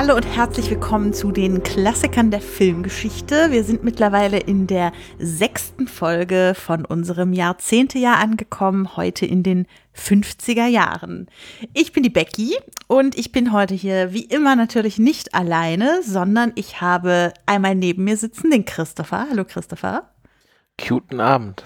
Hallo 0.00 0.14
und 0.14 0.22
herzlich 0.22 0.70
willkommen 0.70 1.12
zu 1.12 1.32
den 1.32 1.64
Klassikern 1.64 2.30
der 2.30 2.40
Filmgeschichte. 2.40 3.50
Wir 3.50 3.64
sind 3.64 3.82
mittlerweile 3.82 4.38
in 4.38 4.68
der 4.68 4.92
sechsten 5.18 5.88
Folge 5.88 6.54
von 6.54 6.84
unserem 6.84 7.32
Jahrzehntejahr 7.32 8.18
angekommen, 8.18 8.96
heute 8.96 9.26
in 9.26 9.42
den 9.42 9.66
50er 9.96 10.66
Jahren. 10.66 11.26
Ich 11.74 11.92
bin 11.92 12.04
die 12.04 12.10
Becky 12.10 12.56
und 12.86 13.18
ich 13.18 13.32
bin 13.32 13.52
heute 13.52 13.74
hier 13.74 14.12
wie 14.12 14.22
immer 14.22 14.54
natürlich 14.54 15.00
nicht 15.00 15.34
alleine, 15.34 16.00
sondern 16.04 16.52
ich 16.54 16.80
habe 16.80 17.34
einmal 17.46 17.74
neben 17.74 18.04
mir 18.04 18.16
sitzen 18.16 18.52
den 18.52 18.64
Christopher. 18.64 19.26
Hallo 19.28 19.44
Christopher. 19.44 20.14
Guten 20.86 21.18
Abend. 21.18 21.64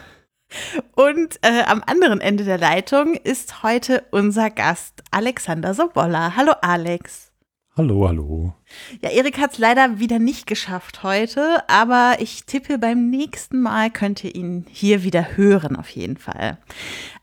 Und 0.96 1.38
äh, 1.42 1.64
am 1.64 1.82
anderen 1.86 2.22
Ende 2.22 2.44
der 2.44 2.56
Leitung 2.56 3.12
ist 3.12 3.62
heute 3.62 4.04
unser 4.10 4.48
Gast 4.48 5.02
Alexander 5.10 5.74
Sobolla. 5.74 6.34
Hallo 6.34 6.52
Alex. 6.62 7.31
Hallo, 7.74 8.06
hallo. 8.06 8.52
Ja, 9.00 9.08
Erik 9.08 9.38
hat 9.38 9.54
es 9.54 9.58
leider 9.58 9.98
wieder 9.98 10.18
nicht 10.18 10.46
geschafft 10.46 11.02
heute, 11.02 11.66
aber 11.68 12.16
ich 12.18 12.44
tippe, 12.44 12.76
beim 12.76 13.08
nächsten 13.08 13.62
Mal 13.62 13.90
könnt 13.90 14.22
ihr 14.24 14.34
ihn 14.34 14.66
hier 14.68 15.04
wieder 15.04 15.38
hören, 15.38 15.76
auf 15.76 15.88
jeden 15.88 16.18
Fall. 16.18 16.58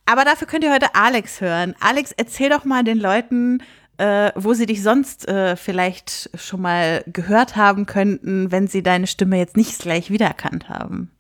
Aber 0.08 0.26
dafür 0.26 0.48
könnt 0.48 0.64
ihr 0.64 0.74
heute 0.74 0.96
Alex 0.96 1.40
hören. 1.40 1.76
Alex, 1.80 2.14
erzähl 2.14 2.50
doch 2.50 2.66
mal 2.66 2.84
den 2.84 2.98
Leuten, 2.98 3.62
äh, 3.98 4.32
wo 4.36 4.56
sie 4.56 4.66
dich 4.66 4.82
sonst 4.82 5.28
äh, 5.28 5.56
vielleicht 5.56 6.32
schon 6.34 6.62
mal 6.62 7.04
gehört 7.06 7.56
haben 7.56 7.86
könnten, 7.86 8.52
wenn 8.52 8.66
sie 8.66 8.82
deine 8.82 9.06
Stimme 9.06 9.38
jetzt 9.38 9.56
nicht 9.56 9.78
gleich 9.78 10.10
wiedererkannt 10.10 10.68
haben. 10.68 11.12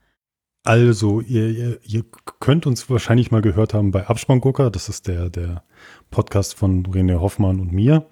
Also, 0.63 1.21
ihr, 1.21 1.49
ihr, 1.49 1.79
ihr 1.83 2.03
könnt 2.39 2.65
uns 2.65 2.89
wahrscheinlich 2.89 3.29
mal 3.29 3.43
gehört 3.43 3.75
haben 3.75 3.91
bei 3.91 4.07
Abspanngucker. 4.07 4.71
Das 4.71 4.89
ist 4.89 5.07
der, 5.07 5.29
der 5.29 5.63
Podcast 6.09 6.55
von 6.55 6.83
René 6.87 7.19
Hoffmann 7.19 7.59
und 7.59 7.71
mir 7.71 8.07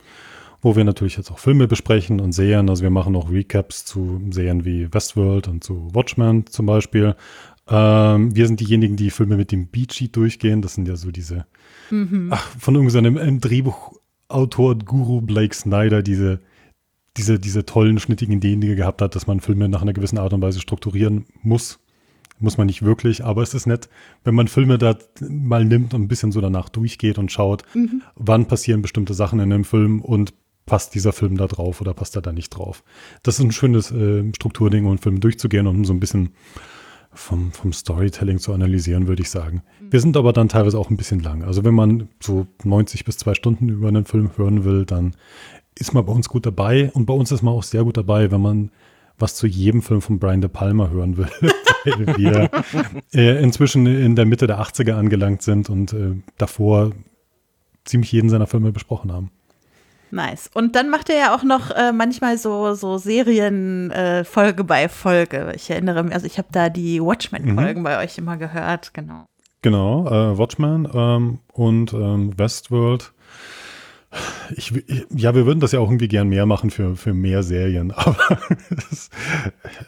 wo 0.61 0.75
wir 0.75 0.83
natürlich 0.83 1.17
jetzt 1.17 1.31
auch 1.31 1.39
Filme 1.39 1.67
besprechen 1.67 2.19
und 2.19 2.31
Serien. 2.31 2.69
Also 2.69 2.83
wir 2.83 2.89
machen 2.89 3.15
auch 3.15 3.31
Recaps 3.31 3.85
zu 3.85 4.21
Serien 4.31 4.65
wie 4.65 4.91
Westworld 4.93 5.47
und 5.47 5.63
zu 5.63 5.89
Watchmen 5.93 6.45
zum 6.47 6.65
Beispiel. 6.65 7.15
Ähm, 7.69 8.35
wir 8.35 8.47
sind 8.47 8.59
diejenigen, 8.59 8.95
die 8.95 9.09
Filme 9.09 9.37
mit 9.37 9.51
dem 9.51 9.67
Beat 9.67 10.15
durchgehen. 10.15 10.61
Das 10.61 10.75
sind 10.75 10.87
ja 10.87 10.95
so 10.95 11.11
diese, 11.11 11.45
mhm. 11.89 12.29
ach, 12.31 12.47
von 12.59 12.75
irgendeinem 12.75 13.39
Drehbuchautor, 13.39 14.77
Guru 14.79 15.21
Blake 15.21 15.55
Snyder, 15.55 16.01
diese, 16.01 16.39
diese, 17.17 17.39
diese 17.39 17.65
tollen, 17.65 17.99
schnittigen 17.99 18.33
Ideen, 18.33 18.61
die 18.61 18.69
er 18.69 18.75
gehabt 18.75 19.01
hat, 19.01 19.15
dass 19.15 19.27
man 19.27 19.39
Filme 19.39 19.69
nach 19.69 19.81
einer 19.81 19.93
gewissen 19.93 20.17
Art 20.17 20.33
und 20.33 20.41
Weise 20.41 20.61
strukturieren 20.61 21.25
muss. 21.41 21.79
Muss 22.39 22.57
man 22.57 22.67
nicht 22.67 22.83
wirklich, 22.83 23.23
aber 23.23 23.41
es 23.41 23.55
ist 23.55 23.65
nett, 23.65 23.89
wenn 24.23 24.35
man 24.35 24.47
Filme 24.47 24.77
da 24.77 24.95
mal 25.27 25.65
nimmt 25.65 25.95
und 25.95 26.03
ein 26.03 26.07
bisschen 26.07 26.31
so 26.31 26.39
danach 26.39 26.69
durchgeht 26.69 27.17
und 27.17 27.31
schaut, 27.31 27.63
mhm. 27.73 28.03
wann 28.15 28.45
passieren 28.45 28.83
bestimmte 28.83 29.15
Sachen 29.15 29.39
in 29.39 29.51
einem 29.51 29.63
Film 29.63 30.01
und 30.01 30.35
passt 30.67 30.93
dieser 30.93 31.13
Film 31.13 31.37
da 31.37 31.47
drauf 31.47 31.81
oder 31.81 31.95
passt 31.95 32.15
er 32.15 32.21
da 32.21 32.31
nicht 32.31 32.49
drauf. 32.51 32.83
Das 33.23 33.39
ist 33.39 33.43
ein 33.43 33.51
schönes 33.51 33.89
äh, 33.91 34.23
Strukturding, 34.35 34.83
um 34.83 34.91
einen 34.91 34.99
Film 34.99 35.19
durchzugehen 35.19 35.65
und 35.65 35.77
um 35.77 35.85
so 35.85 35.93
ein 35.93 35.99
bisschen 35.99 36.29
vom, 37.11 37.51
vom 37.51 37.73
Storytelling 37.73 38.37
zu 38.37 38.53
analysieren, 38.53 39.07
würde 39.07 39.23
ich 39.23 39.31
sagen. 39.31 39.63
Mhm. 39.81 39.91
Wir 39.91 39.99
sind 40.01 40.17
aber 40.17 40.33
dann 40.33 40.49
teilweise 40.49 40.77
auch 40.77 40.91
ein 40.91 40.97
bisschen 40.97 41.21
lang. 41.21 41.43
Also 41.43 41.63
wenn 41.63 41.73
man 41.73 42.09
so 42.21 42.45
90 42.63 43.05
bis 43.05 43.17
zwei 43.17 43.33
Stunden 43.33 43.69
über 43.69 43.87
einen 43.87 44.05
Film 44.05 44.29
hören 44.35 44.63
will, 44.63 44.85
dann 44.85 45.15
ist 45.73 45.93
man 45.93 46.05
bei 46.05 46.13
uns 46.13 46.29
gut 46.29 46.45
dabei. 46.45 46.91
Und 46.93 47.07
bei 47.07 47.13
uns 47.13 47.31
ist 47.31 47.41
man 47.41 47.53
auch 47.53 47.63
sehr 47.63 47.83
gut 47.83 47.97
dabei, 47.97 48.29
wenn 48.29 48.41
man 48.41 48.71
was 49.17 49.35
zu 49.35 49.47
jedem 49.47 49.81
Film 49.81 50.01
von 50.01 50.19
Brian 50.19 50.41
De 50.41 50.49
Palma 50.49 50.89
hören 50.89 51.17
will, 51.17 51.29
weil 51.85 52.17
wir 52.17 52.51
äh, 53.13 53.41
inzwischen 53.41 53.87
in 53.87 54.15
der 54.15 54.25
Mitte 54.25 54.45
der 54.45 54.59
80er 54.59 54.93
angelangt 54.93 55.41
sind 55.41 55.69
und 55.69 55.93
äh, 55.93 56.15
davor 56.37 56.91
ziemlich 57.83 58.11
jeden 58.11 58.29
seiner 58.29 58.47
Filme 58.47 58.71
besprochen 58.71 59.11
haben. 59.11 59.31
Nice. 60.11 60.49
Und 60.53 60.75
dann 60.75 60.89
macht 60.89 61.09
er 61.09 61.17
ja 61.17 61.35
auch 61.35 61.43
noch 61.43 61.71
äh, 61.71 61.91
manchmal 61.91 62.37
so, 62.37 62.73
so 62.73 62.97
Serien 62.97 63.91
äh, 63.91 64.23
Folge 64.23 64.63
bei 64.63 64.89
Folge. 64.89 65.53
Ich 65.55 65.69
erinnere 65.69 66.03
mich, 66.03 66.13
also 66.13 66.25
ich 66.25 66.37
habe 66.37 66.47
da 66.51 66.69
die 66.69 67.01
Watchmen-Folgen 67.01 67.81
mhm. 67.81 67.83
bei 67.83 68.03
euch 68.03 68.17
immer 68.17 68.37
gehört, 68.37 68.93
genau. 68.93 69.25
Genau, 69.61 70.07
äh, 70.07 70.37
Watchmen 70.37 70.87
ähm, 70.93 71.39
und 71.53 71.93
ähm, 71.93 72.37
Westworld. 72.37 73.11
Ich, 74.55 74.73
ich, 74.73 75.05
ja, 75.13 75.35
wir 75.35 75.45
würden 75.45 75.59
das 75.59 75.73
ja 75.73 75.79
auch 75.79 75.89
irgendwie 75.89 76.07
gern 76.07 76.29
mehr 76.29 76.45
machen 76.45 76.69
für, 76.69 76.95
für 76.95 77.13
mehr 77.13 77.43
Serien, 77.43 77.91
aber 77.95 78.39
das, 78.69 79.09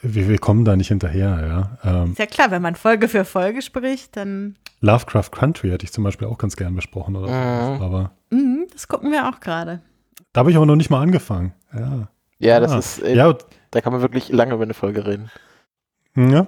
wir, 0.02 0.28
wir, 0.28 0.38
kommen 0.38 0.66
da 0.66 0.76
nicht 0.76 0.90
hinterher, 0.90 1.78
ja. 1.84 2.02
Ähm, 2.04 2.12
ist 2.12 2.20
ja 2.20 2.26
klar, 2.26 2.52
wenn 2.52 2.62
man 2.62 2.76
Folge 2.76 3.08
für 3.08 3.24
Folge 3.24 3.62
spricht, 3.62 4.18
dann. 4.18 4.58
Lovecraft 4.82 5.32
Country 5.32 5.70
hätte 5.70 5.86
ich 5.86 5.94
zum 5.94 6.04
Beispiel 6.04 6.28
auch 6.28 6.38
ganz 6.38 6.56
gern 6.58 6.76
besprochen, 6.76 7.16
oder? 7.16 7.28
Mhm. 7.28 7.82
Aber. 7.82 8.12
Mhm, 8.30 8.68
das 8.72 8.88
gucken 8.88 9.12
wir 9.12 9.30
auch 9.30 9.40
gerade. 9.40 9.82
Da 10.40 10.42
habe 10.42 10.52
ich 10.52 10.56
aber 10.56 10.66
noch 10.66 10.78
nicht 10.78 10.90
mal 10.90 11.02
angefangen. 11.02 11.52
Ja, 11.74 12.08
ja 12.40 12.62
das 12.62 12.72
ah. 12.72 12.80
ist, 12.80 13.04
äh, 13.04 13.14
ja. 13.14 13.36
da 13.72 13.82
kann 13.82 13.92
man 13.92 14.02
wirklich 14.02 14.30
lange 14.30 14.54
über 14.54 14.64
eine 14.64 14.74
Folge 14.74 15.06
reden. 15.06 15.30
Ja, 16.16 16.48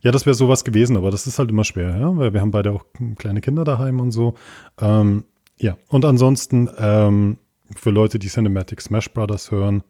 ja, 0.00 0.10
das 0.10 0.24
wäre 0.24 0.32
sowas 0.32 0.64
gewesen, 0.64 0.96
aber 0.96 1.10
das 1.10 1.26
ist 1.26 1.38
halt 1.38 1.50
immer 1.50 1.64
schwer, 1.64 1.98
ja, 1.98 2.16
weil 2.16 2.32
wir 2.32 2.40
haben 2.40 2.50
beide 2.50 2.72
auch 2.72 2.86
kleine 3.18 3.42
Kinder 3.42 3.64
daheim 3.64 4.00
und 4.00 4.10
so. 4.10 4.36
Ähm, 4.80 5.24
ja, 5.58 5.76
und 5.88 6.06
ansonsten 6.06 6.70
ähm, 6.78 7.36
für 7.76 7.90
Leute, 7.90 8.18
die 8.18 8.28
Cinematic 8.28 8.80
Smash 8.80 9.12
Brothers 9.12 9.50
hören, 9.50 9.84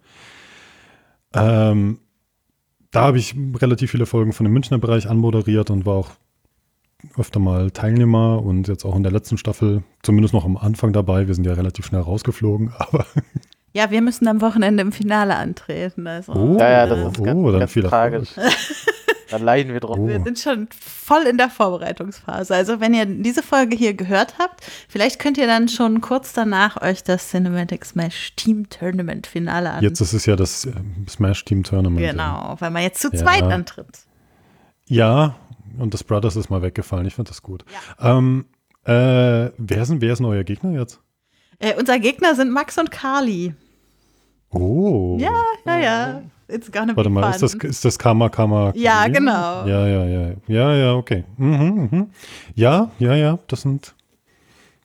ähm, 1.32 2.00
da 2.90 3.02
habe 3.02 3.18
ich 3.18 3.36
relativ 3.60 3.92
viele 3.92 4.06
Folgen 4.06 4.32
von 4.32 4.42
dem 4.42 4.54
Münchner 4.54 4.78
Bereich 4.78 5.08
anmoderiert 5.08 5.70
und 5.70 5.86
war 5.86 5.94
auch 5.94 6.10
öfter 7.16 7.40
mal 7.40 7.70
Teilnehmer 7.70 8.42
und 8.42 8.68
jetzt 8.68 8.84
auch 8.84 8.96
in 8.96 9.02
der 9.02 9.12
letzten 9.12 9.38
Staffel 9.38 9.82
zumindest 10.02 10.34
noch 10.34 10.44
am 10.44 10.56
Anfang 10.56 10.92
dabei. 10.92 11.26
Wir 11.26 11.34
sind 11.34 11.44
ja 11.44 11.54
relativ 11.54 11.86
schnell 11.86 12.00
rausgeflogen, 12.00 12.72
aber. 12.78 13.06
Ja, 13.72 13.90
wir 13.90 14.00
müssen 14.00 14.26
am 14.28 14.40
Wochenende 14.40 14.80
im 14.82 14.92
Finale 14.92 15.36
antreten. 15.36 16.06
Also. 16.06 16.32
Oh, 16.32 16.56
ja, 16.58 16.70
ja, 16.70 16.86
das 16.86 16.98
ist 17.12 17.22
ganz, 17.22 17.38
oh, 17.38 17.50
dann 17.50 17.60
ganz 17.60 17.72
viel 17.72 17.82
tragisch. 17.82 18.30
Dann 19.30 19.42
leiden 19.42 19.72
wir 19.72 19.80
drauf. 19.80 19.98
Wir 19.98 20.22
sind 20.22 20.38
schon 20.38 20.68
voll 20.70 21.22
in 21.22 21.36
der 21.36 21.50
Vorbereitungsphase. 21.50 22.54
Also 22.54 22.80
wenn 22.80 22.94
ihr 22.94 23.06
diese 23.06 23.42
Folge 23.42 23.76
hier 23.76 23.94
gehört 23.94 24.38
habt, 24.38 24.64
vielleicht 24.88 25.18
könnt 25.18 25.36
ihr 25.36 25.46
dann 25.46 25.68
schon 25.68 26.00
kurz 26.00 26.32
danach 26.32 26.80
euch 26.80 27.02
das 27.02 27.30
Cinematic 27.30 27.84
Smash 27.84 28.34
Team 28.36 28.70
Tournament 28.70 29.26
Finale 29.26 29.70
an. 29.70 29.82
Jetzt 29.82 30.00
ist 30.00 30.12
es 30.12 30.26
ja 30.26 30.36
das 30.36 30.66
äh, 30.66 30.72
Smash 31.08 31.44
Team 31.44 31.64
Tournament. 31.64 32.06
Genau, 32.06 32.54
weil 32.60 32.70
man 32.70 32.82
jetzt 32.82 33.00
zu 33.00 33.08
ja. 33.12 33.18
zweit 33.18 33.42
antritt. 33.42 33.88
Ja, 34.86 35.34
und 35.78 35.94
das 35.94 36.04
Brothers 36.04 36.36
ist 36.36 36.50
mal 36.50 36.62
weggefallen. 36.62 37.06
Ich 37.06 37.14
finde 37.14 37.30
das 37.30 37.42
gut. 37.42 37.64
Ja. 38.00 38.18
Ähm, 38.18 38.46
äh, 38.84 39.50
wer, 39.56 39.82
ist, 39.82 40.00
wer 40.00 40.12
ist 40.12 40.18
denn 40.18 40.26
euer 40.26 40.44
Gegner 40.44 40.72
jetzt? 40.78 41.00
Äh, 41.58 41.74
unser 41.78 41.98
Gegner 41.98 42.34
sind 42.34 42.50
Max 42.50 42.78
und 42.78 42.90
Carly. 42.90 43.54
Oh. 44.50 45.16
Ja, 45.18 45.42
ja, 45.64 45.78
ja. 45.78 46.22
It's 46.48 46.70
gonna 46.70 46.96
Warte 46.96 47.10
mal, 47.10 47.28
ist 47.30 47.42
das, 47.42 47.54
ist 47.54 47.84
das 47.84 47.98
Karma 47.98 48.28
Karma? 48.28 48.72
Ja, 48.76 49.08
genau. 49.08 49.66
Ja, 49.66 49.86
ja, 49.86 50.04
ja. 50.04 50.34
Ja, 50.46 50.74
ja, 50.74 50.94
okay. 50.94 51.24
Mhm, 51.36 51.88
mhm. 51.90 52.10
Ja, 52.54 52.92
ja, 53.00 53.14
ja, 53.16 53.38
das 53.48 53.62
sind 53.62 53.94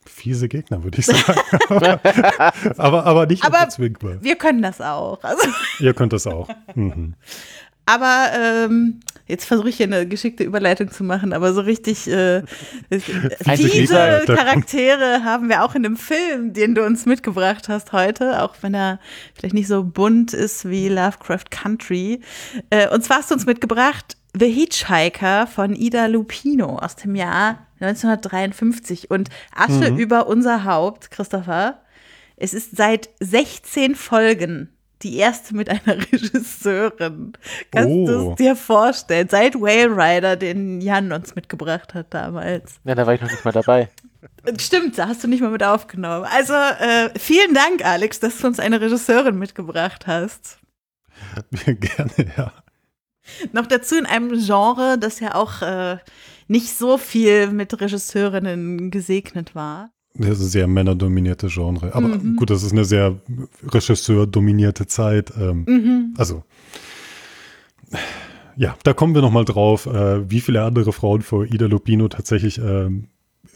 fiese 0.06 0.48
Gegner, 0.48 0.84
würde 0.84 1.00
ich 1.00 1.06
sagen. 1.06 1.40
aber, 2.78 3.06
aber 3.06 3.26
nicht 3.28 3.44
aber 3.44 3.68
Wir 3.70 4.36
können 4.36 4.62
das 4.64 4.82
auch. 4.82 5.24
Also. 5.24 5.48
Ihr 5.80 5.94
könnt 5.94 6.14
das 6.14 6.26
auch. 6.26 6.50
Mhm. 6.74 7.14
Aber 7.86 8.28
ähm, 8.38 9.00
jetzt 9.28 9.46
versuche 9.46 9.70
ich 9.70 9.78
hier 9.78 9.88
eine 9.88 10.08
geschickte 10.08 10.44
Überleitung 10.44 10.92
zu 10.92 11.04
machen, 11.04 11.34
aber 11.34 11.54
so 11.54 11.62
richtig 11.62 12.08
äh, 12.08 12.44
fiese 12.92 14.24
Charaktere 14.28 15.24
haben 15.24 15.50
wir 15.50 15.64
auch 15.64 15.74
in 15.76 15.84
dem 15.84 15.98
Film, 15.98 16.54
den 16.54 16.76
du 16.76 16.86
uns 16.86 17.06
mitgebracht 17.06 17.70
hast 17.70 17.92
heute, 17.92 18.44
auch 18.44 18.56
wenn 18.62 18.74
er 18.74 19.00
vielleicht 19.34 19.56
nicht 19.56 19.68
so 19.68 19.84
bunt 19.84 20.34
ist 20.34 20.70
wie 20.70 20.90
Lovecraft 20.90 21.50
Country. 21.50 22.22
Äh, 22.70 22.90
und 22.90 23.04
zwar 23.04 23.18
hast 23.18 23.32
du 23.32 23.36
uns 23.36 23.46
mitgebracht 23.46 24.18
The 24.38 24.50
Hitchhiker 24.50 25.48
von 25.48 25.76
Ida 25.76 26.06
Lupino 26.06 26.78
aus 26.78 26.96
dem 26.96 27.16
Jahr 27.16 27.68
1953 27.82 29.12
und 29.12 29.30
Asche 29.54 29.92
mhm. 29.92 29.98
über 29.98 30.28
unser 30.28 30.64
Haupt, 30.64 31.12
Christopher. 31.12 31.82
Es 32.38 32.54
ist 32.54 32.78
seit 32.78 33.10
16 33.20 33.96
Folgen 33.96 34.70
die 35.04 35.18
erste 35.18 35.56
mit 35.56 35.70
einer 35.70 35.98
Regisseurin. 36.12 37.34
Kannst 37.72 37.90
oh. 37.90 38.06
du 38.06 38.30
es 38.32 38.36
dir 38.38 38.56
vorstellen? 38.56 39.28
Seit 39.30 39.56
Whale 39.56 39.96
Rider, 39.96 40.36
den 40.36 40.82
Jan 40.82 41.12
uns 41.12 41.36
mitgebracht 41.36 41.94
hat 41.94 42.14
damals. 42.14 42.80
Ja, 42.84 42.96
da 42.96 43.06
war 43.06 43.14
ich 43.14 43.22
noch 43.22 43.32
nicht 43.32 43.46
mal 43.46 43.52
dabei. 43.52 43.90
Stimmt, 44.58 44.98
da 44.98 45.08
hast 45.08 45.24
du 45.24 45.28
nicht 45.28 45.42
mal 45.42 45.52
mit 45.52 45.64
aufgenommen. 45.64 46.26
Also 46.32 46.54
äh, 46.54 47.10
vielen 47.18 47.54
Dank, 47.54 47.86
Alex, 47.86 48.20
dass 48.20 48.38
du 48.38 48.48
uns 48.48 48.60
eine 48.60 48.82
Regisseurin 48.82 49.38
mitgebracht 49.38 50.08
hast. 50.08 50.60
Gerne, 51.66 52.32
ja. 52.38 52.54
Noch 53.52 53.68
dazu 53.68 53.98
in 53.98 54.06
einem 54.06 54.32
Genre, 54.44 54.98
das 55.00 55.20
ja 55.20 55.36
auch 55.36 55.62
äh, 55.62 55.98
nicht 56.48 56.76
so 56.78 56.98
viel 56.98 57.48
mit 57.48 57.80
Regisseurinnen 57.80 58.92
gesegnet 58.92 59.56
war. 59.56 59.92
Das 60.14 60.40
ist 60.40 60.42
ein 60.42 60.50
sehr 60.50 60.68
männerdominierte 60.68 61.48
Genre. 61.48 61.96
Aber 61.96 62.08
mhm. 62.08 62.36
gut, 62.36 62.50
das 62.50 62.64
ist 62.64 62.74
eine 62.74 62.86
sehr 62.86 63.20
Regisseur-dominierte 63.64 64.88
Zeit. 64.88 65.32
Ähm, 65.38 65.66
mhm. 65.68 66.14
Also, 66.18 66.44
ja, 68.58 68.76
da 68.84 68.94
kommen 68.94 69.16
wir 69.16 69.22
nochmal 69.22 69.46
drauf, 69.46 69.86
äh, 69.86 70.30
wie 70.30 70.42
viele 70.42 70.64
andere 70.64 70.92
Frauen 70.92 71.22
vor 71.22 71.46
Ida 71.46 71.68
Lupino 71.68 72.08
tatsächlich 72.10 72.60
äh, 72.60 72.90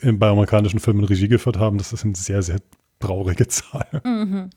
bei 0.02 0.28
amerikanischen 0.30 0.80
Filmen 0.80 1.04
Regie 1.04 1.28
geführt 1.28 1.58
haben. 1.58 1.78
Das 1.78 1.94
ist 1.94 2.06
eine 2.06 2.16
sehr, 2.16 2.42
sehr 2.42 2.60
traurige 3.00 3.48
Zahl. 3.50 4.02
Mhm. 4.04 4.50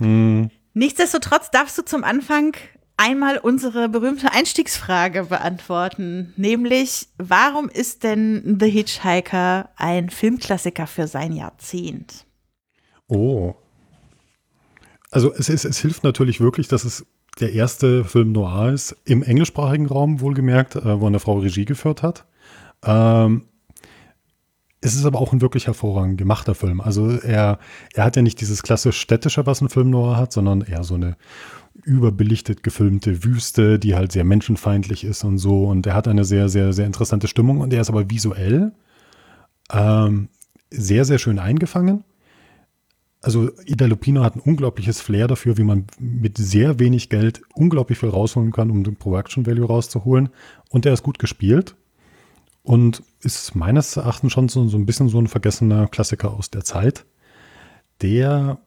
Mhm. 0.00 0.50
Nichtsdestotrotz 0.74 1.50
darfst 1.50 1.78
du 1.78 1.84
zum 1.84 2.04
Anfang 2.04 2.54
einmal 2.96 3.38
unsere 3.38 3.88
berühmte 3.88 4.32
Einstiegsfrage 4.32 5.24
beantworten, 5.24 6.32
nämlich 6.36 7.08
warum 7.18 7.68
ist 7.68 8.04
denn 8.04 8.56
The 8.60 8.70
Hitchhiker 8.70 9.70
ein 9.76 10.10
Filmklassiker 10.10 10.86
für 10.86 11.06
sein 11.06 11.32
Jahrzehnt? 11.32 12.26
Oh. 13.08 13.54
Also 15.10 15.32
es, 15.34 15.48
ist, 15.48 15.64
es 15.64 15.78
hilft 15.78 16.04
natürlich 16.04 16.40
wirklich, 16.40 16.68
dass 16.68 16.84
es 16.84 17.06
der 17.40 17.52
erste 17.52 18.04
Film 18.04 18.32
noir 18.32 18.72
ist, 18.72 18.96
im 19.04 19.22
englischsprachigen 19.22 19.86
Raum 19.86 20.20
wohlgemerkt, 20.20 20.76
äh, 20.76 21.00
wo 21.00 21.06
eine 21.06 21.20
Frau 21.20 21.38
Regie 21.38 21.66
geführt 21.66 22.02
hat. 22.02 22.24
Ähm, 22.82 23.42
es 24.80 24.94
ist 24.94 25.04
aber 25.04 25.20
auch 25.20 25.32
ein 25.32 25.40
wirklich 25.40 25.66
hervorragend 25.66 26.18
gemachter 26.18 26.54
Film. 26.54 26.80
Also 26.80 27.10
er, 27.10 27.58
er 27.94 28.04
hat 28.04 28.16
ja 28.16 28.22
nicht 28.22 28.40
dieses 28.40 28.62
klassisch 28.62 29.00
städtische, 29.00 29.46
was 29.46 29.60
ein 29.60 29.68
Film 29.68 29.90
noir 29.90 30.16
hat, 30.16 30.32
sondern 30.32 30.62
eher 30.62 30.84
so 30.84 30.94
eine 30.94 31.16
überbelichtet 31.86 32.62
gefilmte 32.64 33.22
Wüste, 33.24 33.78
die 33.78 33.94
halt 33.94 34.10
sehr 34.10 34.24
menschenfeindlich 34.24 35.04
ist 35.04 35.22
und 35.24 35.38
so. 35.38 35.66
Und 35.66 35.86
er 35.86 35.94
hat 35.94 36.08
eine 36.08 36.24
sehr, 36.24 36.48
sehr, 36.48 36.72
sehr 36.72 36.84
interessante 36.84 37.28
Stimmung 37.28 37.60
und 37.60 37.72
er 37.72 37.80
ist 37.80 37.88
aber 37.88 38.10
visuell 38.10 38.72
ähm, 39.72 40.28
sehr, 40.68 41.04
sehr 41.04 41.18
schön 41.18 41.38
eingefangen. 41.38 42.04
Also 43.22 43.50
Ida 43.64 43.86
Lupino 43.86 44.24
hat 44.24 44.36
ein 44.36 44.40
unglaubliches 44.40 45.00
Flair 45.00 45.28
dafür, 45.28 45.56
wie 45.58 45.64
man 45.64 45.86
mit 45.98 46.38
sehr 46.38 46.78
wenig 46.80 47.08
Geld 47.08 47.42
unglaublich 47.54 47.98
viel 47.98 48.08
rausholen 48.08 48.52
kann, 48.52 48.70
um 48.70 48.82
den 48.82 48.96
Production 48.96 49.46
Value 49.46 49.66
rauszuholen. 49.66 50.28
Und 50.70 50.86
er 50.86 50.92
ist 50.92 51.04
gut 51.04 51.20
gespielt 51.20 51.76
und 52.62 53.04
ist 53.20 53.54
meines 53.54 53.96
Erachtens 53.96 54.32
schon 54.32 54.48
so, 54.48 54.66
so 54.66 54.76
ein 54.76 54.86
bisschen 54.86 55.08
so 55.08 55.18
ein 55.20 55.28
vergessener 55.28 55.86
Klassiker 55.86 56.32
aus 56.32 56.50
der 56.50 56.64
Zeit, 56.64 57.06
der 58.02 58.58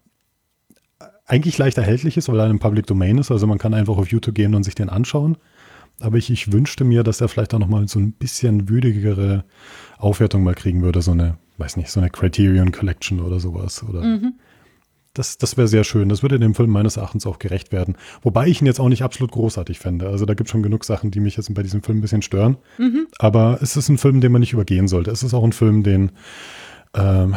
eigentlich 1.30 1.58
leicht 1.58 1.78
erhältlich 1.78 2.18
ist, 2.18 2.28
weil 2.28 2.40
er 2.40 2.50
im 2.50 2.60
Public 2.60 2.88
Domain 2.88 3.18
ist. 3.20 3.32
Also 3.32 3.48
man 3.48 3.60
kann 3.60 3.74
einfach 3.74 3.98
auf 3.98 4.10
YouTube 4.10 4.36
gehen 4.36 4.56
und 4.56 4.64
sich 4.64 4.76
den 4.76 4.90
anschauen. 4.90 5.38
Aber 6.00 6.18
ich, 6.18 6.30
ich 6.32 6.52
wünschte 6.52 6.84
mir, 6.84 7.04
dass 7.04 7.22
er 7.22 7.28
vielleicht 7.28 7.54
auch 7.54 7.60
noch 7.60 7.68
mal 7.68 7.88
so 7.88 8.00
ein 8.00 8.14
bisschen 8.14 8.68
würdigere 8.68 9.44
Aufwertung 9.98 10.44
mal 10.44 10.56
kriegen 10.56 10.82
würde. 10.82 11.02
So 11.02 11.12
eine, 11.12 11.38
weiß 11.58 11.78
nicht, 11.78 11.90
so 11.90 12.00
eine 12.00 12.10
Criterion 12.10 12.72
Collection 12.72 13.20
oder 13.20 13.40
sowas. 13.40 13.84
Oder 13.88 14.02
mhm. 14.02 14.34
Das, 15.14 15.38
das 15.38 15.58
wäre 15.58 15.68
sehr 15.68 15.84
schön. 15.84 16.10
Das 16.10 16.24
würde 16.24 16.40
dem 16.40 16.56
Film 16.56 16.72
meines 16.72 16.98
Erachtens 16.98 17.28
auch 17.28 17.38
gerecht 17.38 17.72
werden. 17.72 17.96
Wobei 18.22 18.48
ich 18.48 18.62
ihn 18.62 18.66
jetzt 18.66 18.80
auch 18.80 18.90
nicht 18.90 19.04
absolut 19.04 19.32
großartig 19.32 19.78
fände. 19.78 20.08
Also 20.08 20.26
da 20.26 20.34
gibt 20.34 20.48
es 20.48 20.52
schon 20.52 20.64
genug 20.64 20.84
Sachen, 20.84 21.12
die 21.12 21.20
mich 21.20 21.38
jetzt 21.38 21.54
bei 21.54 21.64
diesem 21.64 21.84
Film 21.84 22.00
ein 22.00 22.02
bisschen 22.02 22.22
stören. 22.22 22.58
Mhm. 22.78 23.08
Aber 23.20 23.60
es 23.62 23.76
ist 23.76 23.90
ein 23.90 23.98
Film, 23.98 24.22
den 24.22 24.32
man 24.32 24.40
nicht 24.40 24.54
übergehen 24.54 24.88
sollte. 24.88 25.12
Es 25.12 25.22
ist 25.22 25.34
auch 25.34 25.44
ein 25.44 25.54
Film, 25.54 25.84
den, 25.84 26.12
ähm, 26.96 27.36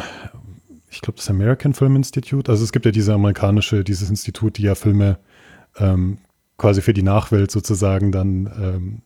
ich 0.93 1.01
glaube, 1.01 1.17
das 1.17 1.29
American 1.29 1.73
Film 1.73 1.95
Institute, 1.95 2.49
also 2.49 2.63
es 2.63 2.71
gibt 2.71 2.85
ja 2.85 2.91
diese 2.91 3.13
amerikanische, 3.13 3.83
dieses 3.83 4.09
Institut, 4.09 4.57
die 4.57 4.63
ja 4.63 4.75
Filme 4.75 5.17
ähm, 5.77 6.19
quasi 6.57 6.81
für 6.81 6.93
die 6.93 7.03
Nachwelt 7.03 7.51
sozusagen 7.51 8.11
dann 8.11 8.45
ähm, 8.45 9.01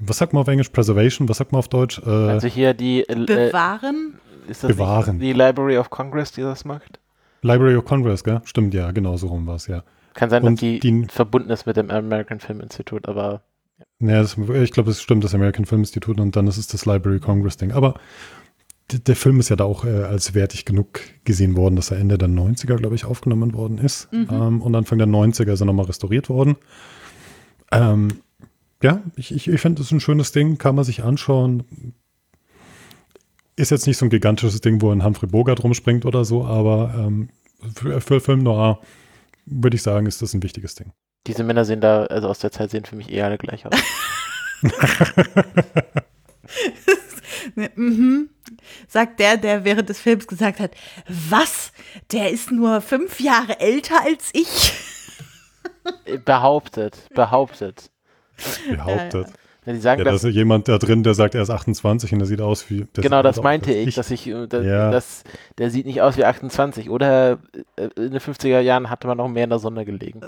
was 0.00 0.18
sagt 0.18 0.32
man 0.32 0.42
auf 0.42 0.48
Englisch? 0.48 0.68
Preservation? 0.68 1.28
Was 1.28 1.38
sagt 1.38 1.52
man 1.52 1.58
auf 1.58 1.68
Deutsch? 1.68 2.00
Äh, 2.04 2.10
also 2.10 2.46
hier 2.46 2.74
die 2.74 3.00
äh, 3.08 3.14
Bewahren. 3.14 4.14
Ist 4.48 4.64
das 4.64 4.72
Bewahren. 4.72 5.18
die 5.18 5.32
Library 5.32 5.76
of 5.76 5.90
Congress, 5.90 6.32
die 6.32 6.42
das 6.42 6.64
macht? 6.64 7.00
Library 7.42 7.76
of 7.76 7.84
Congress, 7.84 8.24
gell? 8.24 8.40
Stimmt, 8.44 8.74
ja, 8.74 8.90
genau 8.92 9.16
so 9.16 9.28
rum 9.28 9.46
war 9.46 9.56
es, 9.56 9.66
ja. 9.66 9.82
Kann 10.14 10.30
sein, 10.30 10.42
Und 10.42 10.54
dass 10.54 10.60
die, 10.60 10.80
die, 10.80 11.06
verbunden 11.08 11.50
ist 11.50 11.66
mit 11.66 11.76
dem 11.76 11.90
American 11.90 12.40
Film 12.40 12.60
Institute, 12.60 13.08
aber. 13.08 13.42
Ja, 14.00 14.22
das, 14.22 14.36
ich 14.38 14.72
glaube, 14.72 14.90
es 14.90 15.02
stimmt, 15.02 15.22
das 15.22 15.34
American 15.34 15.64
Film 15.64 15.82
Institute 15.82 16.20
und 16.20 16.34
dann 16.34 16.46
ist 16.46 16.56
es 16.56 16.66
das 16.66 16.86
Library 16.86 17.20
Congress 17.20 17.56
Ding. 17.56 17.72
Aber 17.72 17.94
der 18.90 19.16
Film 19.16 19.38
ist 19.38 19.50
ja 19.50 19.56
da 19.56 19.64
auch 19.64 19.84
äh, 19.84 20.04
als 20.04 20.34
wertig 20.34 20.64
genug 20.64 21.00
gesehen 21.24 21.56
worden, 21.56 21.76
dass 21.76 21.90
er 21.90 21.98
Ende 21.98 22.16
der 22.16 22.28
90er, 22.28 22.76
glaube 22.76 22.94
ich, 22.94 23.04
aufgenommen 23.04 23.52
worden 23.52 23.78
ist. 23.78 24.10
Mhm. 24.12 24.28
Ähm, 24.30 24.62
und 24.62 24.74
Anfang 24.74 24.98
der 24.98 25.06
90er 25.06 25.52
ist 25.52 25.60
er 25.60 25.66
nochmal 25.66 25.86
restauriert 25.86 26.30
worden. 26.30 26.56
Ähm, 27.70 28.08
ja, 28.82 29.02
ich, 29.16 29.34
ich, 29.34 29.48
ich 29.48 29.60
finde, 29.60 29.80
das 29.80 29.86
ist 29.88 29.92
ein 29.92 30.00
schönes 30.00 30.32
Ding, 30.32 30.56
kann 30.56 30.74
man 30.74 30.84
sich 30.84 31.02
anschauen. 31.02 31.64
Ist 33.56 33.70
jetzt 33.70 33.86
nicht 33.86 33.98
so 33.98 34.06
ein 34.06 34.10
gigantisches 34.10 34.60
Ding, 34.60 34.80
wo 34.80 34.90
ein 34.90 35.04
Humphrey 35.04 35.28
Bogart 35.28 35.62
rumspringt 35.62 36.06
oder 36.06 36.24
so, 36.24 36.44
aber 36.44 36.94
ähm, 36.96 37.28
für, 37.74 38.00
für 38.00 38.20
Film 38.20 38.42
Noir 38.42 38.80
würde 39.44 39.76
ich 39.76 39.82
sagen, 39.82 40.06
ist 40.06 40.22
das 40.22 40.32
ein 40.32 40.42
wichtiges 40.42 40.76
Ding. 40.76 40.92
Diese 41.26 41.44
Männer 41.44 41.64
sehen 41.64 41.80
da, 41.80 42.04
also 42.04 42.28
aus 42.28 42.38
der 42.38 42.52
Zeit 42.52 42.70
sehen 42.70 42.84
für 42.84 42.96
mich 42.96 43.10
eher 43.10 43.26
alle 43.26 43.36
gleich 43.36 43.66
aus. 43.66 43.74
mhm. 47.76 48.30
Sagt 48.86 49.20
der, 49.20 49.36
der 49.36 49.64
während 49.64 49.88
des 49.88 50.00
Films 50.00 50.26
gesagt 50.26 50.60
hat, 50.60 50.72
was? 51.06 51.72
Der 52.12 52.30
ist 52.30 52.50
nur 52.50 52.80
fünf 52.80 53.20
Jahre 53.20 53.60
älter 53.60 54.04
als 54.04 54.30
ich? 54.32 54.72
behauptet, 56.24 57.08
behauptet. 57.14 57.90
Behauptet. 58.68 59.26
Ja, 59.66 59.72
die 59.72 59.80
sagen, 59.80 59.98
ja, 59.98 60.04
da 60.04 60.14
ist 60.14 60.24
jemand 60.24 60.68
da 60.68 60.78
drin, 60.78 61.02
der 61.02 61.14
sagt, 61.14 61.34
er 61.34 61.42
ist 61.42 61.50
28 61.50 62.12
und 62.12 62.20
der 62.20 62.26
sieht 62.26 62.40
aus 62.40 62.70
wie. 62.70 62.86
Genau, 62.94 63.22
das 63.22 63.42
meinte 63.42 63.72
ich, 63.72 63.94
dass 63.94 64.10
ich, 64.10 64.26
äh, 64.26 64.46
dass, 64.46 64.64
ja. 64.64 64.90
dass, 64.90 65.24
der 65.58 65.70
sieht 65.70 65.84
nicht 65.84 66.00
aus 66.00 66.16
wie 66.16 66.24
28. 66.24 66.88
Oder 66.88 67.38
äh, 67.76 67.88
in 67.96 68.12
den 68.12 68.20
50er 68.20 68.60
Jahren 68.60 68.88
hatte 68.88 69.06
man 69.06 69.18
noch 69.18 69.28
mehr 69.28 69.44
in 69.44 69.50
der 69.50 69.58
Sonne 69.58 69.84
gelegen. 69.84 70.22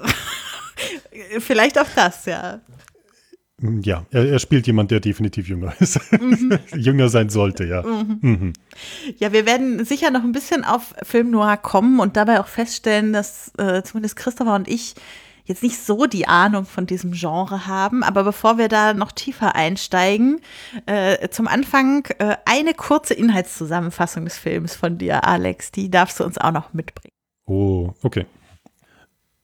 Vielleicht 1.39 1.79
auch 1.79 1.87
das, 1.95 2.27
ja. 2.27 2.61
Ja, 3.83 4.07
er, 4.11 4.27
er, 4.27 4.39
spielt 4.39 4.67
jemand, 4.67 4.91
der 4.91 5.01
definitiv 5.01 5.49
jünger 5.49 5.75
ist. 5.81 6.01
Mhm. 6.13 6.59
jünger 6.77 7.09
sein 7.09 7.29
sollte, 7.29 7.65
ja. 7.65 7.83
Mhm. 7.83 8.19
Mhm. 8.23 8.53
Ja, 9.19 9.33
wir 9.33 9.45
werden 9.45 9.85
sicher 9.85 10.11
noch 10.11 10.23
ein 10.23 10.33
bisschen 10.33 10.65
auf 10.65 10.95
Film 11.03 11.31
Noir 11.31 11.57
kommen 11.59 12.01
und 12.01 12.17
dabei 12.17 12.41
auch 12.41 12.47
feststellen, 12.47 13.13
dass 13.13 13.53
äh, 13.59 13.83
zumindest 13.83 14.17
Christopher 14.17 14.55
und 14.55 14.69
ich 14.69 14.95
jetzt 15.45 15.63
nicht 15.63 15.79
so 15.79 16.07
die 16.07 16.27
Ahnung 16.27 16.65
von 16.65 16.87
diesem 16.87 17.13
Genre 17.13 17.67
haben. 17.67 18.03
Aber 18.03 18.25
bevor 18.25 18.57
wir 18.57 18.69
da 18.69 18.95
noch 18.95 19.13
tiefer 19.13 19.55
einsteigen, 19.55 20.41
äh, 20.87 21.29
zum 21.29 21.49
Anfang 21.49 22.07
äh, 22.19 22.37
eine 22.47 22.73
kurze 22.73 23.15
Inhaltszusammenfassung 23.15 24.25
des 24.25 24.39
Films 24.39 24.75
von 24.75 24.97
dir, 24.97 25.27
Alex. 25.27 25.73
Die 25.73 25.91
darfst 25.91 26.21
du 26.21 26.25
uns 26.25 26.39
auch 26.39 26.53
noch 26.53 26.73
mitbringen. 26.73 27.13
Oh, 27.47 27.93
okay. 28.03 28.27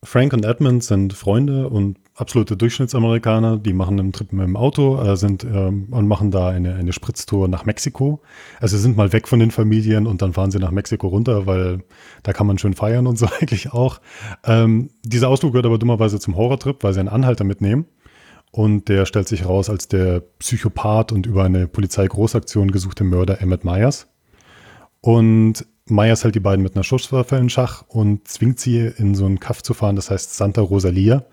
Frank 0.05 0.33
und 0.33 0.45
Edmund 0.45 0.85
sind 0.85 1.13
Freunde 1.13 1.69
und 1.69 1.99
absolute 2.17 2.57
Durchschnittsamerikaner. 2.57 3.59
Die 3.59 3.73
machen 3.73 4.01
einen 4.01 4.13
Trip 4.13 4.33
mit 4.33 4.47
dem 4.47 4.57
Auto 4.57 5.01
äh, 5.01 5.17
sind, 5.17 5.45
ähm, 5.45 5.89
und 5.91 6.09
machen 6.09 6.31
da 6.31 6.49
eine, 6.49 6.75
eine 6.75 6.93
Spritztour 6.93 7.49
nach 7.49 7.65
Mexiko. 7.65 8.23
Also 8.61 8.79
sind 8.79 8.97
mal 8.97 9.13
weg 9.13 9.29
von 9.29 9.39
den 9.39 9.51
Familien 9.51 10.07
und 10.07 10.23
dann 10.23 10.33
fahren 10.33 10.51
sie 10.51 10.59
nach 10.59 10.71
Mexiko 10.71 11.09
runter, 11.09 11.47
weil 11.47 11.85
da 12.23 12.33
kann 12.33 12.47
man 12.47 12.59
schön 12.59 12.75
feiern 12.75 13.07
und 13.07 13.19
so 13.19 13.27
eigentlich 13.41 13.73
auch. 13.73 14.01
Ähm, 14.45 14.91
dieser 15.05 15.29
Ausflug 15.29 15.53
gehört 15.53 15.67
aber 15.67 15.79
dummerweise 15.79 16.19
zum 16.19 16.37
Horrortrip, 16.37 16.83
weil 16.83 16.95
sie 16.95 17.01
einen 17.01 17.09
Anhalter 17.09 17.45
mitnehmen. 17.45 17.87
Und 18.51 18.89
der 18.89 19.05
stellt 19.05 19.29
sich 19.29 19.45
raus 19.45 19.69
als 19.69 19.89
der 19.89 20.21
Psychopath 20.39 21.13
und 21.13 21.27
über 21.27 21.45
eine 21.45 21.67
Polizeigroßaktion 21.69 22.71
gesuchte 22.71 23.05
Mörder 23.05 23.43
Emmett 23.43 23.65
Myers. 23.65 24.09
Und 25.03 25.67
Myers 25.89 26.25
hält 26.25 26.35
die 26.35 26.41
beiden 26.41 26.63
mit 26.63 26.75
einer 26.75 26.83
Schusswaffe 26.83 27.37
in 27.37 27.49
Schach 27.49 27.85
und 27.87 28.27
zwingt 28.27 28.59
sie 28.59 28.79
in 28.97 29.15
so 29.15 29.25
einen 29.25 29.39
Kaff 29.39 29.63
zu 29.63 29.73
fahren, 29.73 29.95
das 29.95 30.11
heißt 30.11 30.35
Santa 30.35 30.61
Rosalia, 30.61 31.27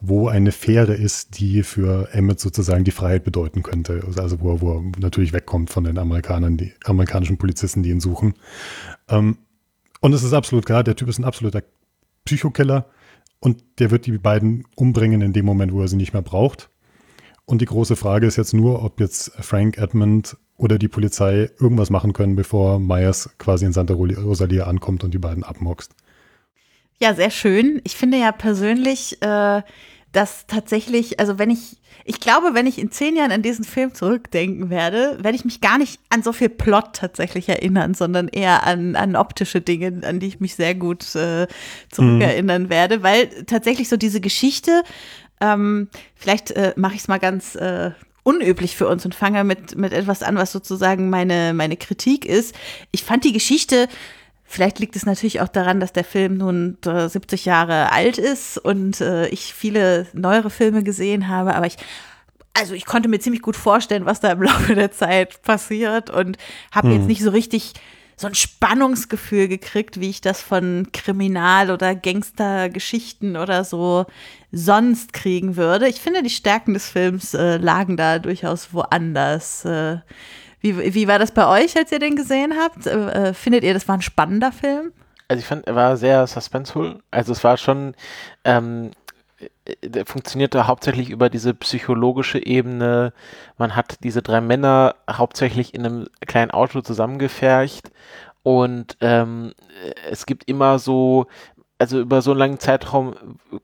wo 0.00 0.28
eine 0.28 0.52
Fähre 0.52 0.94
ist, 0.94 1.38
die 1.38 1.62
für 1.62 2.08
Emmett 2.12 2.38
sozusagen 2.40 2.84
die 2.84 2.92
Freiheit 2.92 3.24
bedeuten 3.24 3.62
könnte. 3.62 4.02
Also 4.16 4.40
wo 4.40 4.52
er, 4.52 4.60
wo 4.60 4.72
er 4.74 4.82
natürlich 4.98 5.32
wegkommt 5.32 5.70
von 5.70 5.84
den 5.84 5.98
Amerikanern, 5.98 6.56
die 6.56 6.72
amerikanischen 6.84 7.38
Polizisten, 7.38 7.82
die 7.82 7.90
ihn 7.90 8.00
suchen. 8.00 8.34
Ähm, 9.08 9.38
und 10.00 10.12
es 10.12 10.22
ist 10.22 10.32
absolut 10.32 10.66
klar, 10.66 10.84
der 10.84 10.94
Typ 10.94 11.08
ist 11.08 11.18
ein 11.18 11.24
absoluter 11.24 11.62
Psychokiller 12.24 12.86
und 13.40 13.64
der 13.78 13.90
wird 13.90 14.06
die 14.06 14.18
beiden 14.18 14.64
umbringen 14.76 15.22
in 15.22 15.32
dem 15.32 15.44
Moment, 15.44 15.72
wo 15.72 15.80
er 15.80 15.88
sie 15.88 15.96
nicht 15.96 16.12
mehr 16.12 16.22
braucht. 16.22 16.70
Und 17.44 17.60
die 17.62 17.66
große 17.66 17.96
Frage 17.96 18.26
ist 18.26 18.36
jetzt 18.36 18.52
nur, 18.52 18.84
ob 18.84 19.00
jetzt 19.00 19.32
Frank 19.40 19.78
Edmund 19.78 20.36
oder 20.56 20.78
die 20.78 20.88
Polizei 20.88 21.50
irgendwas 21.58 21.88
machen 21.88 22.12
können, 22.12 22.36
bevor 22.36 22.78
Myers 22.78 23.30
quasi 23.38 23.64
in 23.64 23.72
Santa 23.72 23.94
Rosalia 23.94 24.66
ankommt 24.66 25.02
und 25.02 25.14
die 25.14 25.18
beiden 25.18 25.44
abmoxt. 25.44 25.94
Ja, 27.00 27.14
sehr 27.14 27.30
schön. 27.30 27.80
Ich 27.84 27.96
finde 27.96 28.18
ja 28.18 28.32
persönlich, 28.32 29.22
äh, 29.22 29.62
dass 30.12 30.46
tatsächlich, 30.46 31.20
also 31.20 31.38
wenn 31.38 31.50
ich, 31.50 31.76
ich 32.04 32.18
glaube, 32.18 32.54
wenn 32.54 32.66
ich 32.66 32.78
in 32.78 32.90
zehn 32.90 33.14
Jahren 33.14 33.30
an 33.30 33.42
diesen 33.42 33.64
Film 33.64 33.94
zurückdenken 33.94 34.68
werde, 34.68 35.18
werde 35.22 35.36
ich 35.36 35.44
mich 35.44 35.60
gar 35.60 35.78
nicht 35.78 36.00
an 36.08 36.22
so 36.22 36.32
viel 36.32 36.48
Plot 36.48 36.94
tatsächlich 36.94 37.48
erinnern, 37.48 37.94
sondern 37.94 38.26
eher 38.26 38.66
an, 38.66 38.96
an 38.96 39.14
optische 39.14 39.60
Dinge, 39.60 40.00
an 40.06 40.18
die 40.18 40.26
ich 40.26 40.40
mich 40.40 40.56
sehr 40.56 40.74
gut 40.74 41.14
äh, 41.14 41.46
zurückerinnern 41.90 42.64
mhm. 42.64 42.70
werde, 42.70 43.02
weil 43.02 43.28
tatsächlich 43.44 43.88
so 43.88 43.96
diese 43.96 44.20
Geschichte, 44.20 44.82
ähm, 45.40 45.88
vielleicht 46.16 46.50
äh, 46.52 46.72
mache 46.76 46.94
ich 46.94 47.02
es 47.02 47.08
mal 47.08 47.18
ganz 47.18 47.54
äh, 47.54 47.92
unüblich 48.24 48.76
für 48.76 48.88
uns 48.88 49.04
und 49.04 49.14
fange 49.14 49.44
mit, 49.44 49.76
mit 49.76 49.92
etwas 49.92 50.22
an, 50.22 50.36
was 50.36 50.50
sozusagen 50.50 51.10
meine, 51.10 51.54
meine 51.54 51.76
Kritik 51.76 52.24
ist. 52.24 52.54
Ich 52.90 53.04
fand 53.04 53.24
die 53.24 53.32
Geschichte 53.32 53.88
Vielleicht 54.50 54.78
liegt 54.78 54.96
es 54.96 55.04
natürlich 55.04 55.42
auch 55.42 55.48
daran, 55.48 55.78
dass 55.78 55.92
der 55.92 56.04
Film 56.04 56.38
nun 56.38 56.78
70 56.82 57.44
Jahre 57.44 57.92
alt 57.92 58.16
ist 58.16 58.56
und 58.56 59.00
äh, 59.02 59.28
ich 59.28 59.52
viele 59.52 60.06
neuere 60.14 60.48
Filme 60.48 60.82
gesehen 60.82 61.28
habe, 61.28 61.54
aber 61.54 61.66
ich 61.66 61.76
also 62.54 62.74
ich 62.74 62.86
konnte 62.86 63.08
mir 63.08 63.20
ziemlich 63.20 63.42
gut 63.42 63.56
vorstellen, 63.56 64.06
was 64.06 64.20
da 64.20 64.32
im 64.32 64.42
Laufe 64.42 64.74
der 64.74 64.90
Zeit 64.90 65.42
passiert 65.42 66.10
und 66.10 66.38
habe 66.72 66.88
hm. 66.88 66.96
jetzt 66.96 67.06
nicht 67.06 67.22
so 67.22 67.30
richtig 67.30 67.74
so 68.16 68.26
ein 68.26 68.34
Spannungsgefühl 68.34 69.46
gekriegt, 69.46 70.00
wie 70.00 70.10
ich 70.10 70.20
das 70.20 70.42
von 70.42 70.88
Kriminal- 70.92 71.70
oder 71.70 71.94
Gangstergeschichten 71.94 73.36
oder 73.36 73.62
so 73.62 74.06
sonst 74.50 75.12
kriegen 75.12 75.56
würde. 75.56 75.88
Ich 75.88 76.00
finde, 76.00 76.24
die 76.24 76.30
Stärken 76.30 76.74
des 76.74 76.88
Films 76.88 77.34
äh, 77.34 77.58
lagen 77.58 77.96
da 77.96 78.18
durchaus 78.18 78.72
woanders. 78.72 79.64
Äh, 79.64 79.98
wie, 80.60 80.94
wie 80.94 81.08
war 81.08 81.18
das 81.18 81.32
bei 81.32 81.46
euch, 81.46 81.76
als 81.76 81.92
ihr 81.92 81.98
den 81.98 82.16
gesehen 82.16 82.54
habt? 82.58 82.86
Äh, 82.86 83.28
äh 83.28 83.34
findet 83.34 83.64
ihr, 83.64 83.74
das 83.74 83.88
war 83.88 83.96
ein 83.96 84.02
spannender 84.02 84.52
Film? 84.52 84.92
Also 85.28 85.40
ich 85.40 85.46
fand, 85.46 85.66
er 85.66 85.74
war 85.74 85.96
sehr 85.96 86.26
suspenseful. 86.26 87.00
Also 87.10 87.32
es 87.32 87.44
war 87.44 87.56
schon, 87.58 87.94
ähm, 88.44 88.90
der 89.84 90.06
funktionierte 90.06 90.66
hauptsächlich 90.66 91.10
über 91.10 91.28
diese 91.28 91.54
psychologische 91.54 92.44
Ebene. 92.44 93.12
Man 93.58 93.76
hat 93.76 94.02
diese 94.02 94.22
drei 94.22 94.40
Männer 94.40 94.96
hauptsächlich 95.10 95.74
in 95.74 95.84
einem 95.84 96.06
kleinen 96.26 96.50
Auto 96.50 96.80
zusammengefercht 96.80 97.90
und 98.42 98.96
ähm, 99.00 99.52
es 100.10 100.24
gibt 100.24 100.48
immer 100.48 100.78
so, 100.78 101.26
also 101.78 102.00
über 102.00 102.22
so 102.22 102.32
einen 102.32 102.40
langen 102.40 102.58
Zeitraum 102.58 103.14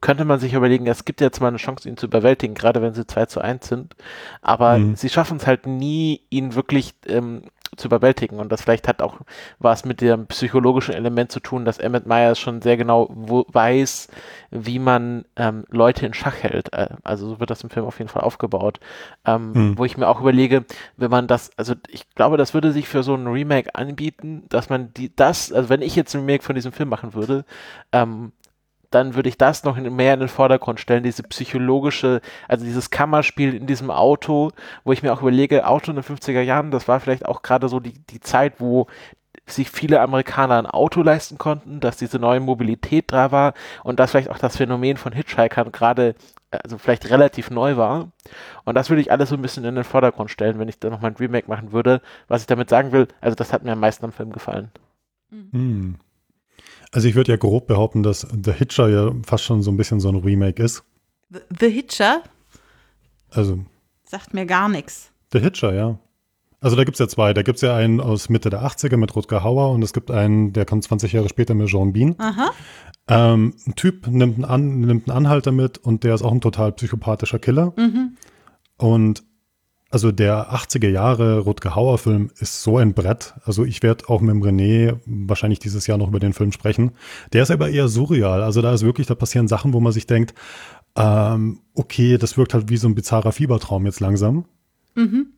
könnte 0.01 0.25
man 0.25 0.39
sich 0.39 0.55
überlegen, 0.55 0.87
es 0.87 1.05
gibt 1.05 1.21
jetzt 1.21 1.41
mal 1.41 1.49
eine 1.49 1.57
Chance, 1.57 1.89
ihn 1.89 1.97
zu 1.97 2.07
überwältigen, 2.07 2.55
gerade 2.55 2.81
wenn 2.81 2.95
sie 2.95 3.07
2 3.07 3.27
zu 3.27 3.41
1 3.41 3.67
sind. 3.67 3.97
Aber 4.41 4.79
mhm. 4.79 4.95
sie 4.95 5.09
schaffen 5.09 5.39
es 5.39 5.47
halt 5.47 5.67
nie, 5.67 6.21
ihn 6.31 6.55
wirklich 6.55 6.95
ähm, 7.07 7.43
zu 7.77 7.89
überwältigen. 7.89 8.39
Und 8.39 8.51
das 8.51 8.63
vielleicht 8.63 8.89
hat 8.89 9.03
auch 9.03 9.21
was 9.59 9.85
mit 9.85 10.01
dem 10.01 10.27
psychologischen 10.27 10.95
Element 10.95 11.33
zu 11.33 11.41
tun, 11.41 11.65
dass 11.65 11.79
Emmett 11.79 12.07
Myers 12.07 12.39
schon 12.39 12.63
sehr 12.63 12.77
genau 12.77 13.09
weiß, 13.11 14.09
wie 14.51 14.79
man 14.79 15.25
ähm, 15.37 15.65
Leute 15.71 16.07
in 16.07 16.15
Schach 16.15 16.37
hält. 16.43 16.73
Äh, 16.73 16.89
also 17.03 17.29
so 17.29 17.41
wird 17.41 17.51
das 17.51 17.63
im 17.63 17.71
Film 17.71 17.87
auf 17.87 17.99
jeden 17.99 18.09
Fall 18.09 18.23
aufgebaut. 18.23 18.81
Ähm, 19.25 19.53
mhm. 19.53 19.79
Wo 19.79 19.85
ich 19.85 19.97
mir 19.97 20.09
auch 20.09 20.21
überlege, 20.21 20.65
wenn 20.97 21.11
man 21.11 21.27
das, 21.27 21.51
also 21.57 21.75
ich 21.89 22.09
glaube, 22.15 22.37
das 22.37 22.55
würde 22.55 22.73
sich 22.73 22.89
für 22.89 23.03
so 23.03 23.15
ein 23.15 23.27
Remake 23.27 23.75
anbieten, 23.75 24.45
dass 24.49 24.69
man 24.69 24.93
die, 24.95 25.15
das, 25.15 25.53
also 25.53 25.69
wenn 25.69 25.83
ich 25.83 25.97
jetzt 25.97 26.15
ein 26.15 26.21
Remake 26.21 26.45
von 26.45 26.55
diesem 26.55 26.73
Film 26.73 26.89
machen 26.89 27.15
würde, 27.15 27.45
ähm, 27.93 28.33
dann 28.95 29.15
würde 29.15 29.29
ich 29.29 29.39
das 29.39 29.65
noch 29.65 29.77
mehr 29.77 30.15
in 30.15 30.21
den 30.21 30.29
Vordergrund 30.29 30.81
stellen, 30.81 31.03
diese 31.03 31.23
psychologische, 31.25 32.21
also 32.49 32.65
dieses 32.65 32.91
Kammerspiel 32.91 33.55
in 33.55 33.67
diesem 33.67 33.91
Auto, 33.91 34.51
wo 34.85 34.93
ich 34.93 35.03
mir 35.03 35.13
auch 35.13 35.23
überlege, 35.23 35.67
Auto 35.67 35.91
in 35.91 35.97
den 35.97 36.05
50er 36.05 36.41
Jahren, 36.41 36.71
das 36.71 36.89
war 36.89 37.01
vielleicht 37.01 37.27
auch 37.27 37.43
gerade 37.43 37.69
so 37.69 37.81
die, 37.81 37.95
die 38.11 38.21
Zeit, 38.21 38.55
wo 38.61 38.87
sich 39.47 39.71
viele 39.71 40.01
Amerikaner 40.01 40.59
ein 40.59 40.67
Auto 40.67 41.03
leisten 41.03 41.37
konnten, 41.37 41.81
dass 41.81 41.97
diese 41.97 42.19
neue 42.19 42.41
Mobilität 42.41 43.13
da 43.13 43.31
war 43.31 43.55
und 43.83 44.01
dass 44.01 44.13
vielleicht 44.13 44.31
auch 44.31 44.39
das 44.39 44.57
Phänomen 44.57 44.97
von 44.97 45.13
Hitchhikern 45.13 45.71
gerade, 45.71 46.15
also 46.51 46.79
vielleicht 46.79 47.11
relativ 47.11 47.51
neu 47.51 47.77
war. 47.77 48.09
Und 48.65 48.75
das 48.75 48.89
würde 48.89 49.03
ich 49.03 49.13
alles 49.13 49.29
so 49.29 49.35
ein 49.35 49.43
bisschen 49.43 49.65
in 49.65 49.75
den 49.75 49.85
Vordergrund 49.85 50.31
stellen, 50.31 50.59
wenn 50.59 50.69
ich 50.69 50.79
da 50.79 50.89
nochmal 50.89 51.11
ein 51.11 51.17
Remake 51.17 51.49
machen 51.49 51.73
würde. 51.73 52.01
Was 52.27 52.41
ich 52.41 52.47
damit 52.47 52.71
sagen 52.71 52.93
will, 52.93 53.09
also 53.21 53.35
das 53.35 53.53
hat 53.53 53.65
mir 53.65 53.73
am 53.73 53.81
meisten 53.81 54.05
am 54.07 54.13
Film 54.13 54.33
gefallen. 54.33 54.71
Mhm. 55.31 55.97
Also 56.95 57.09
ich 57.09 57.17
würde 57.17 57.33
ja 57.33 57.37
grob 57.37 57.67
behaupten, 57.67 58.05
dass 58.05 58.21
The 58.21 58.53
Hitcher 58.53 58.89
ja 58.89 59.11
fast 59.27 59.43
schon 59.43 59.63
so 59.63 59.73
ein 59.73 59.77
bisschen 59.77 59.99
so 59.99 60.09
ein 60.11 60.15
Remake 60.15 60.63
ist. 60.63 60.85
The 61.59 61.69
Hitcher? 61.69 62.23
Also. 63.31 63.59
Sagt 64.05 64.33
mir 64.33 64.47
gar 64.47 64.69
nichts. 64.69 65.11
The 65.33 65.41
Hitcher, 65.41 65.75
ja. 65.75 65.99
Also 66.61 66.77
da 66.77 66.85
gibt 66.85 66.95
es 66.95 67.01
ja 67.01 67.09
zwei. 67.09 67.35
Da 67.35 67.43
gibt 67.43 67.57
es 67.57 67.63
ja 67.63 67.75
einen 67.75 68.01
aus 68.01 68.29
Mitte 68.29 68.49
der 68.49 68.63
80er 68.63 68.97
mit 68.97 69.17
Rutger 69.17 69.43
Hauer 69.43 69.73
und 69.73 69.83
es 69.83 69.93
gibt 69.93 70.13
einen, 70.13 70.53
der 70.53 70.67
kommt 70.67 70.85
20 70.85 71.13
Jahre 71.13 71.29
später 71.29 71.55
mit 71.55 71.67
Jean 71.67 71.93
Bean. 71.93 72.15
Aha. 72.19 72.53
Ähm, 73.09 73.57
ein 73.67 73.75
Typ 73.75 74.07
nimmt 74.07 74.37
einen, 74.37 74.45
An 74.45 74.79
nimmt 74.79 75.11
einen 75.11 75.17
Anhalter 75.17 75.51
mit 75.51 75.79
und 75.79 76.05
der 76.05 76.15
ist 76.15 76.23
auch 76.23 76.31
ein 76.31 76.41
total 76.41 76.71
psychopathischer 76.71 77.41
Killer. 77.41 77.73
Mhm. 77.77 78.17
Und 78.79 79.25
also 79.95 80.11
der 80.11 80.53
80er 80.53 80.89
Jahre 80.89 81.39
Rutger 81.39 81.77
Hauer 81.77 81.99
Film 81.99 82.33
ist 82.41 82.65
so 82.65 82.79
ein 82.79 82.95
Brett. 82.95 83.33
Also 83.45 83.65
ich 83.65 83.81
werde 83.85 84.09
auch 84.09 84.21
mit 84.21 84.35
dem 84.35 84.43
René 84.43 84.99
wahrscheinlich 85.07 85.61
dieses 85.61 85.87
Jahr 85.87 85.99
noch 85.99 86.09
über 86.09 86.19
den 86.19 86.33
Film 86.33 86.51
sprechen. 86.51 86.91
Der 87.33 87.45
ist 87.45 87.53
aber 87.53 87.71
eher 87.71 87.87
surreal. 87.87 88.43
Also 88.43 88.61
da 88.61 88.75
ist 88.75 88.83
wirklich, 88.83 89.07
da 89.07 89.15
passieren 89.15 89.47
Sachen, 89.47 89.73
wo 89.73 89.79
man 89.79 89.93
sich 89.93 90.09
denkt, 90.09 90.35
ähm, 90.97 91.61
okay, 91.75 92.19
das 92.19 92.37
wirkt 92.37 92.55
halt 92.55 92.69
wie 92.71 92.77
so 92.77 92.89
ein 92.89 92.97
bizarrer 92.97 93.31
Fiebertraum 93.31 93.87
jetzt 93.87 94.01
langsam. 94.01 94.47
Mhm. 94.97 95.29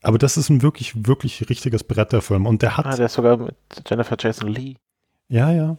Aber 0.00 0.16
das 0.16 0.38
ist 0.38 0.48
ein 0.48 0.62
wirklich, 0.62 1.06
wirklich 1.06 1.50
richtiges 1.50 1.84
Brett 1.84 2.12
der 2.12 2.22
Film. 2.22 2.46
Und 2.46 2.62
der 2.62 2.78
hat. 2.78 2.86
Ah, 2.86 2.96
der 2.96 3.06
ist 3.06 3.12
sogar 3.12 3.36
mit 3.36 3.54
Jennifer 3.86 4.16
Jason 4.18 4.48
Lee. 4.48 4.76
Ja, 5.28 5.52
ja. 5.52 5.76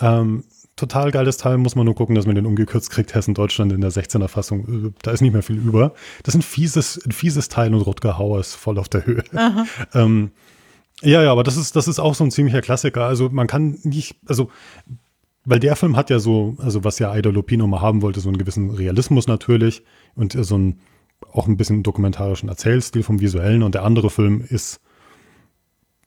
Ähm, 0.00 0.42
total 0.78 1.10
geiles 1.10 1.36
Teil, 1.36 1.58
muss 1.58 1.76
man 1.76 1.84
nur 1.84 1.94
gucken, 1.94 2.14
dass 2.14 2.26
man 2.26 2.34
den 2.34 2.46
umgekürzt 2.46 2.90
kriegt. 2.90 3.14
Hessen 3.14 3.34
Deutschland 3.34 3.72
in 3.72 3.80
der 3.80 3.90
16er 3.90 4.28
Fassung, 4.28 4.86
äh, 4.86 4.92
da 5.02 5.10
ist 5.10 5.20
nicht 5.20 5.32
mehr 5.32 5.42
viel 5.42 5.56
über. 5.56 5.92
Das 6.22 6.34
ist 6.34 6.40
ein 6.40 6.42
fieses, 6.42 7.00
ein 7.04 7.12
fieses 7.12 7.48
Teil 7.48 7.74
und 7.74 7.82
Rutger 7.82 8.18
Hauer 8.18 8.40
ist 8.40 8.54
voll 8.54 8.78
auf 8.78 8.88
der 8.88 9.04
Höhe. 9.06 9.24
Ähm, 9.94 10.30
ja, 11.02 11.22
ja, 11.22 11.32
aber 11.32 11.42
das 11.42 11.56
ist, 11.56 11.76
das 11.76 11.88
ist 11.88 11.98
auch 11.98 12.14
so 12.14 12.24
ein 12.24 12.30
ziemlicher 12.30 12.60
Klassiker. 12.60 13.04
Also 13.04 13.28
man 13.30 13.46
kann 13.46 13.78
nicht, 13.82 14.16
also 14.26 14.50
weil 15.44 15.60
der 15.60 15.76
Film 15.76 15.96
hat 15.96 16.10
ja 16.10 16.18
so, 16.18 16.56
also 16.58 16.84
was 16.84 16.98
ja 16.98 17.14
Ida 17.16 17.30
Lupino 17.30 17.66
mal 17.66 17.80
haben 17.80 18.02
wollte, 18.02 18.20
so 18.20 18.28
einen 18.28 18.38
gewissen 18.38 18.70
Realismus 18.70 19.26
natürlich 19.26 19.82
und 20.14 20.32
so 20.32 20.58
ein 20.58 20.80
auch 21.32 21.46
ein 21.46 21.56
bisschen 21.56 21.82
dokumentarischen 21.82 22.48
Erzählstil 22.48 23.02
vom 23.02 23.20
Visuellen 23.20 23.62
und 23.62 23.74
der 23.74 23.84
andere 23.84 24.10
Film 24.10 24.44
ist 24.48 24.80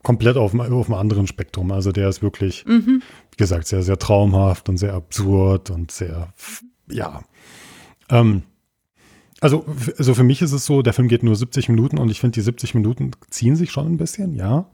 komplett 0.04 0.38
auf, 0.38 0.54
auf 0.54 0.88
einem 0.88 1.00
anderen 1.00 1.28
Spektrum. 1.28 1.72
Also 1.72 1.92
der 1.92 2.10
ist 2.10 2.22
wirklich, 2.22 2.66
mhm. 2.66 3.02
wie 3.32 3.38
gesagt, 3.38 3.68
sehr, 3.68 3.84
sehr 3.84 3.98
traumhaft 3.98 4.70
und 4.70 4.78
sehr 4.78 4.94
absurd 4.94 5.70
und 5.70 5.92
sehr, 5.92 6.34
ja. 6.90 7.24
Ähm, 8.10 8.44
also, 9.40 9.66
also 9.98 10.14
für 10.14 10.24
mich 10.24 10.42
ist 10.42 10.52
es 10.52 10.66
so, 10.66 10.82
der 10.82 10.94
Film 10.94 11.08
geht 11.08 11.24
nur 11.24 11.36
70 11.36 11.70
Minuten 11.70 11.98
und 11.98 12.12
ich 12.12 12.20
finde, 12.20 12.36
die 12.36 12.42
70 12.42 12.76
Minuten 12.76 13.12
ziehen 13.30 13.56
sich 13.56 13.72
schon 13.72 13.88
ein 13.88 13.98
bisschen, 13.98 14.36
ja. 14.36 14.68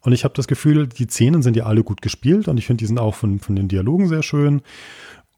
Und 0.00 0.12
ich 0.12 0.24
habe 0.24 0.34
das 0.34 0.46
Gefühl, 0.46 0.86
die 0.86 1.06
Szenen 1.06 1.42
sind 1.42 1.56
ja 1.56 1.64
alle 1.64 1.82
gut 1.82 2.02
gespielt 2.02 2.46
und 2.46 2.58
ich 2.58 2.66
finde, 2.66 2.82
die 2.82 2.86
sind 2.86 2.98
auch 2.98 3.14
von, 3.14 3.38
von 3.38 3.56
den 3.56 3.68
Dialogen 3.68 4.06
sehr 4.06 4.22
schön. 4.22 4.60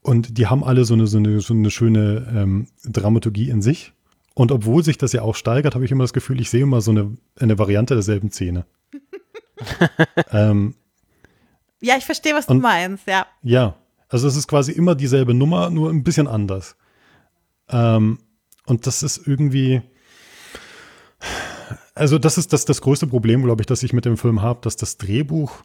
Und 0.01 0.37
die 0.37 0.47
haben 0.47 0.63
alle 0.63 0.85
so 0.85 0.93
eine, 0.93 1.07
so 1.07 1.17
eine, 1.17 1.39
so 1.39 1.53
eine 1.53 1.71
schöne 1.71 2.27
ähm, 2.35 2.67
Dramaturgie 2.83 3.49
in 3.49 3.61
sich. 3.61 3.93
Und 4.35 4.51
obwohl 4.51 4.83
sich 4.83 4.97
das 4.97 5.13
ja 5.13 5.21
auch 5.21 5.35
steigert, 5.35 5.73
habe 5.73 5.85
ich 5.85 5.91
immer 5.91 6.03
das 6.03 6.13
Gefühl, 6.13 6.39
ich 6.39 6.49
sehe 6.49 6.63
immer 6.63 6.81
so 6.81 6.91
eine, 6.91 7.17
eine 7.39 7.57
Variante 7.57 7.93
derselben 7.93 8.29
Szene. 8.29 8.65
Ähm, 10.31 10.75
ja, 11.79 11.95
ich 11.97 12.05
verstehe, 12.05 12.33
was 12.33 12.47
und, 12.47 12.57
du 12.57 12.63
meinst, 12.63 13.07
ja. 13.07 13.27
Ja, 13.43 13.75
also 14.09 14.27
es 14.27 14.35
ist 14.35 14.47
quasi 14.47 14.71
immer 14.71 14.95
dieselbe 14.95 15.33
Nummer, 15.33 15.69
nur 15.69 15.89
ein 15.89 16.03
bisschen 16.03 16.27
anders. 16.27 16.75
Ähm, 17.69 18.19
und 18.65 18.87
das 18.87 19.03
ist 19.03 19.27
irgendwie, 19.27 19.81
also 21.95 22.17
das 22.17 22.37
ist 22.37 22.53
das, 22.53 22.65
das 22.65 22.81
größte 22.81 23.07
Problem, 23.07 23.43
glaube 23.43 23.61
ich, 23.61 23.65
das 23.65 23.83
ich 23.83 23.93
mit 23.93 24.05
dem 24.05 24.17
Film 24.17 24.41
habe, 24.41 24.59
dass 24.61 24.75
das 24.75 24.97
Drehbuch 24.97 25.63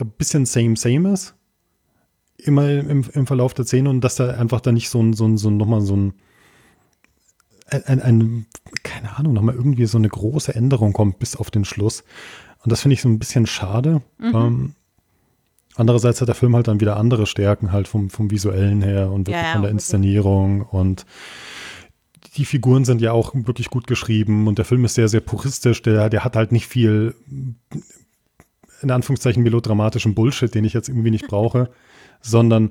ein 0.00 0.10
bisschen 0.10 0.46
same, 0.46 0.76
same 0.76 1.12
ist. 1.12 1.34
Immer 2.38 2.70
im, 2.70 3.04
im 3.12 3.26
Verlauf 3.26 3.54
der 3.54 3.64
Szene 3.64 3.88
und 3.90 4.00
dass 4.00 4.16
da 4.16 4.30
einfach 4.30 4.60
da 4.60 4.72
nicht 4.72 4.88
so 4.88 5.00
ein, 5.00 5.12
so 5.12 5.26
ein, 5.26 5.36
so 5.36 5.48
ein 5.48 5.56
nochmal 5.56 5.80
so 5.80 5.96
ein, 5.96 6.14
ein, 7.66 8.02
ein, 8.02 8.46
keine 8.82 9.16
Ahnung, 9.16 9.32
nochmal 9.32 9.54
irgendwie 9.54 9.86
so 9.86 9.96
eine 9.96 10.08
große 10.08 10.54
Änderung 10.54 10.92
kommt 10.92 11.18
bis 11.18 11.36
auf 11.36 11.50
den 11.50 11.64
Schluss. 11.64 12.04
Und 12.62 12.70
das 12.70 12.82
finde 12.82 12.94
ich 12.94 13.02
so 13.02 13.08
ein 13.08 13.18
bisschen 13.18 13.46
schade. 13.46 14.02
Mhm. 14.18 14.34
Ähm, 14.34 14.74
andererseits 15.74 16.20
hat 16.20 16.28
der 16.28 16.34
Film 16.34 16.54
halt 16.54 16.68
dann 16.68 16.80
wieder 16.80 16.96
andere 16.96 17.26
Stärken 17.26 17.72
halt 17.72 17.88
vom, 17.88 18.10
vom 18.10 18.30
visuellen 18.30 18.82
her 18.82 19.10
und 19.10 19.26
wirklich 19.26 19.44
ja, 19.44 19.52
von 19.52 19.62
der 19.62 19.70
Inszenierung 19.70 20.62
und 20.62 21.06
die 22.36 22.44
Figuren 22.44 22.84
sind 22.84 23.00
ja 23.00 23.12
auch 23.12 23.34
wirklich 23.34 23.68
gut 23.68 23.86
geschrieben 23.86 24.46
und 24.46 24.56
der 24.56 24.64
Film 24.64 24.84
ist 24.84 24.94
sehr, 24.94 25.08
sehr 25.08 25.20
puristisch. 25.20 25.82
Der, 25.82 26.08
der 26.08 26.24
hat 26.24 26.36
halt 26.36 26.52
nicht 26.52 26.66
viel, 26.66 27.14
in 28.80 28.90
Anführungszeichen, 28.90 29.42
melodramatischen 29.42 30.14
Bullshit, 30.14 30.54
den 30.54 30.64
ich 30.64 30.72
jetzt 30.72 30.88
irgendwie 30.88 31.10
nicht 31.10 31.26
brauche, 31.26 31.70
sondern 32.22 32.70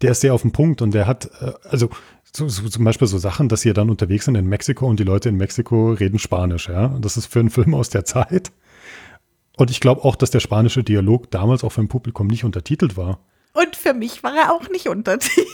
der 0.00 0.12
ist 0.12 0.20
sehr 0.20 0.34
auf 0.34 0.42
den 0.42 0.52
Punkt 0.52 0.82
und 0.82 0.94
der 0.94 1.06
hat, 1.06 1.30
äh, 1.40 1.52
also 1.68 1.90
so, 2.34 2.48
so, 2.48 2.68
zum 2.68 2.84
Beispiel 2.84 3.06
so 3.06 3.18
Sachen, 3.18 3.48
dass 3.48 3.60
sie 3.60 3.72
dann 3.72 3.90
unterwegs 3.90 4.24
sind 4.24 4.36
in 4.36 4.46
Mexiko 4.46 4.86
und 4.86 4.98
die 4.98 5.04
Leute 5.04 5.28
in 5.28 5.36
Mexiko 5.36 5.92
reden 5.92 6.18
Spanisch, 6.18 6.68
ja. 6.68 6.86
Und 6.86 7.04
das 7.04 7.16
ist 7.16 7.26
für 7.26 7.40
einen 7.40 7.50
Film 7.50 7.74
aus 7.74 7.90
der 7.90 8.04
Zeit 8.04 8.50
und 9.62 9.70
ich 9.70 9.80
glaube 9.80 10.04
auch, 10.04 10.16
dass 10.16 10.30
der 10.30 10.40
spanische 10.40 10.82
Dialog 10.82 11.30
damals 11.30 11.62
auch 11.62 11.70
für 11.70 11.80
ein 11.80 11.88
Publikum 11.88 12.26
nicht 12.26 12.44
untertitelt 12.44 12.96
war. 12.96 13.20
Und 13.52 13.76
für 13.76 13.94
mich 13.94 14.22
war 14.22 14.34
er 14.34 14.52
auch 14.52 14.68
nicht 14.70 14.88
untertitelt. 14.88 15.48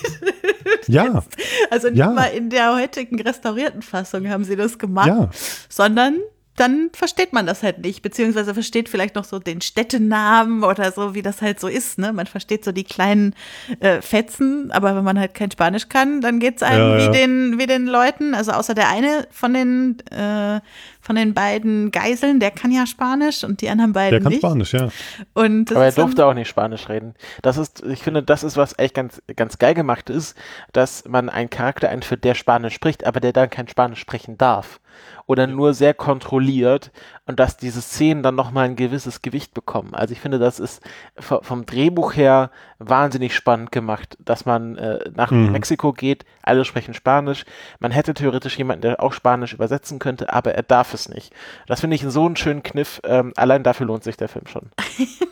Ja. 0.87 1.25
Also 1.71 1.89
nicht 1.89 1.99
ja. 1.99 2.11
mal 2.11 2.27
in 2.27 2.49
der 2.49 2.75
heutigen 2.75 3.21
restaurierten 3.21 3.83
Fassung 3.83 4.29
haben 4.29 4.45
sie 4.45 4.57
das 4.57 4.79
gemacht, 4.79 5.09
ja. 5.09 5.31
sondern 5.69 6.19
dann 6.59 6.91
versteht 6.93 7.33
man 7.33 7.47
das 7.47 7.63
halt 7.63 7.79
nicht, 7.79 8.03
beziehungsweise 8.03 8.53
versteht 8.53 8.89
vielleicht 8.89 9.15
noch 9.15 9.25
so 9.25 9.39
den 9.39 9.61
Städtenamen 9.61 10.65
oder 10.65 10.91
so, 10.93 11.15
wie 11.15 11.23
das 11.23 11.41
halt 11.41 11.61
so 11.61 11.69
ist. 11.69 11.99
Ne? 11.99 12.13
Man 12.13 12.27
versteht 12.27 12.65
so 12.65 12.73
die 12.73 12.85
kleinen 12.85 13.35
äh, 13.81 14.03
Fetzen, 14.03 14.73
aber 14.73 14.97
wenn 14.97 15.05
man 15.05 15.19
halt 15.19 15.35
kein 15.35 15.51
Spanisch 15.51 15.89
kann, 15.89 16.21
dann 16.21 16.41
geht 16.41 16.57
es 16.57 16.63
einem 16.63 16.99
ja, 16.99 17.07
wie. 17.07 17.17
Den, 17.17 17.59
wie 17.59 17.67
den 17.67 17.87
Leuten. 17.87 18.35
Also 18.35 18.53
außer 18.53 18.75
der 18.75 18.89
eine 18.89 19.29
von 19.31 19.55
den, 19.55 19.99
äh, 20.11 20.61
von 21.09 21.17
den 21.17 21.33
beiden 21.33 21.91
Geiseln, 21.91 22.39
der 22.39 22.51
kann 22.51 22.71
ja 22.71 22.87
Spanisch 22.87 23.43
und 23.43 23.63
die 23.63 23.71
anderen 23.71 23.95
beiden 23.95 24.11
Der 24.11 24.21
kann 24.21 24.29
nicht. 24.29 24.43
Spanisch, 24.43 24.75
ja. 24.75 24.91
Und 25.33 25.73
Aber 25.73 25.87
er 25.87 25.93
durfte 25.93 26.27
auch 26.27 26.35
nicht 26.35 26.49
Spanisch 26.49 26.91
reden. 26.91 27.15
Das 27.41 27.57
ist, 27.57 27.83
ich 27.83 28.03
finde, 28.03 28.23
das 28.23 28.43
ist, 28.43 28.59
was 28.59 28.79
echt 28.79 28.93
ganz, 28.93 29.23
ganz 29.35 29.57
geil 29.57 29.73
gemacht 29.73 30.11
ist, 30.11 30.37
dass 30.75 31.09
man 31.09 31.31
einen 31.31 31.49
Charakter 31.49 31.89
einführt, 31.89 32.25
der 32.25 32.35
Spanisch 32.35 32.75
spricht, 32.75 33.07
aber 33.07 33.21
der 33.21 33.33
dann 33.33 33.49
kein 33.49 33.69
Spanisch 33.69 34.01
sprechen 34.01 34.37
darf. 34.37 34.81
Oder 35.27 35.47
nur 35.47 35.75
sehr 35.75 35.95
kontrolliert 35.95 36.91
und 37.27 37.39
dass 37.39 37.57
diese 37.57 37.83
Szenen 37.83 38.23
dann 38.23 38.35
nochmal 38.35 38.65
ein 38.65 38.77
gewisses 38.77 39.23
Gewicht 39.23 39.53
bekommen. 39.53 39.95
Also 39.95 40.13
ich 40.13 40.21
finde, 40.21 40.39
das 40.39 40.59
ist 40.59 40.83
vom 41.19 41.67
Drehbuch 41.67 42.17
her 42.17 42.51
wahnsinnig 42.79 43.35
spannend 43.35 43.71
gemacht, 43.71 44.17
dass 44.25 44.47
man 44.47 44.77
äh, 44.77 45.11
nach 45.15 45.31
mhm. 45.31 45.53
Mexiko 45.53 45.93
geht, 45.93 46.25
alle 46.43 46.65
sprechen 46.65 46.95
Spanisch. 46.95 47.45
Man 47.79 47.93
hätte 47.93 48.15
theoretisch 48.15 48.57
jemanden, 48.57 48.83
der 48.83 49.03
auch 49.03 49.13
Spanisch 49.13 49.53
übersetzen 49.53 49.99
könnte, 49.99 50.33
aber 50.33 50.55
er 50.55 50.63
darf 50.63 50.95
es 50.95 50.98
nicht. 51.07 51.33
Das 51.67 51.81
finde 51.81 51.97
ich 51.97 52.03
so 52.03 52.27
einen 52.27 52.37
schönen 52.37 52.63
Kniff. 52.63 53.01
Ähm, 53.05 53.33
allein 53.37 53.63
dafür 53.63 53.87
lohnt 53.87 54.05
sich 54.05 54.17
der 54.17 54.29
Film 54.29 54.47
schon. 54.47 54.71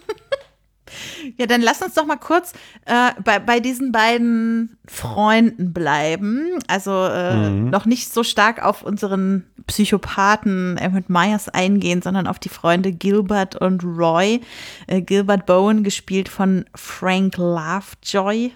Ja, 1.36 1.46
dann 1.46 1.60
lass 1.60 1.82
uns 1.82 1.94
doch 1.94 2.06
mal 2.06 2.16
kurz 2.16 2.52
äh, 2.84 3.10
bei, 3.24 3.38
bei 3.38 3.60
diesen 3.60 3.92
beiden 3.92 4.78
Freunden 4.86 5.72
bleiben. 5.72 6.58
Also 6.68 6.92
äh, 6.92 7.50
mhm. 7.50 7.70
noch 7.70 7.86
nicht 7.86 8.12
so 8.12 8.22
stark 8.22 8.64
auf 8.64 8.82
unseren 8.82 9.44
Psychopathen 9.66 10.76
Emmett 10.78 11.10
Myers 11.10 11.48
eingehen, 11.48 12.02
sondern 12.02 12.26
auf 12.26 12.38
die 12.38 12.48
Freunde 12.48 12.92
Gilbert 12.92 13.56
und 13.56 13.82
Roy. 13.82 14.40
Äh, 14.86 15.02
Gilbert 15.02 15.46
Bowen 15.46 15.82
gespielt 15.82 16.28
von 16.28 16.64
Frank 16.74 17.36
Lovejoy 17.36 18.52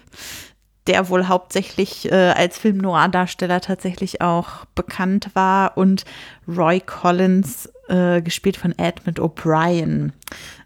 der 0.87 1.09
wohl 1.09 1.27
hauptsächlich 1.27 2.11
äh, 2.11 2.33
als 2.35 2.57
Film-Noir-Darsteller 2.57 3.61
tatsächlich 3.61 4.21
auch 4.21 4.65
bekannt 4.75 5.29
war 5.33 5.77
und 5.77 6.05
Roy 6.47 6.79
Collins, 6.79 7.71
äh, 7.87 8.21
gespielt 8.21 8.57
von 8.57 8.77
Edmund 8.77 9.19
O'Brien. 9.19 10.11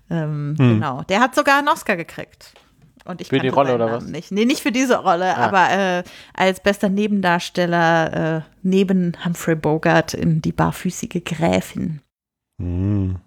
Ähm, 0.09 0.55
hm. 0.57 0.75
Genau. 0.75 1.03
Der 1.03 1.19
hat 1.19 1.35
sogar 1.35 1.59
einen 1.59 1.67
Oscar 1.67 1.97
gekriegt. 1.97 2.53
Und 3.05 3.21
ich 3.21 3.29
für 3.29 3.39
die 3.39 3.49
Rolle 3.49 3.75
oder 3.75 3.91
was? 3.91 4.05
Nicht. 4.05 4.31
Nee, 4.31 4.45
nicht 4.45 4.61
für 4.61 4.71
diese 4.71 4.97
Rolle, 4.97 5.37
ah. 5.37 5.45
aber 5.45 5.69
äh, 5.71 6.03
als 6.33 6.59
bester 6.59 6.89
Nebendarsteller 6.89 8.37
äh, 8.37 8.41
neben 8.63 9.15
Humphrey 9.23 9.55
Bogart 9.55 10.15
in 10.15 10.41
Die 10.41 10.51
barfüßige 10.51 11.23
Gräfin. 11.23 12.01
Hm. 12.59 13.17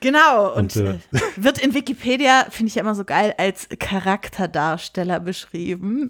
Genau, 0.00 0.54
und, 0.54 0.76
und 0.76 0.84
äh, 0.84 0.98
wird 1.36 1.58
in 1.58 1.74
Wikipedia, 1.74 2.46
finde 2.50 2.68
ich 2.68 2.76
ja 2.76 2.82
immer 2.82 2.94
so 2.94 3.04
geil, 3.04 3.34
als 3.36 3.68
Charakterdarsteller 3.78 5.20
beschrieben. 5.20 6.08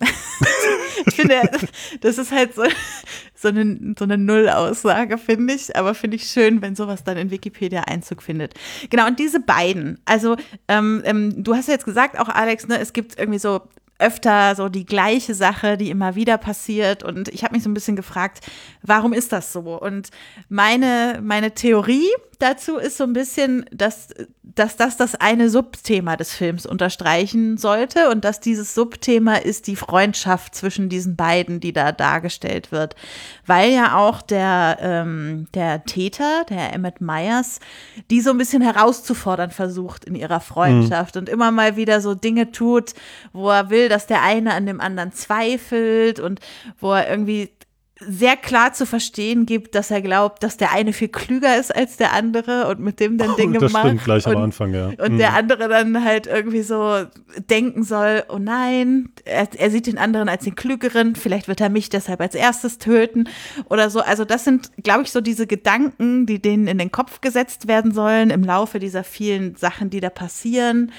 ich 1.06 1.14
finde, 1.14 1.40
das 2.00 2.18
ist 2.18 2.30
halt 2.30 2.54
so, 2.54 2.64
so 3.34 3.48
eine, 3.48 3.94
so 3.98 4.04
eine 4.04 4.18
Nullaussage, 4.18 5.16
finde 5.16 5.54
ich, 5.54 5.74
aber 5.76 5.94
finde 5.94 6.16
ich 6.16 6.24
schön, 6.24 6.60
wenn 6.60 6.76
sowas 6.76 7.04
dann 7.04 7.16
in 7.16 7.30
Wikipedia 7.30 7.82
Einzug 7.82 8.22
findet. 8.22 8.54
Genau, 8.90 9.06
und 9.06 9.18
diese 9.18 9.40
beiden, 9.40 10.00
also 10.04 10.36
ähm, 10.68 11.02
ähm, 11.04 11.42
du 11.42 11.54
hast 11.54 11.68
ja 11.68 11.74
jetzt 11.74 11.86
gesagt, 11.86 12.18
auch 12.18 12.28
Alex, 12.28 12.68
ne, 12.68 12.78
es 12.78 12.92
gibt 12.92 13.18
irgendwie 13.18 13.38
so 13.38 13.62
öfter 13.98 14.54
so 14.54 14.68
die 14.68 14.86
gleiche 14.86 15.34
Sache, 15.34 15.76
die 15.76 15.90
immer 15.90 16.14
wieder 16.14 16.38
passiert. 16.38 17.02
Und 17.02 17.28
ich 17.28 17.42
habe 17.42 17.54
mich 17.54 17.64
so 17.64 17.70
ein 17.70 17.74
bisschen 17.74 17.96
gefragt, 17.96 18.46
warum 18.82 19.12
ist 19.12 19.32
das 19.32 19.52
so? 19.52 19.80
Und 19.80 20.10
meine, 20.48 21.20
meine 21.22 21.52
Theorie 21.52 22.08
dazu 22.38 22.76
ist 22.76 22.96
so 22.96 23.04
ein 23.04 23.12
bisschen, 23.12 23.64
dass, 23.72 24.08
dass 24.42 24.76
das 24.76 24.96
das 24.96 25.14
eine 25.14 25.50
Subthema 25.50 26.16
des 26.16 26.32
Films 26.32 26.66
unterstreichen 26.66 27.56
sollte 27.56 28.10
und 28.10 28.24
dass 28.24 28.40
dieses 28.40 28.74
Subthema 28.74 29.34
ist 29.36 29.66
die 29.66 29.76
Freundschaft 29.76 30.54
zwischen 30.54 30.88
diesen 30.88 31.16
beiden, 31.16 31.60
die 31.60 31.72
da 31.72 31.92
dargestellt 31.92 32.70
wird. 32.70 32.94
Weil 33.46 33.72
ja 33.72 33.96
auch 33.96 34.22
der, 34.22 34.78
ähm, 34.80 35.48
der 35.54 35.84
Täter, 35.84 36.44
der 36.48 36.72
Emmett 36.72 37.00
Myers, 37.00 37.60
die 38.10 38.20
so 38.20 38.30
ein 38.30 38.38
bisschen 38.38 38.62
herauszufordern 38.62 39.50
versucht 39.50 40.04
in 40.04 40.14
ihrer 40.14 40.40
Freundschaft 40.40 41.16
mhm. 41.16 41.20
und 41.20 41.28
immer 41.28 41.50
mal 41.50 41.76
wieder 41.76 42.00
so 42.00 42.14
Dinge 42.14 42.52
tut, 42.52 42.94
wo 43.32 43.50
er 43.50 43.70
will, 43.70 43.88
dass 43.88 44.06
der 44.06 44.22
eine 44.22 44.54
an 44.54 44.66
dem 44.66 44.80
anderen 44.80 45.12
zweifelt 45.12 46.20
und 46.20 46.40
wo 46.78 46.92
er 46.92 47.10
irgendwie 47.10 47.50
sehr 48.00 48.36
klar 48.36 48.72
zu 48.72 48.86
verstehen 48.86 49.44
gibt, 49.44 49.74
dass 49.74 49.90
er 49.90 50.00
glaubt, 50.00 50.42
dass 50.44 50.56
der 50.56 50.72
eine 50.72 50.92
viel 50.92 51.08
klüger 51.08 51.58
ist 51.58 51.74
als 51.74 51.96
der 51.96 52.12
andere 52.12 52.68
und 52.68 52.78
mit 52.78 53.00
dem 53.00 53.18
dann 53.18 53.34
Dinge 53.36 53.58
das 53.58 53.72
macht. 53.72 53.86
Stimmt 53.86 54.04
gleich 54.04 54.26
und, 54.26 54.36
am 54.36 54.42
Anfang, 54.44 54.72
ja. 54.72 54.86
Und 54.86 55.14
mhm. 55.14 55.18
der 55.18 55.34
andere 55.34 55.68
dann 55.68 56.04
halt 56.04 56.28
irgendwie 56.28 56.62
so 56.62 57.04
denken 57.50 57.82
soll, 57.82 58.22
oh 58.28 58.38
nein, 58.38 59.10
er, 59.24 59.48
er, 59.56 59.70
sieht 59.70 59.88
den 59.88 59.98
anderen 59.98 60.28
als 60.28 60.44
den 60.44 60.54
Klügeren, 60.54 61.16
vielleicht 61.16 61.48
wird 61.48 61.60
er 61.60 61.70
mich 61.70 61.88
deshalb 61.88 62.20
als 62.20 62.36
erstes 62.36 62.78
töten 62.78 63.28
oder 63.68 63.90
so. 63.90 64.00
Also 64.00 64.24
das 64.24 64.44
sind, 64.44 64.70
glaube 64.84 65.02
ich, 65.02 65.10
so 65.10 65.20
diese 65.20 65.48
Gedanken, 65.48 66.24
die 66.26 66.40
denen 66.40 66.68
in 66.68 66.78
den 66.78 66.92
Kopf 66.92 67.20
gesetzt 67.20 67.66
werden 67.66 67.92
sollen 67.92 68.30
im 68.30 68.44
Laufe 68.44 68.78
dieser 68.78 69.02
vielen 69.02 69.56
Sachen, 69.56 69.90
die 69.90 70.00
da 70.00 70.10
passieren. 70.10 70.92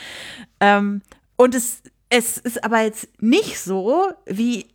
Ähm, 0.59 1.01
und 1.38 1.55
es, 1.55 1.81
es 2.09 2.38
ist 2.38 2.62
aber 2.63 2.81
jetzt 2.81 3.07
nicht 3.21 3.59
so, 3.59 4.09
wie 4.25 4.65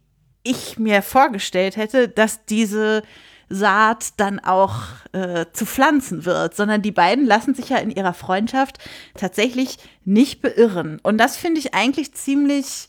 ich 0.45 0.79
mir 0.79 1.03
vorgestellt 1.03 1.77
hätte, 1.77 2.09
dass 2.09 2.45
diese 2.45 3.03
Saat 3.49 4.19
dann 4.19 4.41
auch 4.41 4.75
äh, 5.13 5.47
zu 5.53 5.67
pflanzen 5.67 6.25
wird, 6.25 6.55
sondern 6.55 6.83
die 6.83 6.93
beiden 6.93 7.27
lassen 7.27 7.55
sich 7.55 7.71
ja 7.71 7.79
in 7.79 7.91
ihrer 7.91 8.15
Freundschaft 8.15 8.79
tatsächlich 9.15 9.79
nicht 10.05 10.41
beirren. 10.41 10.99
Und 11.03 11.19
das 11.19 11.37
finde 11.37 11.61
ich 11.61 11.75
eigentlich 11.75 12.15
ziemlich 12.15 12.89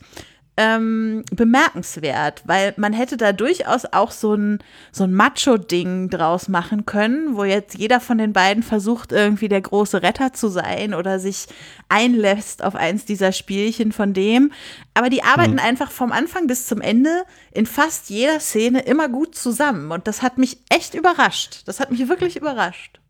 ähm, 0.56 1.22
bemerkenswert, 1.32 2.42
weil 2.46 2.72
man 2.78 2.92
hätte 2.92 3.16
da 3.16 3.32
durchaus 3.32 3.84
auch 3.84 4.10
so 4.10 4.34
ein, 4.34 4.58
so 4.90 5.04
ein 5.04 5.12
Macho-Ding 5.12 6.08
draus 6.08 6.48
machen 6.48 6.86
können, 6.86 7.36
wo 7.36 7.44
jetzt 7.44 7.76
jeder 7.76 8.00
von 8.00 8.16
den 8.16 8.32
beiden 8.32 8.62
versucht, 8.62 9.12
irgendwie 9.12 9.48
der 9.48 9.60
große 9.60 10.02
Retter 10.02 10.32
zu 10.32 10.48
sein 10.48 10.94
oder 10.94 11.18
sich 11.18 11.46
einlässt 11.88 12.64
auf 12.64 12.74
eins 12.74 13.04
dieser 13.04 13.32
Spielchen 13.32 13.92
von 13.92 14.14
dem. 14.14 14.50
Aber 14.94 15.10
die 15.10 15.22
arbeiten 15.22 15.54
mhm. 15.54 15.58
einfach 15.58 15.90
vom 15.90 16.10
Anfang 16.10 16.46
bis 16.46 16.66
zum 16.66 16.80
Ende 16.80 17.24
in 17.52 17.66
fast 17.66 18.08
jeder 18.08 18.40
Szene 18.40 18.80
immer 18.80 19.08
gut 19.08 19.34
zusammen. 19.34 19.92
Und 19.92 20.06
das 20.06 20.22
hat 20.22 20.38
mich 20.38 20.58
echt 20.70 20.94
überrascht. 20.94 21.62
Das 21.66 21.80
hat 21.80 21.90
mich 21.90 22.08
wirklich 22.08 22.36
überrascht. 22.36 23.00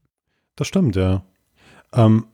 Das 0.56 0.66
stimmt, 0.66 0.96
ja. 0.96 1.22
Ähm, 1.92 2.26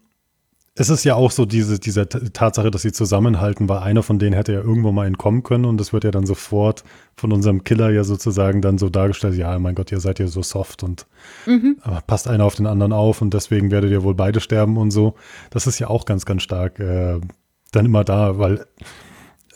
es 0.74 0.88
ist 0.88 1.04
ja 1.04 1.16
auch 1.16 1.30
so 1.30 1.44
diese, 1.44 1.78
diese 1.78 2.08
Tatsache, 2.08 2.70
dass 2.70 2.80
sie 2.80 2.92
zusammenhalten, 2.92 3.68
weil 3.68 3.78
einer 3.78 4.02
von 4.02 4.18
denen 4.18 4.32
hätte 4.32 4.54
ja 4.54 4.61
irgendwo 4.61 4.90
mal 4.90 5.06
entkommen 5.06 5.42
können 5.42 5.66
und 5.66 5.78
das 5.78 5.92
wird 5.92 6.04
ja 6.04 6.11
dann 6.11 6.24
sofort 6.24 6.82
von 7.14 7.30
unserem 7.30 7.62
Killer 7.62 7.90
ja 7.90 8.04
sozusagen 8.04 8.62
dann 8.62 8.78
so 8.78 8.88
dargestellt, 8.88 9.37
ja, 9.37 9.58
mein 9.58 9.74
Gott, 9.74 9.92
ihr 9.92 10.00
seid 10.00 10.18
ja 10.18 10.26
so 10.28 10.42
soft 10.42 10.82
und 10.82 11.06
mhm. 11.44 11.76
passt 12.06 12.26
einer 12.26 12.44
auf 12.44 12.54
den 12.54 12.66
anderen 12.66 12.94
auf 12.94 13.20
und 13.20 13.35
deswegen 13.35 13.70
werdet 13.70 13.90
ihr 13.90 14.02
wohl 14.02 14.14
beide 14.14 14.40
sterben 14.40 14.78
und 14.78 14.90
so. 14.92 15.14
Das 15.50 15.66
ist 15.66 15.78
ja 15.78 15.88
auch 15.88 16.06
ganz, 16.06 16.24
ganz 16.24 16.42
stark 16.42 16.80
äh, 16.80 17.20
dann 17.70 17.85
immer 17.85 18.02
da, 18.04 18.38
weil 18.38 18.64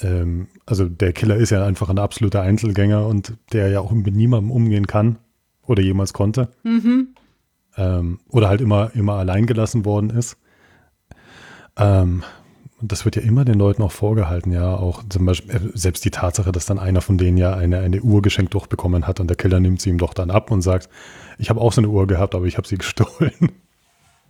ähm, 0.03 0.49
also 0.67 0.87
der 0.87 1.15
Killer 1.15 1.37
ist 1.37 1.49
ja 1.49 1.65
einfach 1.65 1.89
ein 1.89 1.99
absoluter 1.99 2.43
Einzelgänger 2.43 3.07
und 3.07 3.39
der 3.55 3.69
ja 3.69 3.81
auch 3.81 3.91
mit 3.91 4.15
niemandem 4.15 4.51
umgehen 4.51 4.87
kann 4.87 5.19
oder 5.63 5.83
jemals 5.83 6.13
konnte. 6.13 6.51
Mhm. 6.63 7.15
Ähm, 7.79 8.21
oder 8.29 8.51
halt 8.51 8.61
immer, 8.61 8.91
immer 8.95 9.15
allein 9.15 9.47
gelassen 9.47 9.87
worden 9.87 10.11
ist. 10.11 10.37
Ähm, 11.77 12.25
das 12.81 13.05
wird 13.05 13.17
ja 13.17 13.23
immer 13.23 13.45
den 13.45 13.59
Leuten 13.59 13.83
auch 13.83 13.93
vorgehalten, 13.93 14.53
ja, 14.53 14.75
auch 14.75 15.03
zum 15.09 15.25
Beispiel 15.25 15.55
äh, 15.55 15.61
selbst 15.75 16.05
die 16.05 16.11
Tatsache, 16.11 16.53
dass 16.53 16.67
dann 16.67 16.79
einer 16.79 17.01
von 17.01 17.17
denen 17.19 17.39
ja 17.39 17.55
eine, 17.55 17.79
eine 17.79 18.01
Uhr 18.03 18.23
geschenkt 18.23 18.55
durchbekommen 18.55 19.07
hat 19.07 19.21
und 19.21 19.29
der 19.29 19.37
Killer 19.37 19.61
nimmt 19.61 19.81
sie 19.81 19.91
ihm 19.91 19.99
doch 19.99 20.15
dann 20.15 20.31
ab 20.31 20.51
und 20.51 20.63
sagt, 20.63 20.89
ich 21.39 21.49
habe 21.51 21.61
auch 21.61 21.73
so 21.73 21.81
eine 21.81 21.89
Uhr 21.89 22.07
gehabt, 22.07 22.35
aber 22.35 22.45
ich 22.47 22.57
habe 22.59 22.69
sie 22.69 22.77
gestohlen. 22.79 23.53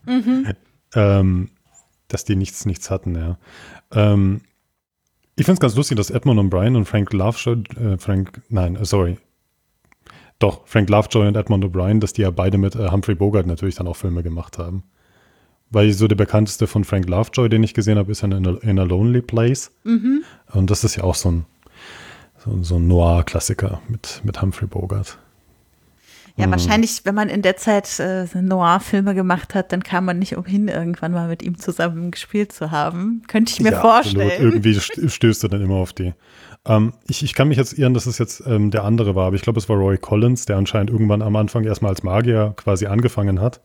Mhm. 0.04 0.52
ähm, 0.94 1.50
dass 2.06 2.24
die 2.24 2.36
nichts, 2.36 2.64
nichts 2.64 2.90
hatten, 2.90 3.16
ja. 3.16 3.38
Ähm, 3.90 4.42
ich 5.34 5.44
finde 5.44 5.54
es 5.54 5.60
ganz 5.60 5.74
lustig, 5.74 5.96
dass 5.96 6.10
Edmund 6.10 6.38
und 6.38 6.48
Brian 6.48 6.76
und 6.76 6.84
Frank 6.84 7.12
Lovejoy, 7.12 7.64
äh, 7.78 7.98
Frank, 7.98 8.40
nein, 8.48 8.76
äh, 8.76 8.84
sorry, 8.84 9.18
doch, 10.38 10.66
Frank 10.66 10.88
Lovejoy 10.88 11.26
und 11.26 11.36
Edmund 11.36 11.64
O'Brien, 11.64 11.98
dass 11.98 12.12
die 12.12 12.22
ja 12.22 12.30
beide 12.30 12.58
mit 12.58 12.76
äh, 12.76 12.90
Humphrey 12.90 13.14
Bogart 13.14 13.46
natürlich 13.46 13.74
dann 13.74 13.88
auch 13.88 13.96
Filme 13.96 14.22
gemacht 14.22 14.58
haben. 14.58 14.84
Weil 15.76 15.92
so 15.92 16.08
der 16.08 16.16
bekannteste 16.16 16.66
von 16.66 16.84
Frank 16.84 17.06
Lovejoy, 17.06 17.50
den 17.50 17.62
ich 17.62 17.74
gesehen 17.74 17.98
habe, 17.98 18.10
ist 18.10 18.22
in 18.22 18.32
a, 18.32 18.56
in 18.62 18.78
a 18.78 18.82
Lonely 18.84 19.20
Place. 19.20 19.70
Mhm. 19.84 20.24
Und 20.54 20.70
das 20.70 20.84
ist 20.84 20.96
ja 20.96 21.04
auch 21.04 21.14
so 21.14 21.30
ein, 21.30 21.44
so, 22.42 22.62
so 22.62 22.76
ein 22.76 22.86
Noir-Klassiker 22.86 23.82
mit, 23.86 24.22
mit 24.24 24.40
Humphrey 24.40 24.66
Bogart. 24.66 25.18
Ja, 26.38 26.46
mhm. 26.46 26.52
wahrscheinlich, 26.52 27.02
wenn 27.04 27.14
man 27.14 27.28
in 27.28 27.42
der 27.42 27.58
Zeit 27.58 28.00
äh, 28.00 28.24
Noir-Filme 28.40 29.14
gemacht 29.14 29.54
hat, 29.54 29.70
dann 29.70 29.82
kam 29.82 30.06
man 30.06 30.18
nicht 30.18 30.34
umhin, 30.38 30.68
irgendwann 30.68 31.12
mal 31.12 31.28
mit 31.28 31.42
ihm 31.42 31.58
zusammen 31.58 32.10
gespielt 32.10 32.52
zu 32.52 32.70
haben. 32.70 33.20
Könnte 33.28 33.52
ich 33.52 33.60
mir 33.60 33.72
ja, 33.72 33.80
vorstellen. 33.82 34.30
Absolut. 34.30 34.54
Irgendwie 34.54 34.80
stößt 35.10 35.42
du 35.42 35.48
dann 35.48 35.60
immer 35.60 35.74
auf 35.74 35.92
die. 35.92 36.14
Ähm, 36.64 36.94
ich, 37.06 37.22
ich 37.22 37.34
kann 37.34 37.48
mich 37.48 37.58
jetzt 37.58 37.76
irren, 37.76 37.92
dass 37.92 38.06
es 38.06 38.16
jetzt 38.16 38.42
ähm, 38.46 38.70
der 38.70 38.84
andere 38.84 39.14
war, 39.14 39.26
aber 39.26 39.36
ich 39.36 39.42
glaube, 39.42 39.58
es 39.58 39.68
war 39.68 39.76
Roy 39.76 39.98
Collins, 39.98 40.46
der 40.46 40.56
anscheinend 40.56 40.88
irgendwann 40.88 41.20
am 41.20 41.36
Anfang 41.36 41.64
erstmal 41.64 41.90
als 41.90 42.02
Magier 42.02 42.54
quasi 42.56 42.86
angefangen 42.86 43.42
hat 43.42 43.60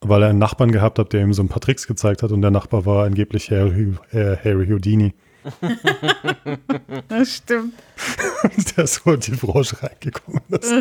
weil 0.00 0.22
er 0.22 0.30
einen 0.30 0.38
Nachbarn 0.38 0.72
gehabt 0.72 0.98
hat, 0.98 1.12
der 1.12 1.22
ihm 1.22 1.32
so 1.32 1.42
ein 1.42 1.48
paar 1.48 1.60
Tricks 1.60 1.86
gezeigt 1.86 2.22
hat 2.22 2.32
und 2.32 2.42
der 2.42 2.50
Nachbar 2.50 2.86
war 2.86 3.04
angeblich 3.04 3.50
Harry, 3.50 3.94
äh, 4.12 4.36
Harry 4.36 4.66
Houdini. 4.68 5.14
das 7.08 7.36
stimmt. 7.36 7.74
der 8.76 8.84
ist 8.84 8.94
so 8.94 9.12
in 9.12 9.20
die 9.20 9.32
Branche 9.32 9.82
reingekommen 9.82 10.42
ist. 10.48 10.72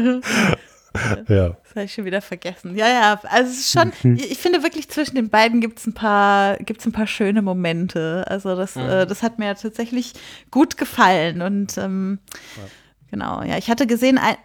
Ja. 1.28 1.50
Das 1.50 1.72
habe 1.72 1.84
ich 1.84 1.94
schon 1.94 2.06
wieder 2.06 2.22
vergessen. 2.22 2.76
Ja, 2.76 2.88
ja, 2.88 3.22
also 3.24 3.52
es 3.52 3.60
ist 3.60 3.72
schon, 3.72 3.92
mhm. 4.04 4.16
ich 4.16 4.40
finde 4.40 4.64
wirklich 4.64 4.90
zwischen 4.90 5.16
den 5.16 5.30
beiden 5.30 5.62
gibt 5.62 5.80
es 5.80 5.86
ein 5.86 5.94
paar, 5.94 6.58
gibt's 6.58 6.86
ein 6.86 6.92
paar 6.92 7.08
schöne 7.08 7.42
Momente. 7.42 8.26
Also 8.28 8.56
das, 8.56 8.76
mhm. 8.76 8.82
äh, 8.84 9.06
das 9.06 9.22
hat 9.22 9.38
mir 9.38 9.54
tatsächlich 9.56 10.14
gut 10.50 10.78
gefallen. 10.78 11.42
Und 11.42 11.78
ähm, 11.78 12.20
ja. 12.32 12.64
genau, 13.12 13.44
ja, 13.44 13.58
ich 13.58 13.70
hatte 13.70 13.86
gesehen, 13.86 14.18
ein, 14.18 14.38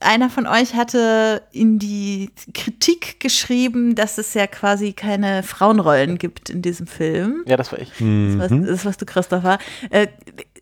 einer 0.00 0.30
von 0.30 0.46
euch 0.46 0.74
hatte 0.74 1.42
in 1.52 1.78
die 1.78 2.30
Kritik 2.54 3.20
geschrieben, 3.20 3.94
dass 3.94 4.18
es 4.18 4.34
ja 4.34 4.46
quasi 4.46 4.92
keine 4.92 5.42
Frauenrollen 5.42 6.18
gibt 6.18 6.50
in 6.50 6.62
diesem 6.62 6.86
Film. 6.86 7.42
Ja, 7.46 7.56
das 7.56 7.72
war 7.72 7.78
ich. 7.78 8.00
Mhm. 8.00 8.38
Das, 8.38 8.50
war, 8.50 8.58
das 8.58 8.84
warst 8.84 9.02
du, 9.02 9.06
Christopher. 9.06 9.58
Äh, 9.90 10.08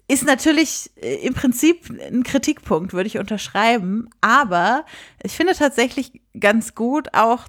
ist 0.08 0.24
natürlich 0.24 0.90
äh, 1.00 1.26
im 1.26 1.34
Prinzip 1.34 1.90
ein 1.90 2.22
Kritikpunkt, 2.22 2.92
würde 2.92 3.06
ich 3.06 3.18
unterschreiben. 3.18 4.08
Aber 4.20 4.84
ich 5.22 5.32
finde 5.32 5.54
tatsächlich 5.54 6.20
ganz 6.38 6.74
gut 6.74 7.14
auch, 7.14 7.46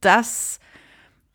dass 0.00 0.58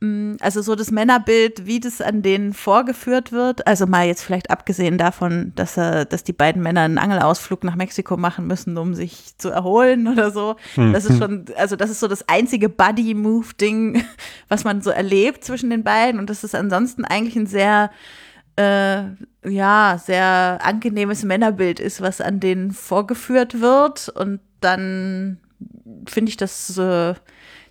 also 0.01 0.61
so 0.61 0.75
das 0.75 0.91
Männerbild, 0.91 1.65
wie 1.65 1.79
das 1.79 2.01
an 2.01 2.21
denen 2.21 2.53
vorgeführt 2.53 3.31
wird, 3.31 3.65
also 3.65 3.87
mal 3.87 4.05
jetzt 4.05 4.23
vielleicht 4.23 4.51
abgesehen 4.51 4.97
davon, 4.97 5.53
dass, 5.55 5.77
er, 5.77 6.05
dass 6.05 6.23
die 6.23 6.33
beiden 6.33 6.61
Männer 6.61 6.81
einen 6.81 6.97
Angelausflug 6.97 7.63
nach 7.63 7.75
Mexiko 7.75 8.17
machen 8.17 8.45
müssen, 8.45 8.77
um 8.77 8.93
sich 8.93 9.37
zu 9.37 9.49
erholen 9.49 10.07
oder 10.11 10.31
so. 10.31 10.57
Mhm. 10.75 10.93
Das 10.93 11.05
ist 11.05 11.17
schon, 11.17 11.45
also 11.57 11.75
das 11.75 11.89
ist 11.89 12.01
so 12.01 12.07
das 12.07 12.27
einzige 12.27 12.69
Buddy-Move-Ding, 12.69 14.03
was 14.49 14.63
man 14.63 14.81
so 14.81 14.89
erlebt 14.89 15.43
zwischen 15.43 15.69
den 15.69 15.83
beiden. 15.83 16.19
Und 16.19 16.29
das 16.29 16.43
ist 16.43 16.55
ansonsten 16.55 17.05
eigentlich 17.05 17.35
ein 17.35 17.47
sehr 17.47 17.89
äh, 18.57 19.03
ja, 19.45 19.99
sehr 20.03 20.59
angenehmes 20.61 21.23
Männerbild 21.23 21.79
ist, 21.79 22.01
was 22.01 22.21
an 22.21 22.39
denen 22.39 22.71
vorgeführt 22.71 23.61
wird. 23.61 24.09
Und 24.09 24.39
dann 24.61 25.39
finde 26.07 26.29
ich 26.29 26.37
das, 26.37 26.77
äh, 26.77 27.15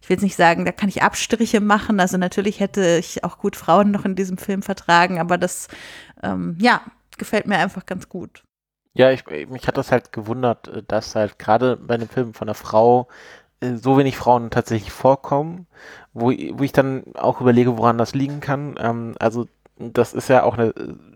ich 0.04 0.10
will 0.10 0.16
jetzt 0.16 0.22
nicht 0.22 0.36
sagen, 0.36 0.66
da 0.66 0.72
kann 0.72 0.90
ich 0.90 1.02
Abstriche 1.02 1.62
machen. 1.62 1.98
Also 1.98 2.18
natürlich 2.18 2.60
hätte 2.60 2.98
ich 2.98 3.24
auch 3.24 3.38
gut 3.38 3.56
Frauen 3.56 3.90
noch 3.90 4.04
in 4.04 4.14
diesem 4.14 4.36
Film 4.36 4.60
vertragen, 4.60 5.18
aber 5.18 5.38
das, 5.38 5.68
ähm, 6.22 6.58
ja, 6.60 6.82
gefällt 7.16 7.46
mir 7.46 7.56
einfach 7.56 7.86
ganz 7.86 8.10
gut. 8.10 8.44
Ja, 8.92 9.10
ich, 9.10 9.24
mich 9.48 9.66
hat 9.66 9.78
das 9.78 9.90
halt 9.90 10.12
gewundert, 10.12 10.68
äh, 10.68 10.82
dass 10.86 11.14
halt 11.14 11.38
gerade 11.38 11.78
bei 11.78 11.94
einem 11.94 12.10
Film 12.10 12.34
von 12.34 12.48
einer 12.48 12.54
Frau 12.54 13.08
äh, 13.60 13.76
so 13.76 13.96
wenig 13.96 14.18
Frauen 14.18 14.50
tatsächlich 14.50 14.92
vorkommen, 14.92 15.66
wo, 16.12 16.26
wo 16.26 16.62
ich 16.62 16.72
dann 16.72 17.04
auch 17.14 17.40
überlege, 17.40 17.78
woran 17.78 17.96
das 17.96 18.14
liegen 18.14 18.40
kann. 18.40 18.74
Ähm, 18.78 19.14
also 19.18 19.46
das 19.78 20.12
ist 20.12 20.28
ja 20.28 20.42
auch 20.44 20.56
eine 20.56 20.72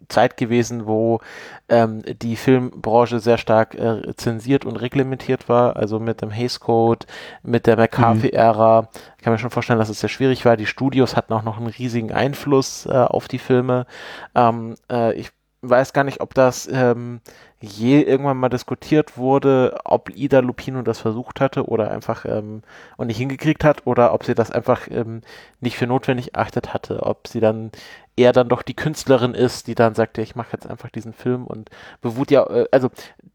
Zeit 0.08 0.36
gewesen, 0.36 0.86
wo 0.86 1.20
ähm, 1.68 2.02
die 2.22 2.36
Filmbranche 2.36 3.20
sehr 3.20 3.38
stark 3.38 3.74
äh, 3.74 4.14
zensiert 4.16 4.64
und 4.64 4.76
reglementiert 4.76 5.48
war, 5.48 5.76
also 5.76 6.00
mit 6.00 6.22
dem 6.22 6.30
Hays 6.30 6.60
Code, 6.60 7.06
mit 7.42 7.66
der 7.66 7.76
McCarthy-Ära. 7.76 8.82
Mhm. 8.82 8.88
Ich 9.18 9.24
kann 9.24 9.32
mir 9.32 9.38
schon 9.38 9.50
vorstellen, 9.50 9.78
dass 9.78 9.90
es 9.90 10.00
sehr 10.00 10.08
schwierig 10.08 10.44
war. 10.44 10.56
Die 10.56 10.66
Studios 10.66 11.14
hatten 11.14 11.32
auch 11.34 11.42
noch 11.42 11.58
einen 11.58 11.66
riesigen 11.66 12.12
Einfluss 12.12 12.86
äh, 12.86 12.90
auf 12.92 13.28
die 13.28 13.38
Filme. 13.38 13.86
Ähm, 14.34 14.76
äh, 14.90 15.12
ich 15.14 15.30
weiß 15.60 15.92
gar 15.92 16.04
nicht, 16.04 16.20
ob 16.20 16.34
das 16.34 16.68
ähm, 16.72 17.20
je 17.60 18.02
irgendwann 18.02 18.36
mal 18.36 18.48
diskutiert 18.48 19.16
wurde, 19.16 19.78
ob 19.84 20.10
Ida 20.14 20.40
Lupino 20.40 20.82
das 20.82 21.00
versucht 21.00 21.40
hatte 21.40 21.66
oder 21.66 21.90
einfach 21.90 22.24
ähm, 22.24 22.62
und 22.96 23.08
nicht 23.08 23.18
hingekriegt 23.18 23.64
hat 23.64 23.86
oder 23.86 24.12
ob 24.14 24.24
sie 24.24 24.34
das 24.34 24.50
einfach 24.52 24.88
ähm, 24.90 25.22
nicht 25.60 25.76
für 25.76 25.86
notwendig 25.86 26.34
erachtet 26.34 26.72
hatte, 26.72 27.02
ob 27.02 27.26
sie 27.26 27.40
dann 27.40 27.72
eher 28.16 28.32
dann 28.32 28.48
doch 28.48 28.62
die 28.62 28.74
Künstlerin 28.74 29.34
ist, 29.34 29.66
die 29.66 29.74
dann 29.74 29.94
sagt, 29.94 30.18
ja, 30.18 30.22
ich 30.22 30.36
mache 30.36 30.52
jetzt 30.52 30.68
einfach 30.68 30.90
diesen 30.90 31.12
Film 31.12 31.46
und 31.46 31.70
beruht 32.00 32.30
ja, 32.30 32.44
äh, 32.48 32.66
also 32.70 32.90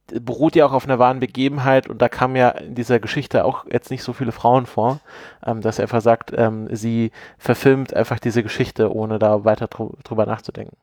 beruht 0.08 0.56
ja 0.56 0.66
auch 0.66 0.74
auf 0.74 0.86
einer 0.86 1.00
wahren 1.00 1.20
Begebenheit 1.20 1.90
und 1.90 2.02
da 2.02 2.10
kamen 2.10 2.36
ja 2.36 2.50
in 2.50 2.76
dieser 2.76 3.00
Geschichte 3.00 3.46
auch 3.46 3.66
jetzt 3.72 3.92
nicht 3.92 4.04
so 4.04 4.14
viele 4.14 4.32
Frauen 4.32 4.66
vor, 4.66 5.00
ähm, 5.46 5.62
dass 5.62 5.80
er 5.80 5.84
einfach 5.84 6.02
sagt, 6.02 6.32
ähm, 6.36 6.68
sie 6.74 7.12
verfilmt 7.38 7.94
einfach 7.94 8.20
diese 8.20 8.44
Geschichte, 8.44 8.94
ohne 8.94 9.20
da 9.20 9.44
weiter 9.44 9.68
drüber 9.68 10.26
nachzudenken. 10.26 10.78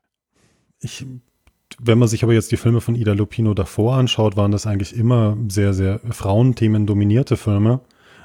Ich 0.80 1.06
wenn 1.78 1.98
man 1.98 2.08
sich 2.08 2.22
aber 2.22 2.32
jetzt 2.32 2.52
die 2.52 2.56
Filme 2.56 2.80
von 2.80 2.94
Ida 2.94 3.12
Lupino 3.12 3.54
davor 3.54 3.96
anschaut, 3.96 4.36
waren 4.36 4.50
das 4.50 4.66
eigentlich 4.66 4.96
immer 4.96 5.36
sehr, 5.48 5.72
sehr 5.72 6.00
Frauenthemen 6.10 6.86
dominierte 6.86 7.36
Filme. 7.36 7.80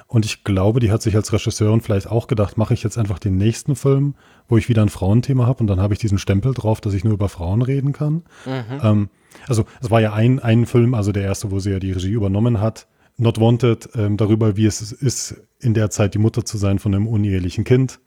Und 0.08 0.26
ich 0.26 0.44
glaube, 0.44 0.80
die 0.80 0.92
hat 0.92 1.02
sich 1.02 1.16
als 1.16 1.34
Regisseurin 1.34 1.82
vielleicht 1.82 2.08
auch 2.08 2.28
gedacht, 2.28 2.58
mache 2.58 2.74
ich 2.74 2.84
jetzt 2.84 2.98
einfach 2.98 3.18
den 3.18 3.38
nächsten 3.38 3.76
Film, 3.76 4.16
wo 4.48 4.58
ich 4.58 4.70
wieder 4.70 4.84
ein 4.84 4.90
Frauenthema 4.90 5.48
habe 5.48 5.60
und 5.62 5.68
dann 5.68 5.80
habe 5.80 5.94
ich 5.94 6.00
diesen 6.00 6.20
Stempel 6.20 6.54
drauf, 6.54 6.80
dass 6.80 6.94
ich 6.94 7.04
nur 7.04 7.14
über 7.14 7.28
Frauen 7.28 7.64
reden 7.64 7.92
kann. 7.92 8.24
Mhm. 8.46 8.82
Ähm, 8.84 9.10
also 9.48 9.66
es 9.82 9.90
war 9.90 10.02
ja 10.02 10.14
ein, 10.14 10.40
ein 10.40 10.68
Film, 10.68 10.94
also 10.94 11.12
der 11.12 11.24
erste, 11.24 11.50
wo 11.50 11.60
sie 11.60 11.72
ja 11.72 11.80
die 11.80 11.92
Regie 11.92 12.12
übernommen 12.12 12.62
hat, 12.62 12.88
Not 13.18 13.40
Wanted, 13.40 13.90
ähm, 13.96 14.18
darüber, 14.18 14.58
wie 14.58 14.66
es 14.66 14.92
ist, 14.92 15.42
in 15.60 15.74
der 15.74 15.90
Zeit 15.90 16.14
die 16.14 16.20
Mutter 16.20 16.46
zu 16.46 16.58
sein 16.58 16.80
von 16.80 16.94
einem 16.94 17.08
unehelichen 17.08 17.64
Kind. 17.64 18.00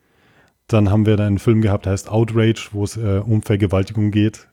Dann 0.68 0.90
haben 0.90 1.06
wir 1.06 1.16
da 1.16 1.26
einen 1.26 1.38
Film 1.38 1.62
gehabt, 1.62 1.86
der 1.86 1.92
heißt 1.92 2.10
Outrage, 2.10 2.68
wo 2.72 2.84
es 2.84 2.96
äh, 2.96 3.22
um 3.24 3.42
Vergewaltigung 3.42 4.10
geht 4.10 4.48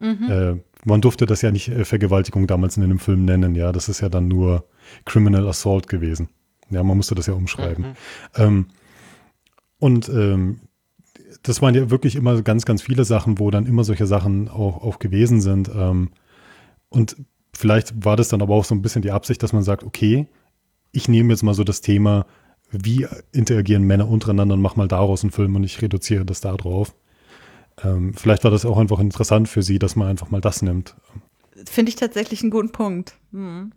Mhm. 0.00 0.30
Äh, 0.30 0.56
man 0.84 1.00
durfte 1.00 1.26
das 1.26 1.42
ja 1.42 1.50
nicht 1.50 1.68
äh, 1.68 1.84
Vergewaltigung 1.84 2.46
damals 2.46 2.76
in 2.76 2.84
einem 2.84 2.98
Film 2.98 3.24
nennen, 3.24 3.54
ja. 3.54 3.72
Das 3.72 3.88
ist 3.88 4.00
ja 4.00 4.08
dann 4.08 4.28
nur 4.28 4.64
Criminal 5.04 5.46
Assault 5.48 5.88
gewesen. 5.88 6.28
Ja, 6.70 6.82
man 6.82 6.96
musste 6.96 7.14
das 7.14 7.26
ja 7.26 7.34
umschreiben. 7.34 7.86
Mhm. 7.86 7.94
Ähm, 8.36 8.66
und 9.78 10.08
ähm, 10.08 10.60
das 11.42 11.62
waren 11.62 11.74
ja 11.74 11.90
wirklich 11.90 12.16
immer 12.16 12.40
ganz, 12.42 12.64
ganz 12.64 12.82
viele 12.82 13.04
Sachen, 13.04 13.38
wo 13.38 13.50
dann 13.50 13.66
immer 13.66 13.84
solche 13.84 14.06
Sachen 14.06 14.48
auch, 14.48 14.82
auch 14.82 14.98
gewesen 14.98 15.40
sind. 15.40 15.70
Ähm, 15.74 16.10
und 16.88 17.16
vielleicht 17.54 18.04
war 18.04 18.16
das 18.16 18.28
dann 18.28 18.42
aber 18.42 18.54
auch 18.54 18.64
so 18.64 18.74
ein 18.74 18.82
bisschen 18.82 19.02
die 19.02 19.10
Absicht, 19.12 19.42
dass 19.42 19.52
man 19.52 19.62
sagt, 19.62 19.84
okay, 19.84 20.26
ich 20.92 21.08
nehme 21.08 21.32
jetzt 21.32 21.42
mal 21.42 21.54
so 21.54 21.64
das 21.64 21.80
Thema, 21.80 22.26
wie 22.70 23.06
interagieren 23.32 23.84
Männer 23.84 24.08
untereinander 24.08 24.54
und 24.54 24.62
mach 24.62 24.76
mal 24.76 24.88
daraus 24.88 25.22
einen 25.22 25.30
Film 25.30 25.56
und 25.56 25.64
ich 25.64 25.80
reduziere 25.80 26.24
das 26.24 26.40
da 26.40 26.56
drauf. 26.56 26.94
Ähm, 27.82 28.14
vielleicht 28.14 28.44
war 28.44 28.50
das 28.50 28.64
auch 28.64 28.78
einfach 28.78 28.98
interessant 28.98 29.48
für 29.48 29.62
sie, 29.62 29.78
dass 29.78 29.96
man 29.96 30.08
einfach 30.08 30.30
mal 30.30 30.40
das 30.40 30.62
nimmt. 30.62 30.94
Finde 31.66 31.90
ich 31.90 31.96
tatsächlich 31.96 32.42
einen 32.42 32.50
guten 32.50 32.70
Punkt. 32.70 33.14
Hm. 33.32 33.72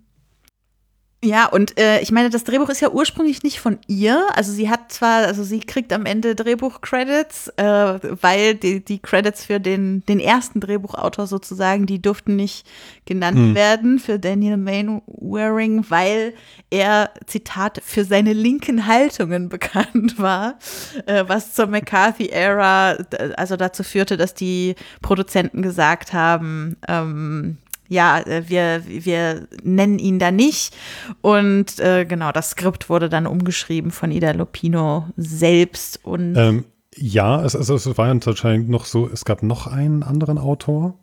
Ja, 1.23 1.45
und 1.45 1.79
äh, 1.79 2.01
ich 2.01 2.11
meine, 2.11 2.31
das 2.31 2.45
Drehbuch 2.45 2.69
ist 2.69 2.81
ja 2.81 2.89
ursprünglich 2.89 3.43
nicht 3.43 3.59
von 3.59 3.77
ihr. 3.85 4.25
Also 4.33 4.51
sie 4.51 4.71
hat 4.71 4.91
zwar, 4.91 5.27
also 5.27 5.43
sie 5.43 5.59
kriegt 5.59 5.93
am 5.93 6.07
Ende 6.07 6.33
Drehbuch-Credits, 6.33 7.49
äh, 7.57 7.99
weil 8.21 8.55
die, 8.55 8.83
die 8.83 8.97
Credits 8.97 9.45
für 9.45 9.59
den, 9.59 10.03
den 10.07 10.19
ersten 10.19 10.59
Drehbuchautor 10.59 11.27
sozusagen, 11.27 11.85
die 11.85 12.01
durften 12.01 12.35
nicht 12.35 12.65
genannt 13.05 13.37
hm. 13.37 13.53
werden 13.53 13.99
für 13.99 14.17
Daniel 14.17 14.57
Mainwaring, 14.57 15.85
weil 15.89 16.33
er, 16.71 17.11
Zitat, 17.27 17.81
für 17.85 18.03
seine 18.03 18.33
linken 18.33 18.87
Haltungen 18.87 19.47
bekannt 19.49 20.17
war, 20.17 20.57
äh, 21.05 21.25
was 21.27 21.53
zur 21.53 21.67
McCarthy-Ära, 21.67 22.97
also 23.37 23.57
dazu 23.57 23.83
führte, 23.83 24.17
dass 24.17 24.33
die 24.33 24.73
Produzenten 25.03 25.61
gesagt 25.61 26.13
haben, 26.13 26.77
ähm, 26.87 27.57
ja, 27.91 28.19
äh, 28.21 28.43
wir, 28.47 28.83
wir 28.87 29.47
nennen 29.63 29.99
ihn 29.99 30.17
da 30.17 30.31
nicht. 30.31 30.73
Und 31.19 31.77
äh, 31.79 32.05
genau, 32.05 32.31
das 32.31 32.51
Skript 32.51 32.89
wurde 32.89 33.09
dann 33.09 33.27
umgeschrieben 33.27 33.91
von 33.91 34.11
Ida 34.11 34.31
Lupino 34.31 35.09
selbst. 35.17 35.99
Und 36.03 36.35
ähm, 36.37 36.65
ja, 36.95 37.43
es, 37.43 37.53
also 37.53 37.75
es 37.75 37.97
war 37.97 38.07
anscheinend 38.07 38.69
noch 38.69 38.85
so, 38.85 39.09
es 39.11 39.25
gab 39.25 39.43
noch 39.43 39.67
einen 39.67 40.03
anderen 40.03 40.37
Autor. 40.37 40.97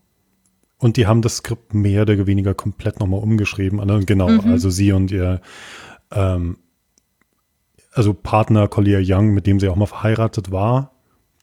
Und 0.78 0.96
die 0.96 1.06
haben 1.06 1.20
das 1.20 1.36
Skript 1.36 1.74
mehr 1.74 2.02
oder 2.02 2.26
weniger 2.26 2.54
komplett 2.54 3.00
nochmal 3.00 3.20
umgeschrieben. 3.20 4.06
Genau, 4.06 4.28
mhm. 4.30 4.50
also 4.50 4.70
sie 4.70 4.92
und 4.92 5.10
ihr 5.10 5.42
ähm, 6.10 6.56
also 7.92 8.14
Partner 8.14 8.66
Collier 8.66 9.02
Young, 9.04 9.34
mit 9.34 9.46
dem 9.46 9.60
sie 9.60 9.68
auch 9.68 9.76
mal 9.76 9.86
verheiratet 9.86 10.50
war, 10.50 10.92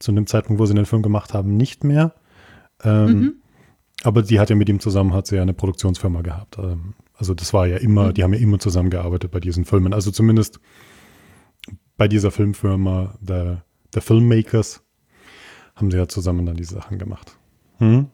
zu 0.00 0.10
dem 0.10 0.26
Zeitpunkt, 0.26 0.60
wo 0.60 0.66
sie 0.66 0.74
den 0.74 0.86
Film 0.86 1.02
gemacht 1.02 1.34
haben, 1.34 1.56
nicht 1.56 1.84
mehr. 1.84 2.14
Ähm, 2.82 3.06
mhm. 3.06 3.34
Aber 4.06 4.22
die 4.22 4.38
hat 4.38 4.50
ja 4.50 4.56
mit 4.56 4.68
ihm 4.68 4.78
zusammen, 4.78 5.12
hat 5.12 5.26
sie 5.26 5.34
ja 5.34 5.42
eine 5.42 5.52
Produktionsfirma 5.52 6.22
gehabt. 6.22 6.58
Ähm, 6.58 6.94
also 7.16 7.34
das 7.34 7.52
war 7.52 7.66
ja 7.66 7.78
immer, 7.78 8.08
mhm. 8.08 8.14
die 8.14 8.22
haben 8.22 8.32
ja 8.32 8.38
immer 8.38 8.60
zusammengearbeitet 8.60 9.32
bei 9.32 9.40
diesen 9.40 9.64
Filmen. 9.64 9.92
Also 9.92 10.12
zumindest 10.12 10.60
bei 11.96 12.06
dieser 12.06 12.30
Filmfirma 12.30 13.16
der, 13.20 13.64
der 13.94 14.02
Filmmakers 14.02 14.84
haben 15.74 15.90
sie 15.90 15.96
ja 15.96 16.06
zusammen 16.06 16.46
dann 16.46 16.54
diese 16.54 16.74
Sachen 16.74 16.98
gemacht. 16.98 17.36
Hm? 17.78 18.06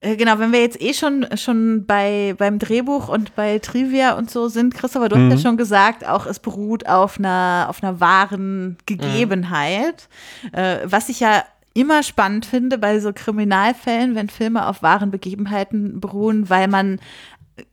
Genau, 0.00 0.38
wenn 0.38 0.52
wir 0.52 0.60
jetzt 0.60 0.80
eh 0.82 0.92
schon, 0.92 1.26
schon 1.36 1.86
bei, 1.86 2.34
beim 2.36 2.58
Drehbuch 2.58 3.08
und 3.08 3.34
bei 3.36 3.60
Trivia 3.60 4.18
und 4.18 4.30
so 4.30 4.48
sind, 4.48 4.74
Christopher, 4.74 5.08
du 5.08 5.16
mhm. 5.16 5.30
hast 5.30 5.42
ja 5.42 5.48
schon 5.48 5.56
gesagt, 5.56 6.06
auch 6.06 6.26
es 6.26 6.40
beruht 6.40 6.86
auf 6.86 7.18
einer, 7.18 7.66
auf 7.68 7.82
einer 7.82 8.00
wahren 8.00 8.76
Gegebenheit, 8.86 10.08
mhm. 10.42 10.58
äh, 10.58 10.78
was 10.84 11.08
ich 11.08 11.20
ja 11.20 11.44
immer 11.76 12.02
spannend 12.02 12.46
finde 12.46 12.78
bei 12.78 13.00
so 13.00 13.12
Kriminalfällen, 13.12 14.14
wenn 14.14 14.28
Filme 14.28 14.66
auf 14.66 14.82
wahren 14.82 15.10
Begebenheiten 15.10 16.00
beruhen, 16.00 16.48
weil 16.48 16.68
man 16.68 16.98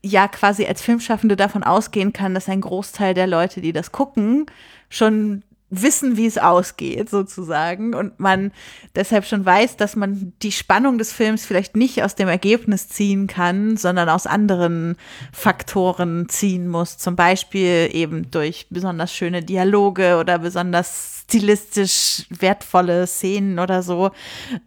ja 0.02 0.28
quasi 0.28 0.66
als 0.66 0.82
Filmschaffende 0.82 1.36
davon 1.36 1.64
ausgehen 1.64 2.14
kann, 2.14 2.34
dass 2.34 2.50
ein 2.50 2.62
Großteil 2.62 3.14
der 3.14 3.28
Leute, 3.28 3.62
die 3.62 3.74
das 3.74 3.92
gucken, 3.92 4.46
schon 4.90 5.44
wissen, 5.70 6.18
wie 6.18 6.26
es 6.26 6.38
ausgeht, 6.38 7.10
sozusagen. 7.10 7.96
Und 7.96 8.20
man 8.20 8.52
deshalb 8.96 9.26
schon 9.26 9.46
weiß, 9.46 9.78
dass 9.78 9.96
man 9.96 10.34
die 10.42 10.52
Spannung 10.52 10.98
des 10.98 11.12
Films 11.12 11.46
vielleicht 11.46 11.76
nicht 11.76 12.04
aus 12.04 12.16
dem 12.16 12.28
Ergebnis 12.28 12.90
ziehen 12.90 13.28
kann, 13.28 13.78
sondern 13.78 14.10
aus 14.10 14.28
anderen 14.28 14.96
Faktoren 15.32 16.30
ziehen 16.30 16.68
muss. 16.68 16.98
Zum 16.98 17.16
Beispiel 17.16 17.90
eben 17.92 18.30
durch 18.32 18.68
besonders 18.70 19.14
schöne 19.14 19.44
Dialoge 19.44 20.18
oder 20.18 20.40
besonders 20.40 21.13
stilistisch 21.34 22.26
wertvolle 22.30 23.08
Szenen 23.08 23.58
oder 23.58 23.82
so. 23.82 24.12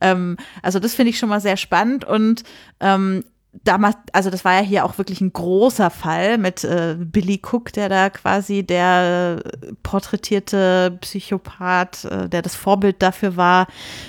Ähm, 0.00 0.36
also 0.62 0.80
das 0.80 0.94
finde 0.94 1.10
ich 1.10 1.18
schon 1.18 1.28
mal 1.28 1.40
sehr 1.40 1.56
spannend 1.56 2.04
und 2.04 2.42
ähm, 2.80 3.24
damals, 3.64 3.96
also 4.12 4.30
das 4.30 4.44
war 4.44 4.54
ja 4.54 4.60
hier 4.60 4.84
auch 4.84 4.98
wirklich 4.98 5.20
ein 5.20 5.32
großer 5.32 5.90
Fall 5.90 6.38
mit 6.38 6.64
äh, 6.64 6.96
Billy 6.98 7.40
Cook, 7.42 7.72
der 7.72 7.88
da 7.88 8.10
quasi 8.10 8.62
der 8.62 9.42
porträtierte 9.82 10.98
Psychopath, 11.00 12.04
äh, 12.04 12.28
der 12.28 12.42
das 12.42 12.54
Vorbild 12.54 13.02
dafür 13.02 13.36
war, 13.36 13.66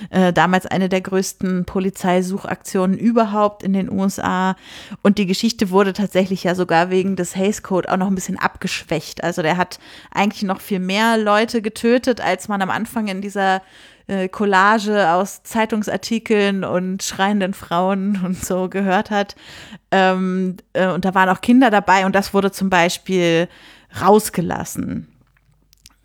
äh, 0.10 0.34
damals 0.34 0.66
eine 0.66 0.90
der 0.90 1.02
größten 1.02 1.66
Polizeisuchaktionen 1.66 2.98
überhaupt 2.98 3.64
in 3.64 3.74
den 3.74 3.92
USA. 3.92 4.56
Und 5.02 5.18
die 5.18 5.26
Geschichte 5.26 5.70
wurde 5.70 5.94
tatsächlich 5.94 6.44
ja 6.44 6.56
sogar 6.56 6.90
wegen 6.90 7.16
des 7.16 7.36
Hays 7.36 7.64
Code 7.64 7.92
auch 7.92 7.98
noch 7.98 8.08
ein 8.08 8.16
bisschen 8.16 8.40
abgeschwächt. 8.40 9.24
Also 9.24 9.42
der 9.42 9.58
hat 9.58 9.80
eigentlich 10.12 10.44
noch 10.44 10.62
viel 10.62 10.80
mehr 10.80 11.18
Leute 11.18 11.62
getötet, 11.62 12.22
als 12.22 12.48
man 12.48 12.62
am 12.62 12.70
Anfang 12.70 13.08
in 13.08 13.22
dieser 13.22 13.62
äh, 14.08 14.28
Collage 14.30 15.12
aus 15.12 15.44
Zeitungsartikeln 15.44 16.64
und 16.64 17.04
schreienden 17.04 17.54
Frauen 17.54 18.22
und 18.26 18.44
so 18.44 18.70
gehört 18.70 19.12
hat. 19.12 19.36
Ähm, 19.92 20.58
äh, 20.74 20.88
und 20.88 21.06
da 21.06 21.14
waren 21.14 21.30
auch 21.30 21.42
Kinder 21.42 21.70
dabei 21.70 22.06
und 22.06 22.16
das 22.16 22.34
wurde 22.34 22.52
zum 22.52 22.70
Beispiel 22.70 23.48
rausgelassen. 24.02 25.08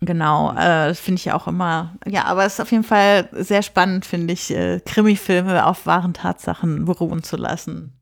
Genau, 0.01 0.51
äh, 0.51 0.89
das 0.89 0.99
finde 0.99 1.19
ich 1.19 1.31
auch 1.31 1.47
immer, 1.47 1.95
ja, 2.05 2.25
aber 2.25 2.45
es 2.45 2.53
ist 2.53 2.59
auf 2.59 2.71
jeden 2.71 2.83
Fall 2.83 3.29
sehr 3.31 3.61
spannend, 3.61 4.05
finde 4.05 4.33
ich, 4.33 4.51
äh, 4.51 4.81
Krimi-Filme 4.85 5.65
auf 5.65 5.85
wahren 5.85 6.13
Tatsachen 6.13 6.85
beruhen 6.85 7.23
zu 7.23 7.37
lassen. 7.37 7.93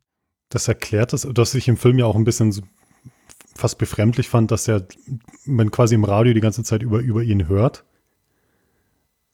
Das 0.49 0.67
erklärt 0.67 1.13
das, 1.13 1.27
dass 1.31 1.53
ich 1.53 1.67
im 1.67 1.77
Film 1.77 1.99
ja 1.99 2.05
auch 2.05 2.15
ein 2.15 2.23
bisschen 2.23 2.65
fast 3.55 3.77
befremdlich 3.77 4.29
fand, 4.29 4.51
dass 4.51 4.67
er, 4.67 4.87
man 5.45 5.71
quasi 5.71 5.95
im 5.95 6.03
Radio 6.03 6.33
die 6.33 6.41
ganze 6.41 6.63
Zeit 6.63 6.81
über, 6.81 6.99
über 6.99 7.21
ihn 7.21 7.47
hört. 7.47 7.85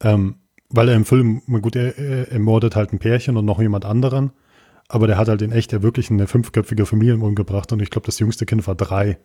Ähm, 0.01 0.36
weil 0.69 0.89
er 0.89 0.95
im 0.95 1.06
Film, 1.06 1.41
gut, 1.62 1.75
er, 1.75 1.97
er 1.97 2.32
ermordet 2.32 2.75
halt 2.75 2.93
ein 2.93 2.99
Pärchen 2.99 3.38
und 3.38 3.45
noch 3.45 3.62
jemand 3.62 3.86
anderen, 3.86 4.32
aber 4.88 5.08
der 5.08 5.17
hat 5.17 5.27
halt 5.27 5.41
in 5.41 5.51
echt 5.51 5.71
ja 5.73 5.82
wirklich 5.82 6.10
eine 6.12 6.27
fünfköpfige 6.27 6.86
Familie 6.86 7.15
umgebracht 7.15 7.71
und 7.71 7.82
ich 7.82 7.89
glaube, 7.89 8.06
das 8.06 8.19
jüngste 8.19 8.45
Kind 8.45 8.65
war 8.67 8.75
drei. 8.75 9.17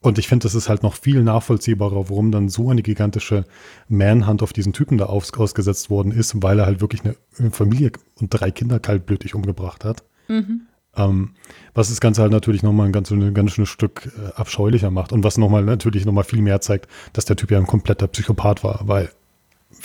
Und 0.00 0.18
ich 0.18 0.28
finde, 0.28 0.42
das 0.42 0.54
ist 0.54 0.68
halt 0.68 0.82
noch 0.82 0.94
viel 0.94 1.22
nachvollziehbarer, 1.22 2.10
warum 2.10 2.30
dann 2.30 2.50
so 2.50 2.68
eine 2.68 2.82
gigantische 2.82 3.46
Manhunt 3.88 4.42
auf 4.42 4.52
diesen 4.52 4.74
Typen 4.74 4.98
da 4.98 5.06
aus, 5.06 5.32
ausgesetzt 5.32 5.88
worden 5.88 6.12
ist, 6.12 6.42
weil 6.42 6.58
er 6.58 6.66
halt 6.66 6.82
wirklich 6.82 7.02
eine 7.04 7.50
Familie 7.50 7.92
und 8.20 8.28
drei 8.28 8.50
Kinder 8.50 8.78
kaltblütig 8.80 9.34
umgebracht 9.34 9.82
hat. 9.82 10.04
Mhm. 10.28 10.66
Ähm, 10.94 11.30
was 11.72 11.88
das 11.88 12.00
Ganze 12.00 12.20
halt 12.20 12.32
natürlich 12.32 12.62
nochmal 12.62 12.86
ein 12.86 12.92
ganz, 12.92 13.10
ein 13.10 13.32
ganz 13.32 13.52
schönes 13.52 13.70
Stück 13.70 14.12
äh, 14.16 14.32
abscheulicher 14.34 14.90
macht 14.90 15.10
und 15.12 15.24
was 15.24 15.38
nochmal 15.38 15.64
natürlich 15.64 16.04
nochmal 16.04 16.24
viel 16.24 16.42
mehr 16.42 16.60
zeigt, 16.60 16.86
dass 17.14 17.24
der 17.24 17.36
Typ 17.36 17.50
ja 17.50 17.58
ein 17.58 17.66
kompletter 17.66 18.06
Psychopath 18.06 18.62
war, 18.62 18.82
weil 18.84 19.08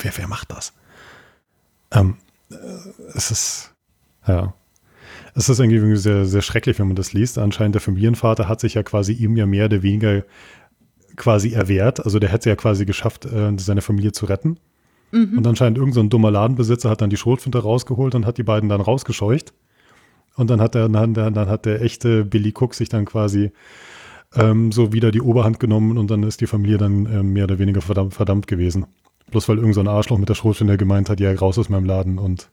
wer, 0.02 0.16
wer 0.16 0.28
macht 0.28 0.50
das? 0.52 0.72
Ähm, 1.92 2.16
äh, 2.50 2.54
es 3.14 3.30
ist, 3.30 3.74
ja. 4.26 4.54
Es 5.34 5.48
ist 5.48 5.60
irgendwie 5.60 5.96
sehr, 5.96 6.24
sehr 6.24 6.42
schrecklich, 6.42 6.78
wenn 6.78 6.88
man 6.88 6.96
das 6.96 7.12
liest. 7.12 7.38
Anscheinend 7.38 7.74
der 7.74 7.82
Familienvater 7.82 8.48
hat 8.48 8.60
sich 8.60 8.74
ja 8.74 8.82
quasi 8.82 9.12
ihm 9.12 9.36
ja 9.36 9.46
mehr 9.46 9.66
oder 9.66 9.82
weniger 9.82 10.24
quasi 11.16 11.52
erwehrt. 11.52 12.04
Also 12.04 12.18
der 12.18 12.30
hätte 12.30 12.48
ja 12.48 12.56
quasi 12.56 12.84
geschafft, 12.84 13.26
äh, 13.26 13.52
seine 13.58 13.82
Familie 13.82 14.12
zu 14.12 14.26
retten. 14.26 14.58
Mhm. 15.12 15.38
Und 15.38 15.46
anscheinend 15.46 15.78
irgendein 15.78 16.04
so 16.04 16.08
dummer 16.08 16.30
Ladenbesitzer 16.30 16.90
hat 16.90 17.00
dann 17.00 17.10
die 17.10 17.16
Schrotflinte 17.16 17.58
rausgeholt 17.58 18.14
und 18.14 18.26
hat 18.26 18.38
die 18.38 18.42
beiden 18.42 18.68
dann 18.68 18.80
rausgescheucht. 18.80 19.52
Und 20.36 20.50
dann 20.50 20.60
hat 20.60 20.74
der, 20.74 20.88
dann, 20.88 21.14
dann 21.14 21.48
hat 21.48 21.66
der 21.66 21.82
echte 21.82 22.24
Billy 22.24 22.54
Cook 22.56 22.74
sich 22.74 22.88
dann 22.88 23.04
quasi 23.04 23.52
ähm, 24.34 24.72
so 24.72 24.92
wieder 24.92 25.10
die 25.10 25.20
Oberhand 25.20 25.60
genommen 25.60 25.98
und 25.98 26.10
dann 26.10 26.22
ist 26.22 26.40
die 26.40 26.46
Familie 26.46 26.78
dann 26.78 27.06
äh, 27.06 27.22
mehr 27.22 27.44
oder 27.44 27.58
weniger 27.58 27.80
verdammt, 27.80 28.14
verdammt 28.14 28.46
gewesen. 28.46 28.86
Bloß 29.30 29.48
weil 29.48 29.58
irgend 29.58 29.74
so 29.74 29.82
Arschloch 29.82 30.18
mit 30.18 30.28
der 30.28 30.34
Schrotflinte 30.34 30.76
gemeint 30.76 31.08
hat, 31.08 31.20
ja, 31.20 31.32
raus 31.32 31.58
aus 31.58 31.68
meinem 31.68 31.84
Laden 31.84 32.18
und 32.18 32.50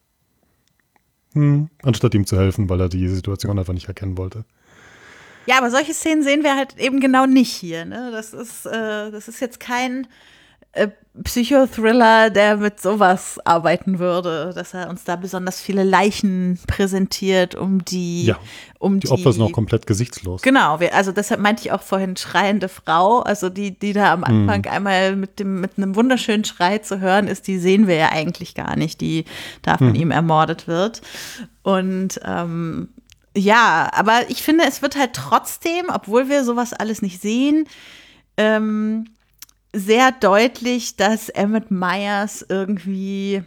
hm, 1.33 1.69
anstatt 1.83 2.13
ihm 2.13 2.25
zu 2.25 2.37
helfen, 2.37 2.69
weil 2.69 2.81
er 2.81 2.89
die 2.89 3.07
Situation 3.07 3.57
einfach 3.57 3.73
nicht 3.73 3.87
erkennen 3.87 4.17
wollte. 4.17 4.45
Ja, 5.45 5.57
aber 5.57 5.71
solche 5.71 5.93
Szenen 5.93 6.23
sehen 6.23 6.43
wir 6.43 6.55
halt 6.55 6.77
eben 6.77 6.99
genau 6.99 7.25
nicht 7.25 7.51
hier. 7.51 7.85
Ne? 7.85 8.09
Das, 8.11 8.33
ist, 8.33 8.65
äh, 8.65 9.11
das 9.11 9.27
ist 9.27 9.39
jetzt 9.39 9.59
kein 9.59 10.07
äh, 10.77 10.89
Psychothriller, 11.23 12.29
der 12.29 12.57
mit 12.57 12.79
sowas 12.79 13.39
arbeiten 13.43 13.97
würde, 13.97 14.51
dass 14.53 14.73
er 14.73 14.89
uns 14.89 15.03
da 15.03 15.15
besonders 15.15 15.59
viele 15.59 15.83
Leichen 15.83 16.59
präsentiert, 16.67 17.55
um 17.55 17.83
die, 17.83 18.25
ja, 18.25 18.37
um 18.77 18.99
die, 18.99 19.07
die 19.07 19.13
Opfer 19.13 19.33
sind 19.33 19.41
auch 19.41 19.51
komplett 19.51 19.87
gesichtslos. 19.87 20.43
Genau, 20.43 20.79
wir, 20.79 20.93
also 20.93 21.11
deshalb 21.11 21.41
meinte 21.41 21.63
ich 21.63 21.71
auch 21.71 21.81
vorhin 21.81 22.17
schreiende 22.17 22.69
Frau, 22.69 23.21
also 23.21 23.49
die, 23.49 23.77
die 23.77 23.93
da 23.93 24.13
am 24.13 24.25
hm. 24.25 24.41
Anfang 24.41 24.65
hm. 24.65 24.71
einmal 24.71 25.15
mit 25.15 25.39
dem 25.39 25.59
mit 25.59 25.77
einem 25.77 25.95
wunderschönen 25.95 26.45
Schrei 26.45 26.77
zu 26.77 26.99
hören 26.99 27.27
ist, 27.27 27.47
die 27.47 27.57
sehen 27.57 27.87
wir 27.87 27.95
ja 27.95 28.11
eigentlich 28.11 28.53
gar 28.53 28.75
nicht, 28.75 29.01
die 29.01 29.25
da 29.63 29.77
von 29.77 29.89
hm. 29.89 29.95
ihm 29.95 30.11
ermordet 30.11 30.67
wird. 30.67 31.01
Und 31.63 32.19
ähm, 32.23 32.89
ja, 33.35 33.89
aber 33.93 34.29
ich 34.29 34.43
finde, 34.43 34.65
es 34.67 34.81
wird 34.81 34.97
halt 34.97 35.13
trotzdem, 35.13 35.87
obwohl 35.93 36.29
wir 36.29 36.43
sowas 36.43 36.73
alles 36.73 37.01
nicht 37.01 37.21
sehen, 37.21 37.67
ähm, 38.37 39.05
sehr 39.77 40.11
deutlich, 40.11 40.95
dass 40.95 41.29
Emmett 41.29 41.71
Myers 41.71 42.45
irgendwie, 42.47 43.43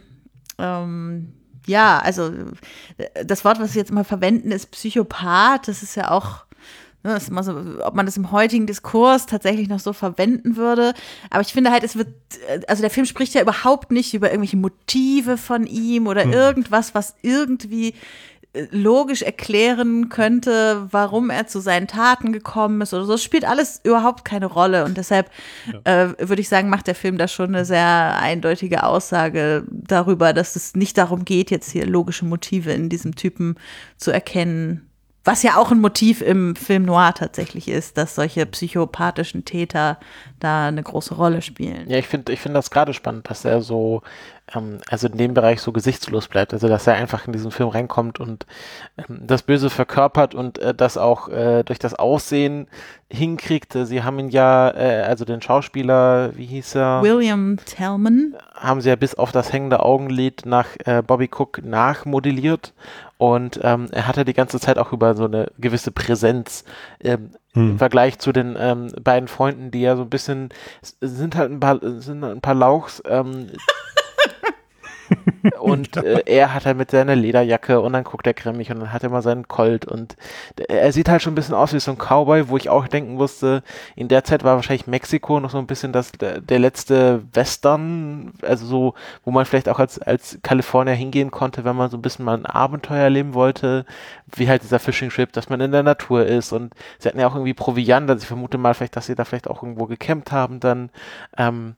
ähm, 0.57 1.33
ja, 1.67 1.99
also 1.99 2.31
das 3.25 3.45
Wort, 3.45 3.59
was 3.59 3.73
wir 3.75 3.81
jetzt 3.81 3.91
immer 3.91 4.03
verwenden, 4.03 4.51
ist 4.51 4.71
Psychopath. 4.71 5.67
Das 5.67 5.83
ist 5.83 5.95
ja 5.95 6.11
auch, 6.11 6.45
ne, 7.03 7.15
ist 7.15 7.29
immer 7.29 7.43
so, 7.43 7.55
ob 7.83 7.95
man 7.95 8.05
das 8.05 8.17
im 8.17 8.31
heutigen 8.31 8.65
Diskurs 8.65 9.25
tatsächlich 9.25 9.67
noch 9.67 9.79
so 9.79 9.93
verwenden 9.93 10.55
würde. 10.55 10.93
Aber 11.29 11.41
ich 11.41 11.53
finde 11.53 11.71
halt, 11.71 11.83
es 11.83 11.95
wird, 11.95 12.09
also 12.67 12.81
der 12.81 12.91
Film 12.91 13.05
spricht 13.05 13.33
ja 13.33 13.41
überhaupt 13.41 13.91
nicht 13.91 14.13
über 14.13 14.29
irgendwelche 14.29 14.57
Motive 14.57 15.37
von 15.37 15.67
ihm 15.67 16.07
oder 16.07 16.23
hm. 16.23 16.33
irgendwas, 16.33 16.95
was 16.95 17.15
irgendwie 17.21 17.93
logisch 18.53 19.21
erklären 19.21 20.09
könnte, 20.09 20.87
warum 20.91 21.29
er 21.29 21.47
zu 21.47 21.61
seinen 21.61 21.87
Taten 21.87 22.33
gekommen 22.33 22.81
ist 22.81 22.93
oder 22.93 23.05
so. 23.05 23.13
Es 23.13 23.23
spielt 23.23 23.45
alles 23.45 23.79
überhaupt 23.83 24.25
keine 24.25 24.47
Rolle. 24.47 24.83
Und 24.83 24.97
deshalb 24.97 25.31
ja. 25.71 26.03
äh, 26.03 26.19
würde 26.19 26.41
ich 26.41 26.49
sagen, 26.49 26.69
macht 26.69 26.87
der 26.87 26.95
Film 26.95 27.17
da 27.17 27.27
schon 27.27 27.55
eine 27.55 27.63
sehr 27.63 28.17
eindeutige 28.19 28.83
Aussage 28.83 29.63
darüber, 29.69 30.33
dass 30.33 30.55
es 30.57 30.75
nicht 30.75 30.97
darum 30.97 31.23
geht, 31.23 31.49
jetzt 31.49 31.71
hier 31.71 31.85
logische 31.85 32.25
Motive 32.25 32.71
in 32.71 32.89
diesem 32.89 33.15
Typen 33.15 33.55
zu 33.97 34.11
erkennen. 34.11 34.87
Was 35.23 35.43
ja 35.43 35.55
auch 35.55 35.71
ein 35.71 35.79
Motiv 35.79 36.21
im 36.21 36.55
Film 36.55 36.83
Noir 36.83 37.13
tatsächlich 37.13 37.67
ist, 37.67 37.95
dass 37.97 38.15
solche 38.15 38.45
psychopathischen 38.47 39.45
Täter 39.45 39.99
da 40.39 40.67
eine 40.67 40.81
große 40.81 41.13
Rolle 41.13 41.43
spielen. 41.43 41.87
Ja, 41.87 41.97
ich 41.97 42.07
finde 42.07 42.33
ich 42.33 42.39
finde 42.39 42.57
das 42.57 42.71
gerade 42.71 42.93
spannend, 42.93 43.29
dass 43.29 43.45
er 43.45 43.61
so 43.61 44.01
ähm, 44.55 44.79
also 44.89 45.07
in 45.07 45.17
dem 45.17 45.33
Bereich 45.33 45.61
so 45.61 45.71
gesichtslos 45.71 46.27
bleibt. 46.27 46.53
Also 46.53 46.67
dass 46.67 46.87
er 46.87 46.95
einfach 46.95 47.27
in 47.27 47.33
diesen 47.33 47.51
Film 47.51 47.69
reinkommt 47.69 48.19
und 48.19 48.45
ähm, 48.97 49.21
das 49.27 49.43
Böse 49.43 49.69
verkörpert 49.69 50.35
und 50.35 50.59
äh, 50.59 50.73
das 50.73 50.97
auch 50.97 51.29
äh, 51.29 51.63
durch 51.63 51.79
das 51.79 51.93
Aussehen 51.93 52.67
hinkriegt. 53.09 53.73
Sie 53.73 54.03
haben 54.03 54.19
ihn 54.19 54.29
ja, 54.29 54.69
äh, 54.71 55.03
also 55.03 55.25
den 55.25 55.41
Schauspieler, 55.41 56.35
wie 56.35 56.45
hieß 56.45 56.75
er? 56.75 57.01
William 57.03 57.57
Tellman. 57.65 58.35
Haben 58.55 58.81
sie 58.81 58.89
ja 58.89 58.95
bis 58.95 59.15
auf 59.15 59.31
das 59.31 59.51
hängende 59.51 59.81
Augenlid 59.81 60.45
nach 60.45 60.67
äh, 60.85 61.01
Bobby 61.01 61.29
Cook 61.31 61.63
nachmodelliert 61.63 62.73
und 63.21 63.59
ähm, 63.61 63.87
er 63.91 64.07
hatte 64.07 64.25
die 64.25 64.33
ganze 64.33 64.59
Zeit 64.59 64.79
auch 64.79 64.91
über 64.93 65.13
so 65.13 65.25
eine 65.25 65.51
gewisse 65.59 65.91
Präsenz 65.91 66.63
ähm, 67.01 67.29
hm. 67.53 67.71
im 67.71 67.77
Vergleich 67.77 68.17
zu 68.17 68.31
den 68.31 68.55
ähm, 68.57 68.91
beiden 68.99 69.27
Freunden, 69.27 69.69
die 69.69 69.81
ja 69.81 69.95
so 69.95 70.01
ein 70.01 70.09
bisschen 70.09 70.49
sind 71.01 71.35
halt 71.35 71.51
ein 71.51 71.59
paar 71.59 71.79
sind 71.81 72.23
ein 72.23 72.41
paar 72.41 72.55
Lauchs, 72.55 73.03
ähm, 73.05 73.51
und 75.59 75.97
äh, 75.97 76.23
er 76.25 76.53
hat 76.53 76.65
halt 76.65 76.77
mit 76.77 76.91
seiner 76.91 77.15
Lederjacke 77.15 77.81
und 77.81 77.93
dann 77.93 78.03
guckt 78.03 78.27
er 78.27 78.33
grimmig 78.33 78.71
und 78.71 78.79
dann 78.79 78.93
hat 78.93 79.03
er 79.03 79.09
mal 79.09 79.21
seinen 79.21 79.47
Colt 79.47 79.85
und 79.85 80.15
er 80.67 80.91
sieht 80.91 81.09
halt 81.09 81.21
schon 81.21 81.33
ein 81.33 81.35
bisschen 81.35 81.55
aus 81.55 81.73
wie 81.73 81.79
so 81.79 81.91
ein 81.91 81.97
Cowboy, 81.97 82.49
wo 82.49 82.57
ich 82.57 82.69
auch 82.69 82.87
denken 82.87 83.15
musste, 83.15 83.63
in 83.95 84.07
der 84.07 84.23
Zeit 84.23 84.43
war 84.43 84.55
wahrscheinlich 84.55 84.87
Mexiko 84.87 85.39
noch 85.39 85.49
so 85.49 85.57
ein 85.57 85.67
bisschen 85.67 85.91
das, 85.91 86.11
der, 86.11 86.41
der 86.41 86.59
letzte 86.59 87.23
Western, 87.33 88.33
also 88.41 88.65
so, 88.65 88.93
wo 89.23 89.31
man 89.31 89.45
vielleicht 89.45 89.69
auch 89.69 89.79
als, 89.79 89.99
als 89.99 90.39
Kalifornier 90.43 90.93
hingehen 90.93 91.31
konnte, 91.31 91.63
wenn 91.63 91.75
man 91.75 91.89
so 91.89 91.97
ein 91.97 92.01
bisschen 92.01 92.25
mal 92.25 92.37
ein 92.37 92.45
Abenteuer 92.45 93.03
erleben 93.03 93.33
wollte, 93.33 93.85
wie 94.35 94.47
halt 94.47 94.63
dieser 94.63 94.79
Fishing 94.79 95.09
Trip, 95.09 95.31
dass 95.33 95.49
man 95.49 95.61
in 95.61 95.71
der 95.71 95.83
Natur 95.83 96.25
ist. 96.25 96.51
Und 96.51 96.73
sie 96.99 97.07
hatten 97.07 97.19
ja 97.19 97.27
auch 97.27 97.35
irgendwie 97.35 97.53
Proviant, 97.53 98.09
also 98.09 98.21
ich 98.21 98.27
vermute 98.27 98.57
mal 98.57 98.73
vielleicht, 98.73 98.95
dass 98.95 99.05
sie 99.05 99.15
da 99.15 99.25
vielleicht 99.25 99.49
auch 99.49 99.63
irgendwo 99.63 99.85
gecampt 99.85 100.31
haben 100.31 100.59
dann, 100.59 100.89
ähm, 101.37 101.75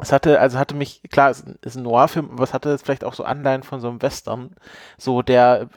es 0.00 0.12
hatte, 0.12 0.40
also 0.40 0.58
hatte 0.58 0.74
mich, 0.74 1.02
klar, 1.10 1.30
es 1.30 1.44
ist 1.62 1.76
ein 1.76 1.84
Noir-Film, 1.84 2.30
aber 2.32 2.42
es 2.42 2.52
hatte 2.52 2.78
vielleicht 2.78 3.04
auch 3.04 3.14
so 3.14 3.24
Anleihen 3.24 3.62
von 3.62 3.80
so 3.80 3.88
einem 3.88 4.02
Western, 4.02 4.56
so 4.98 5.22
der 5.22 5.68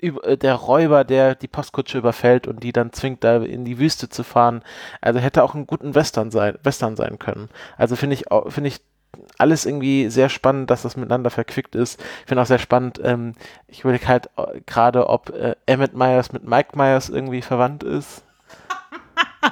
äh, 0.00 0.36
der 0.36 0.54
Räuber, 0.54 1.04
der 1.04 1.34
die 1.34 1.48
Postkutsche 1.48 1.98
überfällt 1.98 2.46
und 2.46 2.62
die 2.62 2.72
dann 2.72 2.92
zwingt, 2.92 3.24
da 3.24 3.36
in 3.36 3.64
die 3.64 3.78
Wüste 3.78 4.08
zu 4.08 4.24
fahren. 4.24 4.62
Also 5.00 5.20
hätte 5.20 5.44
auch 5.44 5.54
ein 5.54 5.66
guten 5.66 5.94
Western 5.94 6.30
sein, 6.30 6.58
Western 6.62 6.96
sein 6.96 7.18
können. 7.18 7.48
Also 7.76 7.96
finde 7.96 8.14
ich, 8.14 8.24
finde 8.48 8.68
ich 8.68 8.80
alles 9.38 9.66
irgendwie 9.66 10.08
sehr 10.08 10.28
spannend, 10.28 10.70
dass 10.70 10.82
das 10.82 10.96
miteinander 10.96 11.30
verquickt 11.30 11.74
ist. 11.74 12.00
Ich 12.00 12.26
finde 12.28 12.42
auch 12.42 12.46
sehr 12.46 12.58
spannend, 12.58 13.00
ähm, 13.04 13.34
ich 13.68 13.80
überlege 13.82 14.08
halt 14.08 14.30
äh, 14.36 14.60
gerade, 14.66 15.08
ob 15.08 15.30
äh, 15.30 15.54
Emmett 15.66 15.94
Myers 15.94 16.32
mit 16.32 16.44
Mike 16.44 16.76
Myers 16.76 17.08
irgendwie 17.08 17.42
verwandt 17.42 17.82
ist. 17.82 18.24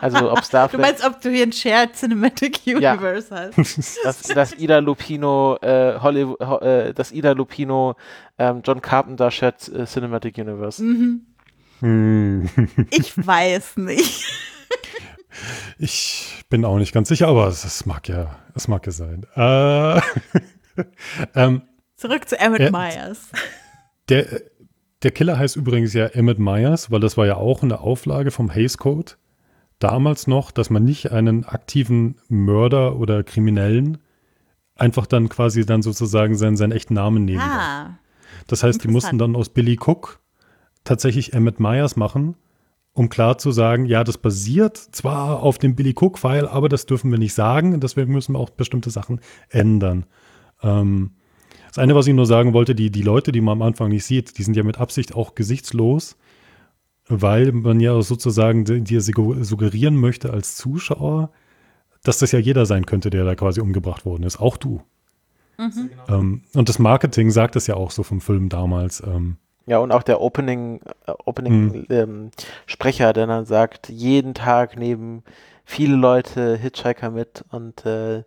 Also 0.00 0.30
ob 0.30 0.38
es 0.40 0.48
da 0.48 0.68
Du 0.68 0.78
meinst, 0.78 1.04
ob 1.04 1.20
du 1.20 1.30
hier 1.30 1.44
ein 1.44 1.52
Shared 1.52 1.94
Cinematic 1.94 2.61
Universe 2.66 3.35
ja. 3.35 3.50
hast? 3.56 3.96
Das, 4.04 4.22
das 4.22 4.52
Ida 4.59 4.78
Lupino, 4.78 5.56
äh, 5.61 5.98
Hollywood, 5.98 6.40
äh, 6.62 6.94
das 6.94 7.12
Ida 7.12 7.33
Lupino, 7.33 7.96
ähm, 8.38 8.62
John 8.64 8.80
Carpenter 8.80 9.30
Shared 9.30 9.68
äh, 9.68 9.85
Cinematic 9.87 10.38
Universe. 10.38 10.83
Mhm. 10.83 11.26
Hm. 11.80 12.48
ich 12.90 13.16
weiß 13.16 13.78
nicht. 13.78 14.24
Ich 15.78 16.44
bin 16.50 16.64
auch 16.64 16.76
nicht 16.76 16.92
ganz 16.92 17.09
sicher, 17.09 17.28
aber 17.28 17.46
es, 17.46 17.87
mag 17.87 18.09
ja, 18.09 18.37
es 18.54 18.68
mag 18.68 18.85
ja 18.85 18.92
sein. 18.92 19.24
Äh, 19.37 20.00
ähm, 21.35 21.62
Zurück 21.96 22.28
zu 22.28 22.38
Emmett 22.38 22.61
er, 22.61 22.70
Myers. 22.72 23.30
Der, 24.09 24.26
der 25.02 25.11
Killer 25.12 25.38
heißt 25.38 25.56
übrigens 25.56 25.94
ja 25.94 26.06
Emmett 26.06 26.38
Myers, 26.38 26.90
weil 26.90 27.00
das 27.00 27.16
war 27.16 27.26
ja 27.26 27.37
auch 27.37 27.62
eine 27.62 27.80
Auflage 27.80 28.30
vom 28.33 28.50
Hays 28.50 28.76
Code 28.76 29.12
damals 29.80 30.26
noch, 30.26 30.52
dass 30.52 30.70
man 30.70 30.84
nicht 30.84 31.10
einen 31.10 31.44
aktiven 31.44 32.16
Mörder 32.28 32.96
oder 32.96 33.24
Kriminellen 33.24 33.98
einfach 34.76 35.06
dann 35.06 35.28
quasi 35.28 35.66
dann 35.66 35.82
sozusagen 35.82 36.36
seinen, 36.36 36.56
seinen 36.56 36.72
echten 36.72 36.94
Namen 36.94 37.24
nehmen 37.24 37.40
ah, 37.40 37.98
Das 38.46 38.62
heißt, 38.62 38.84
die 38.84 38.88
mussten 38.88 39.18
dann 39.18 39.36
aus 39.36 39.48
Billy 39.48 39.78
Cook 39.78 40.20
tatsächlich 40.84 41.34
Emmett 41.34 41.60
Myers 41.60 41.96
machen, 41.96 42.36
um 42.92 43.08
klar 43.08 43.38
zu 43.38 43.52
sagen, 43.52 43.84
ja, 43.84 44.04
das 44.04 44.18
basiert 44.18 44.76
zwar 44.76 45.42
auf 45.42 45.58
dem 45.58 45.74
Billy 45.74 45.94
Cook-File, 45.98 46.48
aber 46.48 46.68
das 46.68 46.86
dürfen 46.86 47.10
wir 47.10 47.18
nicht 47.18 47.34
sagen, 47.34 47.78
deswegen 47.80 48.12
müssen 48.12 48.34
wir 48.34 48.38
auch 48.38 48.50
bestimmte 48.50 48.90
Sachen 48.90 49.20
ändern. 49.48 50.06
Ähm, 50.62 51.12
das 51.68 51.78
eine, 51.78 51.94
was 51.94 52.06
ich 52.06 52.14
nur 52.14 52.26
sagen 52.26 52.52
wollte, 52.52 52.74
die, 52.74 52.90
die 52.90 53.02
Leute, 53.02 53.32
die 53.32 53.40
man 53.40 53.52
am 53.52 53.62
Anfang 53.62 53.90
nicht 53.90 54.04
sieht, 54.04 54.38
die 54.38 54.42
sind 54.42 54.56
ja 54.56 54.64
mit 54.64 54.78
Absicht 54.78 55.14
auch 55.14 55.34
gesichtslos 55.34 56.16
weil 57.10 57.52
man 57.52 57.80
ja 57.80 58.00
sozusagen 58.00 58.64
dir 58.64 59.00
suggerieren 59.00 59.96
möchte 59.96 60.32
als 60.32 60.56
Zuschauer, 60.56 61.30
dass 62.02 62.18
das 62.18 62.32
ja 62.32 62.38
jeder 62.38 62.64
sein 62.66 62.86
könnte, 62.86 63.10
der 63.10 63.24
da 63.24 63.34
quasi 63.34 63.60
umgebracht 63.60 64.04
worden 64.04 64.22
ist, 64.22 64.40
auch 64.40 64.56
du. 64.56 64.80
Mhm. 65.58 65.90
Ähm, 66.08 66.42
und 66.54 66.68
das 66.68 66.78
Marketing 66.78 67.30
sagt 67.30 67.56
es 67.56 67.66
ja 67.66 67.74
auch 67.74 67.90
so 67.90 68.02
vom 68.02 68.20
Film 68.20 68.48
damals. 68.48 69.02
Ähm, 69.06 69.36
ja, 69.66 69.78
und 69.78 69.92
auch 69.92 70.02
der 70.02 70.20
Opening, 70.20 70.80
äh, 71.06 71.12
Opening 71.26 71.64
mhm. 71.64 71.86
ähm, 71.90 72.30
Sprecher, 72.66 73.12
der 73.12 73.26
dann 73.26 73.44
sagt, 73.44 73.88
jeden 73.88 74.32
Tag 74.34 74.78
nehmen 74.78 75.22
viele 75.64 75.94
Leute 75.94 76.56
Hitchhiker 76.56 77.10
mit 77.10 77.44
und 77.50 77.86
äh, 77.86 78.24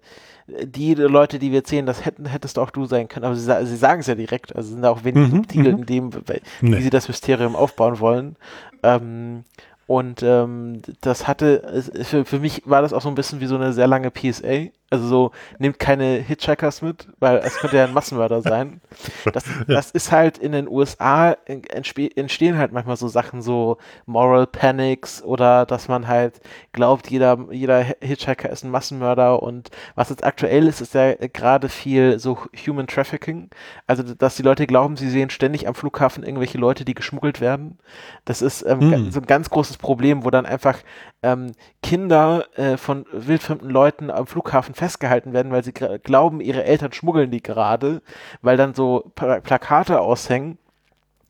die 0.48 0.94
Leute, 0.94 1.40
die 1.40 1.52
wir 1.52 1.64
zählen, 1.64 1.86
das 1.86 2.06
hätten, 2.06 2.26
hättest 2.26 2.60
auch 2.60 2.70
du 2.70 2.86
sein 2.86 3.08
können. 3.08 3.26
Aber 3.26 3.36
sie, 3.36 3.66
sie 3.66 3.76
sagen 3.76 4.02
es 4.02 4.08
ja 4.08 4.16
direkt. 4.16 4.56
Also 4.56 4.72
sind 4.72 4.82
da 4.82 4.90
auch 4.90 5.04
wenig 5.04 5.30
mhm, 5.30 5.38
Subtil 5.38 5.66
in 5.66 5.78
mhm. 5.78 5.86
dem, 5.86 6.14
wie 6.14 6.42
nee. 6.62 6.82
sie 6.82 6.90
das 6.90 7.08
Mysterium 7.08 7.56
aufbauen 7.56 8.00
wollen. 8.00 8.36
Ähm, 8.84 9.46
und 9.88 10.24
ähm, 10.24 10.82
das 11.02 11.28
hatte, 11.28 11.84
für, 12.04 12.26
für 12.26 12.40
mich 12.40 12.64
war 12.66 12.82
das 12.82 12.94
auch 12.94 13.02
so 13.02 13.10
ein 13.10 13.16
bisschen 13.16 13.42
wie 13.42 13.48
so 13.48 13.56
eine 13.56 13.74
sehr 13.74 13.88
lange 13.88 14.12
PSA. 14.12 14.68
Also 14.94 15.08
so, 15.08 15.32
nehmt 15.58 15.80
keine 15.80 16.18
Hitchhikers 16.18 16.84
mit, 16.84 17.08
weil 17.20 17.38
es 17.38 17.58
könnte 17.58 17.78
ja 17.78 17.86
ein 17.86 17.94
Massenmörder 17.94 18.44
sein. 18.44 18.80
Das, 19.26 19.44
das 19.68 19.90
ist 19.90 20.12
halt 20.12 20.38
in 20.38 20.52
den 20.52 20.68
USA 20.68 21.36
entstehen 21.48 22.60
halt 22.60 22.74
manchmal 22.74 22.96
so 22.96 23.08
Sachen, 23.08 23.42
so 23.42 23.78
Moral 24.06 24.46
Panics 24.46 25.24
oder 25.24 25.66
dass 25.66 25.88
man 25.88 26.08
halt 26.08 26.42
glaubt, 26.74 27.10
jeder, 27.10 27.40
jeder 27.50 27.84
Hitchhiker 28.02 28.52
ist 28.52 28.64
ein 28.64 28.70
Massenmörder 28.70 29.42
und 29.42 29.72
was 29.96 30.12
jetzt 30.12 30.24
aktuell 30.24 30.68
ist, 30.68 30.80
ist 30.80 30.94
ja 30.94 31.16
gerade 31.16 31.70
viel 31.70 32.20
so 32.20 32.38
Human 32.68 32.86
Trafficking. 32.86 33.50
Also, 33.88 34.04
dass 34.04 34.36
die 34.36 34.44
Leute 34.44 34.68
glauben, 34.68 34.96
sie 34.96 35.10
sehen 35.10 35.32
ständig 35.32 35.68
am 35.68 35.74
Flughafen 35.74 36.24
irgendwelche 36.24 36.60
Leute, 36.60 36.86
die 36.86 36.94
geschmuggelt 36.94 37.42
werden. 37.42 37.80
Das 38.26 38.44
ist 38.44 38.62
ähm, 38.62 39.08
mm. 39.08 39.12
so 39.12 39.22
ein 39.22 39.26
ganz 39.26 39.50
großes 39.50 39.78
Problem, 39.78 40.24
wo 40.24 40.30
dann 40.30 40.46
einfach 40.46 40.78
ähm, 41.24 41.54
Kinder 41.82 42.46
äh, 42.56 42.78
von 42.78 43.08
wildfremden 43.12 43.72
Leuten 43.72 44.12
am 44.12 44.28
Flughafen 44.28 44.76
festgehalten 44.84 45.32
werden, 45.32 45.54
weil 45.54 45.64
sie 45.64 45.72
glauben, 45.72 46.42
ihre 46.42 46.66
Eltern 46.66 46.92
schmuggeln 46.92 47.32
die 47.32 47.42
gerade, 47.42 48.02
weil 48.42 48.58
dann 48.58 48.74
so 48.74 49.12
Pla 49.16 49.40
Plakate 49.40 50.02
aushängen. 50.02 50.58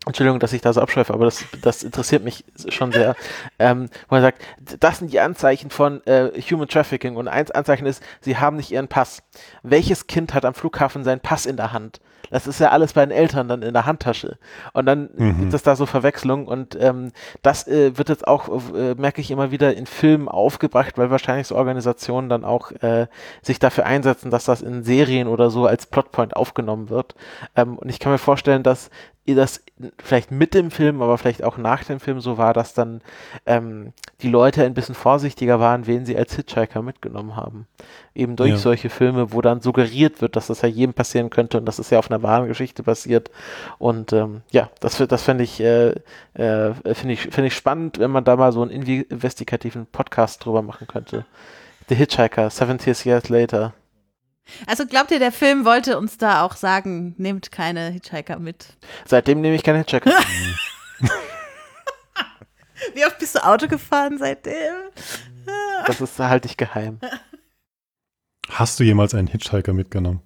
Entschuldigung, 0.08 0.40
dass 0.40 0.54
ich 0.54 0.62
da 0.62 0.74
so 0.74 0.82
abschweife, 0.82 1.14
aber 1.14 1.26
das, 1.26 1.46
das 1.62 1.84
interessiert 1.84 2.24
mich 2.24 2.44
schon 2.70 2.92
sehr. 2.92 3.16
Ähm, 3.60 3.90
wo 4.10 4.16
er 4.16 4.24
sagt, 4.24 4.42
das 4.80 4.98
sind 4.98 5.14
die 5.14 5.20
Anzeichen 5.20 5.70
von 5.70 6.06
äh, 6.08 6.32
Human 6.42 6.68
Trafficking 6.68 7.16
und 7.16 7.28
eins 7.28 7.52
Anzeichen 7.52 7.86
ist, 7.86 8.04
sie 8.22 8.38
haben 8.38 8.58
nicht 8.58 8.72
ihren 8.72 8.88
Pass. 8.88 9.22
Welches 9.62 10.08
Kind 10.08 10.34
hat 10.34 10.46
am 10.46 10.56
Flughafen 10.56 11.04
seinen 11.04 11.22
Pass 11.22 11.46
in 11.46 11.56
der 11.56 11.74
Hand? 11.74 12.02
Das 12.34 12.48
ist 12.48 12.60
ja 12.60 12.70
alles 12.70 12.94
bei 12.94 13.06
den 13.06 13.16
Eltern 13.16 13.48
dann 13.48 13.62
in 13.62 13.74
der 13.74 13.86
Handtasche. 13.86 14.40
Und 14.74 14.88
dann 14.88 15.10
mhm. 15.16 15.40
gibt 15.40 15.54
es 15.54 15.62
da 15.62 15.76
so 15.76 15.86
Verwechslung 15.86 16.48
und 16.48 16.76
ähm, 16.82 17.12
das 17.44 17.68
äh, 17.68 17.96
wird 17.96 18.10
jetzt 18.10 18.28
auch, 18.28 18.50
äh, 18.74 18.96
merke 18.96 19.22
ich 19.22 19.30
immer 19.30 19.52
wieder 19.52 19.76
in 19.78 19.86
Filmen 19.86 20.28
aufgebracht, 20.28 20.98
weil 20.98 21.12
wahrscheinlich 21.12 21.46
so 21.46 21.56
Organisationen 21.56 22.30
dann 22.30 22.44
auch 22.44 22.72
äh, 22.72 23.06
sich 23.44 23.60
dafür 23.60 23.86
einsetzen, 23.86 24.32
dass 24.32 24.46
das 24.46 24.64
in 24.64 24.84
Serien 24.84 25.28
oder 25.28 25.52
so 25.52 25.68
als 25.68 25.86
Plotpoint 25.86 26.36
aufgenommen 26.36 26.90
wird. 26.90 27.14
Ähm, 27.56 27.78
und 27.78 27.90
ich 27.90 28.00
kann 28.00 28.12
mir 28.12 28.18
vorstellen, 28.18 28.64
dass 28.64 28.90
das 29.26 29.64
vielleicht 30.00 30.32
mit 30.32 30.54
dem 30.54 30.70
Film, 30.70 31.02
aber 31.02 31.18
vielleicht 31.18 31.44
auch 31.44 31.58
nach 31.58 31.86
dem 31.86 32.02
Film 32.02 32.20
so 32.20 32.38
war, 32.38 32.54
dass 32.54 32.74
dann 32.74 33.02
ähm, 33.46 33.94
die 34.22 34.30
Leute 34.30 34.66
ein 34.66 34.74
bisschen 34.74 34.96
vorsichtiger 34.96 35.62
waren, 35.62 35.88
wen 35.88 36.06
sie 36.06 36.18
als 36.18 36.36
Hitchhiker 36.36 36.82
mitgenommen 36.82 37.38
haben. 37.38 37.66
Eben 38.14 38.36
durch 38.36 38.52
ja. 38.52 38.58
solche 38.58 38.90
Filme, 38.90 39.32
wo 39.32 39.42
dann 39.42 39.62
suggeriert 39.62 40.22
wird, 40.22 40.36
dass 40.36 40.48
das 40.48 40.62
ja 40.62 40.68
jedem 40.68 40.94
passieren 40.94 41.30
könnte 41.30 41.58
und 41.58 41.66
dass 41.66 41.80
es 41.80 41.90
ja 41.90 42.00
auf 42.00 42.12
einer 42.12 42.22
wahren 42.22 42.48
Geschichte 42.48 42.84
basiert. 42.84 43.32
Und 43.80 44.12
ähm, 44.12 44.42
ja, 44.52 44.70
das, 44.82 44.98
das 44.98 45.24
fände 45.24 45.46
ich, 45.46 45.62
äh, 45.62 45.92
äh, 46.34 46.74
finde 46.94 47.14
ich, 47.14 47.22
finde 47.22 47.48
ich 47.48 47.56
spannend, 47.56 48.00
wenn 48.00 48.12
man 48.12 48.26
da 48.26 48.36
mal 48.36 48.52
so 48.52 48.62
einen 48.62 48.72
investigativen 48.72 49.86
Podcast 49.86 50.44
drüber 50.44 50.62
machen 50.62 50.86
könnte. 50.88 51.26
The 51.88 51.96
Hitchhiker, 51.96 52.50
70 52.50 53.06
Years 53.06 53.30
Later. 53.30 53.74
Also 54.68 54.86
glaubt 54.86 55.12
ihr, 55.12 55.20
der 55.20 55.32
Film 55.32 55.66
wollte 55.66 55.98
uns 55.98 56.18
da 56.18 56.44
auch 56.44 56.56
sagen, 56.56 57.16
nehmt 57.18 57.52
keine 57.52 57.90
Hitchhiker 57.90 58.40
mit? 58.40 58.78
Seitdem 59.06 59.42
nehme 59.42 59.56
ich 59.56 59.64
keine 59.64 59.80
Hitchhiker. 59.80 60.12
Wie 62.94 63.06
oft 63.06 63.20
bist 63.20 63.36
du 63.36 63.46
Auto 63.46 63.68
gefahren 63.68 64.18
seitdem? 64.18 64.74
das 65.86 66.02
ist 66.02 66.20
halte 66.20 66.48
ich 66.48 66.58
geheim. 66.58 67.00
Hast 68.50 68.80
du 68.80 68.84
jemals 68.84 69.14
einen 69.14 69.28
Hitchhiker 69.28 69.74
mitgenommen? 69.74 70.22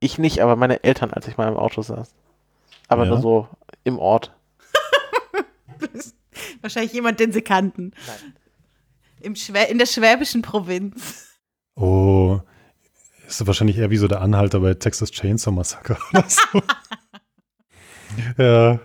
Ich 0.00 0.18
nicht, 0.18 0.40
aber 0.40 0.56
meine 0.56 0.82
Eltern, 0.84 1.12
als 1.12 1.28
ich 1.28 1.36
mal 1.36 1.48
im 1.48 1.56
Auto 1.56 1.82
saß. 1.82 2.14
Aber 2.88 3.04
ja. 3.04 3.10
nur 3.10 3.20
so 3.20 3.48
im 3.84 3.98
Ort. 3.98 4.34
Wahrscheinlich 6.60 6.92
jemand, 6.92 7.20
den 7.20 7.32
sie 7.32 7.42
kannten. 7.42 7.92
Nein. 8.06 8.34
Im 9.20 9.34
Schwä 9.36 9.64
in 9.68 9.78
der 9.78 9.86
schwäbischen 9.86 10.42
Provinz. 10.42 11.38
Oh, 11.74 12.40
ist 13.28 13.46
wahrscheinlich 13.46 13.78
eher 13.78 13.90
wie 13.90 13.96
so 13.96 14.08
der 14.08 14.20
Anhalter 14.20 14.60
bei 14.60 14.74
Texas 14.74 15.10
Chainsaw 15.10 15.52
Massacre 15.52 15.96
oder 16.12 16.24
so. 16.28 16.62
ja. 18.42 18.80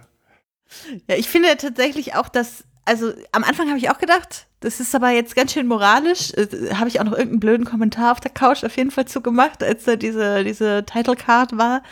Ja, 1.07 1.15
ich 1.15 1.29
finde 1.29 1.55
tatsächlich 1.57 2.15
auch, 2.15 2.29
dass, 2.29 2.63
also 2.85 3.13
am 3.31 3.43
Anfang 3.43 3.67
habe 3.67 3.77
ich 3.77 3.89
auch 3.89 3.99
gedacht, 3.99 4.47
das 4.59 4.79
ist 4.79 4.95
aber 4.95 5.09
jetzt 5.09 5.35
ganz 5.35 5.53
schön 5.53 5.67
moralisch. 5.67 6.33
Äh, 6.33 6.73
habe 6.73 6.87
ich 6.87 6.99
auch 6.99 7.03
noch 7.03 7.11
irgendeinen 7.11 7.39
blöden 7.39 7.65
Kommentar 7.65 8.11
auf 8.11 8.19
der 8.19 8.31
Couch 8.31 8.63
auf 8.63 8.75
jeden 8.77 8.91
Fall 8.91 9.05
zugemacht, 9.05 9.63
als 9.63 9.83
da 9.83 9.95
diese, 9.95 10.43
diese 10.43 10.83
Title 10.85 11.15
Card 11.15 11.57
war. 11.57 11.83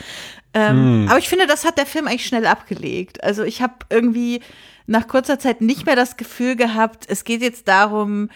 Ähm, 0.54 1.04
hm. 1.04 1.08
Aber 1.10 1.20
ich 1.20 1.30
finde, 1.30 1.48
das 1.48 1.64
hat 1.66 1.78
der 1.78 1.86
Film 1.86 2.08
eigentlich 2.08 2.26
schnell 2.26 2.46
abgelegt. 2.46 3.24
Also 3.24 3.44
ich 3.44 3.62
habe 3.62 3.74
irgendwie 3.90 4.42
nach 4.88 5.08
kurzer 5.08 5.40
Zeit 5.40 5.62
nicht 5.62 5.86
mehr 5.86 5.96
das 5.96 6.18
Gefühl 6.18 6.56
gehabt, 6.56 7.06
es 7.08 7.24
geht 7.24 7.42
jetzt 7.42 7.68
darum, 7.68 8.30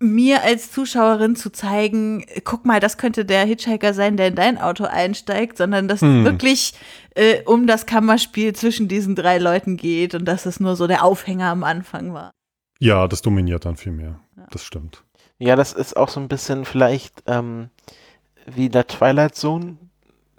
mir 0.00 0.42
als 0.42 0.70
Zuschauerin 0.70 1.34
zu 1.34 1.50
zeigen, 1.50 2.24
guck 2.44 2.64
mal, 2.64 2.80
das 2.80 2.98
könnte 2.98 3.24
der 3.24 3.44
Hitchhiker 3.44 3.94
sein, 3.94 4.16
der 4.16 4.28
in 4.28 4.34
dein 4.36 4.58
Auto 4.58 4.84
einsteigt, 4.84 5.58
sondern 5.58 5.88
dass 5.88 6.00
hm. 6.00 6.18
es 6.18 6.24
wirklich 6.24 6.74
äh, 7.14 7.42
um 7.44 7.66
das 7.66 7.86
Kammerspiel 7.86 8.54
zwischen 8.54 8.88
diesen 8.88 9.16
drei 9.16 9.38
Leuten 9.38 9.76
geht 9.76 10.14
und 10.14 10.24
dass 10.24 10.46
es 10.46 10.60
nur 10.60 10.76
so 10.76 10.86
der 10.86 11.04
Aufhänger 11.04 11.50
am 11.50 11.64
Anfang 11.64 12.14
war. 12.14 12.30
Ja, 12.78 13.08
das 13.08 13.22
dominiert 13.22 13.64
dann 13.64 13.76
viel 13.76 13.92
mehr. 13.92 14.20
Ja. 14.36 14.46
Das 14.50 14.64
stimmt. 14.64 15.02
Ja, 15.38 15.56
das 15.56 15.72
ist 15.72 15.96
auch 15.96 16.08
so 16.08 16.20
ein 16.20 16.28
bisschen 16.28 16.64
vielleicht 16.64 17.22
ähm, 17.26 17.70
wie 18.46 18.68
der 18.68 18.86
Twilight 18.86 19.34
Zone. 19.34 19.76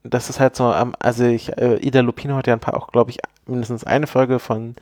Das 0.04 0.30
ist 0.30 0.40
halt 0.40 0.56
so, 0.56 0.74
ähm, 0.74 0.94
also 1.00 1.26
ich, 1.26 1.58
äh, 1.58 1.78
Ida 1.86 2.00
Lupino 2.00 2.36
hat 2.36 2.48
ja 2.48 2.54
ein 2.54 2.62
paar 2.62 2.76
auch, 2.76 2.88
glaube 2.88 3.12
ich, 3.12 3.20
mindestens 3.50 3.84
eine 3.84 4.08
Folge 4.08 4.40
von 4.40 4.76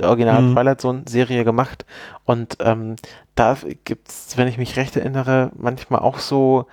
der 0.00 0.08
Original 0.08 0.42
mhm. 0.42 0.54
Twilight 0.54 0.80
Zone 0.80 1.02
Serie 1.06 1.44
gemacht 1.44 1.84
und 2.24 2.56
ähm, 2.60 2.96
da 3.34 3.56
gibt's, 3.84 4.36
wenn 4.36 4.48
ich 4.48 4.58
mich 4.58 4.76
recht 4.76 4.96
erinnere, 4.96 5.50
manchmal 5.56 6.00
auch 6.00 6.18
so 6.18 6.66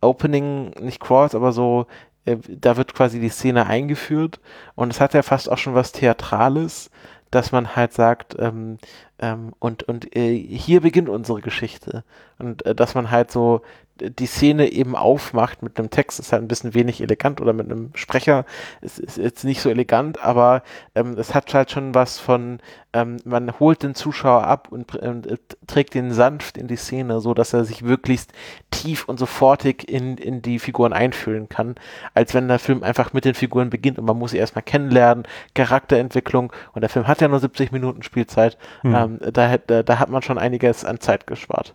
Opening, 0.00 0.70
nicht 0.80 1.00
Crawls, 1.00 1.34
aber 1.34 1.52
so 1.52 1.86
äh, 2.24 2.36
da 2.48 2.76
wird 2.76 2.94
quasi 2.94 3.20
die 3.20 3.28
Szene 3.28 3.66
eingeführt 3.66 4.40
und 4.74 4.92
es 4.92 5.00
hat 5.00 5.14
ja 5.14 5.22
fast 5.22 5.50
auch 5.50 5.58
schon 5.58 5.74
was 5.74 5.92
Theatrales, 5.92 6.90
dass 7.30 7.52
man 7.52 7.76
halt 7.76 7.92
sagt, 7.92 8.36
ähm, 8.38 8.78
ähm, 9.18 9.52
und, 9.58 9.82
und 9.84 10.14
äh, 10.16 10.36
hier 10.36 10.80
beginnt 10.80 11.08
unsere 11.08 11.40
Geschichte. 11.40 12.04
Und 12.38 12.64
äh, 12.66 12.74
dass 12.74 12.94
man 12.94 13.10
halt 13.10 13.30
so 13.30 13.62
die 14.00 14.26
Szene 14.26 14.70
eben 14.70 14.94
aufmacht 14.94 15.62
mit 15.62 15.78
einem 15.78 15.90
Text, 15.90 16.20
ist 16.20 16.32
halt 16.32 16.42
ein 16.42 16.48
bisschen 16.48 16.74
wenig 16.74 17.00
elegant 17.00 17.40
oder 17.40 17.52
mit 17.52 17.70
einem 17.70 17.90
Sprecher, 17.94 18.44
ist, 18.80 18.98
ist 18.98 19.18
jetzt 19.18 19.44
nicht 19.44 19.60
so 19.60 19.70
elegant, 19.70 20.22
aber 20.22 20.62
ähm, 20.94 21.16
es 21.18 21.34
hat 21.34 21.52
halt 21.52 21.70
schon 21.70 21.94
was 21.94 22.18
von, 22.18 22.60
ähm, 22.92 23.16
man 23.24 23.58
holt 23.58 23.82
den 23.82 23.94
Zuschauer 23.94 24.44
ab 24.44 24.68
und 24.70 24.94
äh, 24.94 25.36
trägt 25.66 25.94
ihn 25.94 26.12
sanft 26.12 26.56
in 26.58 26.68
die 26.68 26.76
Szene, 26.76 27.20
so 27.20 27.34
dass 27.34 27.52
er 27.52 27.64
sich 27.64 27.84
wirklich 27.84 28.22
tief 28.70 29.08
und 29.08 29.18
sofortig 29.18 29.88
in, 29.88 30.16
in 30.16 30.42
die 30.42 30.58
Figuren 30.58 30.92
einfühlen 30.92 31.48
kann, 31.48 31.74
als 32.14 32.34
wenn 32.34 32.48
der 32.48 32.58
Film 32.58 32.82
einfach 32.82 33.12
mit 33.12 33.24
den 33.24 33.34
Figuren 33.34 33.70
beginnt 33.70 33.98
und 33.98 34.04
man 34.04 34.18
muss 34.18 34.30
sie 34.30 34.38
erstmal 34.38 34.62
kennenlernen, 34.62 35.26
Charakterentwicklung 35.54 36.52
und 36.72 36.82
der 36.82 36.90
Film 36.90 37.06
hat 37.06 37.20
ja 37.20 37.28
nur 37.28 37.40
70 37.40 37.72
Minuten 37.72 38.02
Spielzeit, 38.02 38.58
mhm. 38.82 38.94
ähm, 38.94 39.07
da, 39.08 39.56
da, 39.58 39.82
da 39.82 39.98
hat 39.98 40.08
man 40.08 40.22
schon 40.22 40.38
einiges 40.38 40.84
an 40.84 41.00
Zeit 41.00 41.26
gespart. 41.26 41.74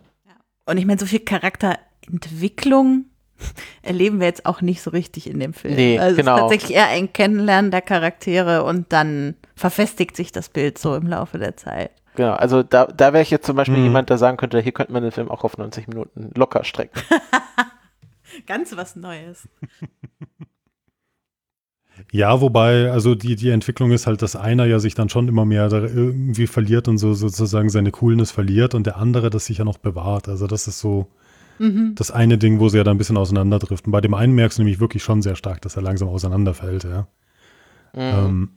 Und 0.66 0.78
ich 0.78 0.86
meine, 0.86 0.98
so 0.98 1.06
viel 1.06 1.20
Charakter 1.20 1.78
Entwicklung 2.06 3.06
erleben 3.82 4.20
wir 4.20 4.26
jetzt 4.26 4.46
auch 4.46 4.60
nicht 4.60 4.82
so 4.82 4.90
richtig 4.90 5.28
in 5.28 5.40
dem 5.40 5.52
Film. 5.52 5.74
Nee, 5.74 5.98
also 5.98 6.16
genau. 6.16 6.32
es 6.32 6.36
ist 6.36 6.40
tatsächlich 6.42 6.76
eher 6.76 6.88
ein 6.88 7.12
Kennenlernen 7.12 7.70
der 7.70 7.82
Charaktere 7.82 8.64
und 8.64 8.92
dann 8.92 9.34
verfestigt 9.54 10.16
sich 10.16 10.32
das 10.32 10.48
Bild 10.48 10.78
so 10.78 10.94
im 10.94 11.06
Laufe 11.06 11.38
der 11.38 11.56
Zeit. 11.56 11.90
Genau, 12.16 12.32
also 12.32 12.62
da, 12.62 12.86
da 12.86 13.12
wäre 13.12 13.22
ich 13.22 13.30
jetzt 13.30 13.46
zum 13.46 13.56
Beispiel 13.56 13.78
mhm. 13.78 13.84
jemand, 13.84 14.08
der 14.08 14.18
sagen 14.18 14.36
könnte, 14.36 14.60
hier 14.60 14.72
könnte 14.72 14.92
man 14.92 15.02
den 15.02 15.10
Film 15.10 15.30
auch 15.30 15.42
auf 15.42 15.58
90 15.58 15.88
Minuten 15.88 16.30
locker 16.36 16.62
strecken. 16.62 17.00
Ganz 18.46 18.76
was 18.76 18.96
Neues. 18.96 19.48
Ja, 22.10 22.40
wobei, 22.40 22.90
also 22.90 23.14
die, 23.14 23.36
die 23.36 23.50
Entwicklung 23.50 23.92
ist 23.92 24.06
halt, 24.06 24.22
dass 24.22 24.36
einer 24.36 24.66
ja 24.66 24.78
sich 24.78 24.94
dann 24.94 25.08
schon 25.08 25.28
immer 25.28 25.44
mehr 25.44 25.70
irgendwie 25.72 26.46
verliert 26.46 26.88
und 26.88 26.98
so 26.98 27.14
sozusagen 27.14 27.68
seine 27.68 27.90
Coolness 27.90 28.30
verliert 28.30 28.74
und 28.74 28.86
der 28.86 28.96
andere 28.96 29.30
das 29.30 29.46
sich 29.46 29.58
ja 29.58 29.64
noch 29.64 29.78
bewahrt. 29.78 30.28
Also 30.28 30.46
das 30.46 30.66
ist 30.66 30.80
so, 30.80 31.08
Mhm. 31.58 31.94
Das 31.94 32.10
eine 32.10 32.38
Ding, 32.38 32.60
wo 32.60 32.68
sie 32.68 32.78
ja 32.78 32.84
da 32.84 32.90
ein 32.90 32.98
bisschen 32.98 33.16
auseinanderdriften. 33.16 33.92
Bei 33.92 34.00
dem 34.00 34.14
einen 34.14 34.34
merkst 34.34 34.58
du 34.58 34.62
nämlich 34.62 34.80
wirklich 34.80 35.02
schon 35.02 35.22
sehr 35.22 35.36
stark, 35.36 35.62
dass 35.62 35.76
er 35.76 35.82
langsam 35.82 36.08
auseinanderfällt, 36.08 36.84
ja. 36.84 37.06
Mhm. 37.92 38.00
Ähm, 38.00 38.50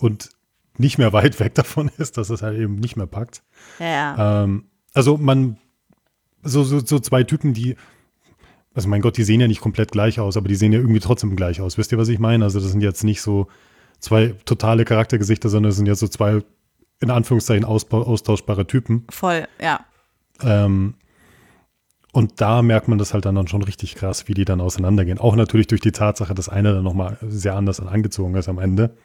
und 0.00 0.30
nicht 0.76 0.98
mehr 0.98 1.12
weit 1.12 1.38
weg 1.40 1.54
davon 1.54 1.90
ist, 1.98 2.16
dass 2.16 2.30
es 2.30 2.42
halt 2.42 2.58
eben 2.58 2.76
nicht 2.76 2.96
mehr 2.96 3.06
packt. 3.06 3.42
Ja. 3.78 4.44
Ähm, 4.44 4.64
also 4.94 5.16
man, 5.16 5.58
so, 6.42 6.64
so, 6.64 6.80
so 6.80 6.98
zwei 6.98 7.24
Typen, 7.24 7.54
die, 7.54 7.76
also 8.78 8.88
mein 8.88 9.00
Gott, 9.00 9.16
die 9.16 9.24
sehen 9.24 9.40
ja 9.40 9.48
nicht 9.48 9.60
komplett 9.60 9.90
gleich 9.90 10.20
aus, 10.20 10.36
aber 10.36 10.46
die 10.46 10.54
sehen 10.54 10.72
ja 10.72 10.78
irgendwie 10.78 11.00
trotzdem 11.00 11.34
gleich 11.34 11.60
aus. 11.60 11.78
Wisst 11.78 11.90
ihr, 11.90 11.98
was 11.98 12.06
ich 12.06 12.20
meine? 12.20 12.44
Also 12.44 12.60
das 12.60 12.70
sind 12.70 12.80
jetzt 12.80 13.02
nicht 13.02 13.20
so 13.20 13.48
zwei 13.98 14.36
totale 14.44 14.84
Charaktergesichter, 14.84 15.48
sondern 15.48 15.70
es 15.70 15.76
sind 15.76 15.86
ja 15.86 15.96
so 15.96 16.06
zwei, 16.06 16.42
in 17.00 17.10
Anführungszeichen, 17.10 17.64
austauschbare 17.64 18.68
Typen. 18.68 19.04
Voll, 19.10 19.48
ja. 19.60 19.80
Ähm, 20.44 20.94
und 22.12 22.40
da 22.40 22.62
merkt 22.62 22.86
man 22.86 22.98
das 22.98 23.14
halt 23.14 23.24
dann 23.24 23.48
schon 23.48 23.64
richtig 23.64 23.96
krass, 23.96 24.28
wie 24.28 24.34
die 24.34 24.44
dann 24.44 24.60
auseinandergehen. 24.60 25.18
Auch 25.18 25.34
natürlich 25.34 25.66
durch 25.66 25.80
die 25.80 25.90
Tatsache, 25.90 26.32
dass 26.34 26.48
einer 26.48 26.72
dann 26.72 26.84
nochmal 26.84 27.18
sehr 27.20 27.56
anders 27.56 27.80
angezogen 27.80 28.36
ist 28.36 28.48
am 28.48 28.60
Ende. 28.60 28.96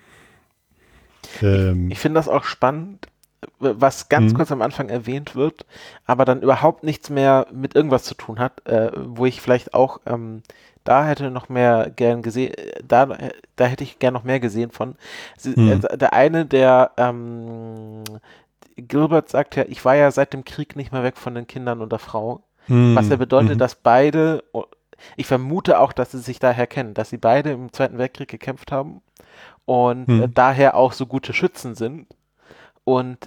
Ähm, 1.41 1.87
ich, 1.87 1.93
ich 1.93 1.99
finde 1.99 2.19
das 2.19 2.27
auch 2.27 2.43
spannend, 2.43 3.07
was 3.63 4.09
ganz 4.09 4.33
mhm. 4.33 4.37
kurz 4.37 4.51
am 4.51 4.61
Anfang 4.61 4.89
erwähnt 4.89 5.35
wird, 5.35 5.65
aber 6.05 6.25
dann 6.25 6.41
überhaupt 6.41 6.83
nichts 6.83 7.09
mehr 7.09 7.47
mit 7.51 7.75
irgendwas 7.75 8.03
zu 8.03 8.15
tun 8.15 8.39
hat, 8.39 8.65
äh, 8.67 8.91
wo 8.95 9.25
ich 9.25 9.41
vielleicht 9.41 9.73
auch 9.73 9.99
ähm, 10.05 10.43
da 10.83 11.05
hätte 11.05 11.31
noch 11.31 11.49
mehr 11.49 11.91
gern 11.95 12.21
gesehen, 12.21 12.53
da, 12.85 13.07
da 13.55 13.65
hätte 13.65 13.83
ich 13.83 13.99
gern 13.99 14.13
noch 14.13 14.23
mehr 14.23 14.39
gesehen 14.39 14.71
von. 14.71 14.95
Mhm. 15.43 15.81
Äh, 15.89 15.97
der 15.97 16.13
eine, 16.13 16.45
der 16.45 16.91
ähm, 16.97 18.03
Gilbert 18.75 19.29
sagt 19.29 19.55
ja, 19.55 19.63
ich 19.67 19.83
war 19.85 19.95
ja 19.95 20.11
seit 20.11 20.33
dem 20.33 20.43
Krieg 20.43 20.75
nicht 20.75 20.91
mehr 20.91 21.03
weg 21.03 21.17
von 21.17 21.35
den 21.35 21.47
Kindern 21.47 21.81
und 21.81 21.91
der 21.91 21.99
Frau. 21.99 22.43
Mhm. 22.67 22.95
Was 22.95 23.09
ja 23.09 23.15
bedeutet, 23.15 23.55
mhm. 23.55 23.59
dass 23.59 23.75
beide, 23.75 24.43
ich 25.15 25.27
vermute 25.27 25.79
auch, 25.79 25.93
dass 25.93 26.11
sie 26.11 26.19
sich 26.19 26.39
daher 26.39 26.67
kennen, 26.67 26.93
dass 26.93 27.09
sie 27.09 27.17
beide 27.17 27.51
im 27.51 27.71
Zweiten 27.71 27.97
Weltkrieg 27.97 28.29
gekämpft 28.29 28.71
haben 28.71 29.01
und 29.65 30.07
mhm. 30.07 30.23
äh, 30.23 30.29
daher 30.29 30.75
auch 30.75 30.93
so 30.93 31.05
gute 31.05 31.33
Schützen 31.33 31.75
sind. 31.75 32.07
Und 32.85 33.17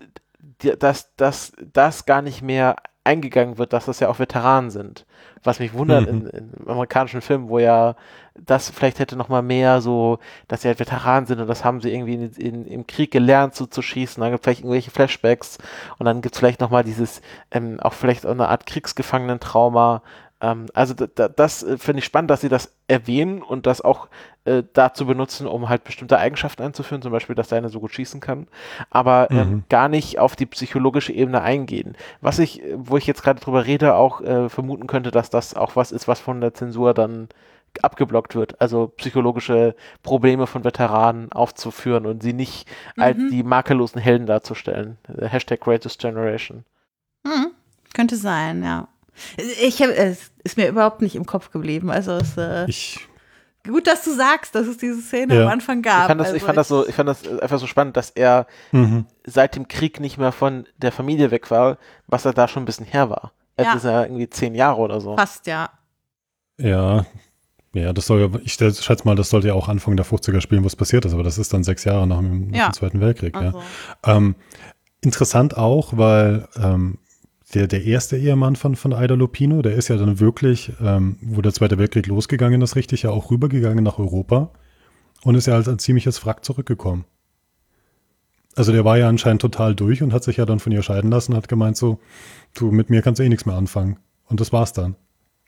dass, 0.79 1.15
dass 1.17 1.53
das 1.73 2.07
gar 2.07 2.23
nicht 2.23 2.43
mehr 2.43 2.77
eingegangen 3.07 3.57
wird, 3.57 3.73
dass 3.73 3.87
das 3.87 4.01
ja 4.01 4.09
auch 4.09 4.19
Veteranen 4.19 4.71
sind. 4.71 5.07
Was 5.45 5.61
mich 5.61 5.73
wundert 5.73 6.03
mhm. 6.03 6.09
in, 6.09 6.27
in, 6.27 6.69
amerikanischen 6.69 7.21
Filmen, 7.21 7.49
wo 7.49 7.61
ja 7.61 7.95
das 8.35 8.69
vielleicht 8.69 8.99
hätte 8.99 9.17
noch 9.17 9.29
mal 9.29 9.43
mehr 9.43 9.81
so, 9.81 10.19
dass 10.49 10.63
sie 10.63 10.69
halt 10.69 10.81
Veteranen 10.81 11.27
sind 11.27 11.41
und 11.41 11.47
das 11.47 11.65
haben 11.65 11.81
sie 11.81 11.93
irgendwie 11.95 12.15
in, 12.15 12.31
in, 12.33 12.67
im 12.67 12.87
Krieg 12.87 13.13
gelernt 13.13 13.55
so 13.55 13.65
zu 13.67 13.81
schießen. 13.81 14.21
Dann 14.21 14.33
gibt 14.33 14.41
es 14.41 14.45
vielleicht 14.45 14.61
irgendwelche 14.61 14.91
Flashbacks 14.91 15.59
und 15.99 16.07
dann 16.07 16.21
gibt 16.21 16.35
es 16.35 16.41
vielleicht 16.41 16.61
noch 16.61 16.71
mal 16.71 16.83
dieses, 16.83 17.23
ähm, 17.53 17.79
auch 17.81 17.93
vielleicht 17.93 18.27
eine 18.27 18.49
Art 18.49 18.67
Kriegsgefangenentrauma, 18.67 20.03
ähm, 20.41 20.67
also 20.75 20.95
das 20.95 21.63
äh, 21.63 21.79
finde 21.79 22.01
ich 22.01 22.05
spannend, 22.05 22.31
dass 22.31 22.43
sie 22.43 22.49
das 22.49 22.73
erwähnen 22.89 23.43
und 23.43 23.67
das 23.67 23.81
auch 23.81 24.09
äh, 24.45 24.63
dazu 24.75 25.07
benutzen, 25.07 25.47
um 25.47 25.69
halt 25.69 25.85
bestimmte 25.85 26.19
Eigenschaften 26.19 26.63
einzuführen, 26.63 27.03
zum 27.03 27.13
Beispiel, 27.13 27.35
dass 27.35 27.49
der 27.49 27.59
eine 27.59 27.71
so 27.71 27.81
gut 27.81 27.93
schießen 27.93 28.21
kann, 28.21 28.47
aber 28.91 29.29
ähm, 29.31 29.51
mhm. 29.51 29.65
gar 29.69 29.89
nicht 29.89 30.19
auf 30.19 30.37
die 30.37 30.47
psychologische 30.47 31.13
Ebene 31.13 31.41
eingehen. 31.41 31.97
Was 32.21 32.39
ich, 32.39 32.63
wo 32.75 32.97
ich 32.97 33.07
jetzt 33.07 33.23
gerade 33.23 33.41
drüber 33.41 33.65
rede, 33.65 33.95
auch 33.95 34.21
äh, 34.21 34.49
vermuten 34.49 34.87
könnte, 34.87 35.11
dass 35.11 35.31
das 35.31 35.55
auch 35.55 35.75
was 35.75 35.91
ist, 35.91 36.07
was 36.07 36.21
von 36.21 36.41
der 36.41 36.53
Zensur 36.55 36.93
dann 36.93 37.29
abgeblockt 37.83 38.35
wird, 38.35 38.61
also 38.61 38.89
psychologische 38.89 39.75
Probleme 40.03 40.47
von 40.47 40.65
Veteranen 40.65 41.31
aufzuführen 41.33 42.07
und 42.07 42.23
sie 42.23 42.33
nicht 42.33 42.69
mhm. 42.97 43.03
als 43.03 43.19
die 43.31 43.43
makellosen 43.43 44.01
Helden 44.01 44.27
darzustellen. 44.27 44.99
Hashtag 45.19 45.61
Greatest 45.61 46.01
Generation. 46.01 46.65
Mhm. 47.25 47.53
Könnte 47.95 48.17
sein, 48.17 48.63
ja. 48.63 48.89
Ich 49.63 49.83
hab, 49.83 49.91
es 49.91 50.31
ist 50.45 50.57
mir 50.57 50.69
überhaupt 50.69 51.03
nicht 51.03 51.17
im 51.17 51.27
Kopf 51.27 51.51
geblieben. 51.51 51.91
Also 51.91 52.13
es, 52.13 52.37
äh, 52.37 52.67
ich 52.69 53.09
gut, 53.67 53.87
dass 53.87 54.05
du 54.05 54.15
sagst, 54.15 54.55
dass 54.55 54.67
es 54.67 54.79
diese 54.79 55.01
Szene 55.01 55.37
ja. 55.37 55.43
am 55.45 55.49
Anfang 55.49 55.83
gab. 55.83 56.03
Ich 56.03 56.07
fand, 56.09 56.21
das, 56.21 56.27
also 56.29 56.37
ich 56.37 56.43
fand 56.43 56.59
das 56.59 56.69
so, 56.69 56.87
ich 56.87 56.95
fand 56.95 57.09
das 57.09 57.27
einfach 57.41 57.59
so 57.59 57.67
spannend, 57.67 57.97
dass 57.97 58.11
er 58.11 58.47
mhm. 58.73 59.07
seit 59.25 59.57
dem 59.57 59.69
Krieg 59.69 60.01
nicht 60.01 60.19
mehr 60.19 60.33
von 60.33 60.67
der 60.79 60.93
Familie 60.93 61.31
weg 61.31 61.51
war, 61.51 61.79
was 62.07 62.25
er 62.25 62.33
da 62.33 62.49
schon 62.49 62.63
ein 62.63 62.67
bisschen 62.67 62.87
her 62.87 63.11
war. 63.11 63.33
Jetzt 63.59 63.67
ja. 63.67 63.75
ist 63.75 63.85
er 63.85 64.05
irgendwie 64.07 64.29
zehn 64.29 64.55
Jahre 64.55 64.81
oder 64.81 65.01
so. 65.01 65.17
Fast, 65.17 65.47
ja. 65.47 65.71
Ja. 66.59 67.07
Ja, 67.73 67.93
das 67.93 68.07
soll 68.07 68.21
ja, 68.21 68.41
ich 68.43 68.55
schätze 68.55 69.05
mal, 69.05 69.17
das 69.17 69.29
sollte 69.29 69.49
ja 69.49 69.55
auch 69.55 69.69
Anfang 69.69 69.97
der 69.97 70.07
50er 70.07 70.41
spielen, 70.41 70.65
was 70.65 70.77
passiert 70.77 71.05
ist, 71.05 71.13
aber 71.13 71.23
das 71.23 71.37
ist 71.37 71.53
dann 71.53 71.63
sechs 71.63 71.85
Jahre 71.85 72.07
nach 72.07 72.19
dem, 72.19 72.49
nach 72.49 72.57
ja. 72.57 72.69
dem 72.69 72.73
Zweiten 72.73 73.01
Weltkrieg. 73.01 73.37
Also. 73.37 73.59
Ja. 74.07 74.17
Ähm, 74.17 74.35
interessant 75.03 75.59
auch, 75.59 75.97
weil 75.97 76.49
ähm, 76.57 76.99
der, 77.57 77.67
der 77.67 77.85
erste 77.85 78.19
Ehemann 78.19 78.55
von, 78.55 78.77
von 78.77 78.93
Aida 78.93 79.15
Lupino, 79.15 79.63
der 79.63 79.77
ist 79.77 79.89
ja 79.89 79.97
dann 79.97 80.21
wirklich, 80.21 80.73
ähm, 80.83 81.17
wo 81.23 81.41
der 81.41 81.55
Zweite 81.55 81.79
Weltkrieg 81.79 82.07
losgegangen 82.07 82.61
ist, 82.61 82.77
richtig 82.77 83.03
ja 83.03 83.11
auch 83.11 83.31
rübergegangen 83.31 83.83
nach 83.83 83.99
Europa 83.99 84.51
und 85.25 85.37
ist 85.37 85.47
ja 85.47 85.55
als 85.55 85.67
ein 85.67 85.79
ziemliches 85.79 86.25
Wrack 86.27 86.45
zurückgekommen. 86.45 87.07
Also 88.57 88.73
der 88.73 88.85
war 88.85 88.99
ja 88.99 89.09
anscheinend 89.09 89.41
total 89.41 89.75
durch 89.75 90.03
und 90.03 90.13
hat 90.13 90.23
sich 90.23 90.37
ja 90.37 90.45
dann 90.45 90.61
von 90.61 90.71
ihr 90.71 90.83
scheiden 90.83 91.11
lassen 91.11 91.33
und 91.33 91.39
hat 91.39 91.49
gemeint 91.49 91.79
so, 91.79 91.99
du, 92.53 92.71
mit 92.71 92.91
mir 92.91 93.01
kannst 93.01 93.21
du 93.21 93.25
eh 93.25 93.29
nichts 93.31 93.47
mehr 93.47 93.57
anfangen. 93.57 93.97
Und 94.27 94.41
das 94.41 94.53
war's 94.53 94.75
dann. 94.75 94.95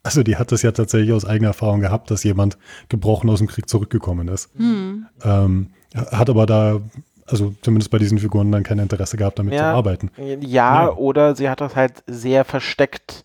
Also 0.02 0.22
die 0.22 0.36
hat 0.36 0.50
das 0.50 0.62
ja 0.62 0.72
tatsächlich 0.72 1.12
aus 1.12 1.26
eigener 1.26 1.48
Erfahrung 1.48 1.80
gehabt, 1.80 2.10
dass 2.10 2.24
jemand 2.24 2.56
gebrochen 2.88 3.28
aus 3.28 3.40
dem 3.40 3.48
Krieg 3.48 3.68
zurückgekommen 3.68 4.28
ist. 4.28 4.48
Hm. 4.56 5.06
Ähm, 5.22 5.68
hat 5.94 6.30
aber 6.30 6.46
da 6.46 6.80
also 7.28 7.54
zumindest 7.62 7.90
bei 7.90 7.98
diesen 7.98 8.18
Figuren 8.18 8.50
dann 8.50 8.62
kein 8.62 8.78
Interesse 8.78 9.16
gehabt, 9.16 9.38
damit 9.38 9.54
ja, 9.54 9.58
zu 9.60 9.64
arbeiten. 9.76 10.10
Ja, 10.16 10.36
ja, 10.40 10.92
oder 10.92 11.36
sie 11.36 11.48
hat 11.48 11.60
das 11.60 11.76
halt 11.76 12.02
sehr 12.06 12.44
versteckt. 12.44 13.24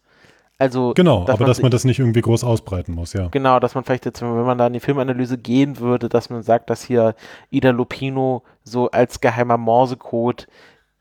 Also, 0.60 0.94
genau, 0.94 1.26
dass 1.26 1.34
aber 1.34 1.42
man 1.42 1.48
dass 1.50 1.62
man 1.62 1.72
das 1.72 1.84
nicht 1.84 2.00
irgendwie 2.00 2.22
groß 2.22 2.44
ausbreiten 2.44 2.94
muss, 2.94 3.14
ja. 3.14 3.28
Genau, 3.30 3.60
dass 3.60 3.76
man 3.76 3.84
vielleicht 3.84 4.06
jetzt, 4.06 4.22
wenn 4.22 4.46
man 4.46 4.58
da 4.58 4.68
in 4.68 4.74
die 4.74 4.80
Filmanalyse 4.80 5.38
gehen 5.38 5.80
würde, 5.80 6.10
dass 6.10 6.30
man 6.30 6.44
sagt, 6.44 6.70
dass 6.70 6.84
hier 6.84 7.16
Ida 7.50 7.72
Lupino 7.72 8.44
so 8.64 8.90
als 8.92 9.20
geheimer 9.20 9.58
Morsecode, 9.58 10.48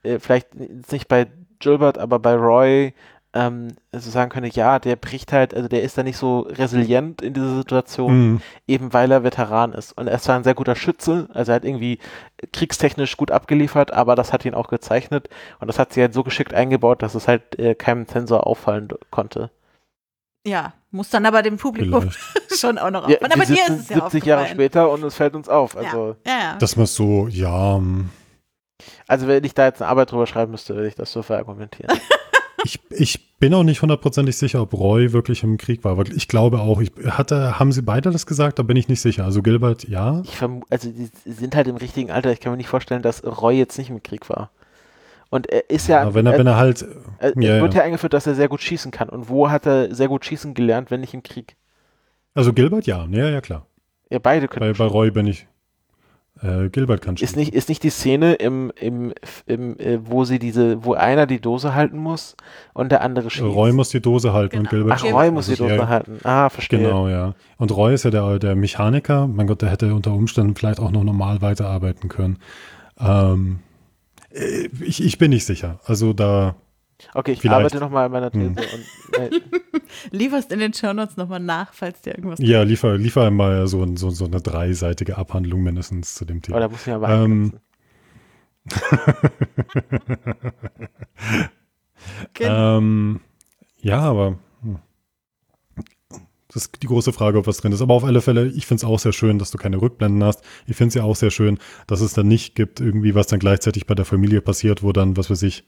äh, 0.01 0.19
vielleicht 0.19 0.49
nicht 0.91 1.07
bei 1.07 1.27
Gilbert, 1.59 1.97
aber 1.97 2.19
bei 2.19 2.35
Roy 2.35 2.93
ähm, 3.33 3.75
also 3.91 4.11
sagen 4.11 4.29
könnte, 4.29 4.49
ja, 4.49 4.79
der 4.79 4.95
bricht 4.95 5.33
halt, 5.33 5.53
also 5.53 5.67
der 5.67 5.81
ist 5.81 5.97
da 5.97 6.03
nicht 6.03 6.17
so 6.17 6.41
resilient 6.41 7.21
in 7.21 7.33
dieser 7.33 7.55
Situation, 7.55 8.13
mhm. 8.13 8.41
eben 8.67 8.93
weil 8.93 9.11
er 9.11 9.23
Veteran 9.23 9.73
ist. 9.73 9.97
Und 9.97 10.07
er 10.07 10.15
ist 10.15 10.25
zwar 10.25 10.35
ein 10.35 10.43
sehr 10.43 10.53
guter 10.53 10.75
Schütze, 10.75 11.27
also 11.33 11.51
er 11.51 11.55
hat 11.55 11.65
irgendwie 11.65 11.99
kriegstechnisch 12.51 13.17
gut 13.17 13.31
abgeliefert, 13.31 13.91
aber 13.91 14.15
das 14.15 14.33
hat 14.33 14.45
ihn 14.45 14.53
auch 14.53 14.67
gezeichnet 14.67 15.29
und 15.59 15.67
das 15.67 15.79
hat 15.79 15.93
sie 15.93 16.01
halt 16.01 16.13
so 16.13 16.23
geschickt 16.23 16.53
eingebaut, 16.53 17.01
dass 17.01 17.15
es 17.15 17.27
halt 17.27 17.57
äh, 17.57 17.73
keinem 17.75 18.07
Zensor 18.07 18.45
auffallen 18.45 18.89
konnte. 19.09 19.49
Ja, 20.45 20.73
muss 20.91 21.09
dann 21.09 21.25
aber 21.25 21.41
dem 21.41 21.57
Publikum 21.57 22.11
schon 22.55 22.77
auch 22.77 22.91
noch 22.91 23.05
auffallen. 23.05 23.19
Ja, 23.21 23.35
aber 23.35 23.45
dir 23.45 23.63
ist 23.63 23.81
es 23.81 23.89
ja 23.89 24.01
70 24.01 24.25
Jahre 24.25 24.47
später 24.47 24.91
und 24.91 25.03
es 25.03 25.15
fällt 25.15 25.35
uns 25.35 25.49
auf. 25.49 25.75
Also, 25.75 26.17
ja. 26.25 26.31
Ja, 26.31 26.39
ja. 26.43 26.57
Dass 26.57 26.75
man 26.75 26.85
so, 26.85 27.27
ja. 27.29 27.81
Also 29.07 29.27
wenn 29.27 29.43
ich 29.43 29.53
da 29.53 29.65
jetzt 29.65 29.81
eine 29.81 29.89
Arbeit 29.89 30.11
drüber 30.11 30.27
schreiben 30.27 30.51
müsste, 30.51 30.75
würde 30.75 30.89
ich 30.89 30.95
das 30.95 31.11
so 31.11 31.23
verargumentieren. 31.23 31.97
ich, 32.63 32.79
ich 32.89 33.37
bin 33.37 33.53
auch 33.53 33.63
nicht 33.63 33.81
hundertprozentig 33.81 34.37
sicher, 34.37 34.61
ob 34.61 34.73
Roy 34.73 35.11
wirklich 35.11 35.43
im 35.43 35.57
Krieg 35.57 35.83
war. 35.83 35.99
ich 36.07 36.27
glaube 36.27 36.59
auch, 36.59 36.81
ich 36.81 36.91
hatte, 37.05 37.59
haben 37.59 37.71
sie 37.71 37.81
beide 37.81 38.11
das 38.11 38.25
gesagt? 38.25 38.59
Da 38.59 38.63
bin 38.63 38.77
ich 38.77 38.87
nicht 38.87 39.01
sicher. 39.01 39.25
Also 39.25 39.41
Gilbert, 39.41 39.87
ja. 39.87 40.21
Ich 40.23 40.41
also 40.41 40.89
die 40.89 41.09
sind 41.25 41.55
halt 41.55 41.67
im 41.67 41.75
richtigen 41.75 42.11
Alter. 42.11 42.31
Ich 42.31 42.39
kann 42.39 42.51
mir 42.51 42.57
nicht 42.57 42.69
vorstellen, 42.69 43.01
dass 43.01 43.23
Roy 43.23 43.57
jetzt 43.57 43.77
nicht 43.77 43.89
im 43.89 44.01
Krieg 44.01 44.29
war. 44.29 44.49
Und 45.29 45.49
er 45.49 45.69
ist 45.69 45.87
ja. 45.87 46.03
ja 46.03 46.13
wenn 46.13 46.25
er, 46.25 46.37
wenn 46.37 46.47
er 46.47 46.57
halt. 46.57 46.85
Er, 47.17 47.29
ja, 47.39 47.61
wird 47.61 47.73
ja. 47.73 47.79
ja 47.79 47.85
eingeführt, 47.85 48.13
dass 48.13 48.27
er 48.27 48.35
sehr 48.35 48.47
gut 48.47 48.61
schießen 48.61 48.91
kann. 48.91 49.09
Und 49.09 49.29
wo 49.29 49.49
hat 49.49 49.65
er 49.65 49.93
sehr 49.93 50.07
gut 50.07 50.23
schießen 50.23 50.53
gelernt, 50.53 50.91
wenn 50.91 51.01
nicht 51.01 51.13
im 51.13 51.23
Krieg? 51.23 51.55
Also 52.35 52.53
Gilbert, 52.53 52.85
ja. 52.85 53.07
Ja, 53.09 53.29
ja, 53.29 53.41
klar. 53.41 53.65
Ja, 54.09 54.19
beide 54.19 54.47
können. 54.47 54.71
Bei, 54.71 54.77
bei 54.77 54.85
Roy 54.85 55.11
bin 55.11 55.27
ich. 55.27 55.47
Äh, 56.41 56.69
Gilbert 56.69 57.01
kann 57.01 57.15
schon. 57.15 57.23
Ist 57.25 57.35
nicht, 57.35 57.53
ist 57.53 57.69
nicht 57.69 57.83
die 57.83 57.89
Szene, 57.89 58.33
im, 58.33 58.71
im, 58.75 59.13
im, 59.45 59.79
äh, 59.79 59.99
wo 60.03 60.25
sie 60.25 60.39
diese, 60.39 60.83
wo 60.83 60.93
einer 60.93 61.25
die 61.25 61.39
Dose 61.39 61.75
halten 61.75 61.97
muss 61.97 62.35
und 62.73 62.91
der 62.91 63.01
andere 63.01 63.29
schießt? 63.29 63.43
Roy 63.43 63.71
muss 63.71 63.89
die 63.89 64.01
Dose 64.01 64.33
halten 64.33 64.57
genau. 64.57 64.63
und 64.63 64.69
Gilbert 64.69 64.99
Ach, 64.99 65.13
Roy 65.13 65.31
muss 65.31 65.47
die 65.47 65.55
Dose 65.55 65.75
ja, 65.75 65.87
halten. 65.87 66.19
Ah, 66.23 66.49
verstehe. 66.49 66.79
Genau, 66.79 67.07
ja. 67.07 67.35
Und 67.57 67.75
Roy 67.75 67.93
ist 67.93 68.03
ja 68.03 68.11
der, 68.11 68.39
der 68.39 68.55
Mechaniker. 68.55 69.27
Mein 69.27 69.47
Gott, 69.47 69.61
der 69.61 69.69
hätte 69.69 69.93
unter 69.93 70.11
Umständen 70.13 70.55
vielleicht 70.55 70.79
auch 70.79 70.91
noch 70.91 71.03
normal 71.03 71.41
weiterarbeiten 71.41 72.09
können. 72.09 72.39
Ähm, 72.99 73.59
äh, 74.31 74.69
ich, 74.81 75.03
ich 75.03 75.17
bin 75.17 75.29
nicht 75.29 75.45
sicher. 75.45 75.79
Also 75.85 76.13
da 76.13 76.55
Okay, 77.13 77.33
ich 77.33 77.41
Vielleicht. 77.41 77.55
arbeite 77.55 77.79
nochmal 77.79 78.05
an 78.05 78.11
meiner 78.11 78.31
These. 78.31 78.45
Hm. 78.45 78.57
Und, 78.57 79.19
äh, 79.19 79.29
Lieferst 80.11 80.51
in 80.51 80.59
den 80.59 80.73
Shownotes 80.73 81.17
nochmal 81.17 81.39
nach, 81.39 81.73
falls 81.73 82.01
dir 82.01 82.15
irgendwas. 82.15 82.39
Ja, 82.41 82.63
liefer, 82.63 82.97
liefer 82.97 83.29
mal 83.31 83.67
so, 83.67 83.85
so, 83.95 84.09
so 84.09 84.25
eine 84.25 84.41
dreiseitige 84.41 85.17
Abhandlung 85.17 85.63
mindestens 85.63 86.15
zu 86.15 86.25
dem 86.25 86.41
Thema. 86.41 86.57
Oh, 86.57 86.61
da 86.61 86.69
muss 86.69 86.87
ich 86.87 86.93
aber 86.93 87.09
ähm, 87.09 87.53
ähm, 92.39 93.19
ja, 93.81 93.99
aber 93.99 94.37
das 96.53 96.65
ist 96.65 96.83
die 96.83 96.87
große 96.87 97.13
Frage, 97.13 97.39
ob 97.39 97.47
was 97.47 97.57
drin 97.57 97.71
ist. 97.71 97.81
Aber 97.81 97.95
auf 97.95 98.03
alle 98.03 98.21
Fälle, 98.21 98.47
ich 98.47 98.67
finde 98.67 98.81
es 98.81 98.83
auch 98.83 98.99
sehr 98.99 99.11
schön, 99.11 99.39
dass 99.39 99.49
du 99.49 99.57
keine 99.57 99.81
Rückblenden 99.81 100.23
hast. 100.23 100.43
Ich 100.67 100.75
finde 100.75 100.89
es 100.89 100.93
ja 100.93 101.03
auch 101.03 101.15
sehr 101.15 101.31
schön, 101.31 101.57
dass 101.87 102.01
es 102.01 102.13
dann 102.13 102.27
nicht 102.27 102.53
gibt, 102.53 102.79
irgendwie, 102.79 103.15
was 103.15 103.25
dann 103.25 103.39
gleichzeitig 103.39 103.87
bei 103.87 103.95
der 103.95 104.05
Familie 104.05 104.39
passiert, 104.39 104.83
wo 104.83 104.91
dann, 104.91 105.17
was 105.17 105.31
weiß 105.31 105.41
ich, 105.43 105.65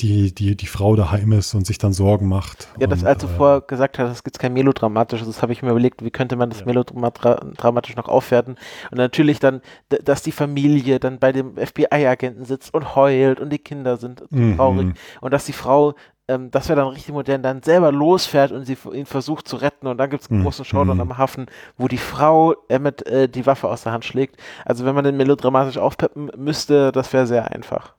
die, 0.00 0.34
die, 0.34 0.56
die 0.56 0.66
Frau 0.66 0.96
daheim 0.96 1.32
ist 1.32 1.54
und 1.54 1.66
sich 1.66 1.78
dann 1.78 1.92
Sorgen 1.92 2.28
macht. 2.28 2.68
Ja, 2.78 2.86
das, 2.86 3.02
und, 3.02 3.08
als 3.08 3.22
du 3.22 3.28
äh, 3.28 3.36
vorher 3.36 3.60
gesagt 3.60 3.98
hast, 3.98 4.10
es 4.10 4.24
gibt 4.24 4.38
kein 4.38 4.52
melodramatisches, 4.52 5.26
das 5.26 5.42
habe 5.42 5.52
ich 5.52 5.62
mir 5.62 5.70
überlegt, 5.70 6.04
wie 6.04 6.10
könnte 6.10 6.36
man 6.36 6.50
das 6.50 6.60
ja. 6.60 6.66
melodramatisch 6.66 7.96
noch 7.96 8.08
aufwerten. 8.08 8.56
Und 8.90 8.98
natürlich 8.98 9.40
dann, 9.40 9.60
dass 9.88 10.22
die 10.22 10.32
Familie 10.32 11.00
dann 11.00 11.18
bei 11.18 11.32
dem 11.32 11.56
FBI-Agenten 11.56 12.44
sitzt 12.44 12.74
und 12.74 12.94
heult 12.94 13.40
und 13.40 13.50
die 13.50 13.58
Kinder 13.58 13.96
sind 13.96 14.30
mhm. 14.30 14.56
traurig 14.56 14.94
und 15.20 15.32
dass 15.32 15.44
die 15.44 15.52
Frau 15.52 15.94
ähm, 16.28 16.50
das 16.50 16.68
wäre 16.68 16.80
dann 16.80 16.88
richtig 16.88 17.14
modern, 17.14 17.42
dann 17.42 17.62
selber 17.62 17.92
losfährt 17.92 18.52
und 18.52 18.64
sie 18.64 18.76
ihn 18.92 19.06
versucht 19.06 19.46
zu 19.46 19.56
retten 19.56 19.86
und 19.86 19.98
dann 19.98 20.10
gibt 20.10 20.24
es 20.24 20.30
einen 20.30 20.40
mhm. 20.40 20.44
großen 20.44 20.64
Showdown 20.64 20.96
mhm. 20.96 21.02
am 21.02 21.18
Hafen, 21.18 21.46
wo 21.76 21.88
die 21.88 21.98
Frau 21.98 22.54
Emmett 22.68 23.06
äh, 23.06 23.28
die 23.28 23.46
Waffe 23.46 23.68
aus 23.68 23.84
der 23.84 23.92
Hand 23.92 24.04
schlägt. 24.04 24.36
Also 24.64 24.84
wenn 24.84 24.94
man 24.94 25.04
den 25.04 25.16
melodramatisch 25.16 25.78
aufpeppen 25.78 26.30
müsste, 26.36 26.92
das 26.92 27.12
wäre 27.12 27.26
sehr 27.26 27.52
einfach. 27.52 27.94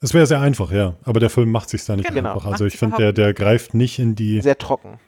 Es 0.00 0.12
wäre 0.12 0.26
sehr 0.26 0.40
einfach, 0.40 0.70
ja. 0.72 0.94
Aber 1.04 1.20
der 1.20 1.30
Film 1.30 1.50
macht 1.50 1.70
sich 1.70 1.84
da 1.84 1.96
nicht 1.96 2.12
genau. 2.12 2.34
einfach. 2.34 2.50
Also 2.50 2.66
ich 2.66 2.76
finde, 2.76 2.96
der, 2.96 3.12
der 3.12 3.34
greift 3.34 3.74
nicht 3.74 3.98
in 3.98 4.14
die. 4.14 4.40
Sehr 4.40 4.58
trocken. 4.58 4.98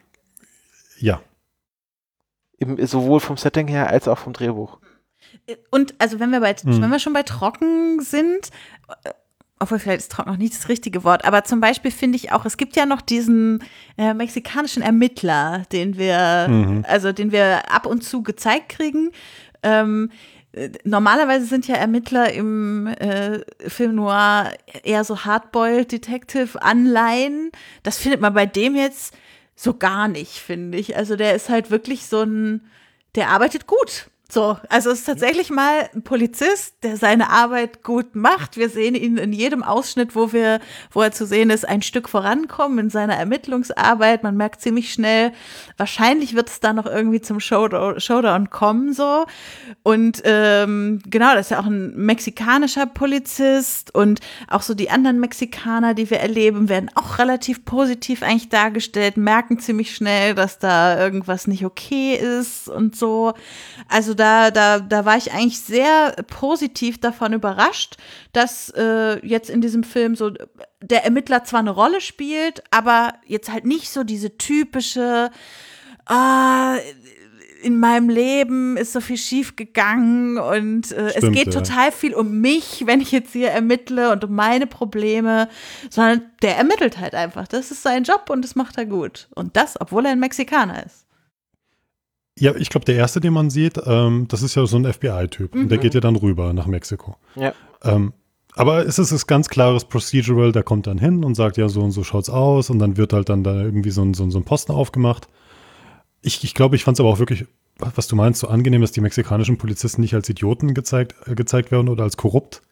Ja. 0.98 1.20
Eben, 2.58 2.84
sowohl 2.86 3.20
vom 3.20 3.36
Setting 3.36 3.68
her 3.68 3.90
als 3.90 4.08
auch 4.08 4.18
vom 4.18 4.32
Drehbuch. 4.32 4.78
Und 5.70 5.94
also 5.98 6.20
wenn 6.20 6.30
wir 6.30 6.40
bei, 6.40 6.54
hm. 6.54 6.82
wenn 6.82 6.90
wir 6.90 6.98
schon 6.98 7.12
bei 7.12 7.22
trocken 7.22 8.00
sind, 8.00 8.50
obwohl 9.58 9.78
vielleicht 9.78 10.00
ist 10.00 10.12
trocken 10.12 10.30
noch 10.30 10.38
nicht 10.38 10.54
das 10.54 10.68
richtige 10.68 11.04
Wort, 11.04 11.24
aber 11.24 11.44
zum 11.44 11.60
Beispiel 11.60 11.90
finde 11.90 12.16
ich 12.16 12.32
auch, 12.32 12.44
es 12.44 12.56
gibt 12.56 12.76
ja 12.76 12.86
noch 12.86 13.00
diesen 13.00 13.62
äh, 13.96 14.14
mexikanischen 14.14 14.82
Ermittler, 14.82 15.64
den 15.72 15.98
wir, 15.98 16.46
mhm. 16.48 16.84
also 16.88 17.12
den 17.12 17.32
wir 17.32 17.70
ab 17.72 17.86
und 17.86 18.02
zu 18.02 18.22
gezeigt 18.22 18.70
kriegen. 18.70 19.10
Ähm, 19.62 20.10
normalerweise 20.84 21.46
sind 21.46 21.68
ja 21.68 21.76
Ermittler 21.76 22.32
im 22.32 22.86
äh, 22.86 23.40
Film 23.68 23.96
Noir 23.96 24.52
eher 24.82 25.04
so 25.04 25.24
Hardboiled 25.24 25.92
Detective 25.92 26.60
Anleihen. 26.62 27.50
Das 27.82 27.98
findet 27.98 28.20
man 28.20 28.34
bei 28.34 28.46
dem 28.46 28.74
jetzt 28.74 29.14
so 29.54 29.74
gar 29.74 30.08
nicht, 30.08 30.32
finde 30.38 30.78
ich. 30.78 30.96
Also 30.96 31.16
der 31.16 31.34
ist 31.34 31.48
halt 31.48 31.70
wirklich 31.70 32.06
so 32.06 32.22
ein, 32.22 32.62
der 33.14 33.28
arbeitet 33.30 33.66
gut. 33.66 34.08
So, 34.30 34.58
also 34.68 34.90
es 34.90 34.98
ist 34.98 35.04
tatsächlich 35.06 35.48
mal 35.48 35.88
ein 35.94 36.02
Polizist, 36.02 36.74
der 36.82 36.98
seine 36.98 37.30
Arbeit 37.30 37.82
gut 37.82 38.14
macht. 38.14 38.58
Wir 38.58 38.68
sehen 38.68 38.94
ihn 38.94 39.16
in 39.16 39.32
jedem 39.32 39.62
Ausschnitt, 39.62 40.14
wo 40.14 40.34
wir, 40.34 40.60
wo 40.90 41.00
er 41.00 41.12
zu 41.12 41.24
sehen 41.24 41.48
ist, 41.48 41.66
ein 41.66 41.80
Stück 41.80 42.10
vorankommen 42.10 42.78
in 42.78 42.90
seiner 42.90 43.14
Ermittlungsarbeit. 43.14 44.22
Man 44.22 44.36
merkt 44.36 44.60
ziemlich 44.60 44.92
schnell, 44.92 45.32
wahrscheinlich 45.78 46.34
wird 46.34 46.50
es 46.50 46.60
da 46.60 46.74
noch 46.74 46.84
irgendwie 46.84 47.22
zum 47.22 47.40
Showdown, 47.40 48.00
Showdown 48.00 48.50
kommen, 48.50 48.92
so. 48.92 49.24
Und 49.82 50.20
ähm, 50.24 51.00
genau, 51.06 51.32
das 51.32 51.46
ist 51.46 51.50
ja 51.52 51.60
auch 51.60 51.66
ein 51.66 51.96
mexikanischer 51.96 52.84
Polizist 52.84 53.94
und 53.94 54.20
auch 54.46 54.60
so 54.60 54.74
die 54.74 54.90
anderen 54.90 55.20
Mexikaner, 55.20 55.94
die 55.94 56.10
wir 56.10 56.20
erleben, 56.20 56.68
werden 56.68 56.90
auch 56.96 57.18
relativ 57.18 57.64
positiv 57.64 58.22
eigentlich 58.22 58.50
dargestellt, 58.50 59.16
merken 59.16 59.58
ziemlich 59.58 59.94
schnell, 59.94 60.34
dass 60.34 60.58
da 60.58 61.02
irgendwas 61.02 61.46
nicht 61.46 61.64
okay 61.64 62.14
ist 62.14 62.68
und 62.68 62.94
so. 62.94 63.32
Also 63.88 64.17
da, 64.18 64.50
da, 64.50 64.80
da 64.80 65.04
war 65.04 65.16
ich 65.16 65.32
eigentlich 65.32 65.60
sehr 65.60 66.12
positiv 66.26 67.00
davon 67.00 67.32
überrascht, 67.32 67.96
dass 68.32 68.70
äh, 68.76 69.24
jetzt 69.26 69.50
in 69.50 69.60
diesem 69.60 69.84
Film 69.84 70.16
so 70.16 70.32
der 70.80 71.04
Ermittler 71.04 71.44
zwar 71.44 71.60
eine 71.60 71.70
Rolle 71.70 72.00
spielt, 72.00 72.62
aber 72.70 73.14
jetzt 73.26 73.52
halt 73.52 73.64
nicht 73.64 73.90
so 73.90 74.04
diese 74.04 74.36
typische, 74.36 75.30
ah, 76.06 76.76
in 77.62 77.80
meinem 77.80 78.08
Leben 78.08 78.76
ist 78.76 78.92
so 78.92 79.00
viel 79.00 79.16
schief 79.16 79.56
gegangen 79.56 80.38
und 80.38 80.92
äh, 80.92 81.10
Stimmt, 81.10 81.24
es 81.24 81.32
geht 81.32 81.54
ja. 81.54 81.60
total 81.60 81.92
viel 81.92 82.14
um 82.14 82.40
mich, 82.40 82.84
wenn 82.86 83.00
ich 83.00 83.10
jetzt 83.10 83.32
hier 83.32 83.50
ermittle 83.50 84.12
und 84.12 84.24
um 84.24 84.34
meine 84.34 84.66
Probleme, 84.66 85.48
sondern 85.90 86.22
der 86.42 86.56
ermittelt 86.56 86.98
halt 86.98 87.14
einfach. 87.14 87.48
Das 87.48 87.70
ist 87.70 87.82
sein 87.82 88.04
Job 88.04 88.30
und 88.30 88.42
das 88.42 88.54
macht 88.54 88.78
er 88.78 88.86
gut. 88.86 89.28
Und 89.34 89.56
das, 89.56 89.80
obwohl 89.80 90.06
er 90.06 90.12
ein 90.12 90.20
Mexikaner 90.20 90.86
ist. 90.86 91.07
Ja, 92.40 92.54
ich 92.56 92.68
glaube, 92.68 92.84
der 92.84 92.96
erste, 92.96 93.20
den 93.20 93.32
man 93.32 93.50
sieht, 93.50 93.80
ähm, 93.84 94.26
das 94.28 94.42
ist 94.42 94.54
ja 94.54 94.66
so 94.66 94.76
ein 94.76 94.90
FBI-Typ. 94.90 95.54
Mhm. 95.54 95.68
Der 95.68 95.78
geht 95.78 95.94
ja 95.94 96.00
dann 96.00 96.16
rüber 96.16 96.52
nach 96.52 96.66
Mexiko. 96.66 97.16
Ja. 97.34 97.52
Ähm, 97.82 98.12
aber 98.54 98.86
es 98.86 98.98
ist 98.98 99.12
ein 99.12 99.20
ganz 99.26 99.48
klares 99.48 99.84
Procedural, 99.84 100.52
der 100.52 100.62
kommt 100.62 100.86
dann 100.86 100.98
hin 100.98 101.24
und 101.24 101.34
sagt, 101.34 101.56
ja, 101.56 101.68
so 101.68 101.80
und 101.80 101.92
so 101.92 102.02
schaut's 102.02 102.28
aus. 102.30 102.70
Und 102.70 102.80
dann 102.80 102.96
wird 102.96 103.12
halt 103.12 103.28
dann 103.28 103.44
da 103.44 103.62
irgendwie 103.62 103.90
so 103.90 104.02
ein, 104.02 104.14
so, 104.14 104.28
so 104.30 104.38
ein 104.38 104.44
Posten 104.44 104.72
aufgemacht. 104.72 105.28
Ich, 106.22 106.42
ich 106.42 106.54
glaube, 106.54 106.76
ich 106.76 106.84
fand 106.84 106.96
es 106.96 107.00
aber 107.00 107.08
auch 107.08 107.20
wirklich, 107.20 107.46
was 107.78 108.08
du 108.08 108.16
meinst, 108.16 108.40
so 108.40 108.48
angenehm, 108.48 108.80
dass 108.80 108.92
die 108.92 109.00
mexikanischen 109.00 109.58
Polizisten 109.58 110.00
nicht 110.00 110.14
als 110.14 110.28
Idioten 110.28 110.74
gezeigt, 110.74 111.14
äh, 111.26 111.34
gezeigt 111.34 111.70
werden 111.70 111.88
oder 111.88 112.02
als 112.02 112.16
korrupt. 112.16 112.62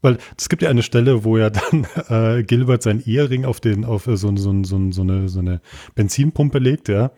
Weil 0.00 0.18
es 0.36 0.48
gibt 0.48 0.62
ja 0.62 0.68
eine 0.68 0.82
Stelle, 0.82 1.24
wo 1.24 1.38
ja 1.38 1.50
dann 1.50 1.86
äh, 2.08 2.42
Gilbert 2.42 2.82
sein 2.82 3.02
Ehering 3.04 3.44
auf 3.44 3.60
den, 3.60 3.84
auf 3.84 4.04
so, 4.04 4.16
so, 4.16 4.36
so, 4.36 4.90
so, 4.92 5.02
eine, 5.02 5.28
so 5.28 5.38
eine 5.38 5.60
Benzinpumpe 5.94 6.58
legt, 6.58 6.88
ja. 6.88 7.12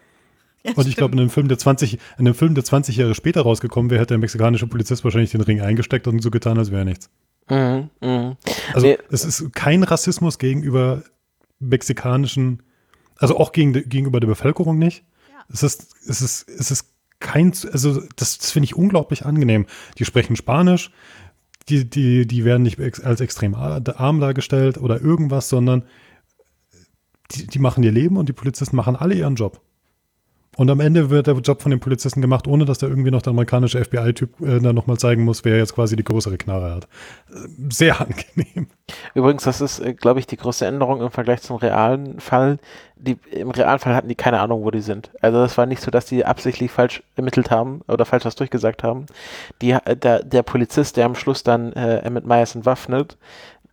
Ja, 0.64 0.72
und 0.74 0.88
ich 0.88 0.96
glaube, 0.96 1.12
in 1.12 1.20
einem 1.20 1.30
Film, 1.30 1.48
der 1.48 1.58
20, 1.58 1.94
in 1.94 2.00
einem 2.18 2.34
Film, 2.34 2.54
der 2.54 2.64
20 2.64 2.96
Jahre 2.96 3.14
später 3.14 3.42
rausgekommen 3.42 3.90
wäre, 3.90 4.00
hätte 4.00 4.14
der 4.14 4.18
mexikanische 4.18 4.66
Polizist 4.66 5.04
wahrscheinlich 5.04 5.30
den 5.30 5.42
Ring 5.42 5.60
eingesteckt 5.60 6.06
und 6.06 6.20
so 6.20 6.30
getan, 6.30 6.58
als 6.58 6.70
wäre 6.70 6.84
nichts. 6.84 7.10
Mhm, 7.50 7.90
mh. 8.00 8.36
Also 8.72 8.86
nee. 8.86 8.98
es 9.10 9.24
ist 9.24 9.52
kein 9.52 9.82
Rassismus 9.82 10.38
gegenüber 10.38 11.02
mexikanischen, 11.58 12.62
also 13.16 13.38
auch 13.38 13.52
gegen, 13.52 13.72
gegenüber 13.72 14.20
der 14.20 14.28
Bevölkerung 14.28 14.78
nicht. 14.78 15.04
Ja. 15.30 15.44
Es 15.52 15.62
ist, 15.62 15.94
es 16.08 16.22
ist, 16.22 16.48
es 16.48 16.70
ist 16.70 16.94
kein, 17.20 17.52
also 17.70 18.00
das, 18.16 18.38
das 18.38 18.50
finde 18.50 18.64
ich 18.64 18.76
unglaublich 18.76 19.26
angenehm. 19.26 19.66
Die 19.98 20.06
sprechen 20.06 20.36
Spanisch, 20.36 20.90
die, 21.68 21.88
die, 21.88 22.26
die 22.26 22.44
werden 22.44 22.62
nicht 22.62 22.78
als 23.04 23.20
extrem 23.20 23.54
arm 23.54 24.20
dargestellt 24.20 24.78
oder 24.78 25.00
irgendwas, 25.00 25.48
sondern 25.48 25.84
die, 27.32 27.46
die 27.46 27.58
machen 27.58 27.82
ihr 27.82 27.92
Leben 27.92 28.16
und 28.16 28.28
die 28.28 28.34
Polizisten 28.34 28.76
machen 28.76 28.96
alle 28.96 29.14
ihren 29.14 29.34
Job. 29.34 29.60
Und 30.56 30.70
am 30.70 30.80
Ende 30.80 31.10
wird 31.10 31.26
der 31.26 31.34
Job 31.34 31.62
von 31.62 31.70
den 31.70 31.80
Polizisten 31.80 32.20
gemacht, 32.20 32.46
ohne 32.46 32.64
dass 32.64 32.78
da 32.78 32.86
irgendwie 32.86 33.10
noch 33.10 33.22
der 33.22 33.32
amerikanische 33.32 33.84
FBI-Typ 33.84 34.40
äh, 34.40 34.60
dann 34.60 34.74
nochmal 34.74 34.98
zeigen 34.98 35.24
muss, 35.24 35.44
wer 35.44 35.56
jetzt 35.56 35.74
quasi 35.74 35.96
die 35.96 36.04
größere 36.04 36.38
Knarre 36.38 36.74
hat. 36.74 36.88
Sehr 37.70 38.00
angenehm. 38.00 38.68
Übrigens, 39.14 39.44
das 39.44 39.60
ist, 39.60 39.80
äh, 39.80 39.94
glaube 39.94 40.20
ich, 40.20 40.26
die 40.26 40.36
größte 40.36 40.66
Änderung 40.66 41.00
im 41.00 41.10
Vergleich 41.10 41.42
zum 41.42 41.56
realen 41.56 42.20
Fall. 42.20 42.58
Die, 42.96 43.18
Im 43.32 43.50
realen 43.50 43.80
Fall 43.80 43.94
hatten 43.94 44.08
die 44.08 44.14
keine 44.14 44.40
Ahnung, 44.40 44.64
wo 44.64 44.70
die 44.70 44.80
sind. 44.80 45.10
Also 45.20 45.38
das 45.38 45.58
war 45.58 45.66
nicht 45.66 45.82
so, 45.82 45.90
dass 45.90 46.06
die 46.06 46.24
absichtlich 46.24 46.70
falsch 46.70 47.02
ermittelt 47.16 47.50
haben 47.50 47.80
oder 47.88 48.04
falsch 48.04 48.24
was 48.24 48.36
durchgesagt 48.36 48.82
haben. 48.82 49.06
Die, 49.60 49.72
äh, 49.72 49.96
der, 49.96 50.22
der 50.22 50.42
Polizist, 50.42 50.96
der 50.96 51.06
am 51.06 51.14
Schluss 51.14 51.42
dann 51.42 51.72
äh, 51.72 51.98
Emmett 51.98 52.26
Myers 52.26 52.54
entwaffnet, 52.54 53.18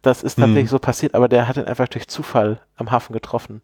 das 0.02 0.24
ist 0.24 0.36
tatsächlich 0.36 0.66
mhm. 0.66 0.70
so 0.70 0.80
passiert, 0.80 1.14
aber 1.14 1.28
der 1.28 1.48
hat 1.48 1.58
ihn 1.58 1.66
einfach 1.66 1.88
durch 1.88 2.08
Zufall 2.08 2.60
am 2.76 2.90
Hafen 2.90 3.14
getroffen. 3.14 3.62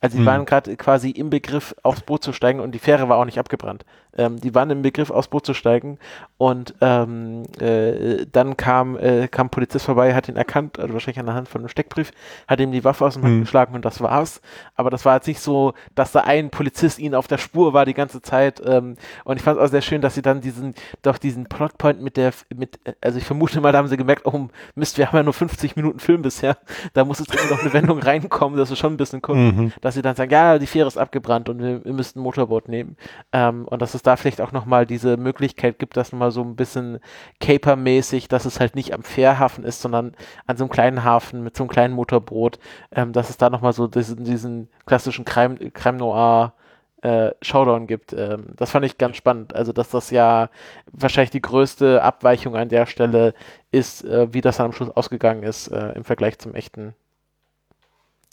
Also 0.00 0.16
die 0.16 0.22
mhm. 0.22 0.26
waren 0.26 0.44
gerade 0.44 0.76
quasi 0.76 1.10
im 1.10 1.30
Begriff 1.30 1.74
aufs 1.82 2.02
Boot 2.02 2.22
zu 2.22 2.32
steigen 2.32 2.60
und 2.60 2.72
die 2.72 2.78
Fähre 2.78 3.08
war 3.08 3.18
auch 3.18 3.24
nicht 3.24 3.38
abgebrannt. 3.38 3.84
Ähm, 4.16 4.40
die 4.40 4.54
waren 4.54 4.70
im 4.70 4.82
Begriff 4.82 5.10
aufs 5.10 5.28
Boot 5.28 5.46
zu 5.46 5.54
steigen 5.54 5.98
und 6.38 6.74
ähm, 6.80 7.44
äh, 7.60 8.26
dann 8.30 8.56
kam, 8.56 8.96
äh, 8.96 9.28
kam 9.28 9.46
ein 9.46 9.50
Polizist 9.50 9.84
vorbei, 9.84 10.14
hat 10.14 10.28
ihn 10.28 10.36
erkannt, 10.36 10.78
also 10.78 10.92
wahrscheinlich 10.92 11.20
an 11.20 11.26
der 11.26 11.34
Hand 11.34 11.48
von 11.48 11.60
einem 11.60 11.68
Steckbrief, 11.68 12.12
hat 12.46 12.60
ihm 12.60 12.72
die 12.72 12.84
Waffe 12.84 13.04
aus 13.04 13.14
dem 13.14 13.24
Hand 13.24 13.34
mhm. 13.36 13.40
geschlagen 13.40 13.74
und 13.74 13.84
das 13.84 14.00
war's. 14.00 14.40
Aber 14.74 14.90
das 14.90 15.04
war 15.04 15.16
jetzt 15.16 15.26
nicht 15.26 15.40
so, 15.40 15.74
dass 15.94 16.12
da 16.12 16.20
ein 16.20 16.50
Polizist 16.50 16.98
ihnen 16.98 17.14
auf 17.14 17.26
der 17.26 17.38
Spur 17.38 17.72
war 17.72 17.84
die 17.84 17.94
ganze 17.94 18.22
Zeit. 18.22 18.62
Ähm, 18.64 18.96
und 19.24 19.36
ich 19.36 19.42
fand 19.42 19.58
es 19.58 19.64
auch 19.64 19.70
sehr 19.70 19.82
schön, 19.82 20.00
dass 20.00 20.14
sie 20.14 20.22
dann 20.22 20.40
diesen, 20.40 20.74
doch 21.02 21.18
diesen 21.18 21.46
Plotpoint 21.46 22.00
mit 22.00 22.16
der, 22.16 22.32
mit, 22.54 22.78
also 23.00 23.18
ich 23.18 23.24
vermute 23.24 23.60
mal, 23.60 23.72
da 23.72 23.78
haben 23.78 23.88
sie 23.88 23.96
gemerkt, 23.96 24.26
oh 24.26 24.48
Mist, 24.74 24.98
wir 24.98 25.08
haben 25.08 25.16
ja 25.16 25.22
nur 25.22 25.34
50 25.34 25.76
Minuten 25.76 25.98
Film 25.98 26.22
bisher, 26.22 26.56
da 26.92 27.04
muss 27.04 27.18
jetzt 27.18 27.34
noch 27.50 27.60
eine 27.60 27.72
Wendung 27.72 27.98
reinkommen, 27.98 28.58
das 28.58 28.70
ist 28.70 28.78
schon 28.78 28.94
ein 28.94 28.96
bisschen 28.96 29.22
cool, 29.28 29.36
mhm. 29.36 29.72
dass 29.80 29.94
sie 29.94 30.02
dann 30.02 30.16
sagen, 30.16 30.30
ja, 30.30 30.58
die 30.58 30.66
Fähre 30.66 30.86
ist 30.86 30.98
abgebrannt 30.98 31.48
und 31.48 31.60
wir, 31.60 31.84
wir 31.84 31.92
müssten 31.92 32.20
ein 32.20 32.22
Motorboot 32.22 32.68
nehmen. 32.68 32.96
Ähm, 33.32 33.66
und 33.66 33.82
dass 33.82 33.94
es 33.98 34.02
da 34.02 34.16
vielleicht 34.16 34.40
auch 34.40 34.52
nochmal 34.52 34.86
diese 34.86 35.16
Möglichkeit 35.16 35.78
gibt, 35.78 35.96
dass 35.96 36.12
nochmal 36.12 36.30
so 36.30 36.42
ein 36.42 36.56
bisschen 36.56 37.00
Caper-mäßig, 37.40 38.28
dass 38.28 38.46
es 38.46 38.60
halt 38.60 38.74
nicht 38.74 38.94
am 38.94 39.02
Fährhafen 39.02 39.64
ist, 39.64 39.82
sondern 39.82 40.14
an 40.46 40.56
so 40.56 40.64
einem 40.64 40.70
kleinen 40.70 41.04
Hafen 41.04 41.42
mit 41.42 41.56
so 41.56 41.64
einem 41.64 41.70
kleinen 41.70 41.94
Motorboot, 41.94 42.58
ähm, 42.92 43.12
dass 43.12 43.30
es 43.30 43.36
da 43.36 43.50
nochmal 43.50 43.72
so 43.72 43.86
diesen, 43.86 44.24
diesen 44.24 44.68
klassischen 44.86 45.24
Crime, 45.24 45.56
Crime 45.72 45.98
Noir 45.98 46.54
äh, 47.02 47.32
Showdown 47.42 47.86
gibt. 47.86 48.12
Ähm, 48.12 48.46
das 48.56 48.70
fand 48.70 48.84
ich 48.84 48.98
ganz 48.98 49.16
spannend. 49.16 49.54
Also, 49.54 49.72
dass 49.72 49.90
das 49.90 50.10
ja 50.10 50.50
wahrscheinlich 50.90 51.30
die 51.30 51.42
größte 51.42 52.02
Abweichung 52.02 52.56
an 52.56 52.68
der 52.68 52.86
Stelle 52.86 53.34
ist, 53.70 54.04
äh, 54.04 54.32
wie 54.32 54.40
das 54.40 54.56
dann 54.56 54.66
am 54.66 54.72
Schluss 54.72 54.90
ausgegangen 54.90 55.42
ist 55.42 55.68
äh, 55.68 55.92
im 55.92 56.04
Vergleich 56.04 56.38
zum 56.38 56.54
echten 56.54 56.94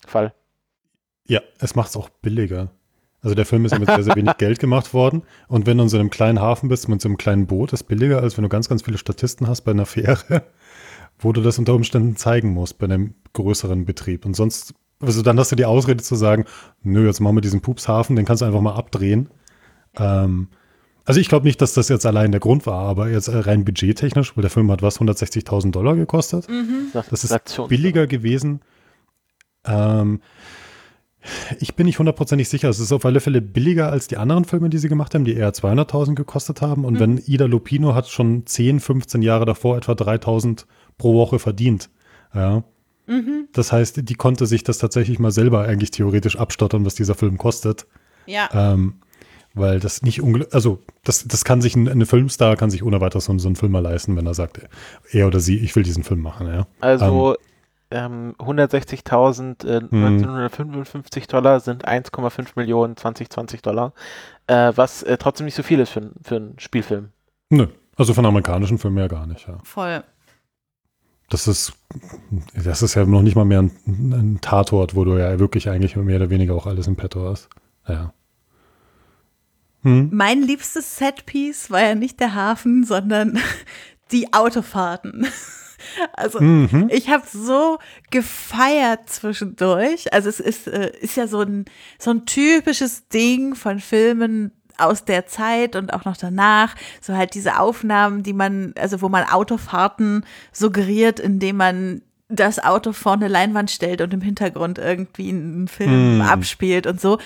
Fall. 0.05 0.34
Ja, 1.28 1.41
es 1.59 1.76
macht 1.76 1.89
es 1.89 1.97
auch 1.97 2.09
billiger. 2.09 2.70
Also 3.26 3.34
der 3.34 3.48
Film 3.48 3.66
ist 3.66 3.78
mit 3.80 3.90
sehr, 3.90 4.04
sehr 4.04 4.16
wenig 4.16 4.34
Geld 4.38 4.60
gemacht 4.60 4.94
worden. 4.94 5.24
Und 5.48 5.66
wenn 5.66 5.80
du 5.80 5.84
in 5.86 5.90
so 5.90 5.98
einem 5.98 6.12
kleinen 6.12 6.40
Hafen 6.40 6.70
bist, 6.70 6.88
mit 6.88 7.02
so 7.02 7.10
einem 7.10 7.18
kleinen 7.18 7.48
Boot, 7.48 7.74
ist 7.74 7.86
billiger, 7.86 8.22
als 8.22 8.38
wenn 8.38 8.44
du 8.44 8.50
ganz, 8.50 8.70
ganz 8.70 8.84
viele 8.84 9.00
Statisten 9.00 9.48
hast 9.48 9.62
bei 9.62 9.72
einer 9.72 9.88
Fähre, 9.88 10.44
wo 11.18 11.34
du 11.34 11.42
das 11.42 11.58
unter 11.58 11.74
Umständen 11.74 12.18
zeigen 12.18 12.54
musst 12.54 12.78
bei 12.78 12.86
einem 12.86 13.16
größeren 13.34 13.84
Betrieb. 13.84 14.28
Und 14.28 14.36
sonst, 14.36 14.76
also 15.00 15.24
dann 15.24 15.40
hast 15.40 15.52
du 15.52 15.56
die 15.56 15.66
Ausrede 15.66 16.04
zu 16.04 16.14
sagen, 16.14 16.46
nö, 16.84 17.08
jetzt 17.08 17.20
machen 17.20 17.36
wir 17.36 17.42
diesen 17.42 17.62
Pupshafen, 17.62 18.16
den 18.16 18.26
kannst 18.26 18.44
du 18.44 18.46
einfach 18.46 18.62
mal 18.62 18.76
abdrehen. 18.76 19.32
Ähm, 19.98 20.50
also 21.04 21.20
ich 21.20 21.28
glaube 21.28 21.48
nicht, 21.48 21.60
dass 21.64 21.74
das 21.74 21.90
jetzt 21.90 22.06
allein 22.06 22.30
der 22.30 22.40
Grund 22.40 22.68
war, 22.68 22.88
aber 22.88 23.10
jetzt 23.10 23.28
rein 23.34 23.66
budgettechnisch, 23.66 24.38
weil 24.38 24.44
der 24.44 24.52
Film 24.52 24.72
hat 24.72 24.84
was, 24.84 25.00
160.000 25.00 25.72
Dollar 25.72 25.96
gekostet. 25.96 26.48
Mhm. 26.48 26.92
Das 26.94 27.24
ist 27.24 27.68
billiger 27.70 28.06
gewesen. 28.06 28.62
Ähm, 29.66 30.22
ich 31.60 31.76
bin 31.76 31.86
nicht 31.86 32.00
hundertprozentig 32.00 32.50
sicher. 32.50 32.70
Es 32.70 32.80
ist 32.80 32.92
auf 32.92 33.06
alle 33.06 33.20
Fälle 33.20 33.42
billiger 33.42 33.92
als 33.92 34.08
die 34.08 34.18
anderen 34.18 34.46
Filme, 34.46 34.70
die 34.70 34.78
sie 34.78 34.90
gemacht 34.90 35.14
haben, 35.14 35.26
die 35.26 35.36
eher 35.36 35.54
200.000 35.54 36.16
gekostet 36.16 36.62
haben. 36.62 36.86
Und 36.86 36.96
mhm. 36.96 37.00
wenn 37.00 37.18
Ida 37.26 37.46
Lupino 37.46 37.96
hat 37.96 38.08
schon 38.08 38.46
10, 38.46 38.80
15 38.80 39.22
Jahre 39.22 39.46
davor 39.46 39.78
etwa 39.78 39.94
3.000 39.94 40.66
pro 40.98 41.16
Woche 41.16 41.40
verdient. 41.40 41.90
Ja. 42.34 42.64
Mhm. 43.08 43.48
Das 43.54 43.72
heißt, 43.72 44.08
die 44.10 44.16
konnte 44.16 44.46
sich 44.46 44.64
das 44.64 44.78
tatsächlich 44.78 45.20
mal 45.20 45.32
selber 45.32 45.64
eigentlich 45.64 45.92
theoretisch 45.92 46.38
abstottern, 46.38 46.86
was 46.86 46.96
dieser 46.96 47.16
Film 47.16 47.38
kostet. 47.38 47.86
Ja. 48.26 48.50
Ähm, 48.54 48.96
weil 49.54 49.80
das 49.80 50.02
nicht, 50.02 50.22
also 50.52 50.80
das, 51.04 51.26
das 51.28 51.46
kann 51.46 51.62
sich 51.62 51.76
ein, 51.76 51.88
eine 51.88 52.06
Filmstar 52.06 52.58
kann 52.58 52.70
sich 52.70 52.84
ohne 52.84 53.00
weiteres 53.00 53.26
so, 53.26 53.38
so 53.38 53.48
einen 53.48 53.56
Film 53.56 53.72
mal 53.72 53.80
leisten, 53.80 54.18
wenn 54.18 54.26
er 54.26 54.34
sagt, 54.34 54.60
er 55.12 55.28
oder 55.28 55.40
sie, 55.40 55.58
ich 55.58 55.76
will 55.76 55.84
diesen 55.84 56.04
Film 56.04 56.22
machen. 56.22 56.48
Ja. 56.48 56.68
Also 56.82 57.32
ähm, 57.32 57.38
ähm, 57.96 58.36
160.000 58.38 59.66
äh, 59.66 59.80
hm. 59.80 60.06
1955 60.06 61.28
Dollar 61.28 61.62
sind 61.62 61.88
1,5 61.88 62.50
Millionen 62.56 62.98
2020 62.98 63.62
Dollar, 63.62 63.93
äh, 64.48 64.74
was 64.76 65.02
äh, 65.04 65.18
trotzdem 65.18 65.46
nicht 65.46 65.56
so 65.56 65.64
viel 65.64 65.80
ist 65.80 65.91
für, 65.91 66.12
für 66.22 66.36
einen 66.36 66.60
Spielfilm. 66.60 67.10
Nö, 67.50 67.68
also 67.96 68.14
von 68.14 68.26
amerikanischen 68.26 68.78
Filmen 68.78 68.98
ja 68.98 69.08
gar 69.08 69.26
nicht, 69.26 69.48
ja. 69.48 69.58
Voll. 69.64 70.04
Das 71.30 71.48
ist, 71.48 71.74
das 72.54 72.84
ist 72.84 72.96
ja 72.96 73.06
noch 73.06 73.22
nicht 73.22 73.36
mal 73.36 73.46
mehr 73.46 73.62
ein, 73.62 73.72
ein 73.88 74.39
Tatort, 74.41 74.96
wo 74.96 75.06
du 75.06 75.18
ja 75.18 75.39
wirklich 75.39 75.70
eigentlich 75.70 75.96
mehr 75.96 76.18
oder 76.18 76.30
weniger 76.30 76.54
auch 76.54 76.68
alles 76.68 76.88
im 76.88 76.98
Petto 76.98 77.28
hast. 77.28 77.50
Ja. 77.88 78.14
Hm? 79.82 80.10
Mein 80.12 80.41
liebstes 80.41 80.98
Setpiece 80.98 81.72
war 81.72 81.82
ja 81.82 81.96
nicht 81.96 82.20
der 82.20 82.36
Hafen, 82.36 82.84
sondern 82.84 83.39
die 84.12 84.34
Autofahrten. 84.34 85.26
Also 86.14 86.42
mhm. 86.42 86.90
ich 86.92 87.10
habe 87.10 87.24
so 87.32 87.78
gefeiert 88.12 89.10
zwischendurch. 89.10 90.12
Also 90.14 90.30
es 90.30 90.40
ist, 90.40 90.68
äh, 90.68 90.92
ist 91.00 91.18
ja 91.18 91.28
so 91.28 91.42
ein, 91.42 91.66
so 92.00 92.12
ein 92.12 92.26
typisches 92.26 93.08
Ding 93.08 93.56
von 93.56 93.80
Filmen 93.80 94.52
aus 94.78 95.06
der 95.06 95.26
Zeit 95.26 95.76
und 95.76 95.94
auch 95.94 96.06
noch 96.06 96.18
danach. 96.18 96.76
So 97.02 97.16
halt 97.16 97.34
diese 97.34 97.60
Aufnahmen, 97.60 98.24
die 98.24 98.34
man, 98.34 98.74
also 98.78 99.02
wo 99.02 99.10
man 99.10 99.24
Autofahrten 99.26 100.26
suggeriert, 100.52 101.20
indem 101.20 101.58
man 101.58 102.02
das 102.28 102.64
Auto 102.64 102.92
vor 102.92 103.14
eine 103.14 103.28
Leinwand 103.28 103.70
stellt 103.70 104.02
und 104.02 104.14
im 104.14 104.22
Hintergrund 104.22 104.80
irgendwie 104.80 105.30
einen 105.30 105.68
Film 105.68 106.18
mm. 106.18 106.22
abspielt 106.22 106.88
und 106.88 107.00
so. 107.00 107.20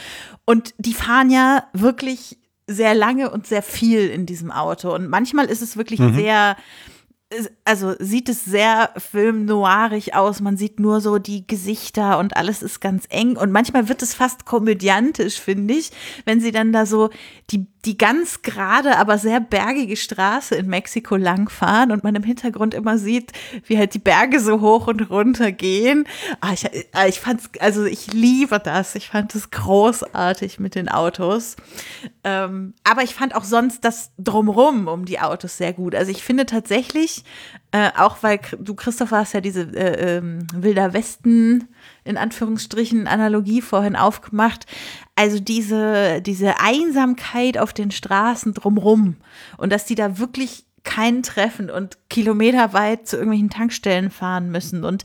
Und 0.46 0.74
die 0.78 0.94
fahren 0.94 1.30
ja 1.30 1.64
wirklich 1.74 2.38
sehr 2.68 2.94
lange 2.94 3.32
und 3.32 3.48
sehr 3.48 3.64
viel 3.64 4.10
in 4.10 4.26
diesem 4.26 4.52
Auto. 4.52 4.94
Und 4.94 5.10
manchmal 5.10 5.46
ist 5.46 5.62
es 5.62 5.78
wirklich 5.78 6.00
mhm. 6.00 6.14
sehr 6.14 6.56
also 7.64 7.94
sieht 8.00 8.28
es 8.28 8.44
sehr 8.44 8.92
filmnoirig 8.98 10.16
aus. 10.16 10.42
Man 10.42 10.58
sieht 10.58 10.80
nur 10.80 11.00
so 11.00 11.20
die 11.20 11.46
Gesichter 11.46 12.18
und 12.18 12.36
alles 12.36 12.64
ist 12.64 12.80
ganz 12.80 13.06
eng. 13.10 13.38
Und 13.38 13.52
manchmal 13.52 13.88
wird 13.88 14.02
es 14.02 14.16
fast 14.16 14.46
komödiantisch, 14.46 15.40
finde 15.40 15.76
ich, 15.76 15.92
wenn 16.26 16.42
sie 16.42 16.52
dann 16.52 16.74
da 16.74 16.86
so 16.86 17.10
die 17.52 17.68
die 17.86 17.98
ganz 17.98 18.42
gerade, 18.42 18.98
aber 18.98 19.18
sehr 19.18 19.40
bergige 19.40 19.96
Straße 19.96 20.56
in 20.56 20.68
Mexiko 20.68 21.16
langfahren 21.16 21.92
und 21.92 22.04
man 22.04 22.14
im 22.14 22.24
Hintergrund 22.24 22.74
immer 22.74 22.98
sieht, 22.98 23.32
wie 23.66 23.78
halt 23.78 23.94
die 23.94 24.00
Berge 24.00 24.42
so 24.42 24.60
hoch 24.60 24.88
und 24.88 25.10
runter 25.10 25.52
gehen. 25.54 26.06
Ah, 26.42 26.52
ich, 26.54 26.66
ah, 26.92 27.08
ich 27.08 27.22
fand's, 27.22 27.50
also 27.60 27.86
ich 27.86 28.12
liebe 28.12 28.60
das. 28.60 28.96
Ich 28.96 29.08
fand 29.10 29.34
es 29.34 29.50
großartig 29.52 30.60
mit 30.60 30.76
den 30.76 30.90
Autos. 30.90 31.56
Ähm, 32.26 32.74
aber 32.84 33.04
ich 33.04 33.16
fand 33.16 33.34
auch 33.34 33.46
sonst 33.46 33.86
das 33.86 34.12
Drumrum 34.18 34.88
um 34.88 35.06
die 35.06 35.22
Autos 35.22 35.58
sehr 35.58 35.72
gut. 35.72 35.96
Also 35.96 36.12
ich 36.12 36.22
finde 36.22 36.46
tatsächlich, 36.46 37.19
äh, 37.72 37.90
auch 37.98 38.18
weil 38.22 38.40
du, 38.58 38.74
Christopher, 38.74 39.18
hast 39.18 39.34
ja 39.34 39.42
diese 39.42 39.62
äh, 39.62 40.18
äh, 40.18 40.22
Wilder 40.54 40.94
Westen 40.94 41.68
in 42.04 42.18
Anführungsstrichen 42.18 43.08
Analogie 43.08 43.62
vorhin 43.62 43.96
aufgemacht. 43.96 44.66
Also 45.16 45.40
diese, 45.40 46.22
diese 46.22 46.60
Einsamkeit 46.60 47.58
auf 47.58 47.74
den 47.74 47.92
Straßen 47.92 48.54
drumrum 48.54 49.18
und 49.58 49.72
dass 49.72 49.86
die 49.86 49.96
da 49.96 50.18
wirklich 50.18 50.66
keinen 50.84 51.24
treffen 51.24 51.70
und 51.70 51.98
kilometerweit 52.10 53.08
zu 53.08 53.18
irgendwelchen 53.18 53.50
Tankstellen 53.50 54.10
fahren 54.10 54.50
müssen 54.50 54.84
und 54.84 55.04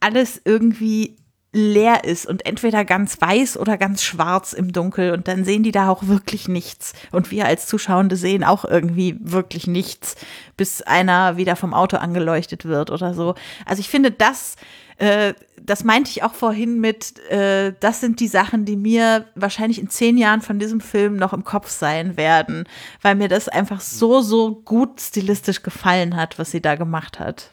alles 0.00 0.40
irgendwie 0.44 1.16
leer 1.56 2.04
ist 2.04 2.26
und 2.26 2.44
entweder 2.44 2.84
ganz 2.84 3.18
weiß 3.18 3.56
oder 3.56 3.78
ganz 3.78 4.02
schwarz 4.02 4.52
im 4.52 4.72
Dunkel 4.72 5.12
und 5.12 5.26
dann 5.26 5.44
sehen 5.44 5.62
die 5.62 5.72
da 5.72 5.88
auch 5.88 6.06
wirklich 6.06 6.48
nichts 6.48 6.92
und 7.12 7.30
wir 7.30 7.46
als 7.46 7.66
Zuschauende 7.66 8.16
sehen 8.16 8.44
auch 8.44 8.66
irgendwie 8.66 9.16
wirklich 9.20 9.66
nichts, 9.66 10.16
bis 10.58 10.82
einer 10.82 11.38
wieder 11.38 11.56
vom 11.56 11.72
Auto 11.72 11.96
angeleuchtet 11.96 12.66
wird 12.66 12.90
oder 12.90 13.14
so. 13.14 13.34
Also 13.64 13.80
ich 13.80 13.88
finde 13.88 14.10
das 14.10 14.56
äh, 14.98 15.34
das 15.62 15.84
meinte 15.84 16.10
ich 16.10 16.22
auch 16.22 16.34
vorhin 16.34 16.80
mit, 16.80 17.18
äh, 17.30 17.72
das 17.80 18.00
sind 18.00 18.20
die 18.20 18.28
Sachen, 18.28 18.64
die 18.64 18.76
mir 18.76 19.26
wahrscheinlich 19.34 19.78
in 19.78 19.88
zehn 19.90 20.16
Jahren 20.16 20.42
von 20.42 20.58
diesem 20.58 20.80
Film 20.80 21.16
noch 21.16 21.32
im 21.32 21.44
Kopf 21.44 21.68
sein 21.68 22.16
werden, 22.16 22.64
weil 23.02 23.14
mir 23.14 23.28
das 23.28 23.48
einfach 23.48 23.80
so, 23.80 24.20
so 24.20 24.54
gut 24.54 25.00
stilistisch 25.00 25.62
gefallen 25.62 26.16
hat, 26.16 26.38
was 26.38 26.50
sie 26.50 26.62
da 26.62 26.76
gemacht 26.76 27.18
hat. 27.18 27.52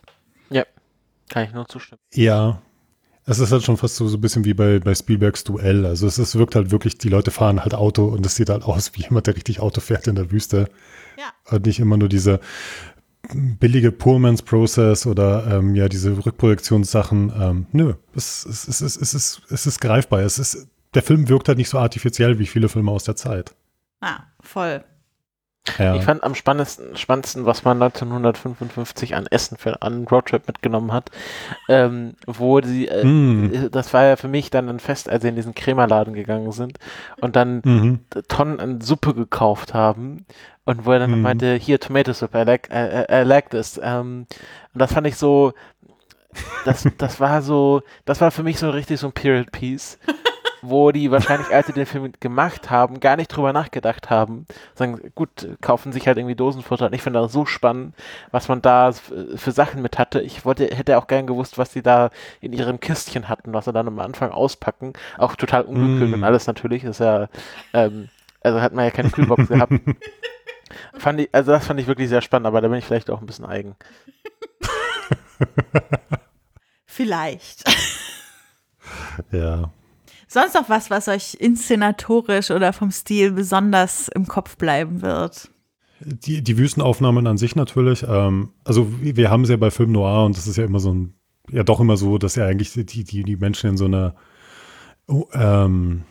Ja, 0.50 0.64
kann 1.30 1.46
ich 1.46 1.54
nur 1.54 1.68
zustimmen. 1.68 2.00
Ja, 2.14 2.62
es 3.26 3.40
ist 3.40 3.52
halt 3.52 3.64
schon 3.64 3.78
fast 3.78 3.96
so, 3.96 4.08
so 4.08 4.18
ein 4.18 4.22
bisschen 4.22 4.46
wie 4.46 4.54
bei, 4.54 4.80
bei 4.80 4.94
Spielbergs 4.94 5.44
Duell. 5.44 5.86
Also 5.86 6.08
es, 6.08 6.18
es 6.18 6.36
wirkt 6.36 6.56
halt 6.56 6.72
wirklich, 6.72 6.98
die 6.98 7.10
Leute 7.10 7.32
fahren 7.32 7.62
halt 7.62 7.74
Auto 7.74 8.06
und 8.06 8.26
es 8.26 8.36
sieht 8.36 8.50
halt 8.50 8.64
aus 8.64 8.92
wie 8.96 9.04
jemand, 9.04 9.28
der 9.28 9.36
richtig 9.36 9.60
Auto 9.60 9.82
fährt 9.82 10.08
in 10.08 10.16
der 10.16 10.32
Wüste. 10.32 10.70
Ja. 11.18 11.32
Und 11.56 11.66
nicht 11.66 11.80
immer 11.80 11.98
nur 11.98 12.10
diese 12.10 12.40
billige 13.34 13.92
Poor 13.92 14.20
Process 14.46 15.06
oder 15.06 15.48
ähm, 15.48 15.76
ja, 15.76 15.88
diese 15.88 16.26
Rückprojektionssachen. 16.26 17.32
Ähm, 17.40 17.66
nö, 17.72 17.94
es, 18.16 18.46
es, 18.46 18.68
es, 18.68 18.82
es, 18.82 18.98
es, 18.98 19.14
ist, 19.14 19.42
es 19.50 19.66
ist 19.66 19.80
greifbar. 19.80 20.20
Es 20.22 20.40
ist, 20.40 20.68
der 20.94 21.04
Film 21.04 21.30
wirkt 21.30 21.48
halt 21.48 21.58
nicht 21.58 21.70
so 21.70 21.80
artifiziell 21.80 22.40
wie 22.40 22.46
viele 22.46 22.68
Filme 22.68 22.92
aus 22.92 23.06
der 23.06 23.16
Zeit. 23.16 23.56
Ah, 24.02 24.24
voll. 24.42 24.84
Ja. 25.78 25.96
Ich 25.96 26.04
fand 26.04 26.24
am 26.24 26.36
spannendsten, 26.36 26.98
spannendsten, 26.98 27.46
was 27.46 27.64
man 27.64 27.82
1955 27.82 29.16
an 29.16 29.28
Essen 29.28 29.58
für 29.58 29.82
einen 29.82 30.06
Roadtrip 30.06 30.46
mitgenommen 30.46 30.92
hat, 30.92 31.10
ähm, 31.70 32.16
wo 32.28 32.62
sie, 32.62 32.90
äh, 32.90 33.06
mm. 33.06 33.70
das 33.72 33.94
war 33.94 34.04
ja 34.04 34.16
für 34.18 34.28
mich 34.28 34.50
dann 34.50 34.68
ein 34.68 34.80
Fest, 34.80 35.08
als 35.10 35.24
sie 35.24 35.30
in 35.30 35.38
diesen 35.38 35.56
Krämerladen 35.56 36.14
gegangen 36.14 36.52
sind 36.52 36.80
und 37.22 37.38
dann 37.38 37.62
mhm. 37.64 38.00
Tonnen 38.28 38.60
an 38.60 38.82
Suppe 38.82 39.14
gekauft 39.14 39.74
haben 39.74 40.26
und 40.66 40.86
wo 40.86 40.92
er 40.92 41.00
dann 41.00 41.12
mhm. 41.12 41.22
meinte, 41.22 41.56
hier 41.56 41.80
Tomato 41.80 42.12
Soup, 42.12 42.36
I 42.36 42.44
like, 42.44 42.70
I, 42.70 43.06
I 43.10 43.24
like 43.24 43.50
this. 43.50 43.80
Ähm, 43.82 44.28
und 44.74 44.80
das 44.80 44.94
fand 44.94 45.08
ich 45.08 45.16
so, 45.16 45.54
das, 46.66 46.88
das 46.98 47.20
war 47.20 47.42
so, 47.42 47.82
das 48.06 48.22
war 48.22 48.32
für 48.32 48.44
mich 48.44 48.60
so 48.60 48.70
richtig 48.70 49.00
so 49.00 49.08
ein 49.08 49.14
Period 49.14 49.52
Piece. 49.52 49.98
Wo 50.64 50.92
die 50.92 51.12
wahrscheinlich, 51.12 51.54
als 51.54 51.68
sie 51.68 51.74
den 51.74 51.86
Film 51.86 52.12
gemacht 52.20 52.70
haben, 52.70 53.00
gar 53.00 53.16
nicht 53.16 53.28
drüber 53.30 53.54
nachgedacht 53.54 54.10
haben. 54.10 54.46
Sagen, 54.76 55.12
gut, 55.16 55.48
kaufen 55.62 55.92
sich 55.92 56.08
halt 56.08 56.18
irgendwie 56.18 56.36
Dosenfutter. 56.36 56.88
Und 56.88 56.94
ich 56.94 57.02
finde 57.02 57.20
das 57.20 57.32
so 57.32 57.46
spannend, 57.46 57.94
was 58.32 58.48
man 58.48 58.62
da 58.62 58.92
für 58.92 59.52
Sachen 59.52 59.82
mit 59.82 60.00
hatte. 60.00 60.22
Ich 60.22 60.46
wollte, 60.46 60.66
hätte 60.66 60.98
auch 60.98 61.08
gern 61.08 61.28
gewusst, 61.28 61.58
was 61.58 61.74
sie 61.74 61.82
da 61.82 62.10
in 62.42 62.54
ihrem 62.54 62.80
Kistchen 62.80 63.30
hatten, 63.30 63.54
was 63.54 63.66
sie 63.66 63.74
dann 63.74 63.88
am 63.88 64.00
Anfang 64.00 64.32
auspacken. 64.32 64.94
Auch 65.18 65.36
total 65.36 65.64
ungekühlt 65.64 66.12
mm. 66.12 66.14
und 66.16 66.24
alles 66.24 66.48
natürlich. 66.48 66.84
Das 66.84 67.00
ist 67.00 67.06
ja, 67.06 67.28
ähm, 67.74 68.10
also 68.42 68.62
hat 68.62 68.74
man 68.74 68.86
ja 68.86 68.92
keine 68.92 69.10
Kühlbox 69.12 69.48
gehabt. 69.48 69.74
Fand 70.98 71.20
ich, 71.20 71.30
also 71.32 71.52
das 71.52 71.68
fand 71.68 71.80
ich 71.80 71.86
wirklich 71.86 72.10
sehr 72.10 72.22
spannend, 72.22 72.48
aber 72.48 72.60
da 72.60 72.68
bin 72.68 72.80
ich 72.80 72.86
vielleicht 72.86 73.12
auch 73.12 73.22
ein 73.22 73.28
bisschen 73.28 73.46
eigen. 73.46 73.76
Vielleicht. 76.86 77.64
Ja. 79.32 79.72
Sonst 80.34 80.56
noch 80.56 80.68
was, 80.68 80.90
was 80.90 81.08
euch 81.10 81.36
inszenatorisch 81.40 82.50
oder 82.50 82.74
vom 82.74 82.90
Stil 82.90 83.34
besonders 83.34 84.08
im 84.08 84.28
Kopf 84.28 84.58
bleiben 84.58 85.04
wird? 85.04 85.52
Die, 86.00 86.42
die 86.42 86.58
Wüstenaufnahmen 86.58 87.28
an 87.28 87.38
sich 87.38 87.56
natürlich. 87.56 88.04
Ähm, 88.10 88.50
also 88.64 88.92
wir 89.00 89.30
haben 89.30 89.44
es 89.44 89.52
ja 89.52 89.58
bei 89.58 89.70
Film 89.70 89.92
Noir 89.92 90.26
und 90.26 90.36
das 90.36 90.48
ist 90.48 90.58
ja 90.58 90.66
immer 90.66 90.80
so 90.80 90.92
ein, 90.92 91.14
ja 91.52 91.62
doch 91.62 91.80
immer 91.80 91.98
so, 91.98 92.18
dass 92.18 92.34
ja 92.34 92.48
eigentlich 92.48 92.74
die, 92.74 93.04
die, 93.04 93.24
die 93.24 93.36
Menschen 93.36 93.70
in 93.70 93.78
so 93.78 93.86
einer, 93.86 94.16
oh, 95.06 95.28
ähm, 95.34 96.02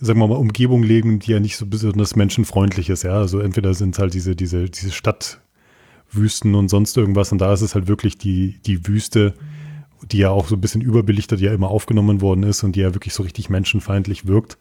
sagen 0.00 0.20
wir 0.20 0.26
mal, 0.26 0.36
Umgebung 0.36 0.82
legen, 0.82 1.18
die 1.18 1.32
ja 1.32 1.38
nicht 1.38 1.58
so 1.58 1.66
besonders 1.66 2.16
menschenfreundlich 2.16 2.88
ist. 2.88 3.02
Ja, 3.02 3.18
also 3.18 3.40
entweder 3.40 3.74
sind 3.74 3.94
es 3.94 3.98
halt 3.98 4.14
diese, 4.14 4.36
diese, 4.36 4.70
diese 4.70 4.90
Stadtwüsten 4.90 6.54
und 6.54 6.68
sonst 6.68 6.96
irgendwas 6.96 7.30
und 7.30 7.42
da 7.42 7.52
ist 7.52 7.60
es 7.60 7.74
halt 7.74 7.88
wirklich 7.88 8.16
die, 8.16 8.58
die 8.64 8.86
Wüste. 8.86 9.34
Mhm 9.38 9.57
die 10.02 10.18
ja 10.18 10.30
auch 10.30 10.48
so 10.48 10.56
ein 10.56 10.60
bisschen 10.60 10.80
überbelichtet 10.80 11.40
ja 11.40 11.52
immer 11.52 11.68
aufgenommen 11.68 12.20
worden 12.20 12.42
ist 12.42 12.62
und 12.62 12.76
die 12.76 12.80
ja 12.80 12.94
wirklich 12.94 13.14
so 13.14 13.22
richtig 13.22 13.50
menschenfeindlich 13.50 14.26
wirkt, 14.26 14.58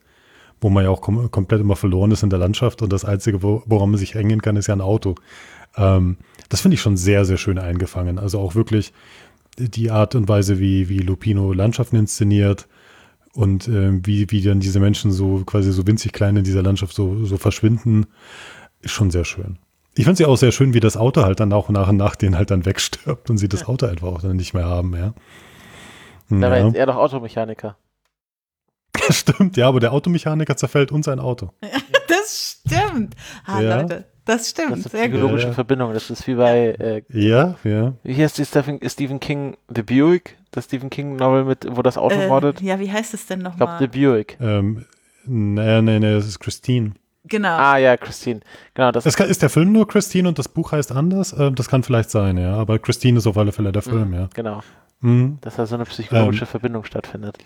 wo 0.61 0.69
man 0.69 0.83
ja 0.83 0.89
auch 0.89 1.01
kom 1.01 1.29
komplett 1.31 1.61
immer 1.61 1.75
verloren 1.75 2.11
ist 2.11 2.23
in 2.23 2.29
der 2.29 2.39
Landschaft 2.39 2.81
und 2.81 2.91
das 2.91 3.05
Einzige, 3.05 3.43
wo, 3.43 3.63
woran 3.65 3.89
man 3.89 3.99
sich 3.99 4.15
hängen 4.15 4.41
kann, 4.41 4.55
ist 4.55 4.67
ja 4.67 4.75
ein 4.75 4.81
Auto. 4.81 5.15
Ähm, 5.75 6.17
das 6.49 6.61
finde 6.61 6.75
ich 6.75 6.81
schon 6.81 6.97
sehr, 6.97 7.25
sehr 7.25 7.37
schön 7.37 7.59
eingefangen. 7.59 8.19
Also 8.19 8.39
auch 8.39 8.55
wirklich 8.55 8.93
die 9.57 9.91
Art 9.91 10.15
und 10.15 10.27
Weise, 10.29 10.59
wie, 10.59 10.89
wie 10.89 10.99
Lupino 10.99 11.53
Landschaften 11.53 11.95
inszeniert 11.95 12.67
und 13.33 13.67
äh, 13.67 14.05
wie, 14.05 14.29
wie 14.31 14.41
dann 14.41 14.59
diese 14.59 14.79
Menschen 14.79 15.11
so 15.11 15.43
quasi 15.45 15.71
so 15.71 15.85
winzig 15.85 16.13
klein 16.13 16.37
in 16.37 16.43
dieser 16.43 16.63
Landschaft 16.63 16.95
so, 16.95 17.25
so 17.25 17.37
verschwinden, 17.37 18.05
ist 18.81 18.91
schon 18.91 19.11
sehr 19.11 19.25
schön. 19.25 19.57
Ich 19.97 20.05
fand 20.05 20.17
sie 20.17 20.25
auch 20.25 20.35
sehr 20.35 20.51
schön, 20.51 20.73
wie 20.73 20.79
das 20.79 20.95
Auto 20.95 21.23
halt 21.23 21.39
dann 21.39 21.51
auch 21.51 21.69
nach 21.69 21.89
und 21.89 21.97
nach 21.97 22.15
den 22.15 22.37
halt 22.37 22.51
dann 22.51 22.65
wegstirbt 22.65 23.29
und 23.29 23.37
sie 23.37 23.49
das 23.49 23.67
Auto 23.67 23.87
einfach 23.87 24.07
auch 24.07 24.21
dann 24.21 24.35
nicht 24.35 24.53
mehr 24.53 24.65
haben, 24.65 24.95
ja. 24.95 25.13
Da 26.29 26.51
war 26.51 26.59
jetzt 26.59 26.75
eher 26.75 26.85
doch 26.85 26.97
Automechaniker. 26.97 27.77
stimmt, 29.09 29.57
ja, 29.57 29.67
aber 29.67 29.79
der 29.79 29.93
Automechaniker 29.93 30.55
zerfällt 30.55 30.91
uns 30.91 31.07
ein 31.07 31.19
Auto. 31.19 31.51
das 32.07 32.61
stimmt. 32.63 33.15
Ah, 33.45 33.61
ja. 33.61 33.81
Leute, 33.81 34.05
das 34.25 34.49
stimmt. 34.49 34.71
Das 34.73 34.79
ist 34.79 34.93
eine 34.93 35.09
psychologische 35.09 35.53
Verbindung. 35.53 35.93
Das 35.93 36.09
ist 36.09 36.27
wie 36.27 36.35
bei. 36.35 36.75
Äh, 36.79 37.03
ja, 37.09 37.55
ja. 37.63 37.93
Wie 38.03 38.15
heißt 38.15 38.37
die 38.37 38.45
Stephen, 38.45 38.79
Stephen 38.87 39.19
King 39.19 39.57
The 39.73 39.81
Buick? 39.81 40.37
Das 40.51 40.65
Stephen 40.65 40.89
King 40.89 41.15
Novel 41.15 41.45
mit, 41.45 41.65
wo 41.69 41.81
das 41.81 41.97
Auto 41.97 42.15
äh, 42.15 42.27
mordet? 42.27 42.61
Ja, 42.61 42.79
wie 42.79 42.91
heißt 42.91 43.13
es 43.13 43.25
denn 43.25 43.39
nochmal? 43.39 43.79
Ich 43.79 43.87
glaube 43.87 43.91
The 43.91 44.05
Buick. 44.05 44.37
Ähm, 44.41 44.85
nee, 45.25 45.81
nee, 45.81 45.99
nee, 45.99 46.13
das 46.13 46.27
ist 46.27 46.39
Christine. 46.39 46.93
Genau. 47.27 47.57
Ah 47.57 47.77
ja, 47.77 47.97
Christine. 47.97 48.41
Genau, 48.73 48.91
das, 48.91 49.03
das 49.03 49.15
kann, 49.15 49.29
ist 49.29 49.41
der 49.41 49.49
Film 49.49 49.71
nur 49.71 49.87
Christine 49.87 50.27
und 50.27 50.39
das 50.39 50.47
Buch 50.47 50.71
heißt 50.71 50.91
anders? 50.91 51.33
Ähm, 51.37 51.55
das 51.55 51.67
kann 51.69 51.83
vielleicht 51.83 52.09
sein, 52.09 52.37
ja. 52.37 52.55
Aber 52.55 52.79
Christine 52.79 53.17
ist 53.17 53.27
auf 53.27 53.37
alle 53.37 53.51
Fälle 53.51 53.71
der 53.71 53.83
mhm, 53.85 53.89
Film, 53.89 54.07
mhm, 54.09 54.13
ja. 54.13 54.29
Genau. 54.33 54.61
Mhm. 54.99 55.37
Dass 55.41 55.55
da 55.55 55.65
so 55.65 55.75
eine 55.75 55.85
psychologische 55.85 56.45
ähm, 56.45 56.49
Verbindung 56.49 56.83
stattfindet. 56.83 57.37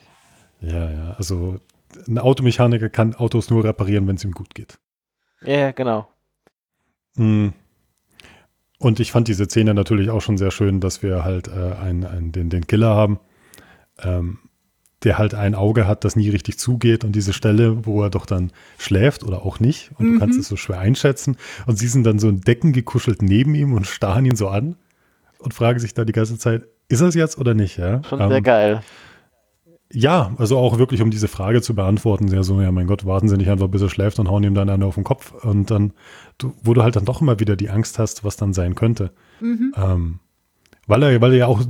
Ja, 0.61 0.89
ja. 0.89 1.15
Also 1.17 1.59
ein 2.07 2.17
Automechaniker 2.17 2.89
kann 2.89 3.15
Autos 3.15 3.49
nur 3.49 3.63
reparieren, 3.63 4.07
wenn 4.07 4.15
es 4.15 4.23
ihm 4.23 4.31
gut 4.31 4.55
geht. 4.55 4.77
Ja, 5.41 5.71
genau. 5.71 6.07
Mhm. 7.15 7.53
Und 8.77 8.99
ich 8.99 9.11
fand 9.11 9.27
diese 9.27 9.45
Szene 9.45 9.73
natürlich 9.73 10.09
auch 10.09 10.21
schon 10.21 10.37
sehr 10.37 10.51
schön, 10.51 10.79
dass 10.79 11.03
wir 11.03 11.23
halt 11.23 11.47
äh, 11.47 11.75
einen, 11.79 12.03
einen, 12.03 12.31
den, 12.31 12.49
den 12.49 12.65
Killer 12.65 12.95
haben. 12.95 13.19
Ähm, 13.99 14.39
der 15.03 15.17
halt 15.17 15.33
ein 15.33 15.55
Auge 15.55 15.87
hat, 15.87 16.03
das 16.03 16.15
nie 16.15 16.29
richtig 16.29 16.59
zugeht 16.59 17.03
und 17.03 17.13
diese 17.13 17.33
Stelle, 17.33 17.85
wo 17.85 18.03
er 18.03 18.09
doch 18.09 18.25
dann 18.25 18.51
schläft 18.77 19.23
oder 19.23 19.45
auch 19.45 19.59
nicht 19.59 19.91
und 19.97 20.05
mhm. 20.05 20.13
du 20.13 20.19
kannst 20.19 20.35
mhm. 20.35 20.41
es 20.41 20.47
so 20.47 20.55
schwer 20.55 20.79
einschätzen 20.79 21.37
und 21.65 21.77
sie 21.77 21.87
sind 21.87 22.03
dann 22.03 22.19
so 22.19 22.29
in 22.29 22.41
Decken 22.41 22.71
gekuschelt 22.71 23.21
neben 23.21 23.55
ihm 23.55 23.73
und 23.73 23.87
starren 23.87 24.25
ihn 24.25 24.35
so 24.35 24.47
an 24.47 24.75
und 25.39 25.53
fragen 25.53 25.79
sich 25.79 25.93
da 25.93 26.05
die 26.05 26.13
ganze 26.13 26.37
Zeit, 26.37 26.67
ist 26.87 27.01
es 27.01 27.15
jetzt 27.15 27.37
oder 27.37 27.53
nicht? 27.53 27.77
Ja? 27.77 28.03
Schon 28.03 28.21
ähm, 28.21 28.29
sehr 28.29 28.41
geil. 28.41 28.81
Ja, 29.93 30.33
also 30.37 30.57
auch 30.57 30.77
wirklich, 30.77 31.01
um 31.01 31.11
diese 31.11 31.27
Frage 31.27 31.61
zu 31.61 31.75
beantworten, 31.75 32.29
sehr 32.29 32.43
so, 32.43 32.61
ja, 32.61 32.71
mein 32.71 32.87
Gott, 32.87 33.05
warten 33.05 33.27
Sie 33.27 33.37
nicht 33.37 33.49
einfach, 33.49 33.67
bis 33.67 33.81
er 33.81 33.89
schläft 33.89 34.19
und 34.19 34.29
hauen 34.29 34.43
ihm 34.43 34.53
dann 34.53 34.69
eine 34.69 34.85
auf 34.85 34.95
den 34.95 35.03
Kopf. 35.03 35.33
Und 35.43 35.69
dann, 35.69 35.93
du, 36.37 36.53
wo 36.63 36.73
du 36.73 36.81
halt 36.81 36.95
dann 36.95 37.05
doch 37.05 37.21
immer 37.21 37.39
wieder 37.39 37.57
die 37.57 37.69
Angst 37.69 37.99
hast, 37.99 38.23
was 38.23 38.37
dann 38.37 38.53
sein 38.53 38.75
könnte. 38.75 39.11
Mhm. 39.41 39.73
Ähm, 39.75 40.19
weil 40.91 41.03
er, 41.03 41.21
weil 41.21 41.31
er 41.31 41.37
ja 41.37 41.47
auch 41.47 41.61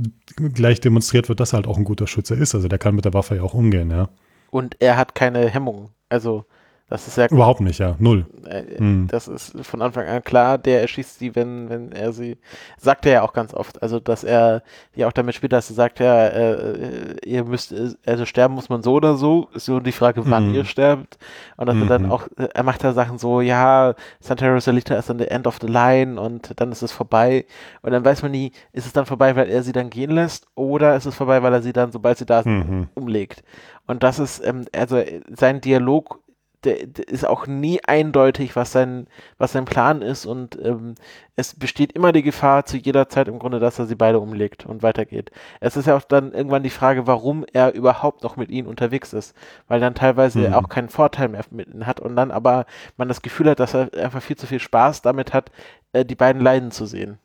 gleich 0.52 0.80
demonstriert 0.80 1.28
wird, 1.28 1.40
dass 1.40 1.54
er 1.54 1.58
halt 1.58 1.66
auch 1.66 1.78
ein 1.78 1.84
guter 1.84 2.06
Schütze 2.06 2.34
ist. 2.34 2.54
Also 2.54 2.68
der 2.68 2.78
kann 2.78 2.94
mit 2.94 3.04
der 3.04 3.14
Waffe 3.14 3.36
ja 3.36 3.42
auch 3.42 3.54
umgehen, 3.54 3.90
ja. 3.90 4.08
Und 4.50 4.76
er 4.80 4.96
hat 4.96 5.14
keine 5.14 5.48
Hemmung. 5.48 5.90
Also 6.08 6.44
das 6.92 7.08
ist 7.08 7.16
ja 7.16 7.26
überhaupt 7.30 7.62
nicht, 7.62 7.78
ja, 7.78 7.96
null. 7.98 8.26
Äh, 8.46 8.64
mhm. 8.78 9.08
Das 9.10 9.26
ist 9.26 9.56
von 9.66 9.80
Anfang 9.80 10.06
an 10.06 10.22
klar. 10.22 10.58
Der 10.58 10.82
erschießt 10.82 11.18
sie, 11.18 11.34
wenn 11.34 11.70
wenn 11.70 11.90
er 11.90 12.12
sie 12.12 12.36
sagt 12.76 13.06
er 13.06 13.12
ja 13.12 13.22
auch 13.22 13.32
ganz 13.32 13.54
oft. 13.54 13.82
Also 13.82 13.98
dass 13.98 14.24
er 14.24 14.62
ja 14.94 15.08
auch 15.08 15.12
damit 15.12 15.34
spielt, 15.34 15.54
dass 15.54 15.70
er 15.70 15.74
sagt, 15.74 16.00
ja, 16.00 16.26
äh, 16.26 17.16
ihr 17.24 17.44
müsst 17.44 17.74
also 18.04 18.26
sterben 18.26 18.52
muss 18.52 18.68
man 18.68 18.82
so 18.82 18.92
oder 18.92 19.14
so. 19.14 19.48
Ist 19.54 19.64
so 19.64 19.80
die 19.80 19.90
Frage, 19.90 20.20
wann 20.26 20.50
mhm. 20.50 20.54
ihr 20.54 20.64
sterbt. 20.66 21.16
Und 21.56 21.64
dass 21.64 21.76
mhm. 21.76 21.82
er 21.84 21.88
dann 21.88 22.10
auch 22.10 22.28
er 22.36 22.62
macht 22.62 22.84
da 22.84 22.92
Sachen 22.92 23.16
so, 23.16 23.40
ja, 23.40 23.94
Santa 24.20 24.52
Rosalita 24.52 24.94
ist 24.94 25.08
an 25.08 25.18
the 25.18 25.28
end 25.28 25.46
of 25.46 25.60
the 25.62 25.68
line 25.68 26.20
und 26.20 26.52
dann 26.60 26.72
ist 26.72 26.82
es 26.82 26.92
vorbei. 26.92 27.46
Und 27.80 27.92
dann 27.92 28.04
weiß 28.04 28.20
man 28.20 28.32
nie, 28.32 28.52
ist 28.74 28.84
es 28.84 28.92
dann 28.92 29.06
vorbei, 29.06 29.34
weil 29.34 29.48
er 29.48 29.62
sie 29.62 29.72
dann 29.72 29.88
gehen 29.88 30.10
lässt 30.10 30.46
oder 30.56 30.94
ist 30.94 31.06
es 31.06 31.14
vorbei, 31.14 31.42
weil 31.42 31.54
er 31.54 31.62
sie 31.62 31.72
dann, 31.72 31.90
sobald 31.90 32.18
sie 32.18 32.26
da 32.26 32.42
sind, 32.42 32.68
mhm. 32.68 32.88
umlegt. 32.92 33.42
Und 33.86 34.02
das 34.02 34.18
ist 34.18 34.44
ähm, 34.44 34.66
also 34.74 35.02
sein 35.28 35.60
Dialog 35.60 36.21
der, 36.64 36.86
der, 36.86 37.08
ist 37.08 37.26
auch 37.26 37.46
nie 37.46 37.80
eindeutig, 37.84 38.56
was 38.56 38.72
sein, 38.72 39.06
was 39.38 39.52
sein 39.52 39.64
Plan 39.64 40.02
ist 40.02 40.26
und 40.26 40.58
ähm, 40.62 40.94
es 41.36 41.54
besteht 41.54 41.92
immer 41.92 42.12
die 42.12 42.22
Gefahr 42.22 42.64
zu 42.66 42.76
jeder 42.76 43.08
Zeit 43.08 43.28
im 43.28 43.38
Grunde, 43.38 43.58
dass 43.58 43.78
er 43.78 43.86
sie 43.86 43.94
beide 43.94 44.20
umlegt 44.20 44.66
und 44.66 44.82
weitergeht. 44.82 45.30
Es 45.60 45.76
ist 45.76 45.86
ja 45.86 45.96
auch 45.96 46.02
dann 46.02 46.32
irgendwann 46.32 46.62
die 46.62 46.70
Frage, 46.70 47.06
warum 47.06 47.44
er 47.52 47.74
überhaupt 47.74 48.22
noch 48.22 48.36
mit 48.36 48.50
ihnen 48.50 48.68
unterwegs 48.68 49.12
ist, 49.12 49.34
weil 49.68 49.80
dann 49.80 49.94
teilweise 49.94 50.48
mhm. 50.48 50.54
auch 50.54 50.68
keinen 50.68 50.88
Vorteil 50.88 51.28
mehr 51.28 51.44
mit 51.50 51.68
ihnen 51.68 51.86
hat 51.86 52.00
und 52.00 52.16
dann 52.16 52.30
aber 52.30 52.66
man 52.96 53.08
das 53.08 53.22
Gefühl 53.22 53.50
hat, 53.50 53.60
dass 53.60 53.74
er 53.74 53.92
einfach 53.94 54.22
viel 54.22 54.36
zu 54.36 54.46
viel 54.46 54.60
Spaß 54.60 55.02
damit 55.02 55.32
hat, 55.32 55.50
äh, 55.92 56.04
die 56.04 56.14
beiden 56.14 56.42
leiden 56.42 56.70
zu 56.70 56.86
sehen. 56.86 57.18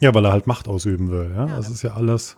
Ja, 0.00 0.12
weil 0.14 0.24
er 0.24 0.32
halt 0.32 0.46
Macht 0.46 0.68
ausüben 0.68 1.10
will, 1.10 1.32
ja. 1.34 1.46
ja. 1.46 1.56
Das 1.56 1.68
ist 1.68 1.82
ja 1.82 1.94
alles. 1.94 2.36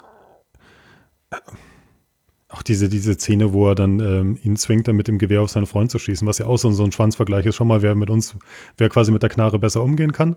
Auch 2.55 2.62
diese, 2.62 2.88
diese 2.88 3.14
Szene, 3.14 3.52
wo 3.52 3.68
er 3.68 3.74
dann 3.74 3.98
ähm, 3.98 4.38
ihn 4.44 4.55
zwingt, 4.55 4.86
dann 4.86 4.94
mit 4.94 5.09
dem 5.09 5.18
Gewehr 5.18 5.42
auf 5.42 5.50
seinen 5.50 5.66
Freund 5.66 5.90
zu 5.90 5.98
schießen, 5.98 6.26
was 6.28 6.38
ja 6.38 6.46
auch 6.46 6.57
so, 6.57 6.70
so 6.70 6.84
ein 6.84 6.92
Schwanzvergleich 6.92 7.46
ist. 7.46 7.57
Schon 7.57 7.66
mal, 7.66 7.82
wer 7.82 7.96
mit 7.96 8.11
uns, 8.11 8.36
wer 8.76 8.88
quasi 8.88 9.11
mit 9.11 9.24
der 9.24 9.30
Knarre 9.30 9.59
besser 9.59 9.82
umgehen 9.82 10.12
kann. 10.12 10.36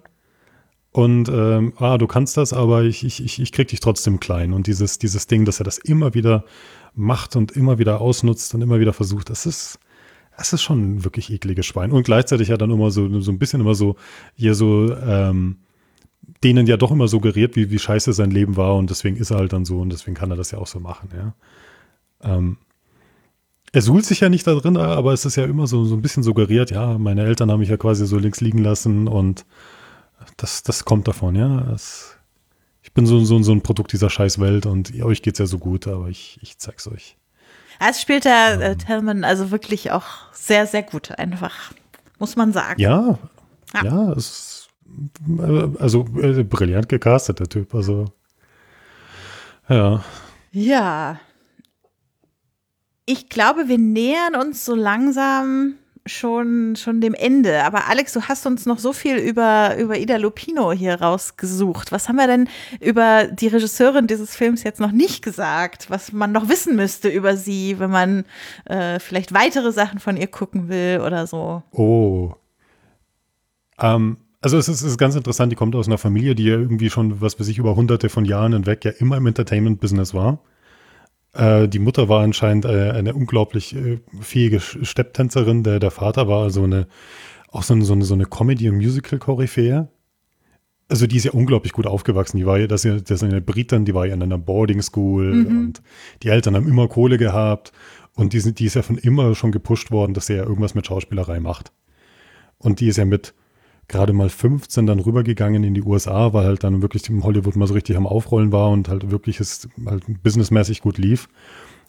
Und 0.92 1.30
ähm, 1.30 1.74
ah, 1.78 2.00
du 2.00 2.08
kannst 2.08 2.36
das, 2.38 2.54
aber 2.54 2.84
ich, 2.84 3.06
ich, 3.06 3.24
ich, 3.24 3.40
ich 3.40 3.52
krieg 3.52 3.68
dich 3.68 3.82
trotzdem 3.82 4.20
klein. 4.20 4.52
Und 4.52 4.66
dieses, 4.66 4.98
dieses 4.98 5.28
Ding, 5.28 5.46
dass 5.46 5.60
er 5.62 5.64
das 5.64 5.78
immer 5.78 6.16
wieder 6.16 6.44
macht 6.96 7.36
und 7.36 7.52
immer 7.52 7.78
wieder 7.78 8.02
ausnutzt 8.02 8.56
und 8.56 8.62
immer 8.62 8.80
wieder 8.80 8.94
versucht, 8.94 9.30
das 9.30 9.46
ist, 9.46 9.78
das 10.36 10.54
ist 10.54 10.64
schon 10.64 10.96
ein 10.96 11.04
wirklich 11.04 11.32
ekliges 11.32 11.68
Schwein. 11.68 11.92
Und 11.92 12.04
gleichzeitig 12.04 12.48
ja 12.48 12.58
dann 12.58 12.72
immer 12.72 12.90
so, 12.90 13.20
so 13.20 13.32
ein 13.32 13.38
bisschen 13.38 13.62
immer 13.62 13.76
so, 13.76 13.96
hier 14.34 14.56
so, 14.56 14.92
ähm, 14.96 15.58
denen 16.44 16.66
ja 16.66 16.78
doch 16.78 16.92
immer 16.92 17.08
suggeriert, 17.08 17.56
wie, 17.56 17.70
wie 17.70 17.80
scheiße 17.80 18.14
sein 18.14 18.32
Leben 18.32 18.58
war 18.58 18.76
und 18.76 18.90
deswegen 18.90 19.18
ist 19.18 19.32
er 19.32 19.38
halt 19.38 19.54
dann 19.54 19.66
so 19.66 19.80
und 19.80 19.92
deswegen 19.92 20.16
kann 20.16 20.32
er 20.32 20.38
das 20.38 20.52
ja 20.52 20.58
auch 20.58 20.68
so 20.68 20.80
machen, 20.80 21.10
ja. 21.16 21.36
Ähm, 22.22 22.58
er 23.74 23.82
suhlt 23.82 24.06
sich 24.06 24.22
ja 24.22 24.30
nicht 24.30 24.48
da 24.48 24.56
drin, 24.56 24.78
aber 24.78 25.14
es 25.14 25.26
ist 25.26 25.36
ja 25.36 25.46
immer 25.46 25.68
so, 25.68 25.84
so 25.86 25.96
ein 25.96 26.02
bisschen 26.02 26.24
suggeriert, 26.24 26.72
ja, 26.72 26.98
meine 26.98 27.26
Eltern 27.26 27.52
haben 27.52 27.60
mich 27.60 27.70
ja 27.70 27.78
quasi 27.78 28.06
so 28.08 28.18
links 28.18 28.42
liegen 28.42 28.60
lassen 28.60 29.08
und 29.08 29.46
das, 30.38 30.64
das 30.64 30.86
kommt 30.86 31.08
davon, 31.08 31.36
ja. 31.36 31.62
Das, 31.62 32.18
ich 32.82 32.94
bin 32.94 33.06
so, 33.06 33.20
so, 33.24 33.42
so 33.44 33.52
ein 33.52 33.62
Produkt 33.62 33.92
dieser 33.94 34.10
Scheißwelt 34.10 34.66
und 34.66 34.94
euch 35.04 35.22
geht's 35.22 35.40
ja 35.40 35.46
so 35.46 35.60
gut, 35.60 35.88
aber 35.88 36.08
ich, 36.08 36.40
ich 36.42 36.58
zeig's 36.58 36.88
euch. 36.88 37.18
Es 37.80 38.02
spielt 38.02 38.26
der 38.26 38.60
äh, 38.60 38.76
Tellman 38.76 39.24
also 39.24 39.52
wirklich 39.52 39.92
auch 39.92 40.34
sehr, 40.34 40.66
sehr 40.66 40.84
gut, 40.84 41.12
einfach, 41.20 41.72
muss 42.18 42.36
man 42.36 42.54
sagen. 42.54 42.82
Ja, 42.82 43.20
ja, 43.74 43.84
ja 43.84 44.12
es, 44.14 44.70
also 45.78 46.06
äh, 46.20 46.44
brillant 46.44 46.90
gecastet, 46.90 47.40
der 47.40 47.50
Typ, 47.50 47.76
also 47.76 48.06
ja. 49.70 50.04
Ja, 50.52 51.20
ich 53.08 53.30
glaube, 53.30 53.68
wir 53.68 53.78
nähern 53.80 54.36
uns 54.36 54.66
so 54.66 54.76
langsam 54.76 55.76
schon, 56.06 56.76
schon 56.76 57.00
dem 57.02 57.14
Ende. 57.14 57.64
Aber 57.64 57.88
Alex, 57.88 58.14
du 58.14 58.22
hast 58.22 58.46
uns 58.46 58.66
noch 58.66 58.80
so 58.80 58.92
viel 58.94 59.16
über, 59.16 59.78
über 59.78 59.98
Ida 59.98 60.18
Lupino 60.18 60.74
hier 60.74 61.02
rausgesucht. 61.02 61.92
Was 61.92 62.10
haben 62.10 62.18
wir 62.18 62.28
denn 62.28 62.50
über 62.82 63.26
die 63.26 63.48
Regisseurin 63.48 64.08
dieses 64.08 64.36
Films 64.36 64.64
jetzt 64.64 64.80
noch 64.82 64.92
nicht 64.92 65.24
gesagt, 65.24 65.90
was 65.90 66.12
man 66.12 66.34
noch 66.34 66.50
wissen 66.50 66.76
müsste 66.76 67.08
über 67.08 67.38
sie, 67.38 67.80
wenn 67.80 67.92
man 67.92 68.26
äh, 68.66 69.00
vielleicht 69.00 69.34
weitere 69.34 69.72
Sachen 69.72 70.00
von 70.00 70.18
ihr 70.18 70.28
gucken 70.28 70.68
will 70.68 71.02
oder 71.06 71.28
so? 71.28 71.64
Oh. 71.72 72.34
Ähm, 73.80 74.18
also 74.42 74.58
es 74.58 74.68
ist, 74.68 74.82
es 74.82 74.92
ist, 74.92 74.98
ganz 74.98 75.16
interessant, 75.16 75.52
die 75.52 75.56
kommt 75.56 75.76
aus 75.76 75.88
einer 75.88 75.98
Familie, 75.98 76.36
die 76.36 76.46
ja 76.46 76.58
irgendwie 76.58 76.90
schon, 76.90 77.22
was 77.22 77.40
weiß 77.40 77.48
ich, 77.48 77.58
über 77.58 77.76
hunderte 77.78 78.10
von 78.10 78.26
Jahren 78.26 78.54
hinweg 78.54 78.84
ja 78.84 78.92
immer 78.92 79.16
im 79.16 79.28
Entertainment-Business 79.28 80.14
war. 80.14 80.40
Äh, 81.38 81.68
die 81.68 81.80
Mutter 81.80 82.10
war 82.10 82.24
anscheinend 82.24 82.66
äh, 82.66 82.92
eine 82.92 83.14
unglaublich 83.14 83.76
äh, 83.76 84.00
fähige 84.20 84.60
Stepptänzerin. 84.60 85.64
Der, 85.64 85.80
der 85.80 85.92
Vater 85.92 86.28
war 86.28 86.44
also 86.44 86.64
eine, 86.64 86.88
auch 87.50 87.64
so 87.64 87.74
eine, 87.74 87.86
so 87.86 87.94
eine, 87.94 88.06
so 88.06 88.16
eine 88.16 88.26
Comedy- 88.26 88.70
und 88.70 88.78
Musical-Koryphäe. 88.78 89.88
Also 90.90 91.06
die 91.06 91.18
ist 91.18 91.26
ja 91.26 91.32
unglaublich 91.32 91.74
gut 91.74 91.86
aufgewachsen. 91.86 92.38
Die 92.38 92.46
war 92.46 92.58
ja, 92.58 92.66
das 92.66 92.86
ist, 92.86 93.24
eine 93.24 93.42
Britin, 93.42 93.86
die 93.86 93.94
war 93.94 94.06
ja 94.06 94.14
in 94.14 94.24
einer 94.24 94.38
Boarding 94.38 94.82
School 94.82 95.34
mhm. 95.34 95.46
und 95.46 95.82
die 96.24 96.30
Eltern 96.30 96.56
haben 96.56 96.68
immer 96.68 96.88
Kohle 96.88 97.18
gehabt 97.18 97.72
und 98.16 98.34
die, 98.34 98.40
sind, 98.40 98.60
die 98.60 98.66
ist 98.66 98.76
ja 98.76 98.82
von 98.82 98.98
immer 98.98 99.36
schon 99.36 99.52
gepusht 99.52 99.92
worden, 99.92 100.14
dass 100.14 100.28
sie 100.28 100.36
ja 100.36 100.44
irgendwas 100.44 100.76
mit 100.76 100.88
Schauspielerei 100.88 101.40
macht. 101.40 101.72
Und 102.58 102.80
die 102.80 102.88
ist 102.88 102.98
ja 102.98 103.06
mit 103.06 103.36
gerade 103.88 104.14
mal 104.14 104.30
15 104.30 104.86
dann 104.86 105.00
rübergegangen 105.00 105.64
in 105.64 105.74
die 105.74 105.84
USA, 105.84 106.34
weil 106.34 106.46
halt 106.46 106.64
dann 106.64 106.82
wirklich 106.82 107.10
im 107.10 107.24
Hollywood 107.24 107.56
mal 107.56 107.68
so 107.68 107.74
richtig 107.74 107.96
am 107.96 108.08
Aufrollen 108.08 108.52
war 108.52 108.70
und 108.70 108.90
halt 108.90 109.12
wirklich 109.12 109.40
es 109.40 109.70
halt 109.86 110.04
businessmäßig 110.24 110.82
gut 110.82 110.98
lief. 110.98 111.30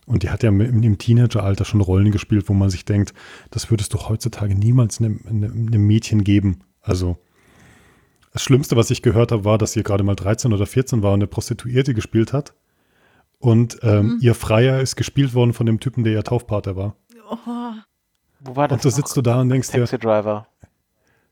Und 0.07 0.22
die 0.22 0.30
hat 0.30 0.42
ja 0.42 0.49
im 0.49 0.99
Teenageralter 0.99 1.66
schon 1.66 1.82
Rollen 1.82 2.11
gespielt, 2.11 2.49
wo 2.49 2.55
man 2.55 2.70
sich 2.70 2.86
denkt, 2.86 3.12
das 3.51 3.70
würdest 3.70 3.92
du 3.92 3.99
heutzutage 3.99 4.55
niemals 4.55 5.01
einem, 5.01 5.20
einem 5.28 5.86
Mädchen 5.86 6.24
geben. 6.24 6.61
Also 6.80 7.18
das 8.32 8.42
Schlimmste, 8.42 8.76
was 8.76 8.90
ich 8.90 9.03
gehört 9.03 9.32
habe, 9.32 9.44
war, 9.44 9.59
dass 9.59 9.72
sie 9.72 9.82
gerade 9.82 10.05
mal 10.05 10.14
13 10.14 10.53
oder 10.53 10.64
14 10.64 11.03
war 11.03 11.12
und 11.12 11.18
eine 11.18 11.26
Prostituierte 11.26 11.92
gespielt 11.92 12.32
hat. 12.32 12.55
Und 13.38 13.78
ähm, 13.82 14.14
mhm. 14.14 14.18
ihr 14.22 14.34
Freier 14.34 14.80
ist 14.80 14.96
gespielt 14.96 15.34
worden 15.34 15.53
von 15.53 15.66
dem 15.66 15.78
Typen, 15.78 16.05
der 16.05 16.14
ihr 16.14 16.24
Taufpater 16.24 16.74
war. 16.74 16.96
Oh. 17.30 17.72
Wo 18.40 18.57
war 18.57 18.68
das? 18.68 18.76
Und 18.76 18.82
so 18.82 18.90
sitzt 18.90 19.16
du 19.16 19.22
da 19.22 19.40
und 19.40 19.49
denkst 19.49 19.70
Taxi 19.70 19.99
dir. 19.99 19.99
Driver. 19.99 20.46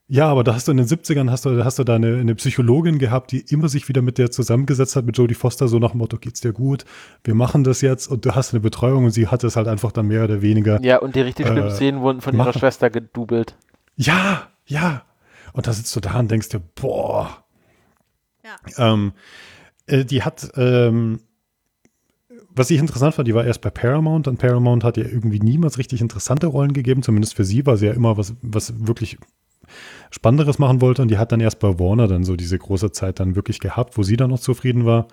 Ja, 0.09 0.29
aber 0.29 0.45
da 0.45 0.55
hast 0.55 0.67
du 0.67 0.71
in 0.71 0.77
den 0.77 0.85
70ern 0.85 1.29
hast 1.29 1.43
du, 1.43 1.65
hast 1.65 1.79
du 1.79 1.83
da 1.83 1.95
eine, 1.95 2.17
eine, 2.17 2.33
Psychologin 2.35 2.97
gehabt, 2.97 3.33
die 3.33 3.41
immer 3.49 3.67
sich 3.67 3.89
wieder 3.89 4.01
mit 4.01 4.17
der 4.17 4.31
zusammengesetzt 4.31 4.95
hat, 4.95 5.05
mit 5.05 5.17
Jodie 5.17 5.33
Foster, 5.33 5.67
so 5.67 5.79
nach 5.79 5.91
dem 5.91 5.97
Motto, 5.97 6.17
geht's 6.17 6.39
dir 6.39 6.53
gut? 6.53 6.85
Wir 7.25 7.35
machen 7.35 7.65
das 7.65 7.81
jetzt 7.81 8.07
und 8.07 8.25
du 8.25 8.33
hast 8.33 8.53
eine 8.53 8.61
Betreuung 8.61 9.03
und 9.05 9.11
sie 9.11 9.27
hat 9.27 9.43
es 9.43 9.57
halt 9.57 9.67
einfach 9.67 9.91
dann 9.91 10.07
mehr 10.07 10.23
oder 10.23 10.41
weniger. 10.41 10.81
Ja, 10.81 10.99
und 10.99 11.15
die 11.15 11.21
richtig 11.21 11.45
äh, 11.45 11.49
schlimmen 11.49 11.71
Szenen 11.71 12.01
wurden 12.01 12.21
von 12.21 12.37
machen. 12.37 12.47
ihrer 12.47 12.57
Schwester 12.57 12.89
gedubelt. 12.89 13.57
Ja, 13.97 14.47
ja. 14.65 15.03
Und 15.51 15.67
da 15.67 15.73
sitzt 15.73 15.93
du 15.93 15.99
da 15.99 16.17
und 16.17 16.31
denkst 16.31 16.49
dir, 16.49 16.61
boah. 16.75 17.43
Ja. 18.45 18.93
Ähm, 18.93 19.11
äh, 19.87 20.05
die 20.05 20.23
hat, 20.23 20.51
ähm, 20.55 21.19
was 22.49 22.69
ich 22.71 22.79
interessant 22.79 23.13
fand, 23.13 23.27
die 23.27 23.35
war 23.35 23.43
erst 23.43 23.59
bei 23.59 23.71
Paramount 23.71 24.29
und 24.29 24.37
Paramount 24.37 24.85
hat 24.85 24.95
ihr 24.95 25.11
irgendwie 25.11 25.39
niemals 25.39 25.77
richtig 25.77 25.99
interessante 25.99 26.47
Rollen 26.47 26.71
gegeben, 26.71 27.03
zumindest 27.03 27.35
für 27.35 27.43
sie 27.43 27.65
war 27.65 27.75
sie 27.75 27.87
ja 27.87 27.93
immer 27.93 28.17
was, 28.17 28.35
was 28.41 28.87
wirklich 28.87 29.17
Spannenderes 30.11 30.59
machen 30.59 30.81
wollte. 30.81 31.01
Und 31.01 31.09
die 31.09 31.17
hat 31.17 31.31
dann 31.31 31.39
erst 31.39 31.59
bei 31.59 31.79
Warner 31.79 32.07
dann 32.07 32.23
so 32.23 32.35
diese 32.35 32.57
große 32.57 32.91
Zeit 32.91 33.19
dann 33.19 33.35
wirklich 33.35 33.59
gehabt, 33.59 33.97
wo 33.97 34.03
sie 34.03 34.17
dann 34.17 34.29
noch 34.29 34.39
zufrieden 34.39 34.85
war. 34.85 35.07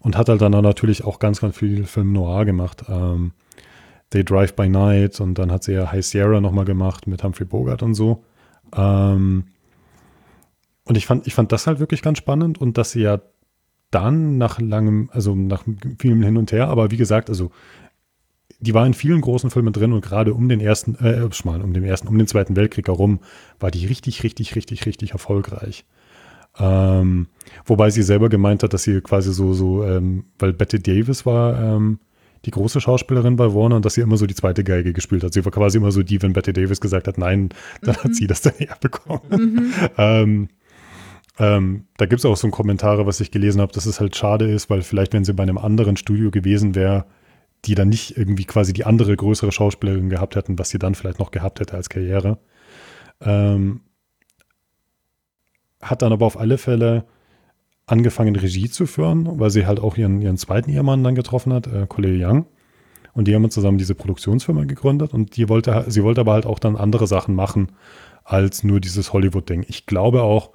Und 0.00 0.16
hat 0.16 0.28
halt 0.28 0.40
dann 0.40 0.52
natürlich 0.52 1.04
auch 1.04 1.18
ganz, 1.18 1.40
ganz 1.40 1.56
viel 1.56 1.84
Film 1.84 2.12
Noir 2.12 2.44
gemacht. 2.44 2.84
Ähm, 2.88 3.32
They 4.10 4.24
Drive 4.24 4.54
by 4.54 4.68
Night 4.68 5.20
und 5.20 5.34
dann 5.34 5.50
hat 5.50 5.64
sie 5.64 5.72
ja 5.72 5.90
High 5.90 6.04
Sierra 6.04 6.40
nochmal 6.40 6.64
gemacht 6.64 7.06
mit 7.06 7.24
Humphrey 7.24 7.46
Bogart 7.46 7.82
und 7.82 7.94
so. 7.94 8.24
Ähm, 8.74 9.44
und 10.84 10.96
ich 10.96 11.06
fand, 11.06 11.26
ich 11.26 11.34
fand 11.34 11.50
das 11.50 11.66
halt 11.66 11.80
wirklich 11.80 12.02
ganz 12.02 12.18
spannend 12.18 12.58
und 12.58 12.78
dass 12.78 12.92
sie 12.92 13.02
ja 13.02 13.20
dann 13.90 14.38
nach 14.38 14.60
langem, 14.60 15.10
also 15.12 15.34
nach 15.34 15.64
vielem 15.98 16.22
Hin 16.22 16.36
und 16.36 16.52
Her, 16.52 16.68
aber 16.68 16.90
wie 16.90 16.96
gesagt, 16.96 17.28
also 17.28 17.50
die 18.60 18.74
war 18.74 18.86
in 18.86 18.94
vielen 18.94 19.20
großen 19.20 19.50
Filmen 19.50 19.72
drin 19.72 19.92
und 19.92 20.04
gerade 20.04 20.34
um 20.34 20.48
den 20.48 20.60
ersten, 20.60 20.94
äh, 20.96 21.28
mal, 21.44 21.60
um 21.60 21.72
den 21.72 21.84
ersten, 21.84 22.08
um 22.08 22.16
den 22.16 22.26
Zweiten 22.26 22.56
Weltkrieg 22.56 22.88
herum 22.88 23.20
war 23.60 23.70
die 23.70 23.86
richtig, 23.86 24.22
richtig, 24.22 24.56
richtig, 24.56 24.86
richtig 24.86 25.12
erfolgreich. 25.12 25.84
Ähm, 26.58 27.28
wobei 27.66 27.90
sie 27.90 28.02
selber 28.02 28.28
gemeint 28.28 28.62
hat, 28.62 28.72
dass 28.72 28.82
sie 28.82 29.00
quasi 29.02 29.32
so, 29.32 29.52
so, 29.52 29.84
ähm, 29.84 30.24
weil 30.38 30.54
Betty 30.54 30.82
Davis 30.82 31.26
war 31.26 31.60
ähm, 31.60 31.98
die 32.46 32.50
große 32.50 32.80
Schauspielerin 32.80 33.36
bei 33.36 33.52
Warner 33.52 33.76
und 33.76 33.84
dass 33.84 33.94
sie 33.94 34.00
immer 34.00 34.16
so 34.16 34.26
die 34.26 34.34
zweite 34.34 34.64
Geige 34.64 34.92
gespielt 34.92 35.22
hat. 35.22 35.34
Sie 35.34 35.44
war 35.44 35.52
quasi 35.52 35.78
immer 35.78 35.92
so 35.92 36.02
die, 36.02 36.22
wenn 36.22 36.32
Betty 36.32 36.52
Davis 36.52 36.80
gesagt 36.80 37.08
hat, 37.08 37.18
nein, 37.18 37.50
dann 37.82 37.96
mhm. 37.96 38.04
hat 38.04 38.14
sie 38.14 38.26
das 38.26 38.40
dann 38.40 38.54
eher 38.58 38.76
bekommen. 38.80 39.20
Mhm. 39.30 39.72
ähm, 39.98 40.48
ähm, 41.38 41.84
da 41.98 42.06
gibt 42.06 42.20
es 42.20 42.24
auch 42.24 42.36
so 42.36 42.48
Kommentare, 42.48 43.06
was 43.06 43.20
ich 43.20 43.30
gelesen 43.30 43.60
habe, 43.60 43.72
dass 43.72 43.84
es 43.84 44.00
halt 44.00 44.16
schade 44.16 44.50
ist, 44.50 44.70
weil 44.70 44.80
vielleicht, 44.80 45.12
wenn 45.12 45.24
sie 45.24 45.34
bei 45.34 45.42
einem 45.42 45.58
anderen 45.58 45.98
Studio 45.98 46.30
gewesen 46.30 46.74
wäre, 46.74 47.04
die 47.66 47.74
dann 47.74 47.88
nicht 47.88 48.16
irgendwie 48.16 48.44
quasi 48.44 48.72
die 48.72 48.84
andere 48.84 49.16
größere 49.16 49.52
Schauspielerin 49.52 50.08
gehabt 50.08 50.36
hätten, 50.36 50.58
was 50.58 50.70
sie 50.70 50.78
dann 50.78 50.94
vielleicht 50.94 51.18
noch 51.18 51.30
gehabt 51.30 51.60
hätte 51.60 51.74
als 51.74 51.88
Karriere. 51.88 52.38
Ähm, 53.20 53.80
hat 55.80 56.02
dann 56.02 56.12
aber 56.12 56.26
auf 56.26 56.38
alle 56.38 56.58
Fälle 56.58 57.04
angefangen, 57.86 58.36
Regie 58.36 58.68
zu 58.68 58.86
führen, 58.86 59.38
weil 59.38 59.50
sie 59.50 59.66
halt 59.66 59.80
auch 59.80 59.96
ihren, 59.96 60.20
ihren 60.20 60.36
zweiten 60.36 60.70
Ehemann 60.70 61.04
dann 61.04 61.14
getroffen 61.14 61.52
hat, 61.52 61.66
äh, 61.66 61.86
Colette 61.88 62.24
Young. 62.24 62.46
Und 63.12 63.28
die 63.28 63.34
haben 63.34 63.50
zusammen 63.50 63.78
diese 63.78 63.94
Produktionsfirma 63.94 64.64
gegründet 64.64 65.14
und 65.14 65.36
die 65.36 65.48
wollte, 65.48 65.84
sie 65.88 66.02
wollte 66.02 66.20
aber 66.20 66.34
halt 66.34 66.44
auch 66.44 66.58
dann 66.58 66.76
andere 66.76 67.06
Sachen 67.06 67.34
machen 67.34 67.72
als 68.24 68.62
nur 68.62 68.80
dieses 68.80 69.12
Hollywood-Ding. 69.12 69.64
Ich 69.68 69.86
glaube 69.86 70.22
auch, 70.22 70.50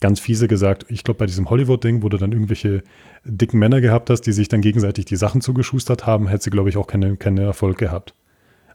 ganz 0.00 0.20
fiese 0.20 0.48
gesagt, 0.48 0.86
ich 0.88 1.04
glaube, 1.04 1.18
bei 1.18 1.26
diesem 1.26 1.50
Hollywood-Ding, 1.50 2.02
wo 2.02 2.08
du 2.08 2.18
dann 2.18 2.32
irgendwelche 2.32 2.82
dicken 3.24 3.58
Männer 3.58 3.80
gehabt 3.80 4.10
hast, 4.10 4.22
die 4.22 4.32
sich 4.32 4.48
dann 4.48 4.60
gegenseitig 4.60 5.06
die 5.06 5.16
Sachen 5.16 5.40
zugeschustert 5.40 6.06
haben, 6.06 6.28
hätte 6.28 6.44
sie, 6.44 6.50
glaube 6.50 6.68
ich, 6.68 6.76
auch 6.76 6.86
keinen 6.86 7.18
keine 7.18 7.42
Erfolg 7.42 7.78
gehabt. 7.78 8.14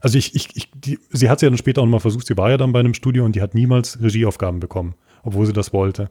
Also 0.00 0.18
ich, 0.18 0.34
ich, 0.34 0.54
ich 0.54 0.70
die, 0.72 0.98
sie 1.10 1.30
hat 1.30 1.38
es 1.38 1.42
ja 1.42 1.48
dann 1.48 1.56
später 1.56 1.80
auch 1.80 1.86
mal 1.86 1.98
versucht, 1.98 2.26
sie 2.26 2.36
war 2.36 2.50
ja 2.50 2.58
dann 2.58 2.72
bei 2.72 2.80
einem 2.80 2.92
Studio 2.92 3.24
und 3.24 3.34
die 3.34 3.40
hat 3.40 3.54
niemals 3.54 4.02
Regieaufgaben 4.02 4.60
bekommen, 4.60 4.94
obwohl 5.22 5.46
sie 5.46 5.54
das 5.54 5.72
wollte. 5.72 6.10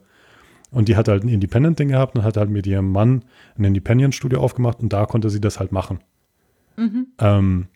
Und 0.72 0.88
die 0.88 0.96
hat 0.96 1.06
halt 1.06 1.22
ein 1.22 1.28
Independent-Ding 1.28 1.88
gehabt 1.88 2.16
und 2.16 2.24
hat 2.24 2.36
halt 2.36 2.50
mit 2.50 2.66
ihrem 2.66 2.90
Mann 2.90 3.24
ein 3.56 3.62
Independent-Studio 3.62 4.40
aufgemacht 4.40 4.80
und 4.80 4.92
da 4.92 5.06
konnte 5.06 5.30
sie 5.30 5.40
das 5.40 5.60
halt 5.60 5.70
machen. 5.70 6.00
Mhm. 6.76 7.06
Ähm, 7.20 7.68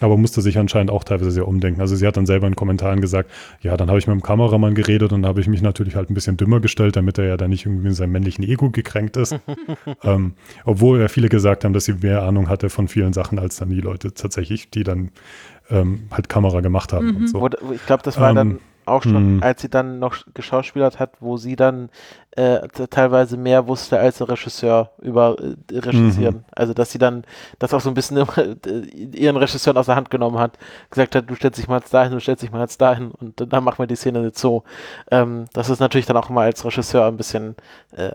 aber 0.00 0.16
musste 0.16 0.40
sich 0.40 0.58
anscheinend 0.58 0.90
auch 0.90 1.04
teilweise 1.04 1.30
sehr 1.30 1.46
umdenken. 1.46 1.80
Also 1.80 1.96
sie 1.96 2.06
hat 2.06 2.16
dann 2.16 2.26
selber 2.26 2.46
in 2.46 2.56
Kommentaren 2.56 3.00
gesagt, 3.00 3.30
ja, 3.60 3.76
dann 3.76 3.88
habe 3.88 3.98
ich 3.98 4.06
mit 4.06 4.14
dem 4.14 4.22
Kameramann 4.22 4.74
geredet 4.74 5.12
und 5.12 5.26
habe 5.26 5.40
ich 5.40 5.46
mich 5.46 5.62
natürlich 5.62 5.96
halt 5.96 6.10
ein 6.10 6.14
bisschen 6.14 6.36
dümmer 6.36 6.60
gestellt, 6.60 6.96
damit 6.96 7.18
er 7.18 7.26
ja 7.26 7.36
dann 7.36 7.50
nicht 7.50 7.66
irgendwie 7.66 7.88
in 7.88 7.94
seinem 7.94 8.12
männlichen 8.12 8.44
Ego 8.44 8.70
gekränkt 8.70 9.16
ist. 9.16 9.38
ähm, 10.02 10.34
obwohl 10.64 11.00
ja 11.00 11.08
viele 11.08 11.28
gesagt 11.28 11.64
haben, 11.64 11.72
dass 11.72 11.84
sie 11.84 11.94
mehr 11.94 12.22
Ahnung 12.22 12.48
hatte 12.48 12.70
von 12.70 12.88
vielen 12.88 13.12
Sachen 13.12 13.38
als 13.38 13.56
dann 13.56 13.70
die 13.70 13.80
Leute 13.80 14.12
tatsächlich, 14.12 14.70
die 14.70 14.84
dann 14.84 15.10
ähm, 15.70 16.08
halt 16.10 16.28
Kamera 16.28 16.60
gemacht 16.60 16.92
haben 16.92 17.08
mhm. 17.08 17.16
und 17.16 17.28
so. 17.28 17.48
Ich 17.74 17.86
glaube, 17.86 18.02
das 18.02 18.18
war 18.18 18.30
ähm, 18.30 18.36
dann 18.36 18.58
auch 18.90 19.02
schon, 19.02 19.36
mhm. 19.36 19.42
als 19.42 19.62
sie 19.62 19.68
dann 19.68 19.98
noch 19.98 20.16
geschauspielert 20.34 20.98
hat, 20.98 21.12
wo 21.20 21.36
sie 21.36 21.56
dann 21.56 21.90
äh, 22.32 22.68
teilweise 22.90 23.36
mehr 23.36 23.66
wusste 23.66 23.98
als 23.98 24.18
der 24.18 24.28
Regisseur 24.28 24.90
über 25.02 25.36
äh, 25.40 25.78
Regissieren. 25.78 26.36
Mhm. 26.36 26.44
Also, 26.52 26.74
dass 26.74 26.92
sie 26.92 26.98
dann 26.98 27.24
das 27.58 27.74
auch 27.74 27.80
so 27.80 27.90
ein 27.90 27.94
bisschen 27.94 28.18
äh, 28.18 28.56
ihren 29.16 29.36
Regisseuren 29.36 29.76
aus 29.76 29.86
der 29.86 29.96
Hand 29.96 30.10
genommen 30.10 30.38
hat, 30.38 30.56
gesagt 30.90 31.16
hat, 31.16 31.28
du 31.28 31.34
stellst 31.34 31.58
dich 31.58 31.66
mal 31.66 31.78
jetzt 31.78 31.92
dahin, 31.92 32.12
du 32.12 32.20
stellst 32.20 32.42
dich 32.42 32.52
mal 32.52 32.60
jetzt 32.60 32.80
dahin 32.80 33.10
und 33.10 33.52
dann 33.52 33.64
machen 33.64 33.78
wir 33.78 33.86
die 33.88 33.96
Szene 33.96 34.22
jetzt 34.22 34.38
so. 34.38 34.62
Ähm, 35.10 35.46
das 35.54 35.70
ist 35.70 35.80
natürlich 35.80 36.06
dann 36.06 36.16
auch 36.16 36.28
mal 36.28 36.44
als 36.44 36.64
Regisseur 36.64 37.06
ein 37.06 37.16
bisschen 37.16 37.56
äh, 37.96 38.10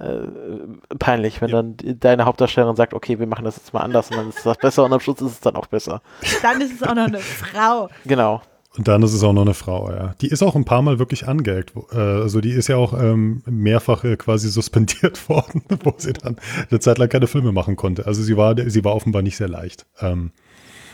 peinlich, 0.98 1.42
wenn 1.42 1.50
ja. 1.50 1.62
dann 1.62 1.76
deine 2.00 2.26
Hauptdarstellerin 2.26 2.78
sagt, 2.78 2.94
okay, 2.94 3.20
wir 3.20 3.28
machen 3.28 3.44
das 3.44 3.58
jetzt 3.58 3.74
mal 3.74 3.82
anders 3.82 4.12
und 4.12 4.18
dann 4.18 4.30
ist 4.30 4.46
das 4.46 4.58
besser 4.58 4.86
und 4.86 4.94
am 4.94 5.02
Schluss 5.02 5.20
ist 5.20 5.32
es 5.32 5.40
dann 5.42 5.58
auch 5.58 5.68
besser. 5.68 6.02
Dann 6.42 6.62
ist 6.62 6.82
es 6.82 6.84
auch 6.84 6.96
noch 6.96 7.08
eine 7.08 7.20
Frau. 7.20 7.90
Genau. 8.06 8.42
Und 8.78 8.88
dann 8.88 9.04
ist 9.04 9.14
es 9.14 9.24
auch 9.24 9.34
noch 9.34 9.44
eine 9.44 9.54
Frau, 9.54 9.90
ja. 9.90 10.16
Die 10.22 10.28
ist 10.28 10.44
auch 10.44 10.56
ein 10.56 10.66
paar 10.66 10.82
Mal 10.82 11.00
wirklich 11.00 11.28
angeeckt. 11.28 11.74
Äh, 11.92 11.98
also 11.98 12.42
die 12.42 12.52
ist 12.52 12.68
ja 12.68 12.78
auch 12.78 13.00
ähm, 13.00 13.42
mehrfach 13.46 14.04
äh, 14.04 14.18
quasi 14.18 14.50
suspendiert 14.50 15.30
worden, 15.30 15.64
wo 15.84 15.94
sie 15.98 16.14
dann 16.14 16.38
eine 16.70 16.80
Zeit 16.80 16.98
lang 16.98 17.10
keine 17.10 17.28
Filme 17.28 17.52
machen 17.52 17.76
konnte. 17.76 18.06
Also 18.06 18.22
sie 18.24 18.36
war, 18.38 18.56
sie 18.70 18.84
war 18.84 18.96
offenbar 18.96 19.22
nicht 19.22 19.38
sehr 19.38 19.48
leicht. 19.48 19.86
Ähm, 20.02 20.32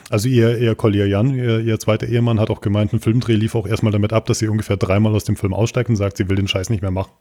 also 0.09 0.27
ihr, 0.27 0.57
ihr 0.57 0.75
Collier 0.75 1.07
Jan, 1.07 1.33
ihr, 1.33 1.61
ihr 1.61 1.79
zweiter 1.79 2.05
Ehemann, 2.07 2.39
hat 2.39 2.49
auch 2.49 2.59
gemeint, 2.59 2.91
ein 2.91 2.99
Filmdreh 2.99 3.35
lief 3.35 3.55
auch 3.55 3.65
erstmal 3.65 3.93
damit 3.93 4.11
ab, 4.11 4.25
dass 4.25 4.39
sie 4.39 4.49
ungefähr 4.49 4.75
dreimal 4.75 5.15
aus 5.15 5.23
dem 5.23 5.37
Film 5.37 5.53
aussteigt 5.53 5.89
und 5.89 5.95
sagt, 5.95 6.17
sie 6.17 6.27
will 6.29 6.35
den 6.35 6.49
Scheiß 6.49 6.69
nicht 6.69 6.81
mehr 6.81 6.91
machen. 6.91 7.13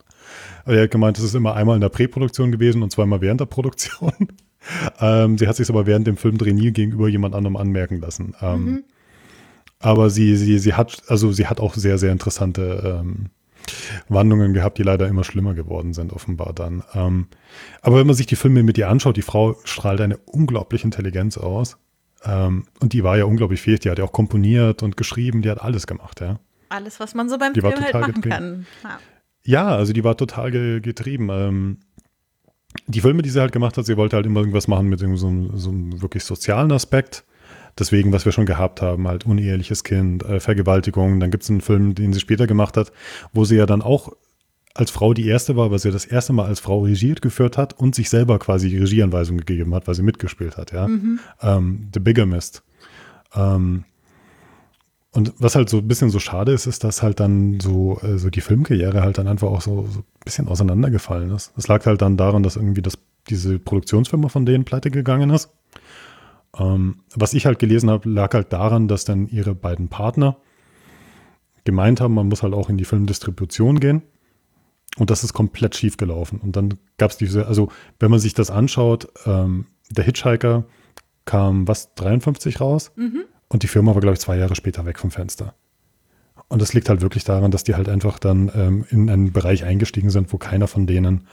Aber 0.64 0.74
er 0.74 0.82
hat 0.84 0.90
gemeint, 0.90 1.16
es 1.16 1.24
ist 1.24 1.34
immer 1.34 1.54
einmal 1.54 1.76
in 1.76 1.80
der 1.80 1.88
Präproduktion 1.88 2.50
gewesen 2.50 2.82
und 2.82 2.90
zweimal 2.90 3.20
während 3.20 3.40
der 3.40 3.46
Produktion. 3.46 4.12
ähm, 5.00 5.38
sie 5.38 5.46
hat 5.46 5.56
sich 5.56 5.70
aber 5.70 5.86
während 5.86 6.06
dem 6.06 6.16
Filmdreh 6.16 6.52
nie 6.52 6.72
gegenüber 6.72 7.08
jemand 7.08 7.34
anderem 7.34 7.56
anmerken 7.56 8.00
lassen. 8.00 8.34
Ähm, 8.42 8.64
mhm. 8.64 8.84
Aber 9.80 10.10
sie, 10.10 10.36
sie, 10.36 10.58
sie 10.58 10.74
hat, 10.74 11.02
also 11.08 11.32
sie 11.32 11.46
hat 11.46 11.58
auch 11.58 11.74
sehr, 11.74 11.98
sehr 11.98 12.12
interessante 12.12 13.00
ähm, 13.02 13.30
Wandlungen 14.08 14.52
gehabt, 14.52 14.78
die 14.78 14.82
leider 14.82 15.08
immer 15.08 15.24
schlimmer 15.24 15.54
geworden 15.54 15.94
sind, 15.94 16.12
offenbar 16.12 16.52
dann. 16.52 16.84
Ähm, 16.94 17.26
aber 17.82 17.98
wenn 17.98 18.06
man 18.06 18.16
sich 18.16 18.26
die 18.26 18.36
Filme 18.36 18.62
mit 18.62 18.76
ihr 18.78 18.88
anschaut, 18.88 19.16
die 19.16 19.22
Frau 19.22 19.56
strahlt 19.64 20.00
eine 20.00 20.18
unglaubliche 20.18 20.84
Intelligenz 20.84 21.38
aus. 21.38 21.78
Ähm, 22.24 22.66
und 22.80 22.92
die 22.92 23.04
war 23.04 23.16
ja 23.16 23.24
unglaublich 23.24 23.62
fähig. 23.62 23.80
Die 23.80 23.90
hat 23.90 23.98
ja 23.98 24.04
auch 24.04 24.12
komponiert 24.12 24.82
und 24.82 24.96
geschrieben. 24.96 25.42
Die 25.42 25.50
hat 25.50 25.62
alles 25.62 25.86
gemacht, 25.86 26.20
ja. 26.20 26.38
Alles, 26.68 27.00
was 27.00 27.14
man 27.14 27.28
so 27.28 27.38
beim 27.38 27.54
die 27.54 27.60
Film 27.60 27.80
halt 27.80 27.94
machen 27.94 28.20
kann. 28.20 28.66
Ja. 28.82 28.98
ja. 29.44 29.68
also 29.68 29.92
die 29.92 30.04
war 30.04 30.16
total 30.16 30.50
ge 30.50 30.80
getrieben. 30.80 31.28
Ähm, 31.30 31.78
die 32.86 33.00
Filme, 33.00 33.22
die 33.22 33.30
sie 33.30 33.40
halt 33.40 33.52
gemacht 33.52 33.76
hat, 33.76 33.86
sie 33.86 33.96
wollte 33.96 34.16
halt 34.16 34.26
immer 34.26 34.40
irgendwas 34.40 34.68
machen 34.68 34.88
mit 34.88 35.00
so, 35.00 35.16
so 35.16 35.26
einem 35.26 36.02
wirklich 36.02 36.24
sozialen 36.24 36.70
Aspekt. 36.70 37.24
Deswegen, 37.78 38.12
was 38.12 38.24
wir 38.24 38.32
schon 38.32 38.46
gehabt 38.46 38.82
haben, 38.82 39.08
halt 39.08 39.26
uneheliches 39.26 39.84
Kind, 39.84 40.22
äh, 40.24 40.40
Vergewaltigung. 40.40 41.20
Dann 41.20 41.30
gibt 41.30 41.44
es 41.44 41.50
einen 41.50 41.60
Film, 41.60 41.94
den 41.94 42.12
sie 42.12 42.20
später 42.20 42.46
gemacht 42.46 42.76
hat, 42.76 42.92
wo 43.32 43.44
sie 43.44 43.56
ja 43.56 43.66
dann 43.66 43.82
auch 43.82 44.12
als 44.74 44.90
Frau 44.90 45.14
die 45.14 45.26
erste 45.26 45.56
war, 45.56 45.70
weil 45.70 45.78
sie 45.78 45.90
das 45.90 46.04
erste 46.04 46.32
Mal 46.32 46.46
als 46.46 46.60
Frau 46.60 46.80
regiert 46.80 47.22
geführt 47.22 47.58
hat 47.58 47.78
und 47.78 47.94
sich 47.94 48.08
selber 48.08 48.38
quasi 48.38 48.76
Regieanweisungen 48.76 49.44
gegeben 49.44 49.74
hat, 49.74 49.88
weil 49.88 49.94
sie 49.94 50.02
mitgespielt 50.02 50.56
hat, 50.56 50.72
ja. 50.72 50.86
Mhm. 50.86 51.18
Ähm, 51.42 51.88
The 51.92 52.00
Bigamist. 52.00 52.62
Ähm, 53.34 53.84
und 55.12 55.34
was 55.38 55.56
halt 55.56 55.68
so 55.68 55.78
ein 55.78 55.88
bisschen 55.88 56.10
so 56.10 56.20
schade 56.20 56.52
ist, 56.52 56.66
ist, 56.66 56.84
dass 56.84 57.02
halt 57.02 57.18
dann 57.18 57.58
so, 57.58 57.98
äh, 58.02 58.16
so 58.16 58.30
die 58.30 58.40
Filmkarriere 58.40 59.02
halt 59.02 59.18
dann 59.18 59.26
einfach 59.26 59.48
auch 59.48 59.60
so, 59.60 59.86
so 59.90 60.00
ein 60.00 60.04
bisschen 60.24 60.46
auseinandergefallen 60.46 61.30
ist. 61.32 61.52
Das 61.56 61.66
lag 61.66 61.84
halt 61.84 62.00
dann 62.00 62.16
daran, 62.16 62.44
dass 62.44 62.56
irgendwie 62.56 62.82
das, 62.82 62.96
diese 63.28 63.58
Produktionsfirma 63.58 64.28
von 64.28 64.46
denen 64.46 64.64
pleite 64.64 64.90
gegangen 64.90 65.30
ist. 65.30 65.50
Ähm, 66.58 67.02
was 67.14 67.34
ich 67.34 67.46
halt 67.46 67.58
gelesen 67.58 67.90
habe, 67.90 68.08
lag 68.08 68.34
halt 68.34 68.52
daran, 68.52 68.88
dass 68.88 69.04
dann 69.04 69.28
ihre 69.28 69.54
beiden 69.54 69.88
Partner 69.88 70.36
gemeint 71.64 72.00
haben, 72.00 72.14
man 72.14 72.28
muss 72.28 72.42
halt 72.42 72.54
auch 72.54 72.68
in 72.68 72.78
die 72.78 72.84
Filmdistribution 72.84 73.80
gehen. 73.80 74.02
Und 74.98 75.10
das 75.10 75.22
ist 75.22 75.32
komplett 75.32 75.76
schief 75.76 75.96
gelaufen. 75.96 76.40
Und 76.42 76.56
dann 76.56 76.74
gab 76.98 77.12
es 77.12 77.16
diese, 77.16 77.46
also 77.46 77.68
wenn 78.00 78.10
man 78.10 78.18
sich 78.18 78.34
das 78.34 78.50
anschaut, 78.50 79.08
ähm, 79.24 79.66
der 79.90 80.04
Hitchhiker 80.04 80.64
kam 81.24 81.68
was, 81.68 81.94
53 81.94 82.60
raus? 82.60 82.90
Mhm. 82.96 83.24
Und 83.48 83.62
die 83.62 83.68
Firma 83.68 83.94
war, 83.94 84.00
glaube 84.00 84.14
ich, 84.14 84.20
zwei 84.20 84.36
Jahre 84.36 84.56
später 84.56 84.84
weg 84.86 84.98
vom 84.98 85.10
Fenster. 85.10 85.54
Und 86.48 86.60
das 86.60 86.74
liegt 86.74 86.88
halt 86.88 87.00
wirklich 87.00 87.22
daran, 87.22 87.52
dass 87.52 87.62
die 87.62 87.76
halt 87.76 87.88
einfach 87.88 88.18
dann 88.18 88.50
ähm, 88.54 88.84
in 88.90 89.08
einen 89.08 89.32
Bereich 89.32 89.64
eingestiegen 89.64 90.10
sind, 90.10 90.32
wo 90.32 90.38
keiner 90.38 90.66
von 90.66 90.86
denen 90.86 91.26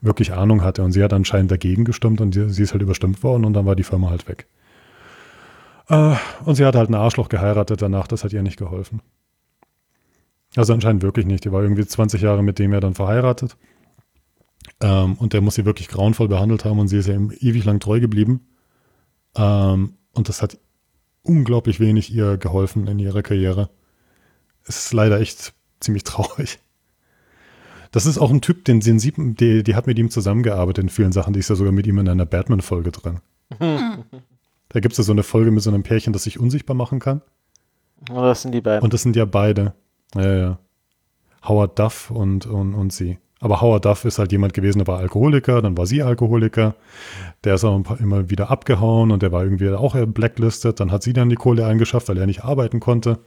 wirklich 0.00 0.32
Ahnung 0.32 0.62
hatte. 0.62 0.82
Und 0.82 0.90
sie 0.90 1.02
hat 1.02 1.12
anscheinend 1.12 1.52
dagegen 1.52 1.84
gestimmt 1.84 2.20
und 2.20 2.34
sie, 2.34 2.50
sie 2.50 2.64
ist 2.64 2.72
halt 2.72 2.82
überstimmt 2.82 3.22
worden 3.22 3.44
und 3.44 3.52
dann 3.52 3.66
war 3.66 3.76
die 3.76 3.84
Firma 3.84 4.10
halt 4.10 4.26
weg. 4.26 4.48
Äh, 5.88 6.16
und 6.44 6.54
sie 6.54 6.64
hat 6.64 6.76
halt 6.76 6.90
ein 6.90 6.94
Arschloch 6.94 7.28
geheiratet 7.28 7.82
danach, 7.82 8.06
das 8.06 8.24
hat 8.24 8.32
ihr 8.32 8.42
nicht 8.42 8.58
geholfen. 8.58 9.02
Also 10.56 10.72
anscheinend 10.72 11.02
wirklich 11.02 11.26
nicht. 11.26 11.44
Die 11.44 11.52
war 11.52 11.62
irgendwie 11.62 11.84
20 11.84 12.22
Jahre 12.22 12.42
mit 12.42 12.58
dem 12.58 12.72
ja 12.72 12.80
dann 12.80 12.94
verheiratet. 12.94 13.56
Ähm, 14.80 15.14
und 15.14 15.32
der 15.32 15.40
muss 15.40 15.56
sie 15.56 15.64
wirklich 15.64 15.88
grauenvoll 15.88 16.28
behandelt 16.28 16.64
haben 16.64 16.78
und 16.78 16.88
sie 16.88 16.98
ist 16.98 17.08
ja 17.08 17.14
ihm 17.14 17.32
ewig 17.40 17.64
lang 17.64 17.80
treu 17.80 18.00
geblieben. 18.00 18.46
Ähm, 19.36 19.94
und 20.12 20.28
das 20.28 20.42
hat 20.42 20.58
unglaublich 21.22 21.80
wenig 21.80 22.14
ihr 22.14 22.36
geholfen 22.36 22.86
in 22.86 22.98
ihrer 22.98 23.22
Karriere. 23.22 23.70
Es 24.64 24.86
ist 24.86 24.92
leider 24.92 25.20
echt 25.20 25.54
ziemlich 25.80 26.04
traurig. 26.04 26.58
Das 27.90 28.06
ist 28.06 28.18
auch 28.18 28.30
ein 28.30 28.40
Typ, 28.40 28.64
den, 28.64 28.80
den 28.80 28.98
sieht, 28.98 29.14
die, 29.18 29.62
die 29.62 29.74
hat 29.76 29.86
mit 29.86 29.98
ihm 29.98 30.10
zusammengearbeitet 30.10 30.84
in 30.84 30.90
vielen 30.90 31.12
Sachen. 31.12 31.32
Die 31.32 31.40
ist 31.40 31.50
ja 31.50 31.54
sogar 31.54 31.72
mit 31.72 31.86
ihm 31.86 31.98
in 31.98 32.08
einer 32.08 32.26
Batman-Folge 32.26 32.90
drin. 32.90 33.20
Da 34.68 34.80
gibt 34.80 34.92
es 34.92 34.98
ja 34.98 35.04
so 35.04 35.12
eine 35.12 35.22
Folge 35.22 35.50
mit 35.50 35.62
so 35.62 35.70
einem 35.70 35.82
Pärchen, 35.82 36.12
das 36.12 36.24
sich 36.24 36.38
unsichtbar 36.38 36.74
machen 36.74 36.98
kann. 36.98 37.22
Und 38.10 38.16
das 38.16 38.42
sind 38.42 38.52
die 38.52 38.60
beiden. 38.60 38.82
Und 38.82 38.92
das 38.92 39.02
sind 39.02 39.16
ja 39.16 39.24
beide. 39.24 39.74
Ja, 40.14 40.34
ja. 40.34 40.58
Howard 41.46 41.78
Duff 41.78 42.10
und, 42.10 42.46
und, 42.46 42.74
und 42.74 42.92
sie. 42.92 43.18
Aber 43.40 43.60
Howard 43.60 43.84
Duff 43.84 44.04
ist 44.06 44.18
halt 44.18 44.32
jemand 44.32 44.54
gewesen, 44.54 44.78
der 44.78 44.86
war 44.86 44.98
Alkoholiker, 44.98 45.60
dann 45.60 45.76
war 45.76 45.86
sie 45.86 46.02
Alkoholiker. 46.02 46.76
Der 47.44 47.56
ist 47.56 47.64
auch 47.64 48.00
immer 48.00 48.30
wieder 48.30 48.50
abgehauen 48.50 49.10
und 49.10 49.22
der 49.22 49.32
war 49.32 49.44
irgendwie 49.44 49.68
auch 49.70 49.94
blacklisted. 50.06 50.80
Dann 50.80 50.90
hat 50.90 51.02
sie 51.02 51.12
dann 51.12 51.28
die 51.28 51.36
Kohle 51.36 51.66
eingeschafft, 51.66 52.08
weil 52.08 52.16
er 52.16 52.26
nicht 52.26 52.44
arbeiten 52.44 52.80
konnte. 52.80 53.18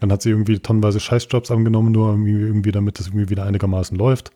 Dann 0.00 0.12
hat 0.12 0.22
sie 0.22 0.30
irgendwie 0.30 0.58
tonnenweise 0.58 1.00
Scheißjobs 1.00 1.50
angenommen, 1.50 1.92
nur 1.92 2.10
irgendwie, 2.10 2.32
irgendwie 2.32 2.72
damit 2.72 2.98
das 2.98 3.08
irgendwie 3.08 3.30
wieder 3.30 3.44
einigermaßen 3.44 3.96
läuft. 3.96 4.32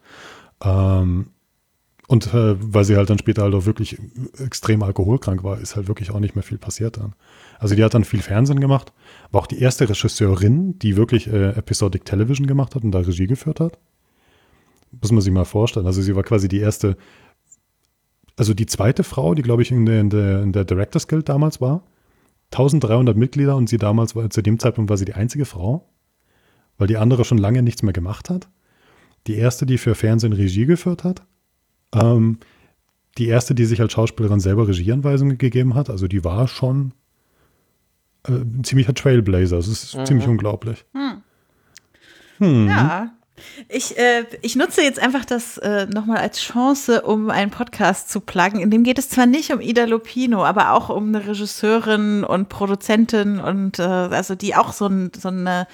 Ähm, 0.65 1.27
und 2.09 2.35
äh, 2.35 2.57
weil 2.61 2.85
sie 2.85 2.97
halt 2.97 3.11
dann 3.11 3.19
später 3.19 3.43
halt 3.43 3.55
auch 3.55 3.65
wirklich 3.65 3.99
extrem 4.39 4.83
alkoholkrank 4.83 5.45
war, 5.45 5.59
ist 5.61 5.77
halt 5.77 5.89
wirklich 5.89 6.11
auch 6.11 6.19
nicht 6.19 6.35
mehr 6.35 6.43
viel 6.43 6.59
passiert 6.59 6.97
dann. 6.97 7.15
Also 7.59 7.75
die 7.75 7.85
hat 7.85 7.95
dann 7.95 8.05
viel 8.05 8.23
Fernsehen 8.23 8.61
gemacht, 8.61 8.93
war 9.31 9.43
auch 9.43 9.47
die 9.47 9.61
erste 9.61 9.89
Regisseurin, 9.89 10.79
die 10.81 10.97
wirklich 10.97 11.29
äh, 11.29 11.51
Episodic 11.51 12.05
Television 12.05 12.47
gemacht 12.47 12.75
hat 12.75 12.83
und 12.83 12.91
da 12.91 12.99
Regie 12.99 13.29
geführt 13.29 13.61
hat. 13.61 13.79
Muss 15.01 15.13
man 15.13 15.21
sich 15.21 15.33
mal 15.33 15.45
vorstellen. 15.45 15.87
Also 15.87 16.03
sie 16.03 16.15
war 16.17 16.23
quasi 16.23 16.49
die 16.49 16.59
erste, 16.59 16.97
also 18.37 18.53
die 18.53 18.67
zweite 18.67 19.05
Frau, 19.05 19.35
die 19.35 19.43
glaube 19.43 19.63
ich 19.63 19.71
in 19.71 19.87
der, 19.87 20.01
in 20.01 20.11
der, 20.11 20.43
in 20.43 20.53
der 20.53 20.65
Directors 20.65 21.07
Guild 21.07 21.29
damals 21.29 21.61
war. 21.61 21.85
1300 22.51 23.17
Mitglieder 23.17 23.57
und 23.57 23.69
sie 23.69 23.79
damals 23.79 24.15
war, 24.15 24.29
zu 24.29 24.43
dem 24.43 24.59
Zeitpunkt 24.59 24.91
war 24.91 24.99
sie 24.99 25.07
die 25.07 25.15
einzige 25.15 25.47
Frau, 25.47 25.89
weil 26.77 26.89
die 26.89 26.99
andere 26.99 27.25
schon 27.25 27.39
lange 27.39 27.63
nichts 27.63 27.83
mehr 27.83 27.95
gemacht 27.95 28.29
hat. 28.29 28.49
Die 29.29 29.37
erste, 29.37 29.65
die 29.65 29.79
für 29.79 29.95
Fernsehen 29.95 30.35
Regie 30.35 30.67
geführt 30.67 31.05
hat 31.05 31.23
ähm, 31.95 32.39
die 33.19 33.29
erste, 33.29 33.55
die 33.55 33.65
sich 33.65 33.81
als 33.81 33.93
Schauspielerin 33.93 34.41
selber 34.41 34.69
Regieanweisungen 34.69 35.39
gegeben 35.39 35.75
hat, 35.75 35.91
also 35.91 36.09
die 36.09 36.25
war 36.25 36.49
schon 36.49 36.93
äh, 38.27 38.33
ein 38.33 38.65
ziemlicher 38.65 38.95
Trailblazer. 38.95 39.57
Das 39.57 39.69
ist 39.69 39.97
mhm. 39.97 40.07
ziemlich 40.07 40.29
unglaublich. 40.29 40.85
Hm. 40.93 41.23
Hm. 42.39 42.69
Ja, 42.69 43.13
ich, 43.69 43.99
äh, 43.99 44.25
ich 44.43 44.57
nutze 44.57 44.83
jetzt 44.83 44.99
einfach 44.99 45.25
das 45.25 45.59
äh, 45.59 45.87
nochmal 45.87 46.19
als 46.19 46.41
Chance, 46.41 47.03
um 47.03 47.31
einen 47.31 47.51
Podcast 47.51 48.11
zu 48.11 48.21
pluggen. 48.21 48.61
In 48.61 48.71
dem 48.71 48.85
geht 48.85 48.99
es 48.99 49.09
zwar 49.09 49.27
nicht 49.27 49.53
um 49.53 49.61
Ida 49.61 49.85
Lupino, 49.85 50.45
aber 50.45 50.73
auch 50.73 50.89
um 50.89 51.09
eine 51.09 51.27
Regisseurin 51.27 52.25
und 52.25 52.49
Produzentin 52.49 53.39
und 53.39 53.79
äh, 53.79 53.83
also 53.83 54.35
die 54.35 54.55
auch 54.55 54.73
so, 54.73 54.87
ein, 54.87 55.11
so 55.17 55.29
eine 55.29 55.67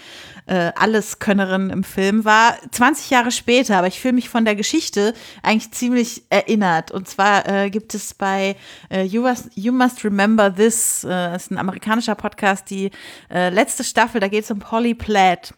äh, 0.46 0.72
Alleskönnerin 0.74 1.70
im 1.70 1.84
Film 1.84 2.24
war. 2.24 2.56
20 2.70 3.10
Jahre 3.10 3.30
später, 3.30 3.76
aber 3.76 3.86
ich 3.86 4.00
fühle 4.00 4.14
mich 4.14 4.28
von 4.28 4.44
der 4.44 4.56
Geschichte 4.56 5.14
eigentlich 5.42 5.70
ziemlich 5.72 6.22
erinnert. 6.30 6.90
Und 6.90 7.08
zwar 7.08 7.46
äh, 7.48 7.70
gibt 7.70 7.94
es 7.94 8.14
bei 8.14 8.56
äh, 8.90 9.02
you, 9.02 9.22
Must, 9.22 9.50
you 9.54 9.72
Must 9.72 10.04
Remember 10.04 10.54
This, 10.54 11.04
äh, 11.04 11.08
das 11.08 11.44
ist 11.44 11.50
ein 11.50 11.58
amerikanischer 11.58 12.14
Podcast, 12.14 12.70
die 12.70 12.90
äh, 13.30 13.50
letzte 13.50 13.84
Staffel, 13.84 14.20
da 14.20 14.28
geht 14.28 14.44
es 14.44 14.50
um 14.50 14.58
Polly 14.58 14.94
Platt. 14.94 15.52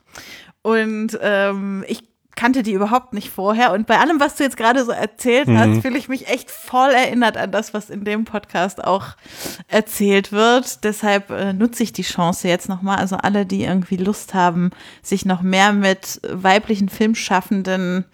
Und 0.63 1.19
ähm, 1.23 1.85
ich 1.89 2.03
kannte 2.37 2.63
die 2.63 2.73
überhaupt 2.73 3.13
nicht 3.13 3.29
vorher. 3.31 3.73
Und 3.73 3.87
bei 3.87 3.99
allem, 3.99 4.19
was 4.19 4.37
du 4.37 4.45
jetzt 4.45 4.57
gerade 4.57 4.85
so 4.85 4.93
erzählt 4.93 5.49
mhm. 5.49 5.59
hast, 5.59 5.83
fühle 5.83 5.99
ich 5.99 6.09
mich 6.09 6.29
echt 6.29 6.51
voll 6.51 6.91
erinnert 6.91 7.37
an 7.37 7.53
das, 7.53 7.75
was 7.75 7.91
in 7.91 8.05
dem 8.05 8.25
Podcast 8.25 8.83
auch 8.83 9.09
erzählt 9.69 10.33
wird. 10.33 10.85
Deshalb 10.85 11.29
äh, 11.31 11.53
nutze 11.53 11.83
ich 11.83 11.93
die 11.93 12.03
Chance 12.03 12.49
jetzt 12.49 12.69
nochmal. 12.69 12.97
Also 12.97 13.17
alle, 13.17 13.45
die 13.45 13.65
irgendwie 13.65 13.97
Lust 13.97 14.33
haben, 14.33 14.71
sich 15.03 15.27
noch 15.27 15.43
mehr 15.43 15.73
mit 15.73 16.21
weiblichen 16.31 16.89
Filmschaffenden 16.89 18.07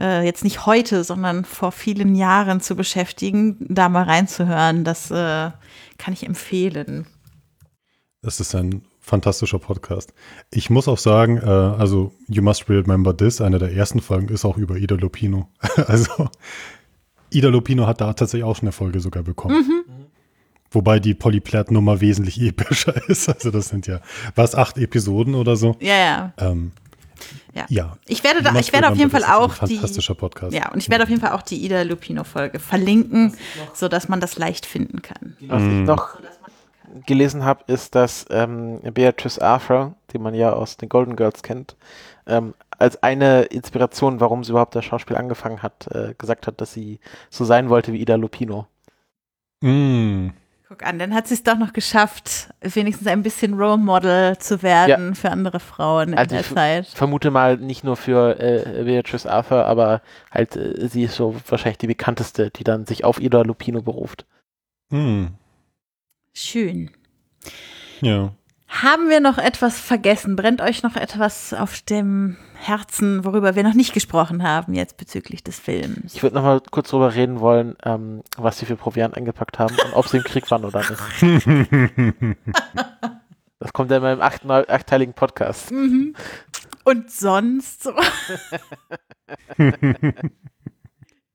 äh, 0.00 0.22
jetzt 0.22 0.44
nicht 0.44 0.66
heute, 0.66 1.02
sondern 1.02 1.46
vor 1.46 1.72
vielen 1.72 2.14
Jahren 2.14 2.60
zu 2.60 2.76
beschäftigen, 2.76 3.56
da 3.60 3.88
mal 3.88 4.04
reinzuhören. 4.04 4.84
Das 4.84 5.10
äh, 5.10 5.50
kann 5.96 6.12
ich 6.12 6.26
empfehlen. 6.26 7.06
Das 8.20 8.38
ist 8.38 8.54
ein 8.54 8.84
fantastischer 9.02 9.58
Podcast. 9.58 10.14
Ich 10.50 10.70
muss 10.70 10.88
auch 10.88 10.96
sagen, 10.96 11.36
äh, 11.38 11.44
also 11.44 12.12
You 12.28 12.42
Must 12.42 12.68
Remember 12.68 13.14
This, 13.14 13.40
eine 13.40 13.58
der 13.58 13.72
ersten 13.72 14.00
Folgen 14.00 14.28
ist 14.28 14.44
auch 14.44 14.56
über 14.56 14.76
Ida 14.76 14.94
Lupino. 14.94 15.48
also 15.86 16.28
Ida 17.30 17.48
Lupino 17.48 17.86
hat 17.86 18.00
da 18.00 18.12
tatsächlich 18.12 18.44
auch 18.44 18.56
schon 18.56 18.68
eine 18.68 18.72
Folge 18.72 19.00
sogar 19.00 19.24
bekommen. 19.24 19.56
Mhm. 19.56 20.06
Wobei 20.70 21.00
die 21.00 21.14
Polly 21.14 21.40
Platt 21.40 21.70
Nummer 21.70 22.00
wesentlich 22.00 22.40
epischer 22.40 22.96
ist. 23.08 23.28
Also 23.28 23.50
das 23.50 23.68
sind 23.68 23.86
ja, 23.86 24.00
was, 24.36 24.54
acht 24.54 24.78
Episoden 24.78 25.34
oder 25.34 25.56
so? 25.56 25.76
Ja, 25.80 25.96
ja. 25.96 26.32
Ähm, 26.38 26.72
ja. 27.54 27.66
ja. 27.68 27.96
Ich 28.06 28.24
werde 28.24 28.42
da, 28.42 28.54
ich 28.54 28.72
werde 28.72 28.88
auf 28.88 28.96
jeden 28.96 29.10
Fall 29.10 29.24
auch 29.24 29.58
die 29.66 29.74
fantastischer 29.76 30.14
Podcast. 30.14 30.54
Ja, 30.54 30.70
und 30.72 30.78
ich 30.78 30.88
werde 30.88 31.04
auf 31.04 31.10
jeden 31.10 31.20
Fall 31.20 31.32
auch 31.32 31.42
die 31.42 31.62
Ida 31.64 31.82
Lupino 31.82 32.24
Folge 32.24 32.58
verlinken, 32.58 33.34
sodass 33.74 34.08
man 34.08 34.20
das 34.20 34.38
leicht 34.38 34.64
finden 34.64 35.02
kann. 35.02 35.36
Was 35.40 35.62
ich 35.62 35.68
mhm. 35.68 35.84
noch 35.84 36.16
gelesen 37.06 37.44
habe, 37.44 37.64
ist, 37.66 37.94
dass 37.94 38.26
ähm, 38.30 38.80
Beatrice 38.80 39.40
Arthur, 39.40 39.94
die 40.12 40.18
man 40.18 40.34
ja 40.34 40.52
aus 40.52 40.76
den 40.76 40.88
Golden 40.88 41.16
Girls 41.16 41.42
kennt, 41.42 41.76
ähm, 42.26 42.54
als 42.78 43.02
eine 43.02 43.42
Inspiration, 43.42 44.20
warum 44.20 44.44
sie 44.44 44.50
überhaupt 44.50 44.74
das 44.74 44.84
Schauspiel 44.84 45.16
angefangen 45.16 45.62
hat, 45.62 45.86
äh, 45.94 46.14
gesagt 46.18 46.46
hat, 46.46 46.60
dass 46.60 46.72
sie 46.72 47.00
so 47.30 47.44
sein 47.44 47.68
wollte 47.68 47.92
wie 47.92 48.00
Ida 48.00 48.16
Lupino. 48.16 48.66
Mm. 49.60 50.30
Guck 50.68 50.86
an, 50.86 50.98
dann 50.98 51.14
hat 51.14 51.28
sie 51.28 51.34
es 51.34 51.42
doch 51.42 51.58
noch 51.58 51.74
geschafft, 51.74 52.48
wenigstens 52.62 53.06
ein 53.06 53.22
bisschen 53.22 53.54
Role 53.54 53.76
Model 53.76 54.38
zu 54.38 54.62
werden 54.62 55.08
ja. 55.08 55.14
für 55.14 55.30
andere 55.30 55.60
Frauen 55.60 56.10
in 56.10 56.18
also 56.18 56.34
der 56.34 56.44
Zeit. 56.44 56.88
Ich 56.88 56.94
vermute 56.94 57.30
mal 57.30 57.58
nicht 57.58 57.84
nur 57.84 57.96
für 57.96 58.40
äh, 58.40 58.82
Beatrice 58.82 59.30
Arthur, 59.30 59.66
aber 59.66 60.00
halt 60.30 60.56
äh, 60.56 60.88
sie 60.88 61.04
ist 61.04 61.14
so 61.14 61.36
wahrscheinlich 61.46 61.78
die 61.78 61.88
bekannteste, 61.88 62.50
die 62.50 62.64
dann 62.64 62.86
sich 62.86 63.04
auf 63.04 63.20
Ida 63.20 63.42
Lupino 63.42 63.82
beruft. 63.82 64.24
Mm. 64.88 65.26
Schön. 66.32 66.90
Ja. 68.00 68.32
Haben 68.68 69.10
wir 69.10 69.20
noch 69.20 69.36
etwas 69.36 69.78
vergessen? 69.78 70.34
Brennt 70.34 70.62
euch 70.62 70.82
noch 70.82 70.96
etwas 70.96 71.52
auf 71.52 71.82
dem 71.82 72.38
Herzen, 72.54 73.22
worüber 73.24 73.54
wir 73.54 73.62
noch 73.64 73.74
nicht 73.74 73.92
gesprochen 73.92 74.42
haben 74.42 74.72
jetzt 74.72 74.96
bezüglich 74.96 75.44
des 75.44 75.58
Films? 75.58 76.14
Ich 76.14 76.22
würde 76.22 76.36
noch 76.36 76.42
mal 76.42 76.62
kurz 76.70 76.88
darüber 76.90 77.14
reden 77.14 77.40
wollen, 77.40 77.76
ähm, 77.84 78.22
was 78.38 78.58
sie 78.58 78.64
für 78.66 78.76
Proviant 78.76 79.14
eingepackt 79.14 79.58
haben 79.58 79.74
und 79.74 79.92
ob 79.92 80.08
sie 80.08 80.16
im 80.16 80.22
Krieg 80.24 80.50
waren 80.50 80.64
oder 80.64 80.80
nicht. 80.80 81.46
das 83.58 83.72
kommt 83.74 83.90
ja 83.90 83.98
in 83.98 84.02
meinem 84.02 84.22
acht, 84.22 84.48
achtteiligen 84.48 85.12
Podcast. 85.12 85.70
Mhm. 85.70 86.14
Und 86.84 87.10
sonst? 87.10 87.90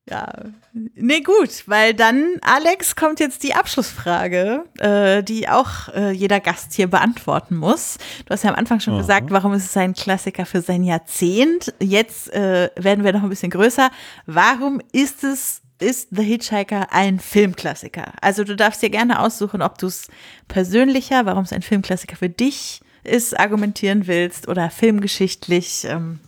Ja, 0.09 0.31
nee, 0.73 1.19
gut, 1.19 1.63
weil 1.65 1.93
dann, 1.93 2.35
Alex, 2.41 2.95
kommt 2.95 3.19
jetzt 3.19 3.43
die 3.43 3.53
Abschlussfrage, 3.53 4.63
äh, 4.79 5.21
die 5.21 5.49
auch 5.49 5.89
äh, 5.89 6.11
jeder 6.11 6.39
Gast 6.39 6.73
hier 6.73 6.87
beantworten 6.87 7.57
muss. 7.57 7.97
Du 8.25 8.29
hast 8.29 8.43
ja 8.45 8.51
am 8.51 8.55
Anfang 8.55 8.79
schon 8.79 8.93
Aha. 8.93 9.01
gesagt, 9.01 9.31
warum 9.31 9.53
ist 9.53 9.65
es 9.65 9.75
ein 9.75 9.93
Klassiker 9.93 10.45
für 10.45 10.61
sein 10.61 10.83
Jahrzehnt? 10.83 11.73
Jetzt 11.81 12.33
äh, 12.33 12.69
werden 12.77 13.03
wir 13.03 13.11
noch 13.11 13.23
ein 13.23 13.29
bisschen 13.29 13.49
größer. 13.49 13.91
Warum 14.25 14.79
ist 14.93 15.25
es, 15.25 15.61
ist 15.79 16.07
The 16.11 16.23
Hitchhiker 16.23 16.87
ein 16.93 17.19
Filmklassiker? 17.19 18.13
Also 18.21 18.45
du 18.45 18.55
darfst 18.55 18.81
dir 18.81 18.89
gerne 18.89 19.19
aussuchen, 19.19 19.61
ob 19.61 19.77
du 19.77 19.87
es 19.87 20.07
persönlicher, 20.47 21.25
warum 21.25 21.43
es 21.43 21.51
ein 21.51 21.61
Filmklassiker 21.63 22.15
für 22.15 22.29
dich 22.29 22.79
ist, 23.03 23.37
argumentieren 23.37 24.07
willst 24.07 24.47
oder 24.47 24.69
filmgeschichtlich, 24.69 25.83
ähm, 25.83 26.19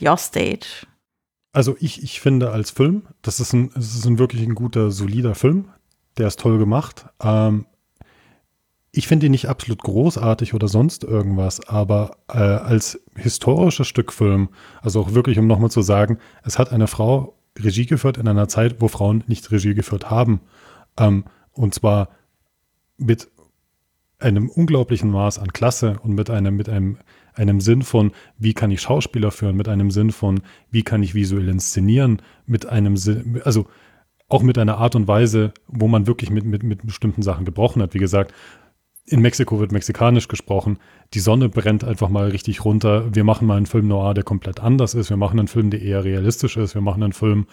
your 0.00 0.16
stage. 0.16 0.86
Also 1.56 1.74
ich, 1.80 2.02
ich 2.02 2.20
finde 2.20 2.50
als 2.50 2.70
Film, 2.70 3.04
das 3.22 3.40
ist 3.40 3.54
ein, 3.54 3.70
das 3.74 3.94
ist 3.94 4.04
ein 4.04 4.18
wirklich 4.18 4.42
ein 4.42 4.54
guter, 4.54 4.90
solider 4.90 5.34
Film. 5.34 5.68
Der 6.18 6.26
ist 6.26 6.38
toll 6.38 6.58
gemacht. 6.58 7.06
Ähm, 7.18 7.64
ich 8.92 9.08
finde 9.08 9.24
ihn 9.24 9.32
nicht 9.32 9.48
absolut 9.48 9.82
großartig 9.82 10.52
oder 10.52 10.68
sonst 10.68 11.02
irgendwas, 11.02 11.66
aber 11.66 12.18
äh, 12.28 12.36
als 12.36 13.00
historisches 13.14 13.88
Stück 13.88 14.12
Film, 14.12 14.50
also 14.82 15.00
auch 15.00 15.14
wirklich, 15.14 15.38
um 15.38 15.46
nochmal 15.46 15.70
zu 15.70 15.80
sagen, 15.80 16.18
es 16.44 16.58
hat 16.58 16.72
eine 16.72 16.88
Frau 16.88 17.38
Regie 17.58 17.86
geführt 17.86 18.18
in 18.18 18.28
einer 18.28 18.48
Zeit, 18.48 18.82
wo 18.82 18.88
Frauen 18.88 19.24
nicht 19.26 19.50
Regie 19.50 19.72
geführt 19.72 20.10
haben. 20.10 20.42
Ähm, 20.98 21.24
und 21.52 21.74
zwar 21.74 22.10
mit 22.98 23.28
einem 24.18 24.50
unglaublichen 24.50 25.10
Maß 25.10 25.38
an 25.38 25.54
Klasse 25.54 26.00
und 26.02 26.12
mit 26.12 26.28
einem, 26.28 26.54
mit 26.54 26.68
einem 26.68 26.98
einem 27.36 27.60
Sinn 27.60 27.82
von, 27.82 28.12
wie 28.38 28.54
kann 28.54 28.70
ich 28.70 28.80
Schauspieler 28.80 29.30
führen, 29.30 29.56
mit 29.56 29.68
einem 29.68 29.90
Sinn 29.90 30.10
von, 30.10 30.40
wie 30.70 30.82
kann 30.82 31.02
ich 31.02 31.14
visuell 31.14 31.48
inszenieren, 31.48 32.22
mit 32.46 32.66
einem 32.66 32.96
Sinn, 32.96 33.40
also 33.44 33.66
auch 34.28 34.42
mit 34.42 34.58
einer 34.58 34.78
Art 34.78 34.96
und 34.96 35.06
Weise, 35.06 35.52
wo 35.68 35.86
man 35.86 36.06
wirklich 36.06 36.30
mit, 36.30 36.44
mit, 36.44 36.62
mit 36.62 36.84
bestimmten 36.84 37.22
Sachen 37.22 37.44
gebrochen 37.44 37.80
hat. 37.82 37.94
Wie 37.94 37.98
gesagt, 37.98 38.34
in 39.08 39.20
Mexiko 39.20 39.60
wird 39.60 39.70
mexikanisch 39.70 40.26
gesprochen. 40.26 40.78
Die 41.14 41.20
Sonne 41.20 41.48
brennt 41.48 41.84
einfach 41.84 42.08
mal 42.08 42.28
richtig 42.28 42.64
runter. 42.64 43.14
Wir 43.14 43.22
machen 43.22 43.46
mal 43.46 43.56
einen 43.56 43.66
Film 43.66 43.86
noir, 43.86 44.14
der 44.14 44.24
komplett 44.24 44.58
anders 44.58 44.94
ist. 44.94 45.10
Wir 45.10 45.16
machen 45.16 45.38
einen 45.38 45.46
Film, 45.46 45.70
der 45.70 45.80
eher 45.80 46.02
realistisch 46.02 46.56
ist. 46.56 46.74
Wir 46.74 46.82
machen 46.82 47.04
einen 47.04 47.12
Film, 47.12 47.46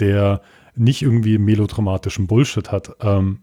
der 0.00 0.40
nicht 0.76 1.02
irgendwie 1.02 1.36
melodramatischen 1.36 2.26
Bullshit 2.26 2.72
hat. 2.72 2.96
Ähm, 3.00 3.40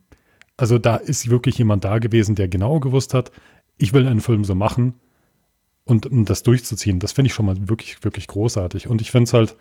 also 0.57 0.79
da 0.79 0.95
ist 0.95 1.29
wirklich 1.29 1.59
jemand 1.59 1.83
da 1.83 1.99
gewesen, 1.99 2.33
der 2.33 2.47
genau 2.47 2.79
gewusst 2.79 3.13
hat, 3.13 3.31
ich 3.77 3.93
will 3.93 4.07
einen 4.07 4.21
Film 4.21 4.43
so 4.43 4.55
machen 4.55 4.95
und 5.91 6.07
um 6.07 6.25
das 6.25 6.43
durchzuziehen, 6.43 6.99
das 6.99 7.11
finde 7.11 7.27
ich 7.27 7.33
schon 7.33 7.45
mal 7.45 7.55
wirklich, 7.69 8.03
wirklich 8.03 8.27
großartig. 8.27 8.87
Und 8.87 9.01
ich 9.01 9.11
finde 9.11 9.25
es 9.25 9.33
halt 9.33 9.55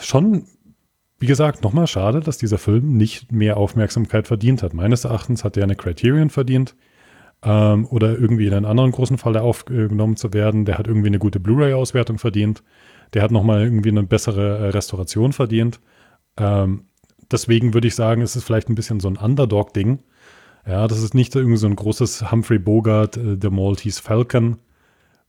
schon, 0.00 0.44
wie 1.18 1.26
gesagt, 1.26 1.62
nochmal 1.62 1.86
schade, 1.86 2.20
dass 2.20 2.38
dieser 2.38 2.58
Film 2.58 2.96
nicht 2.96 3.30
mehr 3.32 3.56
Aufmerksamkeit 3.56 4.26
verdient 4.26 4.62
hat. 4.62 4.72
Meines 4.72 5.04
Erachtens 5.04 5.44
hat 5.44 5.56
er 5.56 5.64
eine 5.64 5.76
Criterion 5.76 6.30
verdient 6.30 6.76
ähm, 7.42 7.86
oder 7.86 8.18
irgendwie 8.18 8.46
in 8.46 8.54
einen 8.54 8.64
anderen 8.64 8.92
großen 8.92 9.18
Fall 9.18 9.36
aufgenommen 9.36 10.16
zu 10.16 10.32
werden. 10.32 10.64
Der 10.64 10.78
hat 10.78 10.86
irgendwie 10.86 11.08
eine 11.08 11.18
gute 11.18 11.40
Blu-ray-Auswertung 11.40 12.18
verdient. 12.18 12.62
Der 13.12 13.22
hat 13.22 13.32
nochmal 13.32 13.64
irgendwie 13.64 13.90
eine 13.90 14.04
bessere 14.04 14.58
äh, 14.58 14.68
Restauration 14.68 15.32
verdient. 15.32 15.80
Ähm, 16.36 16.84
deswegen 17.30 17.74
würde 17.74 17.88
ich 17.88 17.94
sagen, 17.94 18.22
es 18.22 18.36
ist 18.36 18.44
vielleicht 18.44 18.68
ein 18.68 18.74
bisschen 18.76 19.00
so 19.00 19.08
ein 19.08 19.16
Underdog-Ding. 19.16 19.98
Ja, 20.66 20.86
das 20.88 21.02
ist 21.02 21.14
nicht 21.14 21.34
irgendwie 21.34 21.56
so 21.56 21.66
ein 21.66 21.76
großes 21.76 22.30
Humphrey 22.30 22.58
Bogart, 22.58 23.16
äh, 23.16 23.36
The 23.40 23.50
Maltese 23.50 24.02
Falcon 24.02 24.58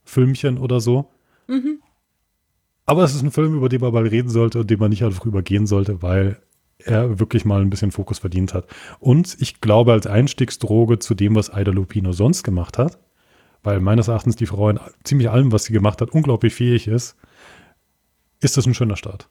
Filmchen 0.04 0.58
oder 0.58 0.80
so. 0.80 1.12
Mhm. 1.48 1.80
Aber 2.86 3.04
es 3.04 3.16
ist 3.16 3.22
ein 3.22 3.32
Film, 3.32 3.56
über 3.56 3.70
den 3.70 3.82
man 3.82 3.94
mal 3.94 4.08
reden 4.08 4.30
sollte 4.30 4.60
und 4.60 4.70
den 4.70 4.80
man 4.80 4.90
nicht 4.90 5.04
einfach 5.04 5.26
übergehen 5.26 5.68
sollte, 5.68 6.02
weil 6.02 6.42
er 6.80 7.20
wirklich 7.20 7.46
mal 7.46 7.62
ein 7.62 7.70
bisschen 7.70 7.92
Fokus 7.92 8.20
verdient 8.20 8.54
hat. 8.54 8.68
Und 9.00 9.38
ich 9.40 9.62
glaube, 9.62 9.94
als 9.94 10.08
Einstiegsdroge 10.08 11.00
zu 11.00 11.14
dem, 11.14 11.36
was 11.36 11.50
Ida 11.50 11.72
Lupino 11.72 12.12
sonst 12.12 12.44
gemacht 12.44 12.78
hat, 12.78 13.00
weil 13.64 13.80
meines 13.80 14.08
Erachtens 14.08 14.36
die 14.36 14.48
Frau 14.48 14.70
in 14.70 14.80
ziemlich 15.04 15.30
allem, 15.30 15.52
was 15.52 15.66
sie 15.66 15.74
gemacht 15.74 16.02
hat, 16.02 16.10
unglaublich 16.10 16.54
fähig 16.54 16.88
ist, 16.88 17.16
ist 18.42 18.58
das 18.58 18.66
ein 18.66 18.74
schöner 18.74 18.98
Start. 18.98 19.30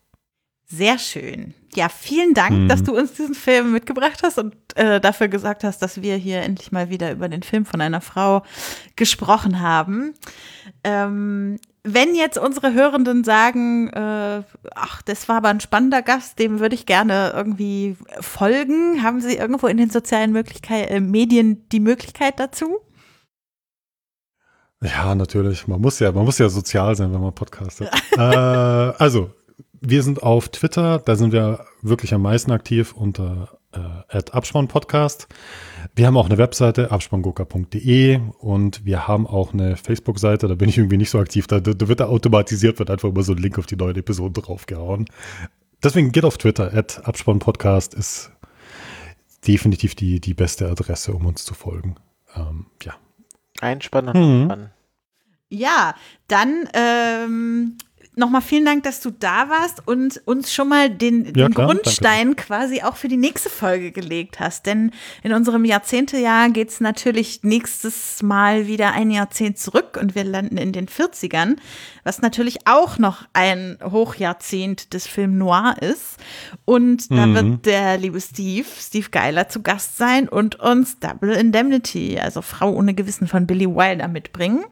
Sehr 0.73 0.99
schön. 0.99 1.55
Ja, 1.75 1.89
vielen 1.89 2.33
Dank, 2.33 2.53
mhm. 2.53 2.68
dass 2.68 2.85
du 2.85 2.97
uns 2.97 3.12
diesen 3.14 3.35
Film 3.35 3.73
mitgebracht 3.73 4.21
hast 4.23 4.39
und 4.39 4.55
äh, 4.77 5.01
dafür 5.01 5.27
gesagt 5.27 5.64
hast, 5.64 5.83
dass 5.83 6.01
wir 6.01 6.14
hier 6.16 6.43
endlich 6.43 6.71
mal 6.71 6.91
wieder 6.91 7.11
über 7.11 7.29
den 7.29 7.43
Film 7.43 7.64
von 7.64 7.81
einer 7.81 8.01
Frau 8.01 8.45
gesprochen 8.95 9.61
haben. 9.61 10.14
Ähm, 10.85 11.59
wenn 11.83 12.14
jetzt 12.14 12.39
unsere 12.39 12.73
Hörenden 12.73 13.25
sagen, 13.25 13.89
äh, 13.89 14.43
ach, 14.75 15.03
das 15.03 15.29
war 15.29 15.39
aber 15.39 15.49
ein 15.49 15.61
spannender 15.61 16.03
Gast, 16.03 16.39
dem 16.39 16.61
würde 16.61 16.77
ich 16.77 16.87
gerne 16.87 17.33
irgendwie 17.35 17.97
folgen, 18.21 19.03
haben 19.03 19.21
Sie 19.21 19.37
irgendwo 19.37 19.66
in 19.66 19.77
den 19.77 19.91
sozialen 19.91 20.37
äh, 20.37 21.01
Medien 21.01 21.68
die 21.71 21.81
Möglichkeit 21.81 22.39
dazu? 22.39 22.79
Ja, 24.83 25.14
natürlich. 25.14 25.66
Man 25.68 25.81
muss 25.81 25.99
ja, 25.99 26.11
man 26.12 26.25
muss 26.25 26.39
ja 26.39 26.49
sozial 26.49 26.95
sein, 26.97 27.12
wenn 27.12 27.21
man 27.21 27.35
podcastet. 27.35 27.91
äh, 28.16 28.21
also, 28.21 29.31
wir 29.81 30.03
sind 30.03 30.22
auf 30.22 30.49
Twitter, 30.49 30.99
da 30.99 31.16
sind 31.16 31.33
wir 31.33 31.64
wirklich 31.83 32.12
am 32.14 32.22
meisten 32.22 32.53
aktiv 32.53 32.93
unter 32.93 33.59
äh, 33.72 34.22
Abspann 34.33 34.68
Podcast. 34.68 35.28
Wir 35.95 36.07
haben 36.07 36.16
auch 36.16 36.26
eine 36.26 36.39
Webseite, 36.39 36.91
abspanngucker.de 36.91 38.20
und 38.39 38.85
wir 38.85 39.09
haben 39.09 39.26
auch 39.26 39.53
eine 39.53 39.76
Facebook-Seite, 39.76 40.49
da 40.49 40.55
bin 40.55 40.68
ich 40.68 40.78
irgendwie 40.78 40.97
nicht 40.97 41.11
so 41.11 41.18
aktiv, 41.18 41.47
da, 41.47 41.61
da 41.61 41.89
wird 41.89 42.01
da 42.01 42.07
automatisiert, 42.07 42.78
wird 42.78 42.91
einfach 42.91 43.09
immer 43.09 43.22
so 43.22 43.33
ein 43.33 43.39
Link 43.39 43.59
auf 43.59 43.66
die 43.66 43.76
neue 43.76 43.95
Episode 43.95 44.41
draufgehauen. 44.41 45.07
Deswegen 45.83 46.12
geht 46.12 46.24
auf 46.24 46.37
Twitter, 46.37 46.72
Abspann 47.05 47.39
Podcast 47.39 47.95
ist 47.95 48.31
definitiv 49.47 49.95
die, 49.95 50.20
die 50.20 50.35
beste 50.35 50.68
Adresse, 50.68 51.14
um 51.14 51.24
uns 51.26 51.45
zu 51.45 51.55
folgen. 51.55 51.97
Ähm, 52.37 52.66
ja. 52.83 52.95
Einspannen. 53.61 54.45
Mhm. 54.45 54.70
Ja, 55.49 55.95
dann 56.28 56.68
ähm, 56.74 57.78
nochmal 58.21 58.43
vielen 58.43 58.64
Dank, 58.64 58.85
dass 58.85 59.01
du 59.01 59.11
da 59.11 59.49
warst 59.49 59.83
und 59.87 60.23
uns 60.27 60.55
schon 60.55 60.68
mal 60.68 60.89
den, 60.89 61.25
ja, 61.25 61.33
den 61.33 61.55
klar, 61.55 61.66
Grundstein 61.66 62.29
danke. 62.29 62.45
quasi 62.45 62.83
auch 62.83 62.95
für 62.95 63.09
die 63.09 63.16
nächste 63.16 63.51
Folge 63.51 63.91
gelegt 63.91 64.39
hast. 64.39 64.66
Denn 64.66 64.93
in 65.25 65.33
unserem 65.33 65.64
Jahrzehntejahr 65.64 66.51
geht 66.51 66.68
es 66.68 66.81
natürlich 66.81 67.41
nächstes 67.43 68.23
Mal 68.23 68.68
wieder 68.68 68.93
ein 68.93 69.11
Jahrzehnt 69.11 69.59
zurück 69.59 69.99
und 70.01 70.14
wir 70.14 70.23
landen 70.23 70.57
in 70.57 70.73
den 70.73 70.87
40ern, 70.87 71.57
was 72.05 72.23
natürlich 72.23 72.66
auch 72.66 72.99
noch 72.99 73.25
ein 73.33 73.79
Hochjahrzehnt 73.83 74.93
des 74.95 75.09
Film 75.09 75.39
Noir 75.39 75.77
ist. 75.81 76.18
Und 76.64 77.11
da 77.11 77.27
mhm. 77.27 77.35
wird 77.35 77.66
der 77.66 77.99
liebe 77.99 78.21
Steve, 78.21 78.68
Steve 78.79 79.09
Geiler, 79.11 79.49
zu 79.49 79.62
Gast 79.62 79.97
sein 79.97 80.29
und 80.29 80.61
uns 80.61 80.99
Double 81.01 81.33
Indemnity, 81.33 82.21
also 82.21 82.43
Frau 82.43 82.73
ohne 82.73 82.95
Gewissen 82.95 83.27
von 83.27 83.47
Billy 83.47 83.66
Wilder 83.66 84.09
mitbringen. 84.09 84.64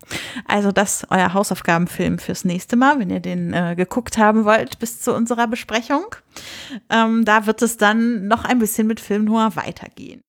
Also 0.47 0.71
das 0.71 1.07
euer 1.09 1.33
Hausaufgabenfilm 1.33 2.19
fürs 2.19 2.45
nächste 2.45 2.77
Mal, 2.77 2.99
wenn 2.99 3.09
ihr 3.11 3.21
den 3.21 3.38
den 3.39 3.53
äh, 3.53 3.75
geguckt 3.77 4.19
haben 4.19 4.45
wollt 4.45 4.79
bis 4.79 5.01
zu 5.01 5.15
unserer 5.15 5.47
Besprechung. 5.47 6.07
Ähm, 6.91 7.25
da 7.25 7.47
wird 7.47 7.63
es 7.63 7.77
dann 7.77 8.27
noch 8.27 8.45
ein 8.45 8.59
bisschen 8.59 8.87
mit 8.87 9.01
Film 9.01 9.25
Noir 9.25 9.57
weitergehen. 9.57 10.23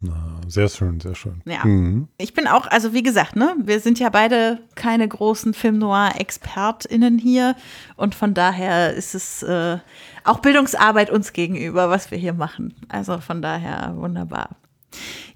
Na, 0.00 0.40
sehr 0.46 0.68
schön, 0.68 1.00
sehr 1.00 1.14
schön. 1.14 1.40
Ja. 1.46 1.64
Mhm. 1.64 2.08
Ich 2.18 2.34
bin 2.34 2.46
auch, 2.46 2.66
also 2.66 2.92
wie 2.92 3.02
gesagt, 3.02 3.34
ne, 3.34 3.54
wir 3.58 3.80
sind 3.80 3.98
ja 3.98 4.10
beide 4.10 4.60
keine 4.74 5.08
großen 5.08 5.54
Film 5.54 5.78
Noir-ExpertInnen 5.78 7.18
hier 7.18 7.56
und 7.96 8.14
von 8.14 8.34
daher 8.34 8.92
ist 8.92 9.14
es 9.14 9.42
äh, 9.42 9.78
auch 10.24 10.40
Bildungsarbeit 10.40 11.10
uns 11.10 11.32
gegenüber, 11.32 11.88
was 11.88 12.10
wir 12.10 12.18
hier 12.18 12.34
machen. 12.34 12.74
Also 12.88 13.18
von 13.18 13.40
daher 13.40 13.94
wunderbar. 13.96 14.56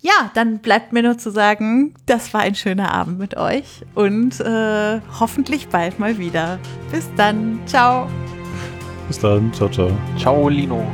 Ja, 0.00 0.30
dann 0.34 0.60
bleibt 0.60 0.92
mir 0.92 1.02
nur 1.02 1.18
zu 1.18 1.30
sagen, 1.30 1.94
das 2.06 2.32
war 2.32 2.40
ein 2.40 2.54
schöner 2.54 2.92
Abend 2.92 3.18
mit 3.18 3.36
euch 3.36 3.84
und 3.94 4.40
äh, 4.40 5.00
hoffentlich 5.20 5.68
bald 5.68 5.98
mal 5.98 6.16
wieder. 6.18 6.58
Bis 6.90 7.08
dann. 7.16 7.60
Ciao. 7.66 8.08
Bis 9.08 9.18
dann. 9.18 9.52
Ciao, 9.52 9.68
ciao. 9.68 9.90
Ciao, 10.16 10.48
Lino. 10.48 10.86